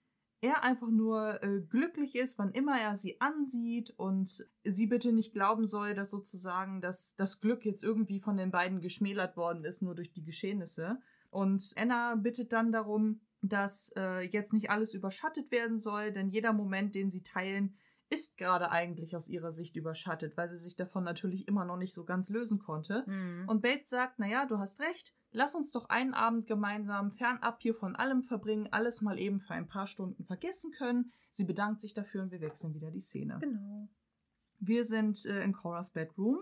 er 0.41 0.65
einfach 0.65 0.91
nur 0.91 1.43
äh, 1.43 1.61
glücklich 1.63 2.17
ist, 2.17 2.37
wann 2.39 2.51
immer 2.51 2.79
er 2.79 2.97
sie 2.97 3.21
ansieht 3.21 3.91
und 3.97 4.45
sie 4.65 4.87
bitte 4.87 5.13
nicht 5.13 5.33
glauben 5.33 5.67
soll, 5.67 5.95
dass 5.95 6.11
sozusagen 6.11 6.81
das, 6.81 7.15
das 7.15 7.41
Glück 7.41 7.65
jetzt 7.65 7.85
irgendwie 7.85 8.19
von 8.19 8.37
den 8.37 8.51
beiden 8.51 8.81
geschmälert 8.81 9.37
worden 9.37 9.65
ist, 9.65 9.83
nur 9.83 9.95
durch 9.95 10.13
die 10.13 10.25
Geschehnisse. 10.25 10.99
Und 11.31 11.73
Anna 11.77 12.17
bittet 12.17 12.53
dann 12.53 12.73
darum, 12.73 13.21
dass 13.41 13.93
äh, 13.97 14.23
jetzt 14.23 14.53
nicht 14.53 14.71
alles 14.71 14.95
überschattet 14.95 15.53
werden 15.53 15.79
soll, 15.79 16.11
denn 16.11 16.29
jeder 16.29 16.53
Moment, 16.53 16.97
den 16.97 17.09
sie 17.09 17.23
teilen, 17.23 17.77
ist 18.09 18.37
gerade 18.37 18.71
eigentlich 18.71 19.17
aus 19.17 19.29
ihrer 19.29 19.51
Sicht 19.51 19.77
überschattet, 19.77 20.37
weil 20.37 20.49
sie 20.49 20.57
sich 20.57 20.77
davon 20.77 21.03
natürlich 21.03 21.49
immer 21.49 21.65
noch 21.65 21.77
nicht 21.77 21.93
so 21.93 22.05
ganz 22.05 22.29
lösen 22.29 22.59
konnte. 22.59 23.05
Mhm. 23.07 23.49
Und 23.49 23.63
Bates 23.63 23.91
sagt, 23.91 24.19
naja, 24.19 24.47
du 24.47 24.59
hast 24.59 24.81
recht, 24.81 25.13
lass 25.33 25.55
uns 25.55 25.73
doch 25.73 25.89
einen 25.89 26.15
Abend 26.15 26.47
gemeinsam 26.47 27.11
fernab 27.11 27.61
hier 27.61 27.75
von 27.75 27.97
allem 27.97 28.23
verbringen, 28.23 28.69
alles 28.71 29.01
mal 29.01 29.19
eben 29.19 29.41
für 29.41 29.55
ein 29.55 29.67
paar 29.67 29.87
Stunden 29.87 30.25
vergessen 30.25 30.71
können. 30.73 31.13
Sie 31.31 31.45
bedankt 31.45 31.81
sich 31.81 31.95
dafür 31.95 32.23
und 32.23 32.31
wir 32.31 32.41
wechseln 32.41 32.75
wieder 32.75 32.91
die 32.91 33.01
Szene. 33.01 33.39
Genau. 33.41 33.89
Wir 34.59 34.85
sind 34.85 35.25
äh, 35.27 35.43
in 35.43 35.53
Coras 35.53 35.91
Bedroom, 35.91 36.39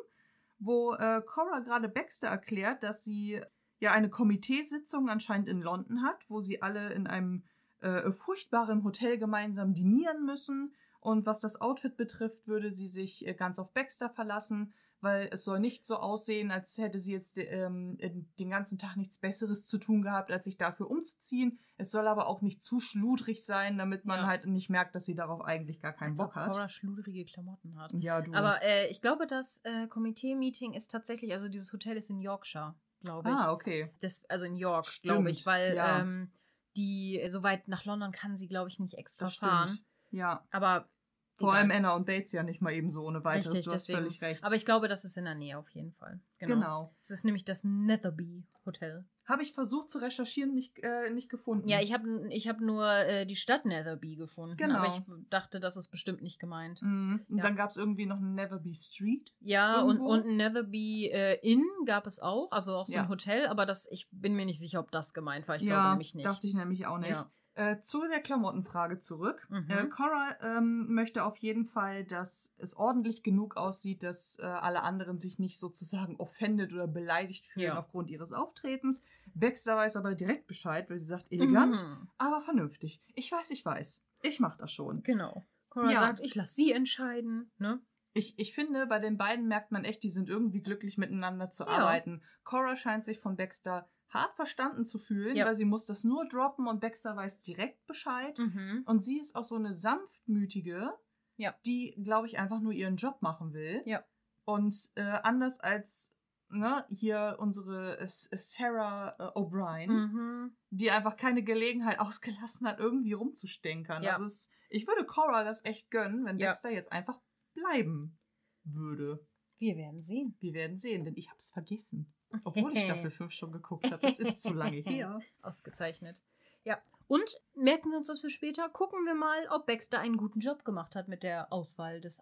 wo 0.59 0.93
äh, 0.95 1.23
Cora 1.23 1.61
gerade 1.61 1.89
Baxter 1.89 2.29
erklärt, 2.29 2.83
dass 2.83 3.03
sie 3.03 3.41
ja 3.81 3.93
eine 3.93 4.11
Komiteesitzung 4.11 5.09
anscheinend 5.09 5.49
in 5.49 5.61
London 5.61 6.03
hat, 6.03 6.29
wo 6.29 6.41
sie 6.41 6.62
alle 6.62 6.93
in 6.93 7.07
einem 7.07 7.45
äh, 7.81 8.12
furchtbaren 8.12 8.85
Hotel 8.85 9.19
gemeinsam 9.19 9.75
dinieren 9.75 10.25
müssen. 10.25 10.75
Und 11.05 11.26
was 11.26 11.38
das 11.40 11.61
Outfit 11.61 11.98
betrifft, 11.98 12.46
würde 12.48 12.72
sie 12.72 12.88
sich 12.88 13.26
äh, 13.26 13.34
ganz 13.34 13.59
auf 13.59 13.74
Baxter 13.74 14.09
verlassen, 14.09 14.72
weil 15.02 15.28
es 15.32 15.44
soll 15.44 15.61
nicht 15.61 15.84
so 15.84 15.96
aussehen, 15.98 16.50
als 16.50 16.78
hätte 16.78 16.98
sie 16.98 17.12
jetzt 17.12 17.36
ähm, 17.36 17.98
den 18.38 18.48
ganzen 18.48 18.78
Tag 18.78 18.96
nichts 18.96 19.18
Besseres 19.18 19.66
zu 19.66 19.76
tun 19.76 20.00
gehabt, 20.00 20.32
als 20.32 20.46
sich 20.46 20.57
dafür 20.57 20.90
umzuziehen. 20.90 21.59
Es 21.76 21.90
soll 21.90 22.09
aber 22.09 22.26
auch 22.26 22.40
nicht 22.40 22.62
zu 22.62 22.80
schludrig 22.80 23.44
sein, 23.44 23.76
damit 23.76 24.07
man 24.07 24.20
Ja. 24.20 24.26
halt 24.28 24.46
nicht 24.46 24.70
merkt, 24.70 24.94
dass 24.94 25.05
sie 25.05 25.14
darauf 25.14 25.42
eigentlich 25.42 25.78
gar 25.78 25.92
keinen 25.92 26.12
Als 26.12 26.20
Bock 26.20 26.34
hat. 26.36 26.52
Cora 26.52 26.70
schludrige 26.70 27.26
Klamotten 27.26 27.78
hat. 27.78 27.92
Ja, 27.92 28.22
du. 28.22 28.32
Aber 28.32 28.62
äh, 28.62 28.88
ich 28.88 29.02
glaube, 29.02 29.26
das 29.26 29.61
äh, 29.64 29.86
Komitee-Meeting 29.88 30.72
ist 30.72 30.90
tatsächlich, 30.90 31.32
also 31.32 31.50
dieses 31.50 31.70
Hotel 31.70 31.98
ist 31.98 32.09
in 32.09 32.18
Yorkshire, 32.18 32.74
glaube 33.02 33.28
ich. 33.28 33.36
ah, 33.36 33.52
okay. 33.52 33.90
Das, 34.00 34.24
also 34.30 34.46
in 34.46 34.57
York, 34.57 34.86
glaube 35.02 35.30
ich, 35.30 35.44
weil 35.44 35.74
ja. 35.76 36.00
ähm, 36.00 36.30
die, 36.78 37.22
so 37.26 37.42
weit 37.42 37.68
nach 37.68 37.84
London 37.84 38.11
kann 38.11 38.38
sie, 38.38 38.48
glaube 38.48 38.70
ich, 38.70 38.78
nicht 38.78 38.94
extra 38.94 39.26
Das 39.26 39.36
fahren. 39.36 39.68
stimmt. 39.68 39.84
Ja. 40.12 40.46
Aber 40.50 40.88
Vor 41.37 41.51
egal. 41.51 41.62
allem 41.62 41.70
Anna 41.72 41.97
und 41.97 42.07
Bates 42.07 42.32
ja 42.32 42.43
nicht 42.43 42.62
mal 42.62 42.72
eben 42.72 42.89
so 42.91 43.03
ohne 43.05 43.24
weiteres. 43.24 43.53
Richtig, 43.55 43.64
du 43.64 43.72
hast 43.72 43.89
deswegen. 43.89 43.99
völlig 44.05 44.22
recht. 44.22 44.45
Aber 44.45 44.55
ich 44.55 44.64
glaube, 44.64 44.87
das 44.89 45.05
ist 45.05 45.16
in 45.16 45.24
der 45.24 45.35
Nähe 45.35 45.59
auf 45.59 45.68
jeden 45.70 45.93
Fall. 45.93 46.20
Genau. 46.39 46.55
genau. 46.55 46.97
Es 47.01 47.11
ist 47.11 47.24
nämlich 47.24 47.45
das 47.45 47.64
Netherby 47.64 48.47
Hotel. 48.64 49.05
Habe 49.26 49.43
ich 49.43 49.53
versucht 49.53 49.91
zu 49.91 49.99
recherchieren, 49.99 50.53
nicht, 50.55 50.78
äh, 50.82 51.11
nicht 51.11 51.28
gefunden. 51.30 51.66
Ja, 51.68 51.80
ich 51.80 51.93
habe 51.93 52.28
ich 52.30 52.47
hab 52.47 52.61
nur 52.61 52.87
äh, 52.89 53.26
die 53.26 53.37
Stadt 53.37 53.64
Netherby 53.64 54.16
gefunden. 54.16 54.57
Genau. 54.57 54.76
Aber 54.76 54.87
ich 54.89 55.03
dachte, 55.30 55.61
das 55.61 55.76
ist 55.76 55.89
bestimmt 55.89 56.22
nicht 56.22 56.39
gemeint. 56.39 56.80
Mhm. 56.82 57.20
Und 57.28 57.37
Ja. 57.39 57.43
dann 57.43 57.57
gab 57.57 57.70
es 57.70 57.76
irgendwie 57.76 58.07
noch 58.07 58.18
einen 58.18 58.35
Neverby 58.35 58.74
Street. 58.74 59.32
Ja, 59.41 59.80
und, 59.80 59.97
Irgendwo? 59.97 60.12
und 60.12 60.26
ein 60.26 60.37
Netherby 60.37 61.11
äh, 61.12 61.39
Inn 61.43 61.64
gab 61.87 62.07
es 62.07 62.20
auch, 62.20 62.53
also 62.53 62.76
auch 62.76 62.87
so 62.87 62.95
Ja. 62.95 63.03
ein 63.03 63.09
Hotel, 63.09 63.47
aber 63.47 63.66
das, 63.66 63.89
ich 63.91 64.09
bin 64.12 64.35
mir 64.35 64.45
nicht 64.47 64.61
sicher, 64.61 64.78
ob 64.80 64.91
das 64.93 65.14
gemeint 65.14 65.49
war. 65.49 65.57
Ich 65.57 65.62
glaube 65.62 65.74
ja, 65.82 65.91
nämlich 65.91 66.14
nicht. 66.14 66.26
dachte 66.26 66.47
ich 66.47 66.55
nämlich 66.55 66.87
auch 66.87 66.99
nicht. 66.99 67.11
Ja. 67.11 67.30
Äh, 67.57 67.80
zu 67.82 68.00
der 68.09 68.20
Klamottenfrage 68.20 68.98
zurück. 68.98 69.46
Mhm. 69.48 69.70
Äh, 69.70 69.84
Cora 69.86 70.36
ähm, 70.42 70.92
möchte 70.92 71.24
auf 71.24 71.36
jeden 71.36 71.66
Fall, 71.66 72.02
dass 72.05 72.52
es 72.59 72.74
ordentlich 72.76 73.22
genug 73.22 73.57
aussieht, 73.57 74.02
dass 74.02 74.38
äh, 74.40 74.42
alle 74.44 74.82
anderen 74.82 75.18
sich 75.18 75.38
nicht 75.38 75.59
sozusagen 75.59 76.16
offended 76.16 76.72
oder 76.72 76.88
beleidigt 76.88 77.46
fühlen 77.46 77.66
Ja. 77.66 77.78
aufgrund 77.78 78.11
ihres 78.11 78.32
Auftretens. 78.32 79.05
Baxter 79.34 79.76
weiß 79.76 79.96
aber 79.96 80.14
direkt 80.16 80.48
Bescheid, 80.48 80.90
weil 80.90 80.98
sie 80.98 81.07
sagt, 81.07 81.30
elegant, 81.30 81.76
Mhm. 81.84 82.09
aber 82.18 82.40
vernünftig. 82.40 83.00
Ich 83.14 83.30
weiß, 83.30 83.50
ich 83.52 83.64
weiß. 83.64 84.02
Ich 84.22 84.40
mach 84.40 84.57
das 84.57 84.72
schon. 84.72 85.02
Genau. 85.05 85.44
Cora 85.70 85.92
Ja. 85.92 86.00
sagt, 86.00 86.20
ich 86.20 86.34
lasse 86.34 86.55
sie 86.55 86.72
entscheiden. 86.72 87.52
Ne? 87.59 87.80
Ich, 88.14 88.38
ich 88.38 88.52
finde, 88.55 88.86
bei 88.86 88.98
den 89.00 89.16
beiden 89.16 89.46
merkt 89.48 89.70
man 89.72 89.84
echt, 89.84 90.02
die 90.02 90.11
sind 90.11 90.28
irgendwie 90.28 90.61
glücklich 90.62 90.98
miteinander 90.98 91.50
zu 91.50 91.64
Ja. 91.64 91.70
arbeiten. 91.70 92.22
Cora 92.42 92.74
scheint 92.76 93.05
sich 93.05 93.18
von 93.18 93.36
Baxter 93.36 93.88
hart 94.15 94.35
verstanden 94.37 94.85
zu 94.85 94.99
fühlen, 94.99 95.37
Ja. 95.37 95.45
weil 95.45 95.55
sie 95.55 95.65
muss 95.65 95.85
das 95.87 96.05
nur 96.05 96.27
droppen 96.29 96.67
und 96.69 96.81
Baxter 96.81 97.17
weiß 97.17 97.43
direkt 97.43 97.85
Bescheid. 97.87 98.39
Mhm. 98.39 98.85
Und 98.87 99.01
sie 99.03 99.19
ist 99.19 99.35
auch 99.37 99.45
so 99.45 99.57
eine 99.57 99.75
sanftmütige, 99.75 100.93
Ja. 101.37 101.55
die, 101.67 102.01
glaube 102.03 102.27
ich, 102.29 102.39
einfach 102.39 102.61
nur 102.61 102.73
ihren 102.73 102.97
Job 102.97 103.21
machen 103.21 103.53
will. 103.53 103.83
Ja. 103.85 104.05
Und 104.45 104.91
äh, 104.95 105.03
anders 105.03 105.59
als 105.61 106.12
ne, 106.49 106.85
hier 106.91 107.37
unsere 107.41 107.99
äh, 107.99 108.07
Sarah 108.07 109.17
äh, 109.19 109.39
O'Brien, 109.39 109.91
Mhm. 109.91 110.57
die 110.71 110.91
einfach 110.91 111.17
keine 111.17 111.43
Gelegenheit 111.43 111.99
ausgelassen 112.01 112.67
hat, 112.67 112.79
irgendwie 112.79 113.12
rumzustänkern. 113.15 114.03
Ja. 114.05 114.12
Also 114.12 114.25
es, 114.25 114.49
ich 114.71 114.87
würde 114.87 115.05
Cora 115.05 115.43
das 115.45 115.65
echt 115.65 115.91
gönnen, 115.91 116.25
wenn. 116.25 116.39
Baxter 116.39 116.71
jetzt 116.71 116.93
einfach 116.93 117.21
bleiben 117.55 118.19
würde. 118.65 119.27
Wir 119.59 119.77
werden 119.77 120.03
sehen. 120.03 120.37
Wir 120.41 120.53
werden 120.53 120.77
sehen, 120.77 121.05
denn 121.05 121.17
ich 121.17 121.29
habe 121.29 121.39
es 121.39 121.51
vergessen. 121.51 122.12
Obwohl 122.45 122.72
ich 122.72 122.82
Staffel 122.82 123.11
5 123.11 123.32
schon 123.32 123.53
geguckt 123.53 123.91
habe. 123.91 124.07
Es 124.07 124.18
ist 124.18 124.43
zu 124.43 124.53
lange 124.53 124.76
her. 124.87 125.20
Ausgezeichnet. 125.43 126.22
Ja. 126.64 126.78
Und 127.07 127.41
merken 127.55 127.91
wir 127.91 127.99
uns 127.99 128.07
das 128.07 128.20
für 128.20 128.30
später. 128.30 128.68
Gucken 128.68 129.05
wir 129.05 129.14
mal, 129.14 129.47
ob 129.51 129.66
Baxter 129.66 130.01
einen 130.01 130.16
guten 130.16 130.41
Job 130.41 130.64
gemacht 130.64 130.97
hat 130.97 131.09
mit 131.09 131.22
der 131.22 131.53
Auswahl 131.53 132.01
des, 132.01 132.20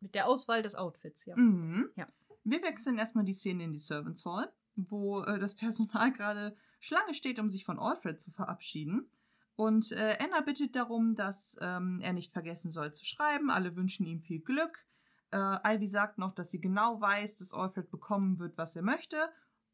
mit 0.00 0.14
der 0.14 0.26
Auswahl 0.26 0.62
des 0.62 0.74
Outfits. 0.74 1.24
Ja. 1.24 1.36
Mhm. 1.36 1.90
Ja. 1.96 2.06
Wir 2.44 2.62
wechseln 2.62 2.98
erstmal 2.98 3.24
die 3.24 3.32
Szene 3.32 3.64
in 3.64 3.72
die 3.72 3.78
Servants 3.78 4.24
Hall, 4.24 4.52
wo 4.76 5.22
äh, 5.22 5.38
das 5.38 5.54
Personal 5.54 6.12
gerade 6.16 6.56
Schlange 6.80 7.14
steht, 7.14 7.38
um 7.38 7.48
sich 7.48 7.64
von 7.64 7.78
Alfred 7.78 8.20
zu 8.20 8.30
verabschieden. 8.30 9.08
Und 9.54 9.92
äh, 9.92 10.16
Anna 10.18 10.40
bittet 10.40 10.74
darum, 10.74 11.14
dass 11.14 11.56
ähm, 11.60 12.00
er 12.02 12.12
nicht 12.12 12.32
vergessen 12.32 12.70
soll 12.70 12.92
zu 12.92 13.04
schreiben. 13.04 13.50
Alle 13.50 13.76
wünschen 13.76 14.06
ihm 14.06 14.20
viel 14.20 14.40
Glück. 14.40 14.84
Äh, 15.32 15.74
Ivy 15.76 15.86
sagt 15.86 16.18
noch, 16.18 16.34
dass 16.34 16.50
sie 16.50 16.60
genau 16.60 17.00
weiß, 17.00 17.38
dass 17.38 17.54
Alfred 17.54 17.90
bekommen 17.90 18.38
wird, 18.38 18.56
was 18.58 18.76
er 18.76 18.82
möchte, 18.82 19.16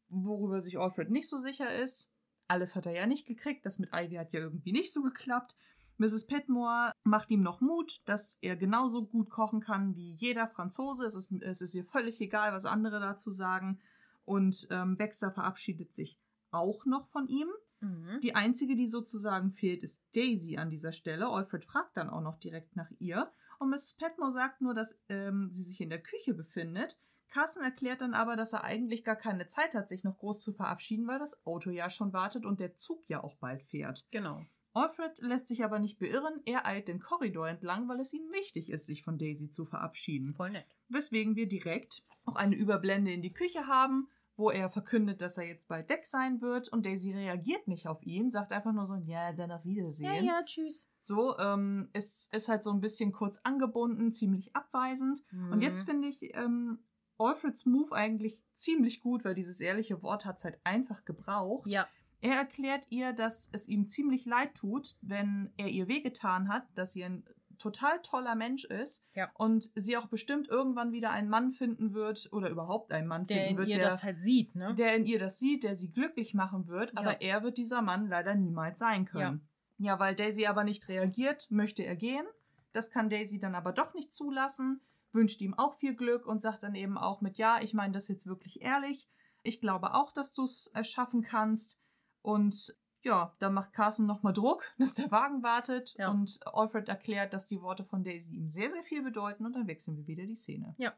worüber 0.07 0.61
sich 0.61 0.79
Alfred 0.79 1.09
nicht 1.09 1.29
so 1.29 1.37
sicher 1.37 1.73
ist. 1.73 2.11
Alles 2.47 2.75
hat 2.75 2.85
er 2.85 2.93
ja 2.93 3.05
nicht 3.05 3.27
gekriegt. 3.27 3.65
Das 3.65 3.77
mit 3.77 3.91
Ivy 3.93 4.15
hat 4.15 4.33
ja 4.33 4.39
irgendwie 4.39 4.71
nicht 4.71 4.91
so 4.91 5.01
geklappt. 5.03 5.55
Mrs. 5.97 6.27
Petmore 6.27 6.93
macht 7.03 7.29
ihm 7.29 7.41
noch 7.41 7.59
Mut, 7.59 8.01
dass 8.05 8.37
er 8.41 8.55
genauso 8.55 9.05
gut 9.05 9.29
kochen 9.29 9.59
kann 9.59 9.95
wie 9.95 10.13
jeder 10.13 10.47
Franzose. 10.47 11.05
Es 11.05 11.13
ist, 11.13 11.31
es 11.41 11.61
ist 11.61 11.75
ihr 11.75 11.83
völlig 11.83 12.21
egal, 12.21 12.53
was 12.53 12.65
andere 12.65 13.01
dazu 13.01 13.31
sagen. 13.31 13.79
Und 14.23 14.67
ähm, 14.71 14.95
Baxter 14.95 15.31
verabschiedet 15.31 15.93
sich 15.93 16.17
auch 16.51 16.85
noch 16.85 17.05
von 17.07 17.27
ihm. 17.27 17.49
Mhm. 17.81 18.19
Die 18.21 18.33
einzige, 18.33 18.75
die 18.75 18.87
sozusagen 18.87 19.51
fehlt, 19.51 19.83
ist 19.83 20.03
Daisy 20.15 20.57
an 20.57 20.69
dieser 20.69 20.93
Stelle. 20.93 21.27
Alfred 21.27 21.65
fragt 21.65 21.97
dann 21.97 22.09
auch 22.09 22.21
noch 22.21 22.39
direkt 22.39 22.77
nach 22.77 22.89
ihr. 22.99 23.31
Und 23.59 23.69
Mrs. 23.69 23.95
Petmore 23.95 24.31
sagt 24.31 24.61
nur, 24.61 24.73
dass 24.73 24.99
ähm, 25.09 25.51
sie 25.51 25.63
sich 25.63 25.81
in 25.81 25.89
der 25.89 26.01
Küche 26.01 26.33
befindet. 26.33 26.97
Carson 27.27 27.61
erklärt 27.61 28.01
dann 28.01 28.13
aber, 28.13 28.35
dass 28.35 28.53
er 28.53 28.63
eigentlich 28.63 29.03
gar 29.03 29.15
keine 29.15 29.45
Zeit 29.45 29.75
hat, 29.75 29.87
sich 29.87 30.03
noch 30.03 30.17
groß 30.17 30.41
zu 30.41 30.51
verabschieden, 30.51 31.07
weil 31.07 31.19
das 31.19 31.45
Auto 31.45 31.69
ja 31.69 31.89
schon 31.89 32.11
wartet 32.13 32.45
und 32.45 32.59
der 32.59 32.75
Zug 32.75 33.07
ja 33.07 33.23
auch 33.23 33.35
bald 33.35 33.61
fährt. 33.63 34.03
Genau. 34.11 34.41
Alfred 34.73 35.19
lässt 35.19 35.47
sich 35.47 35.63
aber 35.63 35.79
nicht 35.79 35.99
beirren, 35.99 36.41
er 36.45 36.65
eilt 36.65 36.87
den 36.87 36.99
Korridor 36.99 37.49
entlang, 37.49 37.87
weil 37.89 37.99
es 37.99 38.13
ihm 38.13 38.31
wichtig 38.31 38.69
ist, 38.69 38.85
sich 38.85 39.03
von 39.03 39.17
Daisy 39.17 39.49
zu 39.49 39.65
verabschieden. 39.65 40.33
Voll 40.33 40.51
nett. 40.51 40.77
Weswegen 40.87 41.35
wir 41.35 41.47
direkt 41.47 42.03
auch 42.25 42.35
eine 42.35 42.55
Überblende 42.55 43.11
in 43.11 43.21
die 43.21 43.33
Küche 43.33 43.67
haben, 43.67 44.09
wo 44.39 44.49
er 44.49 44.69
verkündet, 44.69 45.21
dass 45.21 45.37
er 45.37 45.45
jetzt 45.45 45.67
bald 45.67 45.89
weg 45.89 46.05
sein 46.05 46.41
wird 46.41 46.69
und 46.69 46.85
Daisy 46.85 47.11
reagiert 47.11 47.67
nicht 47.67 47.87
auf 47.87 48.01
ihn, 48.03 48.29
sagt 48.31 48.53
einfach 48.53 48.71
nur 48.73 48.85
so, 48.85 48.95
ja, 48.95 49.33
dann 49.33 49.51
auf 49.51 49.65
Wiedersehen. 49.65 50.13
Ja, 50.15 50.21
ja, 50.39 50.43
tschüss. 50.45 50.89
So, 51.01 51.37
ähm, 51.37 51.89
ist, 51.93 52.33
ist 52.33 52.47
halt 52.47 52.63
so 52.63 52.71
ein 52.71 52.79
bisschen 52.81 53.11
kurz 53.11 53.39
angebunden, 53.43 54.11
ziemlich 54.11 54.55
abweisend. 54.55 55.21
Und 55.31 55.57
Mhm. 55.57 55.61
jetzt 55.61 55.83
finde 55.83 56.07
ich 56.07 56.35
ähm, 56.35 56.79
Alfreds 57.17 57.65
Move 57.65 57.93
eigentlich 57.93 58.41
ziemlich 58.53 59.01
gut, 59.01 59.25
weil 59.25 59.35
dieses 59.35 59.59
ehrliche 59.59 60.01
Wort 60.03 60.23
hat 60.25 60.37
es 60.37 60.45
halt 60.45 60.57
einfach 60.63 61.03
gebraucht. 61.03 61.67
Ja, 61.67 61.87
Er 62.21 62.35
erklärt 62.35 62.87
ihr, 62.89 63.13
dass 63.13 63.49
es 63.51 63.67
ihm 63.67 63.87
ziemlich 63.87 64.25
leid 64.25 64.55
tut, 64.55 64.95
wenn 65.01 65.51
er 65.57 65.67
ihr 65.67 65.87
wehgetan 65.87 66.47
hat, 66.47 66.63
dass 66.75 66.91
sie 66.93 67.03
ein 67.03 67.25
total 67.59 68.01
toller 68.01 68.33
Mensch 68.35 68.63
ist 68.65 69.05
Ja. 69.13 69.29
und 69.35 69.69
sie 69.75 69.95
auch 69.97 70.07
bestimmt 70.07 70.47
irgendwann 70.47 70.91
wieder 70.91 71.11
einen 71.11 71.29
Mann 71.29 71.51
finden 71.51 71.93
wird 71.93 72.29
oder 72.33 72.49
überhaupt 72.49 72.91
einen 72.91 73.07
Mann 73.07 73.27
der 73.27 73.37
finden 73.37 73.51
in 73.51 73.57
wird, 73.57 73.67
ihr 73.69 73.77
der, 73.77 73.85
das 73.89 74.03
halt 74.03 74.19
sieht, 74.19 74.55
ne? 74.55 74.73
der 74.75 74.95
in 74.95 75.05
ihr 75.05 75.19
das 75.19 75.37
sieht, 75.37 75.63
der 75.63 75.75
sie 75.75 75.91
glücklich 75.91 76.33
machen 76.33 76.67
wird, 76.67 76.93
Ja. 76.93 76.99
aber 77.01 77.21
er 77.21 77.43
wird 77.43 77.57
dieser 77.57 77.81
Mann 77.83 78.07
leider 78.07 78.33
niemals 78.33 78.79
sein 78.79 79.05
können. 79.05 79.47
Ja. 79.77 79.99
weil 79.99 80.15
Daisy 80.15 80.45
aber 80.47 80.63
nicht 80.63 80.87
reagiert, 80.87 81.51
möchte 81.51 81.83
er 81.83 81.95
gehen. 81.95 82.25
Das 82.73 82.91
kann 82.91 83.09
Daisy 83.09 83.39
dann 83.39 83.55
aber 83.55 83.71
doch 83.71 83.93
nicht 83.93 84.11
zulassen, 84.13 84.81
wünscht 85.11 85.41
ihm 85.41 85.53
auch 85.53 85.73
viel 85.75 85.95
Glück 85.95 86.25
und 86.27 86.41
sagt 86.41 86.63
dann 86.63 86.75
eben 86.75 86.97
auch 86.97 87.21
mit, 87.21 87.37
ja, 87.37 87.59
ich 87.61 87.73
meine 87.73 87.93
das 87.93 88.07
jetzt 88.07 88.25
wirklich 88.27 88.61
ehrlich. 88.61 89.07
Ich 89.43 89.59
glaube 89.61 89.93
auch, 89.95 90.11
dass 90.11 90.33
du 90.33 90.43
es 90.43 90.69
schaffen 90.83 91.21
kannst. 91.21 91.79
Und 92.21 92.75
ja, 93.03 93.33
dann 93.39 93.53
macht 93.53 93.73
Carson 93.73 94.05
nochmal 94.05 94.33
Druck, 94.33 94.63
dass 94.77 94.93
der 94.93 95.09
Wagen 95.11 95.41
wartet. 95.43 95.95
Ja. 95.97 96.09
Und 96.11 96.39
Alfred 96.45 96.89
erklärt, 96.89 97.33
dass 97.33 97.47
die 97.47 97.61
Worte 97.61 97.83
von 97.83 98.03
Daisy 98.03 98.35
ihm 98.35 98.49
sehr, 98.49 98.69
sehr 98.69 98.83
viel 98.83 99.03
bedeuten. 99.03 99.45
Und 99.45 99.53
dann 99.55 99.67
wechseln 99.67 99.97
wir 99.97 100.07
wieder 100.07 100.25
die 100.25 100.35
Szene. 100.35 100.75
Ja. 100.77 100.93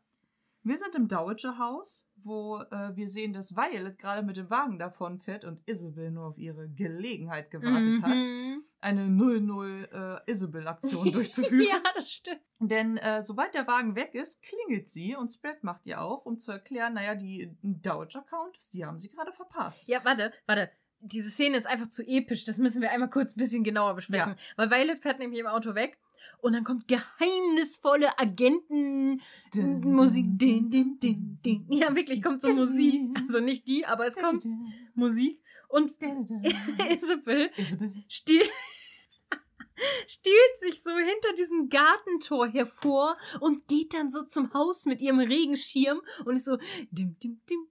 Wir 0.63 0.77
sind 0.77 0.93
im 0.93 1.07
Dowager 1.07 1.57
Haus, 1.57 2.07
wo 2.17 2.59
äh, 2.59 2.95
wir 2.95 3.07
sehen, 3.07 3.33
dass 3.33 3.55
Violet 3.55 3.97
gerade 3.97 4.21
mit 4.21 4.37
dem 4.37 4.51
Wagen 4.51 4.77
davonfährt 4.77 5.43
und 5.43 5.59
Isabel 5.67 6.11
nur 6.11 6.27
auf 6.27 6.37
ihre 6.37 6.69
Gelegenheit 6.69 7.49
gewartet 7.49 7.99
hat, 8.03 8.23
Mhm. 8.23 8.63
eine 8.79 9.07
0-0 9.07 9.85
äh, 9.91 10.31
Isabel-Aktion 10.31 11.11
durchzuführen. 11.13 11.65
ja, 11.67 11.81
das 11.95 12.11
stimmt. 12.11 12.41
Denn 12.59 12.97
äh, 12.97 13.23
sobald 13.23 13.55
der 13.55 13.65
Wagen 13.65 13.95
weg 13.95 14.13
ist, 14.13 14.43
klingelt 14.43 14.87
sie 14.87 15.15
und 15.15 15.29
Spread 15.31 15.63
macht 15.63 15.87
ihr 15.87 15.99
auf, 15.99 16.27
um 16.27 16.37
zu 16.37 16.51
erklären, 16.51 16.93
naja, 16.93 17.15
die 17.15 17.57
Dowager-Countess, 17.63 18.69
die 18.69 18.85
haben 18.85 18.99
sie 18.99 19.07
gerade 19.09 19.31
verpasst. 19.31 19.87
Ja, 19.87 20.05
warte, 20.05 20.31
warte. 20.45 20.69
Diese 21.01 21.29
Szene 21.29 21.57
ist 21.57 21.67
einfach 21.67 21.87
zu 21.87 22.03
episch. 22.03 22.43
Das 22.43 22.57
müssen 22.57 22.81
wir 22.81 22.91
einmal 22.91 23.09
kurz 23.09 23.35
ein 23.35 23.39
bisschen 23.39 23.63
genauer 23.63 23.95
besprechen. 23.95 24.35
Weil 24.55 24.69
Violet 24.69 24.99
fährt 24.99 25.19
nämlich 25.19 25.39
im 25.39 25.47
Auto 25.47 25.75
weg 25.75 25.97
und 26.41 26.53
dann 26.53 26.63
kommt 26.63 26.87
geheimnisvolle 26.87 28.17
Agenten 28.19 29.21
Musik. 29.55 30.25
Din, 30.27 30.69
din, 30.69 30.99
din, 30.99 31.39
din. 31.43 31.65
Ja, 31.69 31.95
wirklich 31.95 32.21
kommt 32.21 32.41
so 32.41 32.51
Musik. 32.53 33.01
Also 33.19 33.39
nicht 33.39 33.67
die, 33.67 33.85
aber 33.85 34.05
es 34.05 34.15
kommt 34.15 34.45
Musik. 34.95 35.41
Und 35.69 35.91
Isabel 36.89 37.49
Isabel. 37.55 37.93
stiehlt, 38.09 38.49
stiehlt 40.07 40.57
sich 40.57 40.83
so 40.83 40.91
hinter 40.91 41.33
diesem 41.37 41.69
Gartentor 41.69 42.47
hervor 42.47 43.17
und 43.39 43.67
geht 43.67 43.93
dann 43.93 44.09
so 44.09 44.23
zum 44.23 44.53
Haus 44.53 44.85
mit 44.85 44.99
ihrem 44.99 45.19
Regenschirm 45.19 46.01
und 46.25 46.35
ist 46.35 46.45
so 46.45 46.57
dim, 46.91 47.17
dim, 47.19 47.39
dim, 47.49 47.67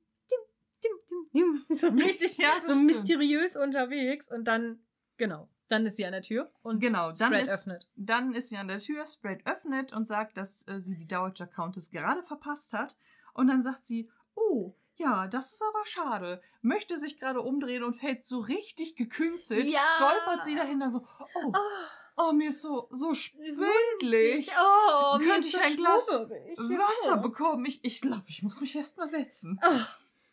dim, 0.84 1.26
dim, 1.32 1.64
so 1.76 1.88
richtig 1.88 2.38
Ja, 2.38 2.60
so 2.62 2.72
stimmt. 2.72 2.86
mysteriös 2.86 3.56
unterwegs 3.56 4.30
und 4.30 4.44
dann, 4.44 4.80
genau, 5.16 5.48
dann 5.68 5.86
ist 5.86 5.96
sie 5.96 6.04
an 6.06 6.12
der 6.12 6.22
Tür 6.22 6.50
und 6.62 6.80
Genau, 6.80 7.12
dann 7.12 7.32
Spread 7.32 7.44
ist- 7.44 7.50
öffnet. 7.52 7.88
Dann 7.96 8.34
ist 8.34 8.48
sie 8.48 8.56
an 8.56 8.68
der 8.68 8.78
Tür, 8.78 9.04
Spread 9.06 9.46
öffnet 9.46 9.92
und 9.92 10.06
sagt, 10.06 10.36
dass 10.36 10.66
äh, 10.68 10.80
sie 10.80 10.96
die 10.96 11.06
Dowager 11.06 11.46
Countess 11.46 11.90
gerade 11.90 12.22
verpasst 12.22 12.72
hat. 12.72 12.96
Und 13.34 13.46
dann 13.46 13.62
sagt 13.62 13.84
sie, 13.84 14.10
oh, 14.34 14.74
ja, 14.96 15.28
das 15.28 15.52
ist 15.52 15.62
aber 15.62 15.86
schade. 15.86 16.42
Möchte 16.60 16.98
sich 16.98 17.18
gerade 17.18 17.40
umdrehen 17.40 17.84
und 17.84 17.94
fällt 17.94 18.24
so 18.24 18.40
richtig 18.40 18.96
gekünstelt, 18.96 19.66
Ja. 19.66 19.78
stolpert 19.96 20.44
sie 20.44 20.56
dahinter 20.56 20.90
so, 20.90 21.06
oh, 21.34 21.52
oh, 22.16 22.32
mir 22.32 22.48
ist 22.48 22.60
so, 22.62 22.88
so 22.90 23.14
schwindlig. 23.14 24.50
Oh, 24.60 25.18
Könnte 25.18 25.46
ich 25.46 25.52
so 25.52 25.60
ein 25.60 25.76
Glas. 25.76 26.08
Wasser 26.10 27.10
Ja. 27.10 27.16
bekommen? 27.16 27.64
Ich, 27.66 27.82
ich 27.84 28.00
glaube, 28.00 28.24
ich 28.26 28.42
muss 28.42 28.60
mich 28.60 28.74
erst 28.76 28.98
mal 28.98 29.06
setzen. 29.06 29.58
Ah. 29.62 29.86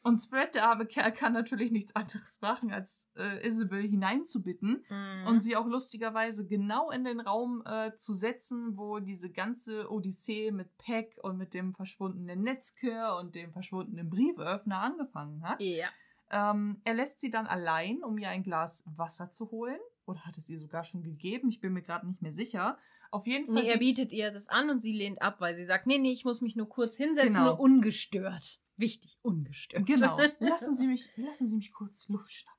Und 0.08 0.18
Spread, 0.18 0.56
der 0.56 0.68
arme 0.70 0.86
Kerl, 0.86 1.12
kann 1.12 1.34
natürlich 1.34 1.72
nichts 1.72 1.96
anderes 1.96 2.40
machen, 2.42 2.72
als 2.72 3.10
äh, 3.18 3.46
Isabel 3.46 3.82
hineinzubitten 3.82 4.84
Mhm. 4.90 5.28
und 5.28 5.40
sie 5.42 5.56
auch 5.56 5.68
lustigerweise 5.68 6.46
genau 6.48 6.90
in 6.92 7.04
den 7.04 7.20
Raum 7.20 7.64
äh, 7.66 7.96
zu 7.96 8.14
setzen, 8.14 8.78
wo 8.78 9.00
diese 9.00 9.30
ganze 9.32 9.92
Odyssee 9.92 10.52
mit 10.52 10.78
Peck 10.78 11.18
und 11.22 11.38
mit 11.38 11.54
dem 11.54 11.74
verschwundenen 11.74 12.42
Netzkör 12.44 13.18
und 13.20 13.36
dem 13.36 13.52
verschwundenen 13.52 14.10
Brieföffner 14.10 14.80
angefangen 14.80 15.44
hat. 15.44 15.62
ja. 15.62 15.88
Ähm, 16.30 16.82
er 16.84 16.94
lässt 16.94 17.22
sie 17.22 17.30
dann 17.30 17.48
allein, 17.48 18.04
um 18.04 18.18
ihr 18.18 18.28
ein 18.28 18.44
Glas 18.44 18.84
Wasser 18.98 19.32
zu 19.32 19.50
holen. 19.50 19.80
Oder 20.06 20.26
hat 20.26 20.38
es 20.38 20.50
ihr 20.50 20.58
sogar 20.60 20.84
schon 20.84 21.02
gegeben? 21.02 21.48
Ich 21.48 21.62
bin 21.62 21.72
mir 21.72 21.82
gerade 21.82 22.06
nicht 22.06 22.22
mehr 22.22 22.32
sicher. 22.34 22.78
Auf 23.12 23.26
jeden 23.28 23.46
Fall. 23.46 23.64
Nee, 23.64 23.70
er 23.70 23.78
bietet 23.78 24.12
ihr 24.12 24.30
das 24.30 24.50
an 24.50 24.70
und 24.70 24.82
sie 24.82 24.92
lehnt 24.92 25.22
ab, 25.22 25.40
weil 25.40 25.56
sie 25.56 25.64
sagt, 25.64 25.88
nee, 25.88 25.98
nee, 25.98 26.12
ich 26.12 26.26
muss 26.26 26.42
mich 26.42 26.58
nur 26.58 26.68
kurz 26.68 26.98
hinsetzen, 26.98 27.36
Genau. 27.36 27.52
nur 27.52 27.60
ungestört. 27.62 28.60
Wichtig, 28.78 29.18
ungestört. 29.22 29.86
Genau. 29.86 30.18
Lassen 30.40 30.76
Sie 30.76 30.88
mich, 30.88 31.10
lassen 31.18 31.48
Sie 31.48 31.56
mich 31.56 31.72
kurz 31.72 32.08
Luft 32.08 32.32
schnappen. 32.32 32.58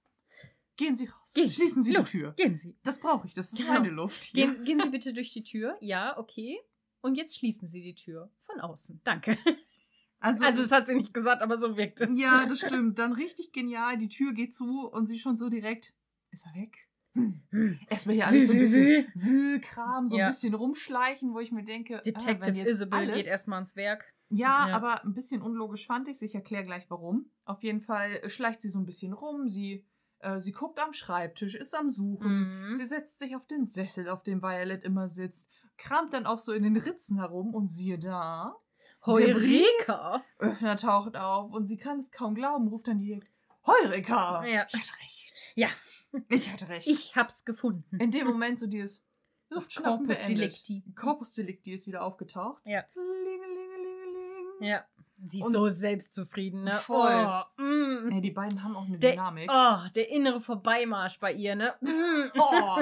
Gehen 0.76 0.94
Sie 0.94 1.06
raus. 1.06 1.32
Gehen 1.34 1.50
Schließen 1.50 1.82
Sie 1.82 1.92
los, 1.92 2.10
die 2.12 2.18
Tür. 2.18 2.32
Gehen 2.36 2.56
Sie. 2.56 2.76
Das 2.84 3.00
brauche 3.00 3.26
ich. 3.26 3.34
Das 3.34 3.52
ist 3.52 3.58
Genau. 3.58 3.72
meine 3.74 3.88
Luft 3.90 4.24
hier. 4.24 4.52
Gehen, 4.52 4.64
gehen 4.64 4.80
Sie 4.80 4.88
bitte 4.90 5.12
durch 5.12 5.32
die 5.32 5.42
Tür. 5.42 5.76
Ja, 5.80 6.16
okay. 6.18 6.58
Und 7.00 7.16
jetzt 7.16 7.36
schließen 7.36 7.66
Sie 7.66 7.82
die 7.82 7.94
Tür 7.94 8.30
von 8.40 8.60
außen. 8.60 9.00
Danke. 9.04 9.36
also, 10.20 10.44
Also, 10.44 10.62
das 10.62 10.72
hat 10.72 10.86
sie 10.86 10.94
nicht 10.94 11.12
gesagt, 11.14 11.42
aber 11.42 11.56
so 11.58 11.76
wirkt 11.76 12.00
es. 12.00 12.18
ja, 12.20 12.46
das 12.46 12.60
stimmt. 12.60 12.98
Dann 12.98 13.12
richtig 13.12 13.52
genial. 13.52 13.98
Die 13.98 14.08
Tür 14.08 14.32
geht 14.34 14.54
zu 14.54 14.88
und 14.88 15.06
sie 15.06 15.18
schon 15.18 15.36
so 15.36 15.48
direkt. 15.48 15.94
Ist 16.30 16.46
er 16.46 16.60
weg? 16.60 16.76
Hm. 17.14 17.80
Erstmal 17.88 18.14
hier 18.14 18.26
alles 18.28 18.46
so 18.48 18.52
ein 18.52 18.58
bisschen 18.60 18.84
wüh, 18.84 19.04
Wühlkram, 19.14 20.06
so 20.06 20.16
Ja. 20.18 20.26
ein 20.26 20.30
bisschen 20.30 20.54
rumschleichen, 20.54 21.32
wo 21.34 21.40
ich 21.40 21.50
mir 21.50 21.64
denke, 21.64 21.96
ah, 21.98 22.02
wenn 22.04 22.12
Detective 22.14 22.56
jetzt 22.56 22.68
Isabel 22.68 22.98
alles- 23.00 23.16
geht 23.16 23.26
erstmal 23.26 23.56
ans 23.56 23.74
Werk. 23.76 24.12
Ja, 24.30 24.68
Ja. 24.68 24.76
aber 24.76 25.04
ein 25.04 25.14
bisschen 25.14 25.40
unlogisch 25.42 25.86
fand 25.86 26.08
ich 26.08 26.20
Ich 26.22 26.34
erkläre 26.34 26.64
gleich 26.64 26.88
warum. 26.90 27.30
Auf 27.44 27.62
jeden 27.62 27.80
Fall 27.80 28.28
schleicht 28.28 28.60
sie 28.60 28.68
so 28.68 28.78
ein 28.78 28.84
bisschen 28.86 29.12
rum. 29.14 29.48
Sie, 29.48 29.86
äh, 30.18 30.38
sie 30.38 30.52
guckt 30.52 30.78
am 30.80 30.92
Schreibtisch, 30.92 31.54
ist 31.54 31.74
am 31.74 31.88
Suchen. 31.88 32.68
Mhm. 32.68 32.74
Sie 32.74 32.84
setzt 32.84 33.18
sich 33.20 33.34
auf 33.36 33.46
den 33.46 33.64
Sessel, 33.64 34.08
auf 34.08 34.22
dem 34.22 34.42
Violet 34.42 34.84
immer 34.84 35.06
sitzt, 35.08 35.48
kramt 35.78 36.12
dann 36.12 36.26
auch 36.26 36.38
so 36.38 36.52
in 36.52 36.62
den 36.62 36.76
Ritzen 36.76 37.18
herum 37.18 37.54
und 37.54 37.68
siehe 37.68 37.98
da, 37.98 38.54
Heureka! 39.06 40.22
Öffner 40.38 40.76
taucht 40.76 41.16
auf 41.16 41.52
und 41.52 41.66
sie 41.66 41.76
kann 41.76 41.98
es 41.98 42.10
kaum 42.10 42.34
glauben, 42.34 42.68
ruft 42.68 42.88
dann 42.88 42.98
direkt, 42.98 43.30
Heureka! 43.66 44.44
Ja. 44.46 44.66
Ich 44.68 44.74
hatte 44.78 44.92
recht. 45.00 45.52
Ja, 45.54 45.68
Ich 46.28 46.50
hatte 46.52 46.68
recht. 46.68 46.86
ich 46.88 47.16
hab's 47.16 47.44
gefunden. 47.44 47.96
in 47.98 48.10
dem 48.10 48.26
Moment 48.26 48.58
so 48.58 48.66
dieses 48.66 49.06
Luftschnappen 49.50 50.04
Corpus 50.06 50.18
beendet. 50.18 50.36
Delicti. 50.66 50.84
Corpus 50.94 51.32
Delicti 51.34 51.72
ist 51.72 51.86
wieder 51.86 52.02
aufgetaucht. 52.02 52.60
Ja. 52.66 52.84
Ja. 54.60 54.84
Sie 55.24 55.40
ist 55.40 55.46
Und- 55.46 55.52
so 55.52 55.68
selbstzufrieden, 55.68 56.62
ne? 56.64 56.72
Voll. 56.76 57.26
Oh, 57.58 57.60
mm. 57.62 58.10
Ey, 58.12 58.20
die 58.20 58.30
beiden 58.30 58.62
haben 58.62 58.76
auch 58.76 58.86
eine 58.86 58.98
Der, 58.98 59.12
Dynamik. 59.12 59.50
oh, 59.52 59.76
der 59.96 60.08
innere 60.10 60.40
Vorbeimarsch 60.40 61.18
bei 61.18 61.32
ihr, 61.32 61.56
ne? 61.56 61.74
Mm. 61.80 62.30
Oh, 62.38 62.78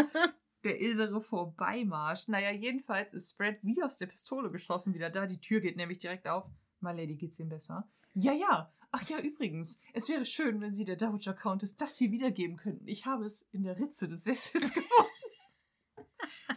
der 0.65 0.79
innere 0.81 1.23
Vorbeimarsch. 1.23 2.29
Naja, 2.29 2.51
jedenfalls 2.51 3.15
ist 3.15 3.31
Spread 3.31 3.59
wie 3.65 3.83
aus 3.83 3.97
der 3.99 4.07
Pistole 4.07 4.51
geschossen 4.51 4.93
wieder 4.95 5.09
da. 5.11 5.27
Die 5.27 5.41
Tür 5.41 5.61
geht 5.61 5.77
nämlich 5.77 5.99
direkt 5.99 6.27
auf. 6.29 6.45
My 6.81 6.91
Lady, 6.93 7.15
geht's 7.17 7.39
ihm 7.39 7.49
besser? 7.49 7.89
Ja, 8.15 8.33
ja. 8.33 8.71
Ach 8.93 9.03
ja, 9.09 9.19
übrigens. 9.19 9.81
Es 9.95 10.09
wäre 10.09 10.27
schön, 10.27 10.61
wenn 10.61 10.73
Sie 10.75 10.85
der 10.85 10.97
Dowager 10.97 11.35
Countess 11.35 11.77
das 11.77 11.97
hier 11.97 12.11
wiedergeben 12.11 12.57
könnten. 12.57 12.87
Ich 12.89 13.07
habe 13.07 13.25
es 13.25 13.43
in 13.53 13.63
der 13.63 13.79
Ritze 13.79 14.09
des 14.09 14.25
Sessels 14.25 14.73
gefunden. 14.75 15.11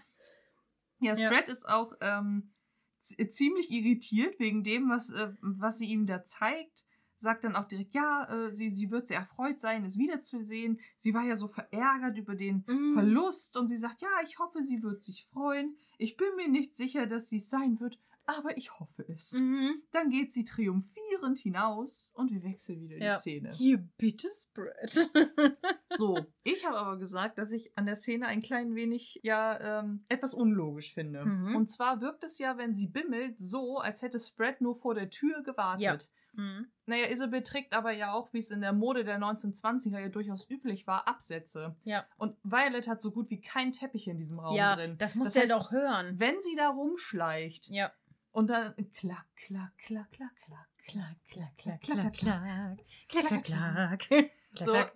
ja, 0.99 1.13
Ja. 1.13 1.15
Spread 1.15 1.49
ist 1.49 1.67
auch 1.67 1.93
ähm, 2.01 2.51
ziemlich 2.99 3.71
irritiert 3.71 4.39
wegen 4.39 4.63
dem, 4.63 4.89
was, 4.89 5.11
äh, 5.11 5.31
was 5.41 5.77
sie 5.79 5.87
ihm 5.87 6.05
da 6.05 6.23
zeigt. 6.23 6.85
Sagt 7.15 7.43
dann 7.43 7.57
auch 7.57 7.65
direkt, 7.65 7.93
ja, 7.93 8.25
äh, 8.29 8.53
sie, 8.53 8.69
sie 8.69 8.91
wird 8.91 9.07
sehr 9.07 9.19
erfreut 9.19 9.59
sein, 9.59 9.83
es 9.83 9.97
wiederzusehen. 9.97 10.79
Sie 10.95 11.13
war 11.13 11.23
ja 11.23 11.35
so 11.35 11.47
verärgert 11.47 12.17
über 12.17 12.35
den 12.35 12.63
Mm. 12.65 12.93
Verlust 12.93 13.57
und 13.57 13.67
sie 13.67 13.77
sagt, 13.77 14.01
ja, 14.01 14.09
ich 14.25 14.39
hoffe, 14.39 14.63
sie 14.63 14.83
wird 14.83 15.01
sich 15.03 15.25
freuen. 15.25 15.75
Ich 15.97 16.15
bin 16.15 16.29
mir 16.37 16.47
nicht 16.47 16.75
sicher, 16.75 17.07
dass 17.07 17.27
sie 17.27 17.37
es 17.37 17.49
sein 17.49 17.79
wird, 17.81 17.99
aber 18.37 18.57
ich 18.57 18.79
hoffe 18.79 19.05
es. 19.07 19.33
Mhm. 19.33 19.81
Dann 19.91 20.09
geht 20.09 20.31
sie 20.33 20.45
triumphierend 20.45 21.39
hinaus 21.39 22.11
und 22.15 22.31
wir 22.31 22.43
wechseln 22.43 22.81
wieder 22.81 22.97
Ja. 22.97 23.15
die 23.15 23.19
Szene. 23.19 23.51
Hier, 23.53 23.77
bitte, 23.97 24.27
Spread. 24.33 25.09
So, 25.97 26.19
ich 26.43 26.65
habe 26.67 26.77
aber 26.77 26.97
gesagt, 26.97 27.39
dass 27.39 27.51
ich 27.51 27.75
an 27.75 27.85
der 27.87 27.95
Szene 27.95 28.27
ein 28.27 28.41
klein 28.41 28.75
wenig, 28.75 29.19
ja, 29.23 29.79
ähm, 29.79 30.05
etwas 30.07 30.33
unlogisch 30.35 30.93
finde. 30.93 31.25
Mhm. 31.25 31.55
Und 31.55 31.67
zwar 31.67 31.99
wirkt 31.99 32.23
es 32.23 32.37
ja, 32.37 32.57
wenn 32.57 32.73
sie 32.75 32.87
bimmelt, 32.87 33.39
so, 33.39 33.79
als 33.79 34.01
hätte 34.03 34.19
Spread 34.19 34.61
nur 34.61 34.75
vor 34.75 34.93
der 34.93 35.09
Tür 35.09 35.41
gewartet. 35.41 35.81
Ja. 35.81 35.97
Mhm. 36.43 36.67
Naja, 36.85 37.09
Isabel 37.09 37.41
trägt 37.41 37.73
aber 37.73 37.91
ja 37.91 38.13
auch, 38.13 38.31
wie 38.33 38.37
es 38.37 38.51
in 38.51 38.61
der 38.61 38.71
Mode 38.71 39.03
der 39.03 39.17
1920er 39.19 39.99
ja 39.99 40.09
durchaus 40.09 40.47
üblich 40.49 40.85
war, 40.85 41.07
Absätze. 41.07 41.75
Ja. 41.83 42.05
Und 42.17 42.37
Violet 42.43 42.87
hat 42.87 43.01
so 43.01 43.11
gut 43.11 43.31
wie 43.31 43.41
keinen 43.41 43.71
Teppich 43.71 44.07
in 44.07 44.15
diesem 44.17 44.39
Raum 44.39 44.55
ja, 44.55 44.75
drin. 44.75 44.95
das 44.99 45.15
muss 45.15 45.33
Das 45.33 45.49
er 45.49 45.57
doch 45.57 45.71
hören. 45.71 46.19
Wenn 46.19 46.39
sie 46.39 46.55
da 46.55 46.69
rumschleicht 46.69 47.69
Ja. 47.69 47.91
Und 48.39 48.49
dann 48.49 48.73
klack, 48.93 49.25
klack, 49.35 49.77
klack, 49.77 50.11
klack, 50.11 50.35
klack, 50.37 50.65
Klack, 50.87 51.17
klack, 51.27 51.57
klack, 51.57 51.81
klack, 51.81 52.13
klack, 52.13 52.13
klack. 52.13 52.79
Klack, 53.09 53.43
klack, 53.43 53.43
klack. 53.43 53.99
Klack, 54.09 54.31
So, 54.53 54.71
klack. 54.73 54.93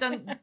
dann, 0.00 0.40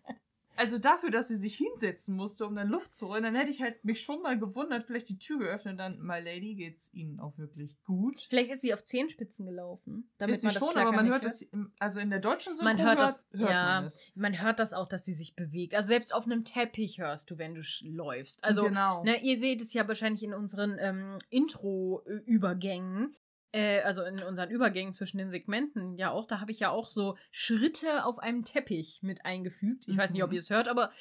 also 0.55 0.77
dafür, 0.77 1.09
dass 1.11 1.27
sie 1.27 1.35
sich 1.35 1.55
hinsetzen 1.55 2.15
musste, 2.15 2.45
um 2.45 2.55
dann 2.55 2.69
Luft 2.69 2.93
zu 2.95 3.07
holen, 3.07 3.23
dann 3.23 3.35
hätte 3.35 3.49
ich 3.51 3.61
halt 3.61 3.83
mich 3.83 4.01
schon 4.01 4.21
mal 4.21 4.37
gewundert, 4.37 4.83
vielleicht 4.85 5.09
die 5.09 5.17
Tür 5.19 5.39
geöffnet, 5.39 5.79
dann, 5.79 5.99
my 5.99 6.19
lady, 6.19 6.55
geht's 6.55 6.93
ihnen 6.93 7.19
auch 7.19 7.37
wirklich 7.37 7.77
gut. 7.83 8.19
Vielleicht 8.29 8.51
ist 8.51 8.61
sie 8.61 8.73
auf 8.73 8.83
Zehenspitzen 8.83 9.45
gelaufen, 9.45 10.09
damit 10.17 10.35
ist 10.35 10.41
sie 10.41 10.47
man 10.47 10.53
das 10.53 10.63
schon, 10.63 10.71
Klackern 10.73 10.87
aber 10.93 11.03
man 11.03 11.11
hört 11.11 11.41
im- 11.51 11.71
also 11.79 11.99
in 11.99 12.09
der 12.09 12.19
deutschen 12.19 12.53
Synchro 12.53 12.73
Man 12.73 12.83
hört 12.85 12.99
das, 12.99 13.27
hört 13.33 13.49
ja, 13.49 13.65
man 13.65 13.85
es. 13.85 14.07
man 14.15 14.41
hört 14.41 14.59
das 14.59 14.73
auch, 14.73 14.87
dass 14.87 15.05
sie 15.05 15.13
sich 15.13 15.35
bewegt. 15.35 15.73
Also 15.75 15.87
selbst 15.87 16.13
auf 16.13 16.25
einem 16.25 16.43
Teppich 16.43 16.99
hörst 16.99 17.31
du, 17.31 17.37
wenn 17.37 17.55
du 17.55 17.61
läufst. 17.83 18.43
Also, 18.43 18.63
genau. 18.63 19.03
ne, 19.03 19.21
ihr 19.23 19.39
seht 19.39 19.61
es 19.61 19.73
ja 19.73 19.87
wahrscheinlich 19.87 20.23
in 20.23 20.33
unseren 20.33 20.77
ähm, 20.79 21.17
Intro-Übergängen, 21.29 23.15
äh, 23.53 23.81
also 23.81 24.03
in 24.03 24.21
unseren 24.21 24.49
Übergängen 24.51 24.91
zwischen 24.91 25.17
den 25.17 25.29
Segmenten 25.29 25.95
ja 25.95 26.11
auch. 26.11 26.25
Da 26.25 26.41
habe 26.41 26.51
ich 26.51 26.59
ja 26.59 26.69
auch 26.69 26.89
so 26.89 27.17
Schritte 27.31 28.03
auf 28.05 28.19
einem 28.19 28.43
Teppich 28.43 28.99
mit 29.01 29.25
eingefügt. 29.25 29.87
Ich 29.87 29.95
weiß 29.95 30.11
nicht, 30.11 30.23
ob 30.23 30.29
Mhm. 30.31 30.35
ihr 30.35 30.39
es 30.39 30.49
hört, 30.49 30.67
aber 30.67 30.91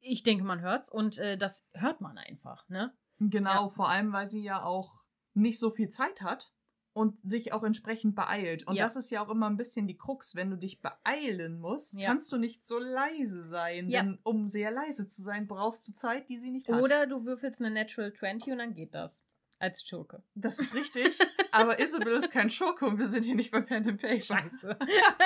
ich 0.00 0.22
denke, 0.24 0.42
man 0.44 0.60
hört's 0.60 0.90
und 0.90 1.18
äh, 1.18 1.36
das 1.36 1.68
hört 1.74 2.00
man 2.00 2.18
einfach, 2.18 2.68
ne? 2.68 2.92
Genau, 3.20 3.62
Ja. 3.64 3.68
vor 3.68 3.88
allem, 3.88 4.12
weil 4.12 4.26
sie 4.26 4.42
ja 4.42 4.62
auch 4.62 5.04
nicht 5.34 5.58
so 5.58 5.70
viel 5.70 5.88
Zeit 5.88 6.22
hat 6.22 6.52
und 6.92 7.18
sich 7.28 7.52
auch 7.52 7.62
entsprechend 7.62 8.14
beeilt. 8.16 8.66
Und 8.66 8.74
Ja. 8.76 8.84
das 8.84 8.96
ist 8.96 9.10
ja 9.10 9.22
auch 9.24 9.28
immer 9.28 9.48
ein 9.50 9.56
bisschen 9.56 9.86
die 9.86 9.96
Krux. 9.96 10.34
Wenn 10.34 10.50
du 10.50 10.56
dich 10.56 10.80
beeilen 10.80 11.58
musst, 11.60 11.94
Ja. 11.94 12.06
kannst 12.08 12.30
du 12.32 12.38
nicht 12.38 12.66
so 12.66 12.78
leise 12.78 13.42
sein. 13.42 13.88
Ja. 13.88 14.02
Denn 14.02 14.18
um 14.22 14.48
sehr 14.48 14.70
leise 14.70 15.06
zu 15.06 15.20
sein, 15.22 15.46
brauchst 15.46 15.86
du 15.88 15.92
Zeit, 15.92 16.28
die 16.28 16.36
sie 16.36 16.50
nicht 16.50 16.68
hat. 16.68 16.80
Oder 16.80 17.06
du 17.06 17.24
würfelst 17.24 17.60
eine 17.60 17.70
Natural 17.72 18.12
20 18.12 18.52
und 18.52 18.58
dann 18.58 18.74
geht 18.74 18.94
das. 18.94 19.24
Als 19.60 19.82
Schurke. 19.86 20.22
Das 20.34 20.60
ist 20.60 20.74
richtig. 20.74 21.18
aber 21.52 21.80
Isabel 21.80 22.14
ist 22.14 22.30
kein 22.30 22.50
Schurke 22.50 22.86
und 22.86 22.98
wir 22.98 23.06
sind 23.06 23.24
hier 23.24 23.34
nicht 23.34 23.50
bei 23.50 23.60
Pen 23.60 23.88
and 23.88 24.00
Paper. 24.00 24.20
Scheiße. 24.20 24.78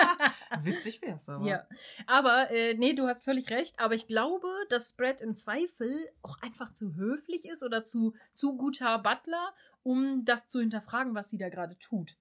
Witzig 0.63 1.03
wär's 1.03 1.29
aber. 1.29 1.47
Ja. 1.47 1.67
Aber, 2.07 2.51
äh, 2.51 2.75
nee, 2.75 2.93
du 2.93 3.07
hast 3.07 3.25
völlig 3.25 3.51
recht. 3.51 3.79
Aber 3.79 3.95
ich 3.95 4.07
glaube, 4.07 4.49
dass 4.69 4.91
Spread 4.91 5.21
im 5.21 5.35
Zweifel 5.35 6.09
auch 6.23 6.41
einfach 6.43 6.73
zu 6.73 6.95
höflich 6.95 7.47
ist 7.49 7.63
oder 7.63 7.83
zu, 7.83 8.15
zu 8.33 8.57
guter 8.57 8.99
Butler, 8.99 9.55
um 9.83 10.25
das 10.25 10.47
zu 10.47 10.61
hinterfragen, 10.61 11.15
was 11.15 11.31
sie 11.31 11.39
da 11.39 11.49
gerade 11.49 11.79
tut. 11.79 12.17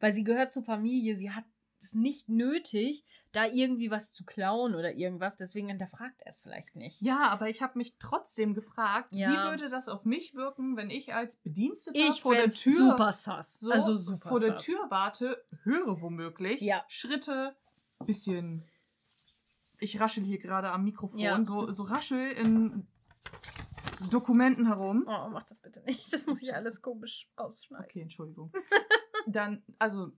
Weil 0.00 0.12
sie 0.12 0.24
gehört 0.24 0.50
zur 0.50 0.64
Familie, 0.64 1.14
sie 1.14 1.30
hat 1.30 1.44
es 1.82 1.94
nicht 1.94 2.28
nötig, 2.28 3.04
da 3.32 3.46
irgendwie 3.46 3.90
was 3.90 4.12
zu 4.12 4.24
klauen 4.24 4.74
oder 4.74 4.92
irgendwas. 4.94 5.36
Deswegen 5.36 5.68
hinterfragt 5.68 6.20
er 6.20 6.28
es 6.28 6.40
vielleicht 6.40 6.76
nicht. 6.76 7.00
Ja, 7.00 7.28
aber 7.30 7.48
ich 7.48 7.62
habe 7.62 7.78
mich 7.78 7.96
trotzdem 7.98 8.54
gefragt, 8.54 9.10
Ja. 9.14 9.30
wie 9.30 9.50
würde 9.50 9.68
das 9.68 9.88
auf 9.88 10.04
mich 10.04 10.34
wirken, 10.34 10.76
wenn 10.76 10.90
ich 10.90 11.14
als 11.14 11.36
Bediensteter 11.36 11.98
Ich 11.98 12.20
vor 12.22 12.34
der 12.34 12.48
Tür 12.48 12.72
super 12.72 13.12
sass. 13.12 13.60
so 13.60 13.72
also 13.72 13.96
super 13.96 14.28
vor 14.28 14.40
der 14.40 14.52
sass. 14.52 14.62
Tür 14.64 14.86
warte, 14.90 15.44
höre 15.62 16.00
womöglich 16.02 16.60
Ja. 16.60 16.84
Schritte, 16.88 17.56
bisschen. 18.04 18.62
Ich 19.80 19.98
raschel 20.00 20.22
hier 20.24 20.38
gerade 20.38 20.70
am 20.70 20.84
Mikrofon, 20.84 21.18
Ja. 21.20 21.42
so, 21.42 21.70
so 21.70 21.82
raschel 21.84 22.32
in 22.32 22.86
Dokumenten 24.10 24.66
herum. 24.66 25.04
Oh, 25.06 25.28
mach 25.30 25.44
das 25.44 25.60
bitte 25.60 25.80
nicht. 25.84 26.12
Das 26.12 26.26
muss 26.26 26.42
ich 26.42 26.54
alles 26.54 26.82
komisch 26.82 27.28
ausschneiden. 27.36 27.84
Okay, 27.86 28.00
Entschuldigung. 28.02 28.52
Dann, 29.26 29.62
also, 29.78 30.10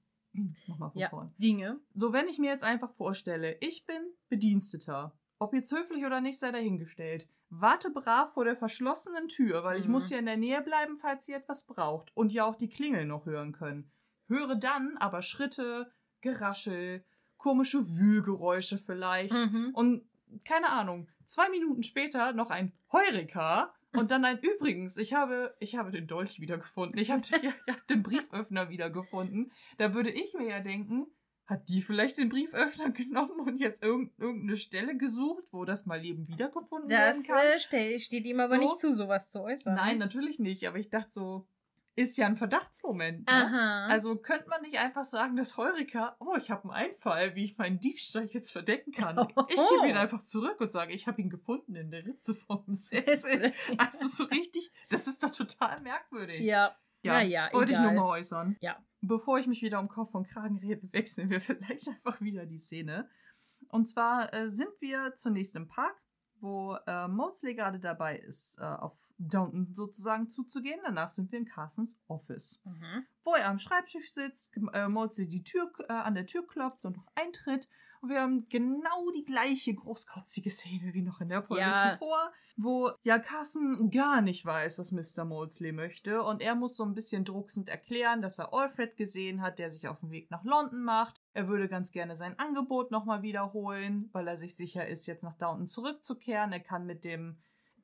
Nochmal 0.66 0.90
von 0.90 1.00
Ja, 1.00 1.08
vorn. 1.08 1.32
Dinge. 1.38 1.80
So, 1.94 2.12
wenn 2.12 2.28
ich 2.28 2.38
mir 2.38 2.50
jetzt 2.50 2.64
einfach 2.64 2.90
vorstelle, 2.92 3.56
ich 3.60 3.86
bin 3.86 4.02
Bediensteter. 4.28 5.16
Ob 5.38 5.52
jetzt 5.54 5.72
höflich 5.72 6.04
oder 6.06 6.20
nicht, 6.20 6.38
sei 6.38 6.52
dahingestellt. 6.52 7.28
Warte 7.50 7.90
brav 7.90 8.32
vor 8.32 8.44
der 8.44 8.56
verschlossenen 8.56 9.28
Tür, 9.28 9.64
weil 9.64 9.78
ich 9.78 9.86
Mhm. 9.86 9.92
muss 9.92 10.10
ja 10.10 10.18
in 10.18 10.26
der 10.26 10.36
Nähe 10.36 10.62
bleiben, 10.62 10.96
falls 10.96 11.26
sie 11.26 11.32
etwas 11.32 11.64
braucht. 11.66 12.10
Und 12.16 12.32
ja 12.32 12.44
auch 12.44 12.56
die 12.56 12.68
Klingel 12.68 13.04
noch 13.04 13.26
hören 13.26 13.52
können. 13.52 13.90
Höre 14.26 14.56
dann 14.56 14.96
aber 14.98 15.22
Schritte, 15.22 15.92
Geraschel, 16.20 17.04
komische 17.36 17.96
Wühlgeräusche 17.96 18.78
vielleicht. 18.78 19.32
Mhm. 19.34 19.70
Und 19.74 20.08
keine 20.44 20.70
Ahnung, 20.70 21.08
zwei 21.24 21.48
Minuten 21.50 21.82
später 21.82 22.32
noch 22.32 22.50
ein 22.50 22.72
Heureka 22.90 23.74
und 23.94 24.10
dann 24.10 24.24
ein 24.24 24.38
Übrigens, 24.40 24.96
ich 24.98 25.14
habe, 25.14 25.54
ich 25.60 25.76
habe 25.76 25.90
den 25.90 26.06
Dolch 26.06 26.40
wiedergefunden. 26.40 26.98
Ich 26.98 27.10
habe, 27.10 27.22
ich 27.22 27.32
habe 27.72 27.82
den 27.88 28.02
Brieföffner 28.02 28.68
wiedergefunden. 28.68 29.52
Da 29.78 29.94
würde 29.94 30.10
ich 30.10 30.34
mir 30.34 30.48
ja 30.48 30.60
denken, 30.60 31.06
hat 31.46 31.68
die 31.68 31.82
vielleicht 31.82 32.18
den 32.18 32.28
Brieföffner 32.30 32.90
genommen 32.90 33.40
und 33.40 33.58
jetzt 33.58 33.82
irgend, 33.82 34.18
irgendeine 34.18 34.56
Stelle 34.56 34.96
gesucht, 34.96 35.44
wo 35.52 35.64
das 35.64 35.84
mal 35.86 36.02
eben 36.04 36.26
wiedergefunden 36.28 36.88
Das 36.88 37.28
werden 37.28 37.36
kann? 37.38 37.46
äh, 37.54 37.58
stell, 37.58 37.98
steht 37.98 38.26
ihm 38.26 38.40
aber 38.40 38.48
So? 38.48 38.56
nicht 38.56 38.78
zu, 38.78 38.92
sowas 38.92 39.30
zu 39.30 39.42
äußern. 39.42 39.74
Nein, 39.74 39.98
natürlich 39.98 40.38
nicht. 40.38 40.66
Aber 40.66 40.78
ich 40.78 40.88
dachte 40.90 41.10
so, 41.12 41.46
ist 41.96 42.16
ja 42.16 42.26
ein 42.26 42.36
Verdachtsmoment. 42.36 43.26
Ne? 43.26 43.86
Also 43.88 44.16
könnte 44.16 44.48
man 44.48 44.62
nicht 44.62 44.78
einfach 44.78 45.04
sagen, 45.04 45.36
dass 45.36 45.56
Heureka, 45.56 46.16
oh, 46.18 46.36
ich 46.36 46.50
habe 46.50 46.64
einen 46.64 46.72
Einfall, 46.72 47.34
wie 47.34 47.44
ich 47.44 47.56
meinen 47.56 47.80
Diebstahl 47.80 48.26
jetzt 48.26 48.52
verdecken 48.52 48.92
kann. 48.92 49.16
Ich 49.48 49.56
gebe 49.56 49.88
ihn 49.88 49.96
einfach 49.96 50.22
zurück 50.22 50.60
und 50.60 50.72
sage, 50.72 50.92
ich 50.92 51.06
habe 51.06 51.20
ihn 51.20 51.30
gefunden 51.30 51.76
in 51.76 51.90
der 51.90 52.04
Ritze 52.04 52.34
vom 52.34 52.64
Sessel. 52.74 53.52
Also 53.78 54.08
so 54.08 54.24
richtig, 54.24 54.72
das 54.88 55.06
ist 55.06 55.22
doch 55.22 55.30
total 55.30 55.80
merkwürdig. 55.82 56.40
ja. 56.40 56.76
Ja, 57.04 57.20
ja, 57.20 57.50
wollte 57.52 57.72
ich 57.72 57.78
nur 57.78 57.92
mal 57.92 58.06
äußern. 58.18 58.56
Ja. 58.60 58.82
Bevor 59.02 59.38
ich 59.38 59.46
mich 59.46 59.60
wieder 59.60 59.78
um 59.78 59.88
Kopf 59.88 60.14
und 60.14 60.26
Kragen 60.26 60.56
rede, 60.58 60.88
wechseln 60.92 61.28
wir 61.28 61.40
vielleicht 61.40 61.86
einfach 61.88 62.20
wieder 62.22 62.46
die 62.46 62.56
Szene. 62.56 63.10
Und 63.68 63.86
zwar 63.86 64.32
äh, 64.32 64.48
sind 64.48 64.70
wir 64.80 65.14
zunächst 65.14 65.54
im 65.54 65.68
Park, 65.68 65.94
wo 66.40 66.76
äh, 66.86 67.08
Mosley 67.08 67.54
gerade 67.54 67.78
dabei 67.80 68.18
ist, 68.18 68.58
äh, 68.58 68.62
auf 68.64 68.92
Downton 69.18 69.74
sozusagen 69.74 70.28
zuzugehen. 70.28 70.80
Danach 70.84 71.10
sind 71.10 71.30
wir 71.32 71.38
in 71.38 71.44
Carsons 71.46 71.98
Office 72.08 72.60
Mhm. 72.64 73.06
wo 73.24 73.34
er 73.34 73.48
am 73.48 73.58
Schreibtisch 73.58 74.12
sitzt, 74.12 74.54
äh, 74.72 74.88
Mosley 74.88 75.28
die 75.28 75.44
Tür, 75.44 75.70
äh, 75.88 75.92
an 75.92 76.14
der 76.14 76.26
Tür 76.26 76.46
klopft 76.46 76.84
und 76.84 76.96
noch 76.96 77.06
eintritt. 77.14 77.68
Und 78.04 78.10
wir 78.10 78.20
haben 78.20 78.46
genau 78.50 79.10
die 79.16 79.24
gleiche 79.24 79.74
großkotzige 79.74 80.50
Szene 80.50 80.92
wie 80.92 81.00
noch 81.00 81.22
in 81.22 81.30
der 81.30 81.42
Folge 81.42 81.62
Ja. 81.62 81.92
zuvor, 81.94 82.30
wo 82.54 82.90
ja 83.02 83.18
Carson 83.18 83.90
gar 83.90 84.20
nicht 84.20 84.44
weiß, 84.44 84.78
was 84.78 84.92
Mr. 84.92 85.24
Mosley 85.24 85.72
möchte. 85.72 86.22
Und 86.22 86.42
er 86.42 86.54
muss 86.54 86.76
so 86.76 86.84
ein 86.84 86.92
bisschen 86.92 87.24
drucksend 87.24 87.70
erklären, 87.70 88.20
dass 88.20 88.38
er 88.38 88.52
Alfred 88.52 88.98
gesehen 88.98 89.40
hat, 89.40 89.58
der 89.58 89.70
sich 89.70 89.88
auf 89.88 90.00
den 90.00 90.10
Weg 90.10 90.30
nach 90.30 90.44
London 90.44 90.82
macht. 90.84 91.18
Er 91.32 91.48
würde 91.48 91.66
ganz 91.66 91.92
gerne 91.92 92.14
sein 92.14 92.38
Angebot 92.38 92.90
nochmal 92.90 93.22
wiederholen, 93.22 94.10
weil 94.12 94.28
er 94.28 94.36
sich 94.36 94.54
sicher 94.54 94.86
ist, 94.86 95.06
jetzt 95.06 95.24
nach 95.24 95.36
Downton 95.36 95.66
zurückzukehren. 95.66 96.52
Er 96.52 96.60
kann 96.60 96.84
mit 96.84 97.06
dem 97.06 97.38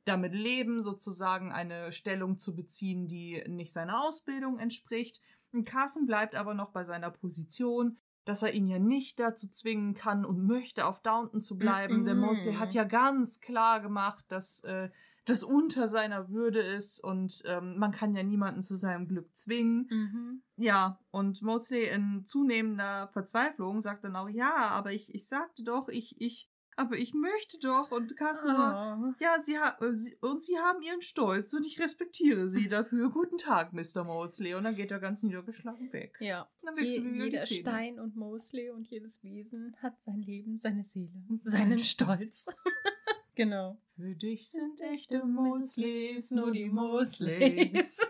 damit 0.04 0.34
leben, 0.34 0.82
sozusagen 0.82 1.50
eine 1.50 1.92
Stellung 1.92 2.38
zu 2.38 2.54
beziehen, 2.54 3.06
die 3.06 3.42
nicht 3.48 3.72
seiner 3.72 4.02
Ausbildung 4.02 4.58
entspricht. 4.58 5.22
Und 5.52 5.64
Carson 5.64 6.04
bleibt 6.04 6.34
aber 6.34 6.52
noch 6.52 6.72
bei 6.72 6.84
seiner 6.84 7.10
Position, 7.10 7.96
dass 8.30 8.44
er 8.44 8.54
ihn 8.54 8.68
ja 8.68 8.78
nicht 8.78 9.18
dazu 9.18 9.48
zwingen 9.48 9.92
kann 9.92 10.24
und 10.24 10.46
möchte, 10.46 10.86
auf 10.86 11.02
Downton 11.02 11.40
zu 11.40 11.58
bleiben. 11.58 12.02
Mhm. 12.02 12.04
Denn 12.04 12.18
Mosley 12.18 12.54
hat 12.54 12.72
ja 12.74 12.84
ganz 12.84 13.40
klar 13.40 13.80
gemacht, 13.80 14.24
dass 14.28 14.62
äh, 14.62 14.88
das 15.24 15.42
unter 15.42 15.88
seiner 15.88 16.30
Würde 16.30 16.60
ist 16.60 17.02
und 17.02 17.42
ähm, 17.44 17.76
man 17.76 17.90
kann 17.90 18.14
ja 18.14 18.22
niemanden 18.22 18.62
zu 18.62 18.76
seinem 18.76 19.08
Glück 19.08 19.34
zwingen. 19.34 19.88
Mhm. 19.90 20.42
Ja, 20.56 21.00
und 21.10 21.42
Mosley 21.42 21.88
in 21.88 22.24
zunehmender 22.24 23.08
Verzweiflung 23.08 23.80
sagt 23.80 24.04
dann 24.04 24.14
auch, 24.14 24.28
ja, 24.28 24.68
aber 24.68 24.92
ich, 24.92 25.12
ich 25.12 25.26
sagte 25.26 25.64
doch, 25.64 25.88
ich, 25.88 26.20
ich, 26.20 26.49
aber 26.80 26.96
ich 26.96 27.12
möchte 27.12 27.58
doch. 27.58 27.90
Und 27.90 28.16
Carson 28.16 28.52
nur, 28.56 29.14
Oh. 29.20 29.22
ja, 29.22 29.38
sie, 29.38 29.58
ha 29.58 29.76
äh, 29.80 29.92
sie 29.92 30.16
und 30.20 30.40
sie 30.42 30.58
haben 30.58 30.80
ihren 30.82 31.02
Stolz 31.02 31.52
und 31.52 31.66
ich 31.66 31.78
respektiere 31.78 32.48
sie 32.48 32.68
dafür. 32.76 33.10
Guten 33.10 33.36
Tag, 33.38 33.72
Mr. 33.72 34.04
Mosley. 34.04 34.54
Und 34.54 34.64
dann 34.64 34.74
geht 34.74 34.90
er 34.90 34.98
ganz 34.98 35.22
niedergeschlagen 35.22 35.92
weg. 35.92 36.16
Ja. 36.20 36.48
Dann 36.62 36.76
Je, 36.84 37.04
wieder 37.04 37.24
jeder. 37.26 37.46
Stein 37.46 38.00
und 38.00 38.16
Mosley 38.16 38.70
und 38.70 38.88
jedes 38.88 39.22
Wesen 39.22 39.76
hat 39.82 40.00
sein 40.02 40.20
Leben, 40.22 40.56
seine 40.56 40.82
Seele, 40.82 41.10
Und 41.28 41.44
seinen 41.44 41.70
seinen 41.70 41.78
Stolz. 41.78 42.64
genau. 43.34 43.78
Für 43.96 44.14
dich 44.14 44.50
sind 44.50 44.80
echte 44.80 45.24
Mosleys 45.24 46.30
nur 46.30 46.50
die 46.52 46.70
Mosleys. 46.70 48.00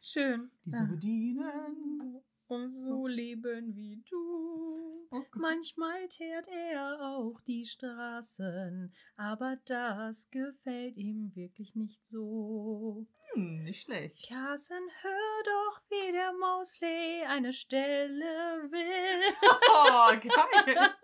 Schön. 0.00 0.50
die 0.64 0.70
so 0.72 0.84
bedienen. 0.84 2.20
Und 2.48 2.70
so 2.70 3.06
leben 3.06 3.74
wie 3.76 4.02
du. 4.08 5.06
Oh. 5.10 5.22
Manchmal 5.34 6.08
teert 6.08 6.48
er 6.48 6.98
auch 7.00 7.40
die 7.42 7.64
Straßen, 7.64 8.92
aber 9.16 9.56
das 9.66 10.28
gefällt 10.30 10.96
ihm 10.96 11.30
wirklich 11.34 11.74
nicht 11.74 12.06
so. 12.06 13.06
Hm, 13.34 13.64
nicht 13.64 13.82
schlecht. 13.82 14.26
Carson, 14.28 14.82
hör 15.02 15.42
doch, 15.44 15.82
wie 15.90 16.12
der 16.12 16.32
Mosley 16.32 17.22
eine 17.26 17.52
Stelle 17.52 18.24
will. 18.70 19.34
Oh, 19.70 20.10
geil. 20.28 20.90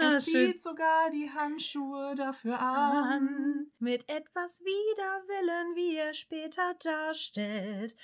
Er 0.00 0.10
Ah, 0.14 0.20
schön. 0.20 0.52
zieht 0.52 0.62
sogar 0.62 1.10
die 1.10 1.28
Handschuhe 1.28 2.14
dafür 2.14 2.56
an. 2.60 2.96
an. 2.96 3.72
Mit 3.80 4.08
etwas 4.08 4.60
Widerwillen, 4.60 5.74
wie 5.74 5.96
er 5.96 6.14
später 6.14 6.74
darstellt. 6.74 7.96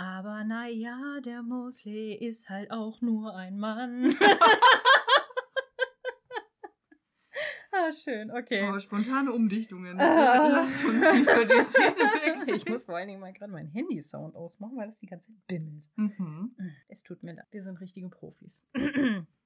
Aber 0.00 0.44
naja, 0.44 1.20
der 1.22 1.42
Mosley 1.42 2.14
ist 2.14 2.48
halt 2.48 2.70
auch 2.70 3.02
nur 3.02 3.36
ein 3.36 3.58
Mann. 3.58 4.06
ah, 7.70 7.92
schön, 7.92 8.30
okay. 8.30 8.70
Oh, 8.72 8.78
spontane 8.78 9.30
Umdichtungen. 9.30 10.00
Ah. 10.00 10.48
Lass 10.52 10.82
uns 10.82 11.04
lieber 11.12 11.44
die 11.44 11.62
Szene 11.62 11.96
wechseln. 12.24 12.56
Ich 12.56 12.66
muss 12.66 12.84
vor 12.84 12.96
allen 12.96 13.08
Dingen 13.08 13.20
mal 13.20 13.34
gerade 13.34 13.52
meinen 13.52 13.68
Handy-Sound 13.68 14.36
ausmachen, 14.36 14.78
weil 14.78 14.86
das 14.86 14.96
die 14.96 15.06
ganze 15.06 15.34
Zeit 15.34 15.46
bimmelt. 15.46 15.84
Mhm. 15.96 16.56
Es 16.88 17.02
tut 17.02 17.22
mir 17.22 17.34
leid. 17.34 17.48
Wir 17.50 17.60
sind 17.60 17.78
richtige 17.78 18.08
Profis. 18.08 18.66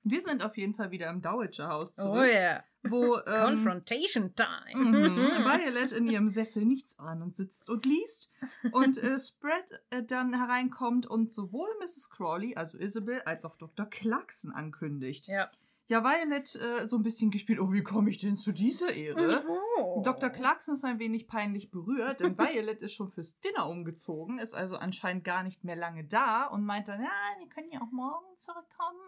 Wir 0.05 0.21
sind 0.21 0.43
auf 0.43 0.57
jeden 0.59 0.75
Fall 0.75 0.91
wieder 0.91 1.09
im 1.09 1.23
Dowager 1.23 1.69
Haus 1.69 1.99
oh 1.99 2.03
zurück, 2.03 2.27
yeah. 2.27 2.63
wo 2.83 3.17
ähm, 3.27 3.57
Confrontation 3.57 4.35
Time. 4.35 4.91
Mhm. 4.91 5.17
Violet 5.45 5.93
in 5.93 6.07
ihrem 6.07 6.29
Sessel 6.29 6.67
nichts 6.67 6.99
ahnend 6.99 7.35
sitzt 7.35 7.69
und 7.71 7.87
liest 7.87 8.31
und 8.73 8.99
äh, 8.99 9.19
Spread 9.19 9.65
äh, 9.91 10.03
dann 10.03 10.35
hereinkommt 10.35 11.07
und 11.07 11.33
sowohl 11.33 11.69
Mrs. 11.81 12.11
Crawley, 12.11 12.55
also 12.55 12.79
Isabel, 12.79 13.23
als 13.23 13.47
auch 13.47 13.57
Dr. 13.57 13.87
Clarkson 13.87 14.53
ankündigt. 14.53 15.27
ja. 15.27 15.51
Ja, 15.87 16.03
Violet 16.03 16.55
äh, 16.55 16.89
so 16.89 16.97
ein 16.97 17.03
bisschen 17.03 17.31
gespielt, 17.31 17.61
oh, 17.61 17.71
wie 17.71 17.83
komme 17.83 18.09
ich 18.09 18.17
denn 18.17 18.37
zu 18.37 18.53
dieser 18.53 18.95
Ehre? 18.95 19.45
Oh. 19.77 20.01
Dr. 20.03 20.31
Clarkson 20.31 20.77
ist 20.77 20.85
ein 20.85 20.99
wenig 20.99 21.27
peinlich 21.27 21.71
berührt, 21.71 22.21
denn 22.21 22.39
Violet 22.39 22.81
ist 22.81 22.95
schon 22.95 23.11
fürs 23.11 23.39
Dinner 23.41 23.69
umgezogen, 23.69 24.39
ist 24.39 24.55
also 24.55 24.77
anscheinend 24.77 25.25
gar 25.25 25.43
nicht 25.43 25.63
mehr 25.63 25.77
lange 25.77 26.05
da 26.05 26.47
und 26.47 26.65
meint 26.65 26.89
dann, 26.89 27.03
ja, 27.03 27.11
wir 27.39 27.49
können 27.49 27.71
ja 27.71 27.83
auch 27.83 27.93
morgen 27.93 28.35
zurückkommen. 28.39 28.99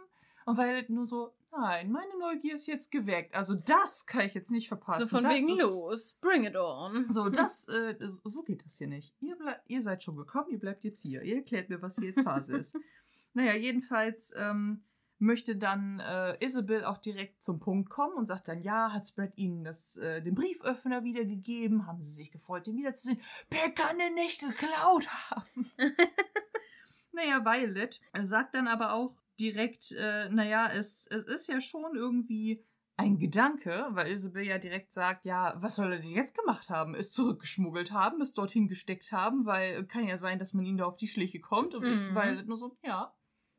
Und 0.46 0.56
Violet 0.56 0.88
nur 0.90 1.04
so, 1.04 1.34
nein, 1.50 1.90
meine 1.90 2.16
Neugier 2.20 2.54
ist 2.54 2.68
jetzt 2.68 2.92
geweckt. 2.92 3.34
Also 3.34 3.54
das 3.54 4.06
kann 4.06 4.26
ich 4.26 4.34
jetzt 4.34 4.52
nicht 4.52 4.68
verpassen. 4.68 5.02
So 5.02 5.08
von 5.08 5.24
das 5.24 5.34
wegen 5.34 5.48
ist, 5.48 5.60
los, 5.60 6.14
bring 6.20 6.44
it 6.44 6.56
on. 6.56 7.10
So, 7.10 7.28
das, 7.30 7.66
äh, 7.68 7.96
so 7.98 8.42
geht 8.42 8.64
das 8.64 8.76
hier 8.76 8.86
nicht. 8.86 9.12
Ihr, 9.20 9.36
ihr 9.66 9.82
seid 9.82 10.04
schon 10.04 10.16
gekommen, 10.16 10.50
ihr 10.50 10.60
bleibt 10.60 10.84
jetzt 10.84 11.00
hier. 11.00 11.22
Ihr 11.22 11.36
erklärt 11.38 11.68
mir, 11.68 11.82
was 11.82 11.96
hier 11.96 12.06
jetzt 12.06 12.22
Phase 12.22 12.56
ist. 12.56 12.78
Naja, 13.34 13.54
jedenfalls 13.54 14.32
ähm, 14.34 14.82
möchte 15.18 15.56
dann 15.56 16.00
äh, 16.00 16.42
Isabel 16.42 16.86
auch 16.86 16.96
direkt 16.96 17.42
zum 17.42 17.60
Punkt 17.60 17.90
kommen 17.90 18.14
und 18.14 18.24
sagt 18.24 18.48
dann, 18.48 18.62
ja, 18.62 18.94
hat 18.94 19.06
Spread 19.06 19.36
Ihnen 19.36 19.62
das, 19.62 19.98
äh, 19.98 20.22
den 20.22 20.34
Brieföffner 20.34 21.04
wiedergegeben? 21.04 21.86
Haben 21.86 22.00
Sie 22.00 22.14
sich 22.14 22.30
gefreut, 22.30 22.66
den 22.66 22.78
wiederzusehen? 22.78 23.20
Wer 23.50 23.70
kann 23.72 23.98
den 23.98 24.14
nicht 24.14 24.40
geklaut 24.40 25.06
haben? 25.30 25.70
naja, 27.12 27.44
Violet 27.44 28.00
sagt 28.22 28.54
dann 28.54 28.68
aber 28.68 28.94
auch 28.94 29.14
direkt, 29.40 29.92
äh, 29.92 30.28
naja, 30.28 30.68
es, 30.72 31.06
es 31.06 31.24
ist 31.24 31.48
ja 31.48 31.60
schon 31.60 31.94
irgendwie 31.94 32.64
ein 32.98 33.18
Gedanke, 33.18 33.88
weil 33.90 34.10
Isabel 34.10 34.44
ja 34.44 34.58
direkt 34.58 34.90
sagt, 34.90 35.26
ja, 35.26 35.54
was 35.56 35.76
soll 35.76 35.92
er 35.92 35.98
denn 35.98 36.10
jetzt 36.12 36.36
gemacht 36.36 36.70
haben? 36.70 36.94
Es 36.94 37.12
zurückgeschmuggelt 37.12 37.92
haben, 37.92 38.20
es 38.22 38.32
dorthin 38.32 38.68
gesteckt 38.68 39.12
haben, 39.12 39.44
weil 39.44 39.84
kann 39.84 40.06
ja 40.06 40.16
sein, 40.16 40.38
dass 40.38 40.54
man 40.54 40.64
ihn 40.64 40.78
da 40.78 40.86
auf 40.86 40.96
die 40.96 41.08
Schliche 41.08 41.40
kommt. 41.40 41.74
Und 41.74 41.84
Mhm. 41.84 42.14
Violet 42.14 42.46
nur 42.46 42.56
so, 42.56 42.78
ja, 42.82 43.14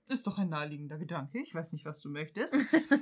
ist 0.07 0.25
doch 0.25 0.39
ein 0.39 0.49
naheliegender 0.49 0.97
Gedanke. 0.97 1.39
Ich 1.41 1.53
weiß 1.53 1.73
nicht, 1.73 1.85
was 1.85 2.01
du 2.01 2.09
möchtest. 2.09 2.55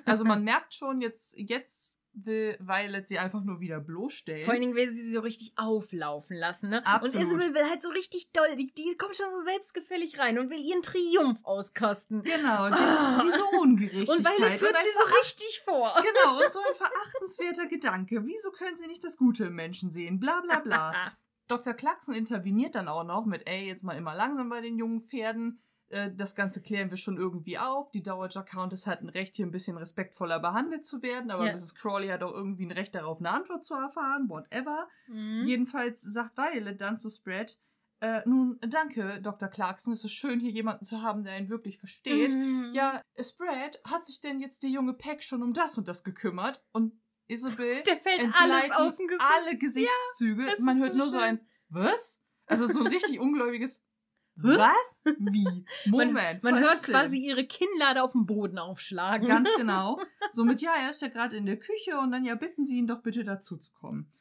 Also 0.06 0.26
man 0.26 0.43
merkt 0.43 0.73
schon, 0.73 0.99
jetzt, 1.02 1.38
jetzt 1.38 1.99
will 2.15 2.57
Violet 2.59 3.07
sie 3.07 3.19
einfach 3.19 3.43
nur 3.43 3.59
wieder 3.59 3.79
bloßstellen. 3.79 4.43
Vor 4.45 4.53
allen 4.53 4.61
Dingen 4.61 4.75
will 4.75 4.89
sie 4.89 5.03
sie 5.03 5.11
so 5.11 5.19
richtig 5.19 5.53
auflaufen 5.57 6.37
lassen, 6.37 6.69
ne? 6.69 6.85
Absolut. 6.85 7.15
Und 7.15 7.21
Isabel 7.21 7.53
will 7.55 7.69
halt 7.69 7.81
so 7.81 7.89
richtig 7.89 8.31
doll, 8.31 8.55
die, 8.55 8.73
die 8.73 8.95
kommt 8.97 9.15
schon 9.15 9.29
so 9.29 9.43
selbstgefällig 9.43 10.17
rein 10.17 10.39
und 10.39 10.49
will 10.49 10.59
ihren 10.59 10.81
Triumph 10.81 11.43
auskosten. 11.43 12.23
Genau, 12.23 12.63
Ah. 12.71 13.21
diese, 13.23 13.43
Ungerechtigkeit. 13.61 14.09
Und 14.09 14.25
Violet 14.25 14.59
führt 14.59 14.75
ein 14.75 14.83
sie 14.83 14.97
so 14.97 15.19
richtig 15.19 15.61
vor. 15.65 15.95
Genau, 15.97 16.43
und 16.43 16.51
so 16.51 16.59
ein 16.59 16.75
verachtenswerter 16.75 17.67
Gedanke. 17.67 18.25
Wieso 18.25 18.51
können 18.51 18.77
sie 18.77 18.87
nicht 18.87 19.03
das 19.03 19.17
Gute 19.17 19.45
im 19.45 19.55
Menschen 19.55 19.89
sehen? 19.91 20.19
Bla 20.19 20.41
bla 20.41 20.59
bla. 20.59 20.93
Dr. 21.47 21.73
Clarkson 21.75 22.15
interveniert 22.15 22.73
dann 22.75 22.87
auch 22.87 23.03
noch 23.03 23.25
mit, 23.25 23.47
ey, 23.47 23.67
jetzt 23.67 23.83
mal 23.83 23.95
immer 23.95 24.15
langsam 24.15 24.49
bei 24.49 24.61
den 24.61 24.77
jungen 24.77 24.99
Pferden. 24.99 25.61
Äh, 25.90 26.12
das 26.14 26.36
Ganze 26.36 26.62
klären 26.62 26.90
wir 26.90 26.98
schon 26.98 27.18
irgendwie 27.18 27.57
auf. 27.57 27.91
Die 27.91 28.02
Dowager 28.03 28.44
Countess 28.44 28.88
hat 28.88 29.02
ein 29.02 29.10
Recht, 29.10 29.36
hier 29.36 29.45
ein 29.45 29.52
bisschen 29.52 29.78
respektvoller 29.78 30.40
behandelt 30.40 30.86
zu 30.86 31.02
werden, 31.02 31.32
aber 31.32 31.45
Ja. 31.45 31.53
Mrs. 31.53 31.76
Crawley 31.76 32.07
hat 32.10 32.24
auch 32.24 32.34
irgendwie 32.34 32.66
ein 32.66 32.72
Recht 32.72 32.95
darauf, 32.95 33.20
eine 33.20 33.30
Antwort 33.32 33.64
zu 33.64 33.74
erfahren, 33.74 34.30
whatever. 34.30 34.88
Mhm. 35.07 35.44
Jedenfalls 35.45 36.02
sagt 36.02 36.38
Violet 36.38 36.80
dann 36.82 36.98
zu 36.98 37.10
Spread, 37.10 37.57
äh, 38.02 38.22
nun, 38.28 38.60
danke, 38.68 39.22
Dr. 39.22 39.48
Clarkson, 39.48 39.94
es 39.94 40.03
ist 40.03 40.12
schön, 40.12 40.40
hier 40.41 40.52
jemanden 40.52 40.84
zu 40.84 41.02
haben, 41.02 41.24
der 41.24 41.38
ihn 41.40 41.49
wirklich 41.49 41.78
versteht. 41.78 42.34
Mhm. 42.36 42.72
Ja, 42.74 43.02
Spread, 43.20 43.80
hat 43.86 44.06
sich 44.06 44.20
denn 44.20 44.40
jetzt 44.41 44.64
der 44.64 44.70
junge 44.70 44.94
Peck 44.94 45.24
schon 45.24 45.41
um 45.41 45.53
das 45.53 45.78
und 45.78 45.88
das 45.88 46.03
gekümmert? 46.03 46.62
Und 46.74 46.99
Isabel 47.28 47.82
Der 47.84 47.98
fällt 47.98 48.22
alles 48.36 48.72
aus 48.72 48.98
dem 48.98 49.07
Gesicht. 49.07 49.26
alle 49.34 49.57
Gesichtszüge. 49.57 50.48
es 50.52 50.60
Man 50.60 50.78
hört 50.80 50.91
so 50.94 50.98
nur 50.98 51.07
so 51.10 51.18
schön. 51.20 51.28
ein 51.28 51.48
Was? 51.70 52.22
Also 52.48 52.68
so 52.68 52.82
ein 52.82 52.88
richtig 52.88 53.20
ungläubiges? 53.20 53.84
Was? 54.36 55.06
Wie? 55.18 55.44
Man, 55.90 56.07
Moment. 56.07 56.44
man 56.44 56.53
falscher 56.56 56.68
hört 56.70 56.86
Film. 56.86 56.98
quasi 56.98 57.20
ihre 57.20 57.45
Kinnlade 57.45 58.03
auf 58.03 58.12
dem 58.12 58.26
Boden 58.26 58.57
aufschlagen. 58.57 59.28
Ganz 59.28 59.49
genau. 59.57 59.99
Somit, 60.32 60.62
ja, 60.62 60.74
er 60.82 60.90
ist 60.90 61.02
ja 61.02 61.07
gerade 61.07 61.38
in 61.38 61.45
der 61.45 61.57
Küche 61.57 61.98
und 61.99 62.12
dann 62.12 62.26
ja 62.26 62.36
bitten 62.36 62.64
Sie 62.64 62.78
ihn 62.78 62.88
doch 62.88 63.02
bitte 63.02 63.24
dazu 63.24 63.57
zu 63.57 63.74
kommen. 63.74 64.12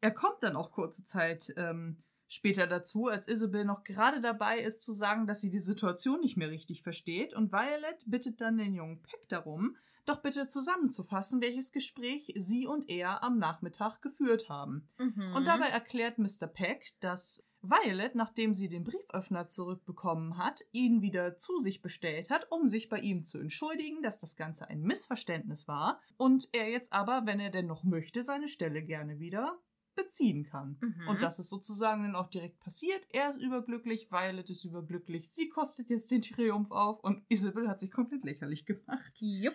Er 0.00 0.10
kommt 0.12 0.42
dann 0.42 0.56
auch 0.56 0.70
kurze 0.70 1.04
Zeit 1.04 1.52
ähm, 1.56 2.02
später 2.28 2.66
dazu, 2.66 3.08
als 3.08 3.26
Isabel 3.26 3.64
noch 3.64 3.84
gerade 3.84 4.20
dabei 4.20 4.60
ist 4.60 4.82
zu 4.82 4.92
sagen, 4.92 5.26
dass 5.26 5.40
sie 5.40 5.50
die 5.50 5.58
Situation 5.60 6.20
nicht 6.20 6.36
mehr 6.36 6.50
richtig 6.50 6.82
versteht 6.82 7.34
und 7.34 7.52
Violet 7.52 8.04
bittet 8.06 8.40
dann 8.40 8.58
den 8.58 8.74
jungen 8.74 9.02
Peck 9.02 9.28
darum, 9.28 9.76
doch 10.04 10.18
bitte 10.20 10.46
zusammenzufassen, 10.46 11.40
welches 11.40 11.72
Gespräch 11.72 12.32
sie 12.36 12.66
und 12.66 12.88
er 12.88 13.22
am 13.22 13.38
Nachmittag 13.38 14.00
geführt 14.00 14.48
haben. 14.48 14.88
Mhm. 14.98 15.34
Und 15.34 15.46
dabei 15.46 15.66
erklärt 15.68 16.18
Mr. 16.18 16.46
Peck, 16.46 16.94
dass 17.00 17.44
Violet, 17.62 18.14
nachdem 18.14 18.54
sie 18.54 18.68
den 18.68 18.84
Brieföffner 18.84 19.48
zurückbekommen 19.48 20.38
hat, 20.38 20.64
ihn 20.72 21.02
wieder 21.02 21.36
zu 21.36 21.58
sich 21.58 21.82
bestellt 21.82 22.30
hat, 22.30 22.50
um 22.50 22.68
sich 22.68 22.88
bei 22.88 23.00
ihm 23.00 23.22
zu 23.22 23.38
entschuldigen, 23.38 24.02
dass 24.02 24.18
das 24.18 24.36
Ganze 24.36 24.68
ein 24.68 24.82
Missverständnis 24.82 25.66
war 25.66 26.00
und 26.16 26.48
er 26.52 26.70
jetzt 26.70 26.92
aber, 26.92 27.22
wenn 27.26 27.40
er 27.40 27.50
denn 27.50 27.66
noch 27.66 27.84
möchte, 27.84 28.22
seine 28.22 28.48
Stelle 28.48 28.82
gerne 28.82 29.18
wieder 29.18 29.58
beziehen 29.96 30.44
kann. 30.44 30.78
Mhm. 30.80 31.08
Und 31.08 31.22
das 31.22 31.40
ist 31.40 31.48
sozusagen 31.48 32.04
dann 32.04 32.14
auch 32.14 32.28
direkt 32.28 32.60
passiert. 32.60 33.04
Er 33.10 33.30
ist 33.30 33.40
überglücklich, 33.40 34.12
Violet 34.12 34.48
ist 34.48 34.64
überglücklich, 34.64 35.28
sie 35.28 35.48
kostet 35.48 35.90
jetzt 35.90 36.10
den 36.12 36.22
Triumph 36.22 36.70
auf 36.70 37.02
und 37.02 37.24
Isabel 37.28 37.68
hat 37.68 37.80
sich 37.80 37.90
komplett 37.90 38.24
lächerlich 38.24 38.64
gemacht. 38.64 39.12
Jupp. 39.20 39.54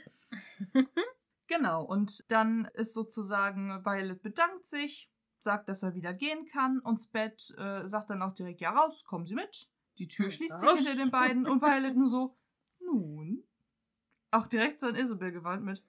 Genau, 1.48 1.84
und 1.84 2.32
dann 2.32 2.66
ist 2.74 2.94
sozusagen, 2.94 3.86
Violet 3.86 4.22
bedankt 4.24 4.66
sich, 4.66 5.13
sagt, 5.44 5.70
dass 5.70 5.84
er 5.84 5.96
wieder 5.96 6.14
gehen 6.14 6.46
kann 6.46 6.80
und 6.80 7.00
Spät 7.00 7.54
äh, 7.58 7.88
sagt 7.88 8.10
dann 8.10 8.22
auch 8.22 8.34
direkt, 8.34 8.62
ja 8.62 8.72
raus, 8.72 9.04
kommen 9.04 9.26
Sie 9.26 9.36
mit. 9.36 9.70
Die 9.98 10.08
Tür 10.08 10.32
schließt 10.32 10.60
sich 10.60 10.70
hinter 10.70 10.96
den 10.96 11.12
beiden 11.12 11.46
und 11.46 11.62
Violet 11.62 11.96
nur 11.96 12.10
so, 12.10 12.36
nun. 12.80 13.44
Auch 14.32 14.48
direkt 14.48 14.80
so 14.80 14.88
an 14.88 14.96
Isabel 14.96 15.32
gewandt 15.32 15.64
mit, 15.64 15.84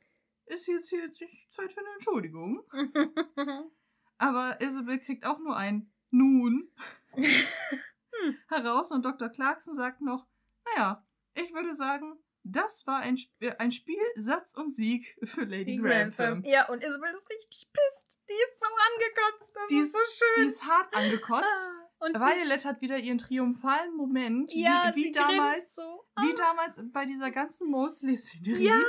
ist 0.47 0.67
jetzt 0.67 0.91
hier 0.91 1.01
jetzt 1.01 1.21
nicht 1.21 1.51
Zeit 1.51 1.73
für 1.73 1.81
eine 1.81 1.95
Entschuldigung? 1.95 2.63
Aber 4.19 4.61
Isabel 4.61 4.99
kriegt 4.99 5.27
auch 5.27 5.39
nur 5.39 5.57
ein 5.57 5.91
Nun 6.11 6.71
heraus 8.49 8.91
und 8.91 9.05
Dr. 9.05 9.31
Clarkson 9.31 9.75
sagt 9.75 10.03
noch, 10.03 10.27
naja, 10.67 11.07
ich 11.35 11.53
würde 11.53 11.75
sagen, 11.75 12.19
das 12.45 12.87
war 12.87 12.99
ein, 13.01 13.15
Sp 13.19 13.33
äh, 13.41 13.57
ein 13.59 13.73
Spiel, 13.73 13.97
Satz 14.17 14.55
und 14.55 14.73
Sieg 14.73 15.17
für 15.25 15.45
Lady 15.45 15.73
Die 15.73 15.77
Grantham. 15.79 16.43
Grantham. 16.43 16.45
Ja, 16.45 16.69
und 16.69 16.83
Isabel 16.85 17.11
ist 17.11 17.29
richtig 17.31 17.69
pisst. 17.73 18.19
Die 18.29 18.33
ist 18.33 18.61
so 18.61 18.67
angekotzt. 18.93 19.57
Das 19.57 19.69
Die 19.69 19.79
ist 19.79 19.93
so 19.93 19.99
Die 19.99 20.41
schön. 20.41 20.49
ist 20.49 20.65
hart 20.65 20.95
angekotzt. 20.95 21.45
Ah, 21.45 22.07
Und 22.07 22.15
Violet 22.21 22.65
hat 22.65 22.81
wieder 22.83 22.99
ihren 22.99 23.19
triumphalen 23.19 23.97
Moment, 23.97 24.53
ja, 24.55 24.93
wie, 24.95 24.99
wie 24.99 25.03
sie 25.05 25.13
damals, 25.13 25.75
so. 25.75 25.83
wie 26.21 26.35
damals 26.35 26.81
bei 26.93 27.07
dieser 27.07 27.31
ganzen 27.31 27.71
Mosley-Szenerie. 27.71 28.65
Ja, 28.67 28.81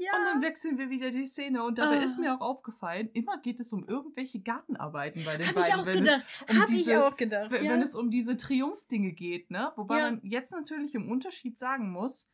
ja. 0.00 0.16
Und 0.16 0.24
dann 0.26 0.42
wechseln 0.42 0.78
wir 0.78 0.88
wieder 0.90 1.10
die 1.10 1.26
Szene 1.26 1.64
und 1.64 1.78
dabei 1.78 1.98
Ah. 1.98 2.02
ist 2.04 2.18
mir 2.18 2.32
auch 2.32 2.40
aufgefallen, 2.40 3.10
immer 3.14 3.38
geht 3.38 3.58
es 3.58 3.72
um 3.72 3.84
irgendwelche 3.88 4.40
Gartenarbeiten 4.40 5.24
bei 5.24 5.36
den 5.36 5.48
Hab 5.48 5.56
ich 5.56 5.62
beiden. 5.62 5.80
auch 5.80 5.86
wenn 5.86 5.98
gedacht. 6.04 6.24
Es 6.46 6.54
um 6.54 6.60
Hab 6.62 6.70
ich 6.70 6.96
auch 6.96 7.16
gedacht. 7.16 7.50
wenn, 7.50 7.64
ja. 7.64 7.72
wenn 7.72 7.82
es 7.82 7.96
um 7.96 8.08
diese 8.10 8.36
Triumphdinge 8.36 9.12
geht, 9.12 9.50
ne? 9.50 9.72
Wobei 9.74 9.98
Ja. 9.98 10.10
man 10.12 10.20
jetzt 10.22 10.52
natürlich 10.52 10.94
im 10.94 11.10
Unterschied 11.10 11.58
sagen 11.58 11.90
muss, 11.90 12.30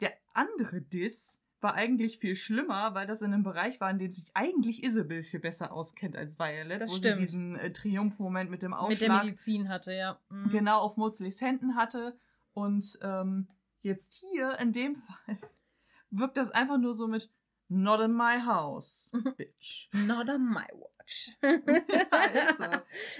der 0.00 0.12
andere 0.34 0.80
Diss 0.80 1.42
war 1.60 1.74
eigentlich 1.74 2.18
viel 2.18 2.36
schlimmer, 2.36 2.94
weil 2.94 3.06
das 3.08 3.20
in 3.20 3.32
einem 3.34 3.42
Bereich 3.42 3.80
war, 3.80 3.90
in 3.90 3.98
dem 3.98 4.12
sich 4.12 4.30
eigentlich 4.34 4.84
Isabel 4.84 5.24
viel 5.24 5.40
besser 5.40 5.72
auskennt 5.72 6.16
als 6.16 6.38
Violet, 6.38 6.80
Das 6.80 6.90
wo 6.90 6.96
stimmt. 6.96 7.16
sie 7.16 7.22
diesen 7.24 7.56
äh, 7.56 7.72
Triumphmoment 7.72 8.48
mit 8.50 8.62
dem 8.62 8.70
mit 8.70 8.78
Ausschlag 8.78 8.98
der 8.98 9.24
Medizin 9.24 9.68
hatte, 9.68 9.92
ja. 9.92 10.20
Mhm. 10.28 10.50
genau 10.50 10.78
auf 10.80 10.96
Mozleys 10.96 11.40
Händen 11.40 11.74
hatte. 11.74 12.16
Und 12.52 12.98
ähm, 13.02 13.48
jetzt 13.82 14.14
hier 14.14 14.56
in 14.60 14.72
dem 14.72 14.94
Fall 15.26 15.38
wirkt 16.10 16.36
das 16.36 16.50
einfach 16.50 16.78
nur 16.78 16.94
so 16.94 17.08
mit 17.08 17.30
Not 17.70 18.00
in 18.00 18.12
my 18.14 18.38
house, 18.46 19.10
bitch. 19.36 19.88
Not 19.92 20.28
on 20.30 20.48
my 20.48 20.64
watch. 20.72 21.36
Ja, 21.42 22.52
so. 22.56 22.64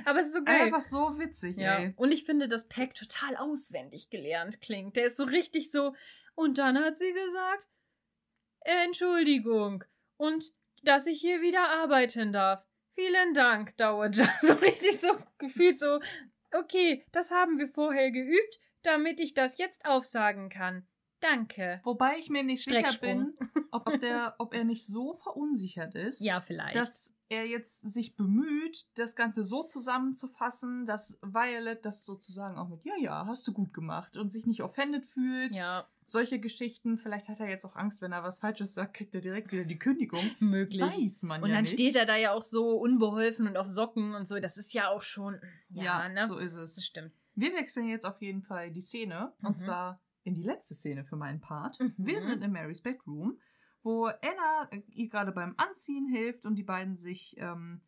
Aber 0.07 0.21
es 0.21 0.29
ist 0.29 0.33
so 0.35 0.43
geil. 0.45 0.63
Einfach 0.63 0.81
so 0.81 1.19
witzig, 1.19 1.57
Ja, 1.59 1.75
ey. 1.81 1.93
und 1.97 2.13
ich 2.13 2.25
finde, 2.25 2.49
dass 2.49 2.69
Peck 2.69 2.95
total 2.95 3.37
auswendig 3.37 4.09
gelernt 4.11 4.61
klingt. 4.61 4.97
Der 4.97 5.07
ist 5.07 5.17
so 5.19 5.25
richtig 5.25 5.71
so. 5.71 5.95
Und 6.39 6.59
dann 6.59 6.78
hat 6.78 6.97
sie 6.97 7.12
gesagt, 7.12 7.66
Entschuldigung. 8.60 9.82
Und 10.19 10.52
dass 10.85 11.09
ich 11.09 11.20
hier 11.20 11.40
wieder 11.40 11.69
arbeiten 11.69 12.32
darf. 12.32 12.65
Vielen 12.94 13.35
Dank, 13.35 13.77
Dowager. 13.77 14.28
So 14.40 14.52
richtig 14.55 15.01
so 15.01 15.09
gefühlt 15.39 15.81
so. 15.81 15.98
Okay, 16.52 17.05
das 17.10 17.32
haben 17.32 17.59
wir 17.59 17.66
vorher 17.69 18.12
geübt, 18.12 18.60
damit 18.82 19.19
ich 19.20 19.35
das 19.35 19.59
jetzt 19.59 19.85
aufsagen 19.85 20.48
kann. 20.48 20.86
Danke. 21.20 21.81
Wobei 21.82 22.19
ich 22.19 22.31
mir 22.31 22.44
nicht 22.44 22.62
sicher 22.65 22.97
bin, 23.01 23.36
ob, 23.73 23.89
ob, 23.93 24.01
der, 24.01 24.36
ob 24.39 24.55
er 24.55 24.62
nicht 24.62 24.86
so 24.86 25.15
verunsichert 25.15 25.97
ist, 25.97 26.20
Ja, 26.20 26.40
vielleicht. 26.40 26.77
dass 26.77 27.16
er 27.28 27.47
jetzt 27.47 27.81
sich 27.81 28.15
bemüht, 28.15 28.86
das 28.94 29.16
Ganze 29.16 29.43
so 29.43 29.65
zusammenzufassen, 29.65 30.86
dass 30.86 31.19
Violet 31.20 31.85
das 31.85 32.05
sozusagen 32.05 32.56
auch 32.56 32.69
mit 32.69 32.85
Ja, 32.85 32.94
ja, 32.97 33.27
hast 33.27 33.48
du 33.48 33.52
gut 33.52 33.74
gemacht 33.74 34.16
und 34.16 34.31
sich 34.31 34.47
nicht 34.47 34.62
offended 34.62 35.05
fühlt. 35.05 35.56
ja, 35.56 35.89
Solche 36.11 36.41
Geschichten. 36.41 36.97
Vielleicht 36.97 37.29
hat 37.29 37.39
er 37.39 37.51
jetzt 37.51 37.67
auch 37.67 37.77
Angst, 37.77 38.01
wenn 38.01 38.13
er 38.13 38.23
was 38.23 38.39
Falsches 38.39 38.73
sagt, 38.73 38.95
kriegt 38.95 39.15
er 39.15 39.21
direkt 39.21 39.53
wieder 39.53 39.65
die 39.67 39.79
Kündigung. 39.79 40.23
möglich. 40.41 40.81
Weiß 40.81 41.25
man 41.25 41.43
Und 41.43 41.51
ja 41.51 41.57
dann 41.57 41.65
nicht. 41.65 41.75
steht 41.75 41.97
er 41.97 42.07
da 42.07 42.17
ja 42.17 42.33
auch 42.33 42.41
so 42.41 42.79
unbeholfen 42.79 43.47
und 43.47 43.59
auf 43.59 43.69
Socken 43.69 44.15
und 44.15 44.27
so. 44.27 44.39
Das 44.39 44.57
ist 44.57 44.73
ja 44.73 44.89
auch 44.89 45.03
schon. 45.03 45.39
Ja, 45.69 45.85
ja, 45.85 46.09
ne? 46.09 46.27
so 46.27 46.39
ist 46.39 46.57
das 46.57 46.79
es. 46.79 46.87
stimmt. 46.87 47.13
Wir 47.35 47.53
wechseln 47.53 47.89
jetzt 47.89 48.07
auf 48.07 48.23
jeden 48.23 48.41
Fall 48.43 48.71
die 48.71 48.81
Szene. 48.81 49.35
Mhm. 49.41 49.49
Und 49.49 49.59
zwar 49.59 50.01
in 50.25 50.35
die 50.35 50.43
letzte 50.43 50.75
Szene 50.75 51.05
für 51.05 51.17
meinen 51.17 51.43
Part. 51.43 51.79
Mhm. 51.79 51.93
Wir 51.99 52.23
sind 52.23 52.43
in 52.43 52.53
Marys 52.53 52.81
Bedroom, 52.81 53.39
wo 53.83 54.07
Anna 54.07 54.69
äh, 54.71 54.81
ihr 54.89 55.11
gerade 55.11 55.33
beim 55.33 55.53
Anziehen 55.59 56.09
hilft 56.09 56.47
und 56.47 56.57
die 56.57 56.63
beiden 56.63 56.97
sich 56.97 57.37
ähm, 57.37 57.83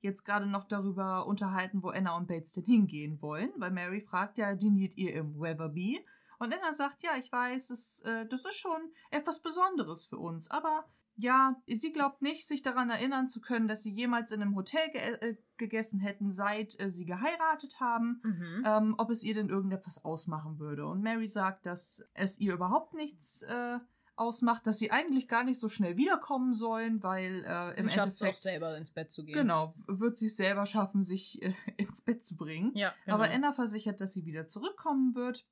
jetzt 0.00 0.24
gerade 0.24 0.46
noch 0.46 0.68
darüber 0.68 1.26
unterhalten, 1.26 1.82
wo 1.82 1.88
Anna 1.88 2.16
und 2.16 2.28
Bates 2.28 2.52
denn 2.52 2.64
hingehen 2.64 3.20
wollen, 3.20 3.50
weil 3.56 3.72
Mary 3.72 4.00
fragt 4.00 4.38
ja, 4.38 4.54
diniert 4.54 4.96
ihr 4.96 5.12
im 5.14 5.40
Weatherby? 5.40 6.04
Und 6.44 6.54
Anna 6.54 6.72
sagt, 6.72 7.02
ja, 7.02 7.16
ich 7.16 7.30
weiß, 7.32 7.70
es, 7.70 8.00
äh, 8.00 8.26
das 8.26 8.44
ist 8.44 8.54
schon 8.56 8.92
etwas 9.10 9.40
Besonderes 9.40 10.04
für 10.04 10.18
uns, 10.18 10.50
aber 10.50 10.84
ja, 11.16 11.56
sie 11.68 11.92
glaubt 11.92 12.22
nicht, 12.22 12.46
sich 12.46 12.62
daran 12.62 12.90
erinnern 12.90 13.28
zu 13.28 13.40
können, 13.40 13.68
dass 13.68 13.82
sie 13.82 13.92
jemals 13.92 14.32
in 14.32 14.42
einem 14.42 14.56
Hotel 14.56 14.90
ge 14.90 15.00
äh, 15.00 15.36
gegessen 15.56 16.00
hätten, 16.00 16.32
seit 16.32 16.78
äh, 16.80 16.90
sie 16.90 17.04
geheiratet 17.04 17.78
haben 17.78 18.20
Mhm. 18.24 18.64
ähm, 18.66 18.94
ob 18.98 19.10
es 19.10 19.22
ihr 19.22 19.34
denn 19.34 19.48
irgendetwas 19.48 20.04
ausmachen 20.04 20.58
würde. 20.58 20.86
Und 20.86 21.02
Mary 21.02 21.28
sagt, 21.28 21.66
dass 21.66 22.02
es 22.14 22.40
ihr 22.40 22.54
überhaupt 22.54 22.94
nichts 22.94 23.42
äh, 23.42 23.78
ausmacht, 24.16 24.66
dass 24.66 24.78
sie 24.78 24.90
eigentlich 24.90 25.28
gar 25.28 25.44
nicht 25.44 25.58
so 25.60 25.68
schnell 25.68 25.96
wiederkommen 25.96 26.52
sollen, 26.52 27.02
weil 27.02 27.44
äh, 27.46 27.78
im 27.78 27.88
sie 27.88 27.94
schafft 27.94 28.14
es 28.14 28.22
auch 28.22 28.26
Endeffekt 28.26 28.36
selber 28.38 28.76
ins 28.76 28.90
Bett 28.90 29.12
zu 29.12 29.24
gehen. 29.24 29.34
genau 29.34 29.74
wird 29.86 30.18
sie 30.18 30.26
es 30.26 30.36
selber 30.36 30.66
schaffen, 30.66 31.02
sich 31.04 31.40
äh, 31.42 31.52
ins 31.76 32.02
Bett 32.02 32.24
zu 32.24 32.36
bringen. 32.36 32.72
Ja, 32.74 32.92
genau. 33.04 33.16
Aber 33.16 33.30
Anna 33.30 33.52
versichert, 33.52 34.00
dass 34.00 34.12
sie 34.12 34.24
wieder 34.24 34.46
zurückkommen 34.46 35.14
wird. 35.14 35.46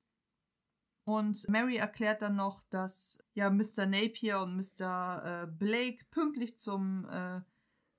Und 1.05 1.49
Mary 1.49 1.77
erklärt 1.77 2.23
dann 2.23 2.37
noch, 2.37 2.63
dass 2.71 3.19
ja 3.35 3.51
Mr. 3.51 3.87
Napier 3.87 4.41
und 4.41 4.57
Mr. 4.57 5.43
Äh, 5.43 5.47
Blake 5.49 6.05
pünktlich 6.11 6.57
zum 6.59 7.07
äh, 7.11 7.41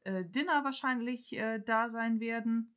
äh, 0.05 0.25
Dinner 0.25 0.63
wahrscheinlich 0.63 1.35
da 1.65 1.89
sein 1.89 2.19
werden. 2.19 2.75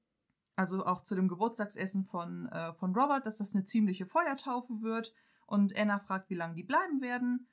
Also 0.57 0.87
auch 0.87 1.05
zu 1.05 1.15
dem 1.15 1.29
Geburtstagsessen 1.29 2.07
von, 2.07 2.49
von 2.79 2.95
Robert, 2.95 3.27
dass 3.27 3.39
das 3.39 3.55
eine 3.55 3.65
ziemliche 3.65 4.07
Feuertaufe 4.07 4.81
wird. 4.81 5.13
Und 5.47 5.77
Anna 5.77 5.99
fragt, 5.99 6.31
wie 6.31 6.35
lange 6.35 6.55
die 6.55 6.63
bleiben 6.63 7.03
werden. 7.03 7.47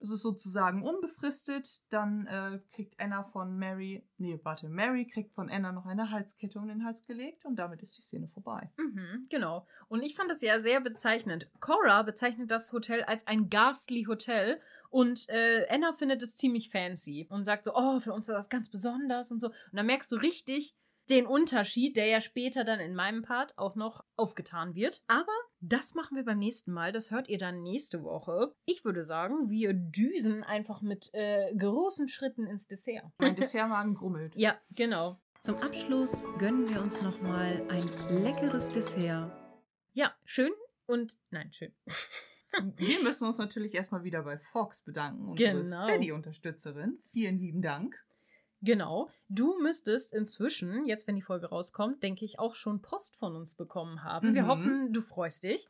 Es 0.00 0.10
ist 0.10 0.22
sozusagen 0.22 0.82
unbefristet. 0.82 1.82
Dann 1.90 2.26
äh, 2.26 2.60
kriegt 2.72 2.98
Anna 2.98 3.22
von 3.22 3.58
Mary, 3.58 4.04
nee, 4.16 4.40
warte, 4.42 4.68
Mary 4.68 5.06
kriegt 5.06 5.34
von 5.34 5.50
Anna 5.50 5.72
noch 5.72 5.86
eine 5.86 6.10
Halskette 6.10 6.58
um 6.58 6.68
den 6.68 6.84
Hals 6.84 7.02
gelegt 7.02 7.44
und 7.44 7.56
damit 7.56 7.82
ist 7.82 7.96
die 7.98 8.02
Szene 8.02 8.28
vorbei. 8.28 8.70
Mhm, 8.78 9.26
genau. 9.28 9.66
Und 9.88 10.02
ich 10.02 10.14
fand 10.14 10.30
das 10.30 10.42
ja 10.42 10.58
sehr 10.58 10.80
bezeichnend. 10.80 11.48
Cora 11.60 12.02
bezeichnet 12.02 12.50
das 12.50 12.72
Hotel 12.72 13.02
als 13.04 13.26
ein 13.26 13.50
ghastly 13.50 14.04
Hotel 14.04 14.60
und 14.90 15.28
äh, 15.28 15.66
Anna 15.68 15.92
findet 15.92 16.22
es 16.22 16.36
ziemlich 16.36 16.70
fancy 16.70 17.26
und 17.30 17.44
sagt 17.44 17.64
so, 17.64 17.74
oh, 17.74 18.00
für 18.00 18.12
uns 18.12 18.28
ist 18.28 18.34
das 18.34 18.48
ganz 18.48 18.70
besonders 18.70 19.30
und 19.30 19.38
so. 19.38 19.48
Und 19.48 19.56
dann 19.74 19.86
merkst 19.86 20.10
du 20.10 20.16
richtig 20.16 20.74
den 21.10 21.26
Unterschied, 21.26 21.96
der 21.96 22.06
ja 22.06 22.20
später 22.20 22.64
dann 22.64 22.80
in 22.80 22.94
meinem 22.94 23.22
Part 23.22 23.56
auch 23.58 23.74
noch 23.74 24.04
aufgetan 24.16 24.74
wird. 24.74 25.02
Aber 25.08 25.32
Das 25.62 25.94
machen 25.94 26.16
wir 26.16 26.24
beim 26.24 26.38
nächsten 26.38 26.72
Mal. 26.72 26.90
Das 26.90 27.10
hört 27.10 27.28
ihr 27.28 27.36
dann 27.38 27.62
nächste 27.62 28.02
Woche. 28.02 28.54
Ich 28.64 28.84
würde 28.84 29.04
sagen, 29.04 29.50
wir 29.50 29.74
düsen 29.74 30.42
einfach 30.42 30.80
mit 30.80 31.10
äh, 31.12 31.54
großen 31.54 32.08
Schritten 32.08 32.46
ins 32.46 32.66
Dessert. 32.66 33.04
Mein 33.18 33.34
Dessertmagen 33.36 33.94
grummelt. 33.94 34.34
Ja, 34.36 34.58
genau. 34.74 35.20
Zum 35.42 35.56
Abschluss 35.56 36.24
gönnen 36.38 36.68
wir 36.68 36.80
uns 36.82 37.02
nochmal 37.02 37.62
ein 37.68 37.84
leckeres 38.22 38.70
Dessert. 38.70 39.30
Ja, 39.92 40.14
schön 40.24 40.52
und 40.86 41.18
nein, 41.30 41.52
schön. 41.52 41.72
Wir 42.76 43.00
müssen 43.04 43.28
uns 43.28 43.38
natürlich 43.38 43.74
erstmal 43.74 44.02
wieder 44.02 44.24
bei 44.24 44.36
Fox 44.36 44.82
bedanken, 44.82 45.28
unsere 45.28 45.60
Genau. 45.62 45.84
Steady-Unterstützerin. 45.84 46.98
Vielen 47.12 47.38
lieben 47.38 47.62
Dank. 47.62 47.96
Genau. 48.62 49.10
Du 49.28 49.58
müsstest 49.60 50.12
inzwischen, 50.12 50.84
jetzt 50.84 51.06
wenn 51.06 51.16
die 51.16 51.22
Folge 51.22 51.46
rauskommt, 51.48 52.02
denke 52.02 52.24
ich, 52.24 52.38
auch 52.38 52.54
schon 52.54 52.82
Post 52.82 53.16
von 53.16 53.34
uns 53.36 53.54
bekommen 53.54 54.02
haben. 54.04 54.34
Wir 54.34 54.42
Mhm. 54.44 54.48
hoffen, 54.48 54.92
du 54.92 55.00
freust 55.00 55.44
dich. 55.44 55.66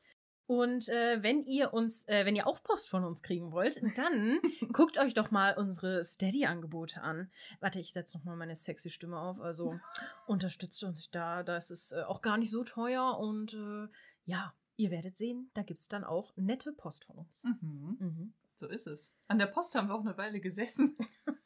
Und 0.47 0.89
äh, 0.89 1.23
wenn 1.23 1.45
ihr 1.45 1.73
uns, 1.73 2.09
äh, 2.09 2.27
wenn 2.27 2.35
ihr 2.35 2.49
auch 2.49 2.61
Post 2.65 2.89
von 2.89 3.05
uns 3.05 3.23
kriegen 3.23 3.53
wollt, 3.53 3.81
dann 3.97 4.41
guckt 4.73 4.99
euch 4.99 5.15
doch 5.15 5.31
mal 5.31 5.57
unsere 5.57 6.03
Steady-Angebote 6.03 7.01
an. 7.03 7.31
Warte, 7.61 7.79
ich 7.79 7.93
setze 7.93 8.19
noch 8.19 8.25
mal 8.25 8.35
meine 8.35 8.57
sexy 8.57 8.91
Stimme 8.91 9.17
auf. 9.21 9.41
Also 9.41 9.77
unterstützt 10.27 10.83
uns 10.83 11.09
da. 11.13 11.45
Da 11.45 11.57
ist 11.57 11.71
es 11.71 11.93
äh, 11.93 12.03
auch 12.03 12.21
gar 12.21 12.37
nicht 12.37 12.51
so 12.51 12.65
teuer. 12.65 13.17
Und 13.19 13.55
äh, 13.55 13.87
ja, 14.25 14.53
ihr 14.77 14.91
werdet 14.91 15.17
sehen, 15.17 15.51
da 15.55 15.63
gibt 15.63 15.79
es 15.79 15.87
dann 15.89 16.03
auch 16.03 16.33
nette 16.37 16.73
Post 16.73 17.05
von 17.05 17.19
uns. 17.19 17.45
Mhm. 17.45 17.97
Mhm. 18.01 18.35
So 18.57 18.67
ist 18.67 18.89
es. 18.89 19.15
An 19.29 19.39
der 19.39 19.47
Post 19.47 19.77
haben 19.77 19.87
wir 19.89 19.95
auch 19.95 20.01
eine 20.05 20.19
Weile 20.19 20.41
gesessen. 20.41 20.97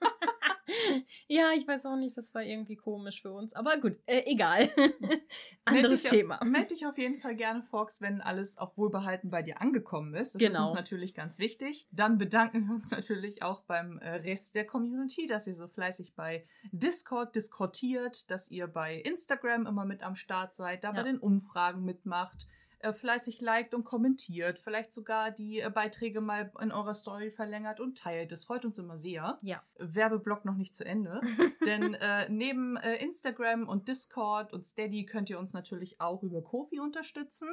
Ja, 1.28 1.52
ich 1.56 1.66
weiß 1.66 1.86
auch 1.86 1.96
nicht, 1.96 2.16
das 2.16 2.34
war 2.34 2.42
irgendwie 2.42 2.76
komisch 2.76 3.22
für 3.22 3.32
uns. 3.32 3.52
Aber 3.54 3.76
gut, 3.78 3.96
äh, 4.06 4.22
egal. 4.26 4.68
Anderes 5.64 6.02
Meld 6.04 6.12
Thema. 6.14 6.42
Auf, 6.42 6.48
meld 6.48 6.70
dich 6.70 6.86
auf 6.86 6.98
jeden 6.98 7.18
Fall 7.20 7.34
gerne, 7.36 7.62
Fox, 7.62 8.00
wenn 8.00 8.20
alles 8.20 8.58
auch 8.58 8.76
wohlbehalten 8.76 9.30
bei 9.30 9.42
dir 9.42 9.60
angekommen 9.60 10.14
ist. 10.14 10.34
Das 10.34 10.42
ist 10.42 10.48
Genau. 10.48 10.66
uns 10.66 10.74
natürlich 10.74 11.14
ganz 11.14 11.38
wichtig. 11.38 11.88
Dann 11.90 12.18
bedanken 12.18 12.66
wir 12.66 12.74
uns 12.74 12.90
natürlich 12.90 13.42
auch 13.42 13.62
beim 13.62 13.98
äh, 13.98 14.08
Rest 14.16 14.54
der 14.54 14.66
Community, 14.66 15.26
dass 15.26 15.46
ihr 15.46 15.54
so 15.54 15.68
fleißig 15.68 16.14
bei 16.14 16.44
Discord 16.72 17.34
diskutiert, 17.34 18.30
dass 18.30 18.50
ihr 18.50 18.66
bei 18.66 18.96
Instagram 19.00 19.66
immer 19.66 19.84
mit 19.86 20.02
am 20.02 20.16
Start 20.16 20.54
seid, 20.54 20.84
da 20.84 20.90
bei 20.92 20.98
Ja. 20.98 21.04
den 21.04 21.18
Umfragen 21.18 21.84
mitmacht, 21.84 22.46
äh, 22.84 22.92
fleißig 22.92 23.40
liked 23.40 23.74
und 23.74 23.84
kommentiert, 23.84 24.58
vielleicht 24.58 24.92
sogar 24.92 25.30
die 25.30 25.60
äh, 25.60 25.70
Beiträge 25.70 26.20
mal 26.20 26.52
in 26.60 26.70
eurer 26.70 26.94
Story 26.94 27.30
verlängert 27.30 27.80
und 27.80 27.98
teilt. 27.98 28.30
Das 28.30 28.44
freut 28.44 28.64
uns 28.64 28.78
immer 28.78 28.96
sehr. 28.96 29.38
Ja. 29.42 29.62
Werbeblock 29.78 30.44
noch 30.44 30.56
nicht 30.56 30.74
zu 30.74 30.84
Ende. 30.84 31.20
Denn 31.66 31.94
äh, 31.94 32.28
neben 32.28 32.76
äh, 32.76 32.96
Instagram 32.96 33.68
und 33.68 33.88
Discord 33.88 34.52
und 34.52 34.64
Steady 34.64 35.06
könnt 35.06 35.30
ihr 35.30 35.38
uns 35.38 35.52
natürlich 35.52 36.00
auch 36.00 36.22
über 36.22 36.42
Kofi 36.42 36.78
unterstützen. 36.78 37.48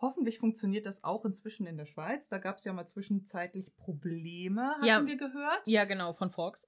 Hoffentlich 0.00 0.38
funktioniert 0.38 0.86
das 0.86 1.04
auch 1.04 1.24
inzwischen 1.24 1.66
in 1.66 1.76
der 1.76 1.84
Schweiz. 1.86 2.28
Da 2.28 2.38
gab 2.38 2.56
es 2.56 2.64
ja 2.64 2.72
mal 2.72 2.86
zwischenzeitlich 2.86 3.76
Probleme, 3.76 4.62
hatten 4.70 4.84
Ja. 4.84 5.04
wir 5.06 5.16
gehört. 5.16 5.66
Ja, 5.66 5.84
genau, 5.84 6.12
von 6.12 6.30
Fox. 6.30 6.66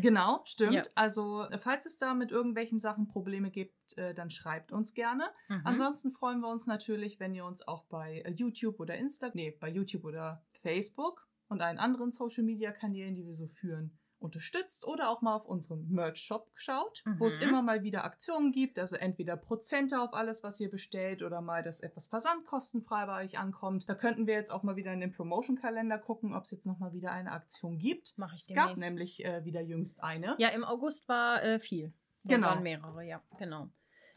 Genau, 0.00 0.40
stimmt. 0.44 0.72
Ja. 0.74 0.82
Also, 0.94 1.44
äh, 1.44 1.58
falls 1.58 1.86
es 1.86 1.98
da 1.98 2.14
mit 2.14 2.30
irgendwelchen 2.32 2.78
Sachen 2.78 3.06
Probleme 3.06 3.50
gibt, 3.50 3.96
äh, 3.98 4.14
dann 4.14 4.30
schreibt 4.30 4.72
uns 4.72 4.94
gerne. 4.94 5.24
Mhm. 5.48 5.60
Ansonsten 5.64 6.10
freuen 6.10 6.40
wir 6.40 6.48
uns 6.48 6.66
natürlich, 6.66 7.20
wenn 7.20 7.34
ihr 7.34 7.44
uns 7.44 7.66
auch 7.66 7.84
bei 7.84 8.20
äh, 8.22 8.30
YouTube 8.32 8.80
oder 8.80 8.96
Insta, 8.96 9.30
nee, 9.34 9.50
bei 9.60 9.68
YouTube 9.68 10.04
oder 10.04 10.42
Facebook 10.48 11.28
und 11.48 11.60
allen 11.62 11.78
anderen 11.78 12.12
Social 12.12 12.44
Media 12.44 12.72
Kanälen, 12.72 13.14
die 13.14 13.26
wir 13.26 13.34
so 13.34 13.46
führen, 13.46 13.98
unterstützt 14.20 14.84
oder 14.86 15.08
auch 15.10 15.22
mal 15.22 15.34
auf 15.34 15.44
unseren 15.46 15.88
Merch 15.88 16.18
Shop 16.18 16.50
schaut, 16.54 17.02
wo 17.18 17.26
es 17.26 17.38
Mhm. 17.40 17.48
immer 17.48 17.62
mal 17.62 17.82
wieder 17.82 18.04
Aktionen 18.04 18.52
gibt, 18.52 18.78
also 18.78 18.96
entweder 18.96 19.36
Prozente 19.36 20.00
auf 20.00 20.14
alles, 20.14 20.42
was 20.42 20.60
ihr 20.60 20.70
bestellt 20.70 21.22
oder 21.22 21.40
mal, 21.40 21.62
dass 21.62 21.80
etwas 21.80 22.06
versandkostenfrei 22.08 23.06
bei 23.06 23.24
euch 23.24 23.38
ankommt. 23.38 23.88
Da 23.88 23.94
könnten 23.94 24.26
wir 24.26 24.34
jetzt 24.34 24.50
auch 24.50 24.62
mal 24.62 24.76
wieder 24.76 24.92
in 24.92 25.00
den 25.00 25.12
Promotion 25.12 25.56
Kalender 25.56 25.98
gucken, 25.98 26.34
ob 26.34 26.44
es 26.44 26.50
jetzt 26.50 26.66
noch 26.66 26.78
mal 26.78 26.92
wieder 26.92 27.12
eine 27.12 27.32
Aktion 27.32 27.78
gibt. 27.78 28.16
Mache 28.18 28.34
ich 28.36 28.42
Es 28.42 28.48
gab 28.54 28.66
demnächst. 28.74 28.84
nämlich 28.84 29.24
äh, 29.24 29.44
wieder 29.44 29.60
jüngst 29.60 30.02
eine. 30.02 30.34
Ja, 30.38 30.48
im 30.50 30.64
August 30.64 31.08
war 31.08 31.42
äh, 31.42 31.58
viel. 31.58 31.92
Da 32.24 32.34
Genau. 32.34 32.48
waren 32.48 32.62
mehrere, 32.62 33.04
ja, 33.04 33.22
genau. 33.38 33.70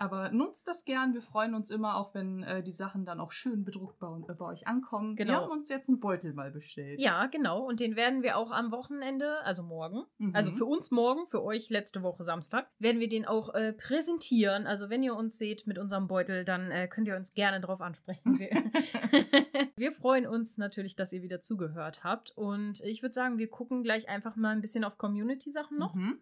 Aber 0.03 0.31
nutzt 0.31 0.67
das 0.67 0.83
gern. 0.85 1.13
Wir 1.13 1.21
freuen 1.21 1.55
uns 1.55 1.69
immer, 1.69 1.95
auch 1.97 2.13
wenn 2.13 2.43
äh, 2.43 2.61
die 2.61 2.71
Sachen 2.73 3.05
dann 3.05 3.19
auch 3.21 3.31
schön 3.31 3.63
bedruckt 3.63 3.99
bei, 3.99 4.07
äh, 4.27 4.33
bei 4.33 4.45
euch 4.45 4.67
ankommen. 4.67 5.17
Wir 5.17 5.25
Genau. 5.25 5.41
haben 5.43 5.51
uns 5.51 5.69
jetzt 5.69 5.87
einen 5.87 5.99
Beutel 5.99 6.33
mal 6.33 6.51
bestellt. 6.51 6.99
Ja, 6.99 7.27
genau. 7.27 7.63
Und 7.65 7.79
den 7.79 7.95
werden 7.95 8.21
wir 8.23 8.37
auch 8.37 8.51
am 8.51 8.71
Wochenende, 8.71 9.37
also 9.45 9.63
morgen, 9.63 10.03
Mhm. 10.17 10.35
also 10.35 10.51
für 10.51 10.65
uns 10.65 10.91
morgen, 10.91 11.25
für 11.27 11.41
euch 11.43 11.69
letzte 11.69 12.03
Woche 12.03 12.23
Samstag, 12.23 12.69
werden 12.79 12.99
wir 12.99 13.07
den 13.09 13.25
auch 13.25 13.53
äh, 13.53 13.71
präsentieren. 13.73 14.67
Also 14.67 14.89
wenn 14.89 15.03
ihr 15.03 15.15
uns 15.15 15.37
seht 15.37 15.65
mit 15.67 15.77
unserem 15.77 16.07
Beutel, 16.07 16.43
dann 16.43 16.69
äh, 16.71 16.87
könnt 16.87 17.07
ihr 17.07 17.15
uns 17.15 17.33
gerne 17.33 17.61
drauf 17.61 17.79
ansprechen. 17.81 18.37
Wir, 18.39 18.49
wir 19.77 19.91
freuen 19.91 20.27
uns 20.27 20.57
natürlich, 20.57 20.95
dass 20.95 21.13
ihr 21.13 21.21
wieder 21.21 21.41
zugehört 21.41 22.03
habt. 22.03 22.31
Und 22.35 22.81
ich 22.81 23.01
würde 23.01 23.13
sagen, 23.13 23.37
wir 23.37 23.49
gucken 23.49 23.83
gleich 23.83 24.09
einfach 24.09 24.35
mal 24.35 24.49
ein 24.49 24.61
bisschen 24.61 24.83
auf 24.83 24.97
Community-Sachen 24.97 25.77
noch. 25.77 25.93
Mhm. 25.95 26.19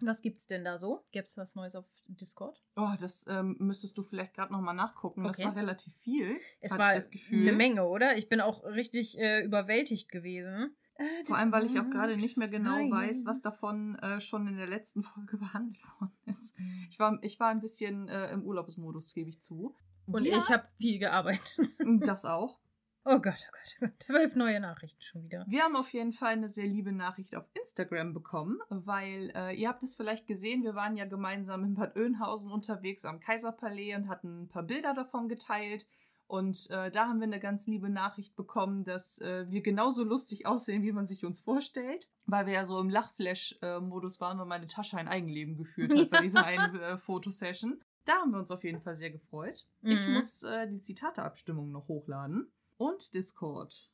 Was 0.00 0.22
gibt's 0.22 0.46
denn 0.46 0.64
da 0.64 0.78
so? 0.78 1.02
Gibt's 1.12 1.36
was 1.36 1.54
Neues 1.54 1.74
auf 1.74 1.86
Discord? 2.08 2.62
Oh, 2.76 2.90
das 3.00 3.26
ähm, 3.28 3.56
müsstest 3.58 3.98
du 3.98 4.02
vielleicht 4.02 4.34
gerade 4.34 4.52
nochmal 4.52 4.74
nachgucken. 4.74 5.24
Das 5.24 5.36
Okay. 5.38 5.46
war 5.48 5.56
relativ 5.56 5.94
viel. 5.96 6.36
Es 6.60 6.70
war 6.72 6.94
das 6.94 7.10
eine 7.32 7.52
Menge, 7.52 7.84
oder? 7.84 8.16
Ich 8.16 8.28
bin 8.28 8.40
auch 8.40 8.64
richtig 8.64 9.18
äh, 9.18 9.42
überwältigt 9.44 10.08
gewesen. 10.10 10.76
Äh, 10.94 11.24
Vor 11.24 11.36
allem, 11.38 11.52
weil 11.52 11.64
ich 11.66 11.78
auch 11.78 11.88
gerade 11.90 12.16
nicht 12.16 12.36
mehr 12.36 12.48
genau 12.48 12.76
nein. 12.76 12.90
weiß, 12.90 13.24
was 13.24 13.40
davon 13.42 13.94
äh, 13.96 14.20
schon 14.20 14.46
in 14.48 14.56
der 14.56 14.66
letzten 14.66 15.02
Folge 15.04 15.36
behandelt 15.36 15.78
worden 16.00 16.16
ist. 16.26 16.56
Ich 16.90 16.98
war, 16.98 17.18
ich 17.22 17.38
war 17.40 17.48
ein 17.50 17.60
bisschen 17.60 18.08
äh, 18.08 18.30
im 18.32 18.42
Urlaubsmodus, 18.42 19.14
gebe 19.14 19.30
ich 19.30 19.40
zu. 19.40 19.74
Und 20.06 20.24
Ja, 20.24 20.38
ich 20.38 20.48
habe 20.50 20.66
viel 20.78 20.98
gearbeitet. 20.98 21.58
Das 22.06 22.24
auch. 22.24 22.58
Oh 23.04 23.18
Gott, 23.20 23.22
oh 23.48 23.52
Gott, 23.52 23.76
oh 23.76 23.86
Gott. 23.86 23.92
Zwölf 24.02 24.36
neue 24.36 24.60
Nachrichten 24.60 25.00
schon 25.00 25.22
wieder. 25.24 25.44
Wir 25.48 25.62
haben 25.62 25.76
auf 25.76 25.92
jeden 25.92 26.12
Fall 26.12 26.32
eine 26.34 26.48
sehr 26.48 26.66
liebe 26.66 26.92
Nachricht 26.92 27.34
auf 27.34 27.44
Instagram 27.54 28.12
bekommen, 28.12 28.58
weil 28.68 29.32
äh, 29.34 29.54
ihr 29.54 29.68
habt 29.68 29.82
es 29.82 29.94
vielleicht 29.94 30.26
gesehen, 30.26 30.62
wir 30.62 30.74
waren 30.74 30.96
ja 30.96 31.06
gemeinsam 31.06 31.64
in 31.64 31.74
Bad 31.74 31.96
Oeynhausen 31.96 32.52
unterwegs 32.52 33.04
am 33.04 33.20
Kaiserpalais 33.20 33.94
und 33.96 34.08
hatten 34.08 34.42
ein 34.42 34.48
paar 34.48 34.62
Bilder 34.64 34.92
davon 34.94 35.28
geteilt. 35.28 35.86
Und 36.26 36.68
äh, 36.68 36.90
da 36.90 37.08
haben 37.08 37.20
wir 37.20 37.26
eine 37.26 37.40
ganz 37.40 37.66
liebe 37.66 37.88
Nachricht 37.88 38.36
bekommen, 38.36 38.84
dass 38.84 39.18
äh, 39.22 39.46
wir 39.48 39.62
genauso 39.62 40.04
lustig 40.04 40.44
aussehen, 40.46 40.82
wie 40.82 40.92
man 40.92 41.06
sich 41.06 41.24
uns 41.24 41.40
vorstellt, 41.40 42.10
weil 42.26 42.44
wir 42.44 42.52
ja 42.52 42.66
so 42.66 42.78
im 42.78 42.90
Lachflash-Modus 42.90 44.20
waren 44.20 44.38
und 44.38 44.48
meine 44.48 44.66
Tasche 44.66 44.98
ein 44.98 45.08
Eigenleben 45.08 45.56
geführt 45.56 45.98
hat 45.98 46.10
bei 46.10 46.20
dieser 46.20 46.44
einen 46.44 46.78
äh, 46.80 46.98
Fotosession. 46.98 47.80
Da 48.04 48.16
haben 48.16 48.32
wir 48.32 48.38
uns 48.38 48.50
auf 48.50 48.62
jeden 48.64 48.80
Fall 48.82 48.94
sehr 48.94 49.10
gefreut. 49.10 49.66
Ich 49.82 50.06
Mhm. 50.06 50.12
muss 50.14 50.42
äh, 50.42 50.68
die 50.68 50.82
Zitateabstimmung 50.82 51.70
noch 51.72 51.88
hochladen. 51.88 52.52
Und 52.78 53.12
Discord. 53.14 53.90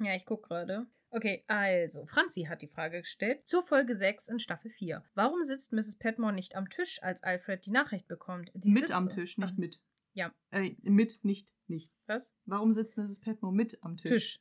Ja, 0.00 0.14
ich 0.14 0.26
guck 0.26 0.42
gerade. 0.42 0.86
Okay, 1.10 1.44
also, 1.46 2.04
Franzi 2.06 2.42
hat 2.42 2.60
die 2.60 2.66
Frage 2.66 3.00
gestellt 3.00 3.46
zur 3.46 3.62
Folge 3.62 3.94
6 3.94 4.28
in 4.28 4.38
Staffel 4.40 4.70
4. 4.70 5.04
Warum 5.14 5.44
sitzt 5.44 5.72
Mrs. 5.72 5.96
Petmore 5.96 6.32
nicht 6.32 6.56
am 6.56 6.68
Tisch, 6.68 7.00
als 7.02 7.22
Alfred 7.22 7.64
die 7.64 7.70
Nachricht 7.70 8.08
bekommt? 8.08 8.50
Die 8.54 8.70
mit 8.70 8.90
am 8.90 9.08
Tisch, 9.08 9.38
nicht 9.38 9.56
mit. 9.56 9.80
Ja. 10.12 10.34
Äh, 10.50 10.74
mit, 10.82 11.20
nicht, 11.22 11.52
nicht. 11.68 11.92
Was? 12.06 12.34
Warum 12.46 12.72
sitzt 12.72 12.98
Mrs. 12.98 13.20
Petmore 13.20 13.54
mit 13.54 13.78
am 13.82 13.96
Tisch? 13.96 14.10
Tisch. 14.10 14.40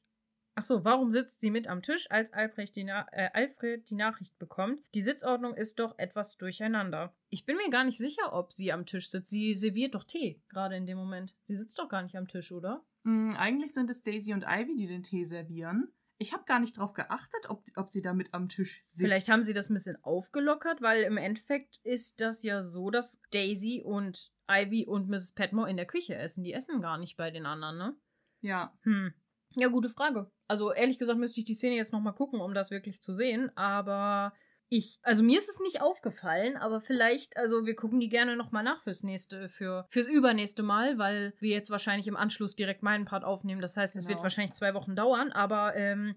Ach 0.55 0.63
so, 0.63 0.83
warum 0.85 1.11
sitzt 1.11 1.41
sie 1.41 1.49
mit 1.49 1.67
am 1.67 1.81
Tisch, 1.81 2.09
als 2.09 2.31
Albrecht 2.31 2.75
die 2.75 2.87
äh, 2.87 3.29
Alfred 3.33 3.89
die 3.89 3.95
Nachricht 3.95 4.37
bekommt? 4.37 4.83
Die 4.93 5.01
Sitzordnung 5.01 5.55
ist 5.55 5.79
doch 5.79 5.97
etwas 5.97 6.37
durcheinander. 6.37 7.15
Ich 7.29 7.45
bin 7.45 7.57
mir 7.57 7.69
gar 7.69 7.83
nicht 7.83 7.97
sicher, 7.97 8.33
ob 8.33 8.53
sie 8.53 8.71
am 8.71 8.85
Tisch 8.85 9.09
sitzt. 9.09 9.29
Sie 9.29 9.55
serviert 9.55 9.95
doch 9.95 10.03
Tee, 10.03 10.41
gerade 10.49 10.75
in 10.75 10.85
dem 10.85 10.97
Moment. 10.97 11.35
Sie 11.43 11.55
sitzt 11.55 11.79
doch 11.79 11.89
gar 11.89 12.03
nicht 12.03 12.15
am 12.17 12.27
Tisch, 12.27 12.51
oder? 12.51 12.83
Mm, 13.03 13.35
eigentlich 13.35 13.73
sind 13.73 13.89
es 13.89 14.03
Daisy 14.03 14.33
und 14.33 14.45
Ivy, 14.47 14.75
die 14.75 14.87
den 14.87 15.03
Tee 15.03 15.23
servieren. 15.23 15.93
Ich 16.17 16.33
habe 16.33 16.45
gar 16.45 16.59
nicht 16.59 16.77
drauf 16.77 16.93
geachtet, 16.93 17.49
ob, 17.49 17.63
ob 17.75 17.89
sie 17.89 18.01
da 18.01 18.13
mit 18.13 18.33
am 18.33 18.47
Tisch 18.47 18.79
sitzt. 18.81 19.01
Vielleicht 19.01 19.29
haben 19.29 19.43
sie 19.43 19.53
das 19.53 19.69
ein 19.69 19.73
bisschen 19.73 20.01
aufgelockert, 20.03 20.81
weil 20.81 21.03
im 21.03 21.17
Endeffekt 21.17 21.79
ist 21.83 22.21
das 22.21 22.43
ja 22.43 22.61
so, 22.61 22.89
dass 22.89 23.21
Daisy 23.31 23.81
und 23.83 24.31
Ivy 24.49 24.85
und 24.85 25.09
Mrs. 25.09 25.33
Petmore 25.33 25.69
in 25.69 25.77
der 25.77 25.85
Küche 25.85 26.15
essen. 26.15 26.43
Die 26.43 26.53
essen 26.53 26.81
gar 26.81 26.97
nicht 26.97 27.17
bei 27.17 27.31
den 27.31 27.45
anderen, 27.45 27.77
ne? 27.77 27.95
Ja. 28.41 28.77
Hm. 28.83 29.13
Ja, 29.55 29.67
gute 29.67 29.89
Frage. 29.89 30.31
Also 30.47 30.71
ehrlich 30.71 30.99
gesagt 30.99 31.19
müsste 31.19 31.39
ich 31.39 31.45
die 31.45 31.53
Szene 31.53 31.75
jetzt 31.75 31.93
nochmal 31.93 32.15
gucken, 32.15 32.41
um 32.41 32.53
das 32.53 32.71
wirklich 32.71 33.01
zu 33.01 33.13
sehen. 33.13 33.55
Aber 33.57 34.33
ich, 34.75 34.99
also 35.03 35.21
mir 35.23 35.37
ist 35.37 35.49
es 35.49 35.59
nicht 35.59 35.81
aufgefallen, 35.81 36.57
aber 36.57 36.81
vielleicht, 36.81 37.37
also 37.37 37.67
wir 37.67 37.75
gucken 37.75 37.99
die 37.99 38.09
gerne 38.09 38.35
nochmal 38.35 38.63
nach 38.63 38.81
fürs 38.81 39.03
nächste, 39.03 39.47
für, 39.47 39.85
fürs 39.87 40.07
übernächste 40.07 40.63
Mal, 40.63 40.97
weil 40.97 41.33
wir 41.39 41.51
jetzt 41.51 41.69
wahrscheinlich 41.69 42.07
im 42.07 42.17
Anschluss 42.17 42.55
direkt 42.55 42.81
meinen 42.81 43.05
Part 43.05 43.23
aufnehmen. 43.23 43.61
Das 43.61 43.77
heißt, 43.77 43.95
es 43.95 44.05
wird 44.05 44.13
Genau. 44.15 44.23
wahrscheinlich 44.23 44.53
zwei 44.53 44.73
Wochen 44.73 44.95
dauern, 44.95 45.31
aber 45.31 45.75
ähm, 45.75 46.15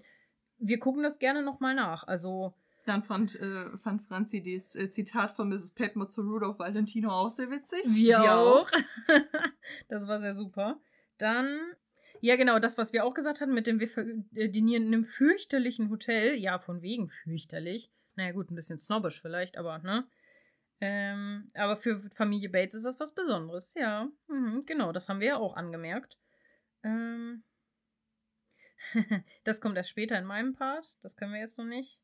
wir 0.58 0.78
gucken 0.78 1.02
das 1.02 1.18
gerne 1.18 1.42
nochmal 1.42 1.74
nach. 1.74 2.06
Also 2.06 2.54
Dann 2.86 3.02
fand, 3.02 3.34
äh, 3.34 3.76
fand 3.76 4.00
Franzi 4.06 4.42
das 4.42 4.74
äh, 4.74 4.88
Zitat 4.88 5.32
von 5.32 5.50
Mrs. 5.50 5.72
Petmore 5.72 6.08
zu 6.08 6.22
Rudolph 6.22 6.58
Valentino 6.58 7.10
auch 7.10 7.28
sehr 7.28 7.50
witzig. 7.50 7.82
Wir, 7.84 8.22
auch. 8.32 8.70
das 9.88 10.08
war 10.08 10.18
sehr 10.18 10.34
super. 10.34 10.80
Dann, 11.18 11.58
ja 12.22 12.36
genau, 12.36 12.58
das, 12.58 12.78
was 12.78 12.94
wir 12.94 13.04
auch 13.04 13.12
gesagt 13.12 13.42
hatten, 13.42 13.52
mit 13.52 13.66
dem 13.66 13.80
wir 13.80 13.88
äh, 14.34 14.48
dinieren 14.48 14.84
in 14.86 14.94
einem 14.94 15.04
fürchterlichen 15.04 15.90
Hotel. 15.90 16.36
Ja, 16.36 16.58
von 16.58 16.80
wegen 16.80 17.08
fürchterlich. 17.08 17.90
Naja 18.16 18.32
gut, 18.32 18.50
ein 18.50 18.54
bisschen 18.54 18.78
snobbisch 18.78 19.20
vielleicht, 19.20 19.56
aber, 19.56 19.78
ne? 19.78 20.06
Ähm, 20.80 21.48
aber 21.54 21.76
für 21.76 21.98
Familie 22.10 22.50
Bates 22.50 22.74
ist 22.74 22.84
das 22.84 23.00
was 23.00 23.14
Besonderes, 23.14 23.72
ja. 23.74 24.08
Mhm, 24.28 24.64
genau, 24.66 24.92
das 24.92 25.08
haben 25.08 25.20
wir 25.20 25.28
ja 25.28 25.36
auch 25.36 25.56
angemerkt. 25.56 26.18
Ähm. 26.82 27.44
das 29.44 29.60
kommt 29.60 29.76
erst 29.76 29.90
später 29.90 30.18
in 30.18 30.24
meinem 30.24 30.52
Part. 30.52 30.98
Das 31.02 31.16
können 31.16 31.32
wir 31.32 31.40
jetzt 31.40 31.58
noch 31.58 31.64
nicht. 31.64 32.02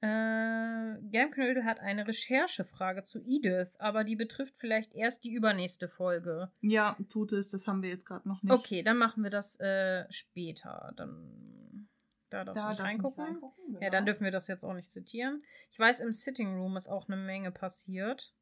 Äh, 0.00 1.00
Germknödel 1.10 1.64
hat 1.64 1.80
eine 1.80 2.06
Recherchefrage 2.06 3.02
zu 3.02 3.18
Edith, 3.18 3.74
aber 3.80 4.04
die 4.04 4.14
betrifft 4.14 4.56
vielleicht 4.56 4.94
erst 4.94 5.24
die 5.24 5.32
übernächste 5.32 5.88
Folge. 5.88 6.52
Ja, 6.60 6.96
tut 7.10 7.32
es. 7.32 7.50
Das 7.50 7.66
haben 7.66 7.82
wir 7.82 7.90
jetzt 7.90 8.06
gerade 8.06 8.28
noch 8.28 8.40
nicht. 8.42 8.52
Okay, 8.52 8.84
dann 8.84 8.96
machen 8.96 9.24
wir 9.24 9.30
das 9.30 9.58
äh, 9.58 10.04
später. 10.08 10.92
Dann 10.96 11.88
da 12.30 12.44
darfst 12.44 12.56
Da 12.58 12.62
du 12.62 12.68
nicht 12.68 12.78
darf 12.80 12.86
ich 12.86 12.90
reingucken. 12.92 13.24
reingucken, 13.24 13.64
Ja, 13.74 13.78
genau. 13.80 13.90
dann 13.92 14.06
dürfen 14.06 14.24
wir 14.24 14.30
das 14.30 14.48
jetzt 14.48 14.64
auch 14.64 14.74
nicht 14.74 14.90
zitieren. 14.90 15.42
Ich 15.70 15.78
weiß, 15.78 16.00
im 16.00 16.12
Sitting 16.12 16.56
Room 16.58 16.76
ist 16.76 16.88
auch 16.88 17.08
eine 17.08 17.16
Menge 17.16 17.50
passiert. 17.50 18.34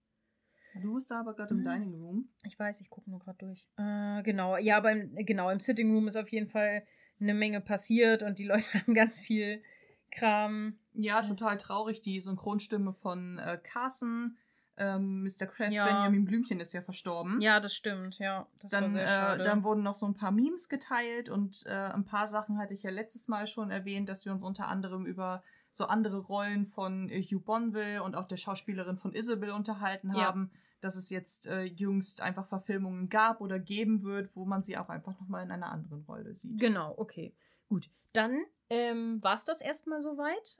Du 0.82 0.94
bist 0.94 1.10
da 1.10 1.20
aber 1.20 1.34
gerade 1.34 1.54
im 1.54 1.60
Mhm. 1.60 1.64
Dining 1.64 1.94
Room. 1.94 2.28
Ich 2.44 2.58
weiß, 2.58 2.80
ich 2.82 2.90
gucke 2.90 3.08
nur 3.10 3.18
gerade 3.20 3.38
durch. 3.38 3.66
Äh, 3.78 4.22
genau, 4.22 4.56
ja, 4.58 4.76
aber 4.76 4.92
im, 4.92 5.14
genau, 5.24 5.48
im 5.50 5.58
Sitting 5.60 5.90
Room 5.94 6.06
ist 6.08 6.16
auf 6.16 6.28
jeden 6.30 6.48
Fall 6.48 6.86
eine 7.18 7.32
Menge 7.32 7.60
passiert 7.62 8.22
und 8.22 8.38
die 8.38 8.44
Leute 8.44 8.64
haben 8.74 8.92
ganz 8.94 9.20
viel 9.22 9.62
Kram. 10.10 10.78
Ja, 10.92 11.20
total 11.22 11.56
traurig. 11.56 12.00
Die 12.00 12.20
Synchronstimme 12.20 12.92
von 12.92 13.38
äh, 13.38 13.58
Carson, 13.62 14.36
ähm, 14.78 15.23
Mr. 15.23 15.47
Cratch, 15.47 15.74
Ja. 15.74 15.86
Benjamin 15.86 16.24
Blümchen 16.24 16.61
ist 16.61 16.73
ja 16.73 16.82
verstorben. 16.82 17.40
Ja, 17.40 17.61
das 17.61 17.74
stimmt, 17.74 18.19
ja. 18.19 18.47
Das 18.61 18.70
dann, 18.70 18.94
äh, 18.94 19.39
dann 19.39 19.65
wurden 19.65 19.82
noch 19.82 19.94
so 19.94 20.07
ein 20.07 20.15
paar 20.15 20.31
Memes 20.32 20.69
geteilt 20.69 21.28
und 21.28 21.65
äh, 21.66 21.70
ein 21.70 22.05
paar 22.05 22.27
Sachen 22.27 22.59
hatte 22.59 22.74
ich 22.74 22.82
ja 22.82 22.90
letztes 22.90 23.28
Mal 23.28 23.47
schon 23.47 23.70
erwähnt, 23.70 24.09
dass 24.09 24.24
wir 24.24 24.32
uns 24.32 24.43
unter 24.43 24.69
anderem 24.69 25.07
über 25.07 25.43
so 25.70 25.86
andere 25.86 26.19
Rollen 26.19 26.66
von 26.66 27.09
äh, 27.09 27.23
Hugh 27.23 27.40
Bonville 27.44 28.03
und 28.03 28.16
auch 28.16 28.28
der 28.28 28.36
Schauspielerin 28.36 28.98
von 28.98 29.15
Isabel 29.15 29.51
unterhalten 29.51 30.15
Ja. 30.15 30.27
haben, 30.27 30.51
dass 30.81 30.94
es 30.97 31.11
jetzt 31.11 31.47
äh, 31.47 31.62
jüngst 31.65 32.20
einfach 32.20 32.47
Verfilmungen 32.47 33.09
gab 33.09 33.40
oder 33.40 33.59
geben 33.59 34.03
wird, 34.03 34.35
wo 34.36 34.44
man 34.44 34.62
sie 34.62 34.77
auch 34.77 34.89
einfach 34.89 35.19
nochmal 35.19 35.44
in 35.44 35.51
einer 35.51 35.70
anderen 35.73 36.03
Rolle 36.03 36.35
sieht. 36.35 36.59
Genau, 36.61 36.94
okay. 36.97 37.35
Gut. 37.69 37.90
Dann 38.12 38.44
ähm, 38.70 39.23
war 39.23 39.35
es 39.35 39.44
das 39.44 39.61
erstmal 39.61 40.01
soweit. 40.03 40.59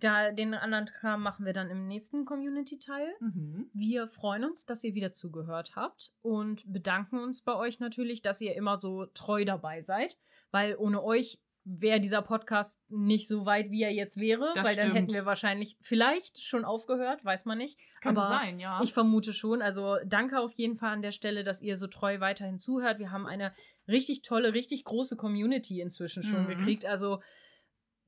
Da 0.00 0.32
den 0.32 0.54
anderen 0.54 0.86
Kram 0.86 1.22
machen 1.22 1.44
wir 1.46 1.52
dann 1.52 1.70
im 1.70 1.86
nächsten 1.86 2.24
Community-Teil. 2.24 3.08
Mhm. 3.20 3.70
Wir 3.72 4.06
freuen 4.06 4.44
uns, 4.44 4.64
dass 4.66 4.84
ihr 4.84 4.94
wieder 4.94 5.12
zugehört 5.12 5.76
habt 5.76 6.12
und 6.22 6.62
bedanken 6.72 7.18
uns 7.18 7.42
bei 7.42 7.54
euch 7.54 7.80
natürlich, 7.80 8.22
dass 8.22 8.40
ihr 8.40 8.54
immer 8.54 8.76
so 8.76 9.06
treu 9.06 9.44
dabei 9.44 9.80
seid, 9.80 10.16
weil 10.50 10.76
ohne 10.76 11.02
euch 11.02 11.40
wäre 11.70 12.00
dieser 12.00 12.22
Podcast 12.22 12.80
nicht 12.88 13.28
so 13.28 13.44
weit, 13.44 13.70
wie 13.70 13.82
er 13.82 13.92
jetzt 13.92 14.18
wäre, 14.18 14.52
Das 14.54 14.64
weil 14.64 14.74
dann 14.74 14.84
stimmt. 14.90 14.96
hätten 14.96 15.12
wir 15.12 15.26
wahrscheinlich 15.26 15.76
vielleicht 15.82 16.40
schon 16.42 16.64
aufgehört, 16.64 17.22
weiß 17.26 17.44
man 17.44 17.58
nicht. 17.58 17.78
Könnte 18.00 18.20
Aber 18.22 18.28
sein, 18.28 18.58
ja. 18.58 18.80
Ich 18.82 18.94
vermute 18.94 19.34
schon. 19.34 19.60
Also 19.60 19.96
danke 20.06 20.40
auf 20.40 20.52
jeden 20.52 20.76
Fall 20.76 20.92
an 20.94 21.02
der 21.02 21.12
Stelle, 21.12 21.44
dass 21.44 21.60
ihr 21.60 21.76
so 21.76 21.86
treu 21.86 22.20
weiterhin 22.20 22.58
zuhört. 22.58 22.98
Wir 22.98 23.10
haben 23.10 23.26
eine 23.26 23.52
richtig 23.86 24.22
tolle, 24.22 24.54
richtig 24.54 24.84
große 24.84 25.16
Community 25.16 25.80
inzwischen 25.82 26.22
schon 26.22 26.44
Mhm. 26.44 26.48
gekriegt. 26.48 26.86
Also 26.86 27.20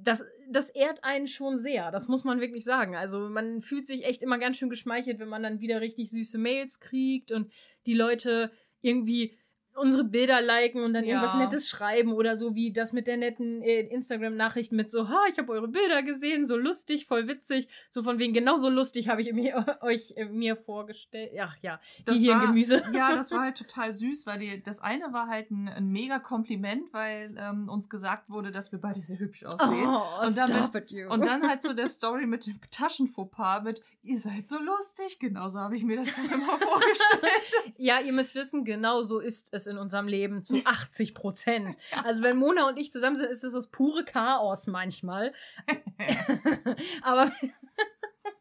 das, 0.03 0.25
das 0.49 0.71
ehrt 0.71 1.05
einen 1.05 1.29
schon 1.29 1.59
sehr. 1.59 1.91
Das 1.91 2.09
muss 2.09 2.25
man 2.25 2.41
wirklich 2.41 2.65
sagen. 2.65 2.97
Also 2.97 3.29
man 3.29 3.61
fühlt 3.61 3.87
sich 3.87 4.05
echt 4.05 4.23
immer 4.23 4.39
ganz 4.39 4.57
schön 4.57 4.71
geschmeichelt, 4.71 5.19
wenn 5.19 5.29
man 5.29 5.43
dann 5.43 5.61
wieder 5.61 5.81
richtig 5.81 6.11
süße 6.11 6.39
Mails 6.39 6.81
kriegt 6.81 7.33
und 7.33 7.53
die 7.87 7.95
Leute 7.95 8.51
irgendwie 8.81 9.39
unsere 9.75 10.05
Bilder 10.05 10.41
liken 10.41 10.83
und 10.83 10.93
dann 10.95 11.05
Ja. 11.05 11.17
irgendwas 11.17 11.35
Nettes 11.37 11.69
schreiben 11.69 12.13
oder 12.13 12.37
so 12.37 12.55
wie 12.55 12.73
das 12.73 12.93
mit 12.93 13.07
der 13.07 13.17
netten 13.17 13.63
äh, 13.63 13.81
Instagram-Nachricht 13.83 14.73
mit 14.73 14.91
so, 14.91 15.09
ha, 15.09 15.19
ich 15.29 15.39
habe 15.39 15.53
eure 15.53 15.69
Bilder 15.69 16.03
gesehen, 16.03 16.45
so 16.47 16.57
lustig, 16.57 17.07
voll 17.07 17.29
witzig, 17.29 17.69
so 17.89 18.03
von 18.03 18.19
wegen 18.19 18.33
genauso 18.35 18.69
lustig 18.69 19.09
habe 19.09 19.23
ich 19.23 19.33
mir, 19.33 19.65
euch 19.83 20.15
äh, 20.17 20.27
mir 20.27 20.57
vorgestellt. 20.57 21.33
Ja, 21.33 21.55
ja, 21.63 21.81
Das 22.05 22.17
hier 22.17 22.35
war- 22.35 22.47
Gemüse. 22.47 22.83
Ja, 22.93 23.15
das 23.15 23.31
war 23.31 23.41
halt 23.45 23.57
total 23.57 23.93
süß, 23.93 24.27
weil 24.27 24.39
die, 24.41 24.63
das 24.63 24.81
eine 24.81 25.13
war 25.13 25.29
halt 25.29 25.51
ein, 25.51 25.69
ein 25.69 25.89
mega 25.89 26.19
Kompliment, 26.19 26.93
weil 26.93 27.35
ähm, 27.39 27.69
uns 27.69 27.89
gesagt 27.89 28.29
wurde, 28.31 28.51
dass 28.53 28.73
wir 28.73 28.81
beide 28.81 29.01
sehr 29.01 29.19
hübsch 29.19 29.45
aussehen. 29.45 29.87
Oh, 29.87 30.27
Und 30.27 30.37
damit-. 30.37 31.09
Und 31.09 31.25
dann 31.27 31.49
halt 31.49 31.63
so 31.63 31.73
der 31.73 31.89
Story 31.89 32.27
mit 32.27 32.47
dem 32.47 32.59
Taschenfauxpas 32.71 33.63
mit, 33.63 33.83
ihr 34.03 34.19
seid 34.19 34.49
so 34.49 34.59
lustig. 34.59 35.19
Genauso 35.19 35.61
habe 35.61 35.77
ich 35.77 35.85
mir 35.85 35.97
das 35.97 36.15
dann 36.17 36.27
immer 36.27 36.59
vorgestellt. 36.59 37.75
Ja, 37.79 38.01
ihr 38.01 38.13
müsst 38.13 38.35
wissen, 38.35 38.65
genau 38.65 39.03
so 39.03 39.19
ist 39.21 39.49
es 39.53 39.60
in 39.67 39.79
unserem 39.79 40.07
Leben 40.09 40.43
zu 40.43 40.57
80 40.65 41.15
Prozent. 41.15 41.77
Also 42.05 42.23
wenn 42.23 42.37
Mona 42.37 42.69
und 42.69 42.77
ich 42.79 42.91
zusammen 42.93 43.17
sind, 43.17 43.29
ist 43.31 43.45
es 43.45 43.53
das 43.53 43.69
pure 43.69 44.05
Chaos 44.05 44.67
manchmal. 44.67 45.33
Aber 47.03 47.31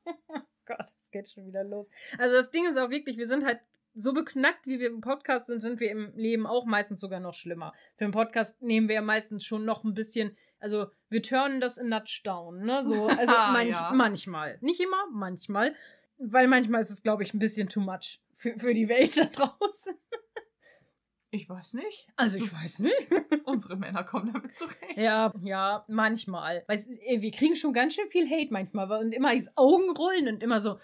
oh 0.06 0.40
Gott, 0.66 0.94
es 0.98 1.10
geht 1.12 1.30
schon 1.30 1.46
wieder 1.46 1.64
los. 1.64 1.90
Also 2.18 2.36
das 2.36 2.52
Ding 2.52 2.66
ist 2.68 2.78
auch 2.78 2.90
wirklich, 2.90 3.18
wir 3.18 3.28
sind 3.28 3.46
halt 3.46 3.60
so 3.94 4.14
beknackt, 4.14 4.68
wie 4.68 4.80
wir 4.80 4.88
im 4.88 5.02
Podcast 5.02 5.48
sind, 5.48 5.62
sind 5.62 5.80
wir 5.80 5.90
im 5.92 6.14
Leben 6.16 6.46
auch 6.46 6.66
meistens 6.66 7.00
sogar 7.00 7.20
noch 7.20 7.34
schlimmer. 7.34 7.74
Für 7.98 8.06
einen 8.06 8.14
Podcast 8.14 8.62
nehmen 8.62 8.88
wir 8.88 8.96
ja 8.96 9.02
meistens 9.02 9.44
schon 9.44 9.66
noch 9.66 9.84
ein 9.84 9.94
bisschen, 9.94 10.38
also 10.60 10.88
wir 11.10 11.22
turnen 11.24 11.60
das 11.60 11.78
in 11.78 11.90
Nudge 11.90 12.22
down, 12.24 12.64
ne? 12.66 12.84
So, 12.84 13.08
also 13.08 13.34
Ah, 13.36 13.52
manch, 13.52 13.72
ja. 13.76 13.92
manchmal. 13.94 14.58
Nicht 14.62 14.80
immer, 14.80 15.06
manchmal. 15.12 15.76
Weil 16.18 16.48
manchmal 16.48 16.82
ist 16.82 16.92
es, 16.92 17.02
glaube 17.02 17.24
ich, 17.24 17.34
ein 17.34 17.40
bisschen 17.40 17.68
too 17.68 17.80
much 17.82 18.22
für, 18.34 18.58
für 18.60 18.74
die 18.74 18.90
Welt 18.90 19.18
da 19.18 19.26
draußen. 19.26 19.94
Ich 21.32 21.48
weiß 21.48 21.76
nicht. 21.76 22.08
Also 22.16 22.38
ich 22.38 22.52
weiß 22.52 22.80
nicht. 22.80 23.08
Unsere 23.46 23.76
Männer 23.76 24.04
kommen 24.04 24.34
damit 24.34 24.56
zurecht. 24.56 24.98
Ja, 24.98 25.34
ja, 25.42 25.86
manchmal. 25.88 26.64
Weil 26.68 26.80
äh, 27.06 27.22
wir 27.22 27.32
kriegen 27.32 27.56
schon 27.56 27.74
ganz 27.74 27.96
schön 27.96 28.08
viel 28.08 28.30
Hate 28.30 28.52
manchmal 28.52 28.92
und 29.00 29.12
immer 29.14 29.34
diese 29.34 29.52
Augenrollen 29.56 30.28
und 30.28 30.44
immer 30.44 30.60
so, 30.60 30.78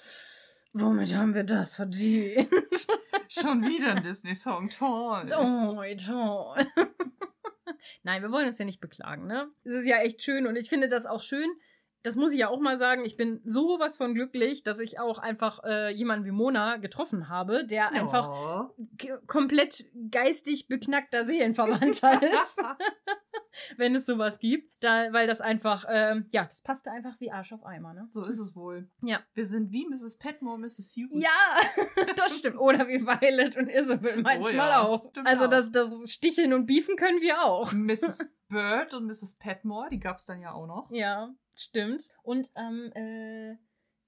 womit 0.74 1.16
haben 1.16 1.34
wir 1.34 1.44
das 1.44 1.76
verdient? 1.76 2.50
Schon 3.28 3.64
wieder 3.64 3.96
ein 3.96 4.04
Disney-Song. 4.04 4.70
Toll. 4.70 5.26
Oh, 5.36 5.84
toll. 5.98 6.68
Nein, 8.04 8.22
wir 8.22 8.32
wollen 8.32 8.48
uns 8.48 8.60
ja 8.60 8.66
nicht 8.66 8.80
beklagen, 8.80 9.26
ne? 9.26 9.50
Es 9.64 9.74
ist 9.74 9.88
ja 9.88 9.98
echt 9.98 10.22
schön 10.22 10.46
und 10.46 10.56
ich 10.56 10.70
finde 10.70 10.88
das 10.88 11.08
auch 11.08 11.24
schön. 11.24 11.50
Das 12.06 12.16
muss 12.16 12.32
ich 12.34 12.40
ja 12.40 12.50
auch 12.50 12.60
mal 12.60 12.78
sagen. 12.78 13.04
Ich 13.06 13.18
bin 13.18 13.42
sowas 13.46 13.98
von 13.98 14.14
glücklich, 14.14 14.64
dass 14.64 14.80
ich 14.80 15.00
auch 15.00 15.18
einfach 15.18 15.64
äh, 15.64 15.90
jemanden 15.92 16.26
wie 16.26 16.32
Mona 16.32 16.78
getroffen 16.78 17.30
habe, 17.30 17.66
der 17.66 17.92
einfach 17.92 18.26
Ja. 18.28 18.70
g- 18.78 19.14
komplett 19.28 19.86
geistig 20.12 20.68
beknackter 20.68 21.24
Seelenverwandter 21.24 22.22
ist, 22.42 22.64
wenn 23.78 23.96
es 23.96 24.06
sowas 24.06 24.40
gibt. 24.40 24.72
Da, 24.84 25.12
weil 25.14 25.26
das 25.28 25.42
einfach, 25.42 25.86
ähm, 25.90 26.26
ja, 26.32 26.44
das 26.46 26.62
passte 26.62 26.92
einfach 26.92 27.20
wie 27.20 27.32
Arsch 27.32 27.54
auf 27.54 27.66
Eimer, 27.66 27.94
ne? 27.94 28.08
So 28.12 28.24
ist 28.26 28.40
es 28.40 28.56
wohl. 28.56 28.88
Ja. 29.02 29.20
Wir 29.34 29.46
sind 29.48 29.72
wie 29.72 29.88
Mrs. 29.88 30.18
Petmore, 30.18 30.60
Mrs. 30.60 30.96
Hughes. 30.96 31.24
Ja, 31.24 32.06
das 32.16 32.38
stimmt. 32.38 32.58
Oder 32.60 32.88
wie 32.88 33.02
Violet 33.06 33.58
und 33.58 33.70
Isabel 33.70 34.22
manchmal 34.22 34.56
ja, 34.70 34.82
auch. 34.84 35.10
stimmt 35.10 35.28
Also 35.28 35.46
auch. 35.46 35.50
das, 35.50 35.72
das 35.72 36.04
Sticheln 36.12 36.54
und 36.54 36.66
Beefen 36.68 36.96
können 36.98 37.22
wir 37.22 37.44
auch. 37.44 37.72
Mrs. 37.74 38.30
Bird 38.48 38.94
und 38.94 39.06
Mrs. 39.08 39.38
Petmore, 39.40 39.90
die 39.90 40.00
gab 40.00 40.18
es 40.18 40.26
dann 40.26 40.40
ja 40.40 40.52
auch 40.54 40.68
noch. 40.68 40.88
Ja, 40.92 41.34
stimmt. 41.56 42.10
Und 42.24 42.52
ähm, 42.56 42.92
äh, 42.94 43.56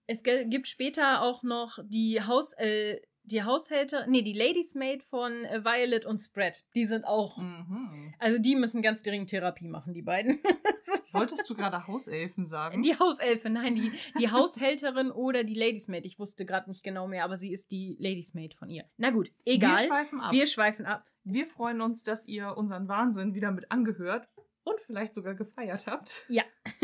es 0.08 0.24
gibt 0.24 0.68
später 0.68 1.22
auch 1.22 1.44
noch 1.44 1.80
die 1.84 2.22
Haus, 2.22 2.54
äh, 2.54 3.00
die 3.24 3.44
Haushälter, 3.44 4.08
nee, 4.08 4.22
die 4.22 4.32
Ladies 4.32 4.74
Maid 4.74 5.04
von 5.04 5.44
äh, 5.44 5.66
Violet 5.66 6.06
und 6.06 6.18
Spread. 6.18 6.64
Die 6.76 6.86
sind 6.86 7.04
auch, 7.04 7.38
Mhm. 7.38 8.14
also 8.20 8.38
die 8.38 8.56
müssen 8.56 8.82
ganz 8.82 9.04
dringend 9.04 9.30
Therapie 9.30 9.68
machen, 9.68 9.94
die 9.94 10.02
beiden. 10.02 10.40
Wolltest 11.12 11.50
du 11.50 11.54
gerade 11.54 11.88
Hauselfen 11.88 12.46
sagen? 12.46 12.82
Die 12.84 12.98
Hauselfe, 12.98 13.50
nein, 13.50 13.76
die, 13.76 13.92
die 14.18 14.32
Haushälterin 14.32 15.12
oder 15.12 15.44
die 15.44 15.56
Ladies 15.56 15.90
Maid. 15.90 16.06
Ich 16.06 16.20
wusste 16.20 16.46
gerade 16.46 16.70
nicht 16.70 16.84
genau 16.84 17.06
mehr, 17.10 17.26
aber 17.26 17.36
sie 17.36 17.52
ist 17.52 17.72
die 17.72 17.98
Ladies 18.00 18.34
Maid 18.34 18.54
von 18.54 18.70
ihr. 18.70 18.86
Na 18.96 19.10
gut, 19.10 19.30
egal. 19.44 19.78
Wir 19.78 19.88
schweifen 19.88 20.22
ab. 20.22 20.32
Wir 20.32 20.48
schweifen 20.48 20.86
ab. 20.86 21.04
Wir 21.26 21.46
freuen 21.48 21.82
uns, 21.82 22.04
dass 22.04 22.26
ihr 22.26 22.56
unseren 22.56 22.88
Wahnsinn 22.88 23.34
wieder 23.34 23.52
mit 23.52 23.70
angehört 23.74 24.30
und 24.68 24.82
vielleicht 24.82 25.14
sogar 25.14 25.34
gefeiert 25.34 25.88
habt. 25.88 26.26
Ja. 26.28 26.44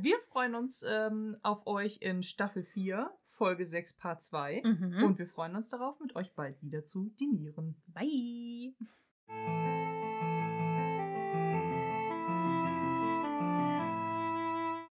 Wir 0.00 0.18
freuen 0.30 0.54
uns 0.54 0.84
ähm, 0.86 1.36
auf 1.42 1.66
euch 1.66 1.98
in 2.00 2.22
Staffel 2.22 2.62
4, 2.62 3.10
Folge 3.22 3.64
6, 3.64 3.94
Part 3.94 4.22
2. 4.22 4.62
Mhm. 4.62 5.04
Und 5.04 5.18
wir 5.18 5.26
freuen 5.26 5.56
uns 5.56 5.70
darauf, 5.70 5.98
mit 6.00 6.14
euch 6.14 6.34
bald 6.34 6.62
wieder 6.62 6.84
zu 6.84 7.10
dinieren. 7.18 7.82
Bye. 7.86 8.74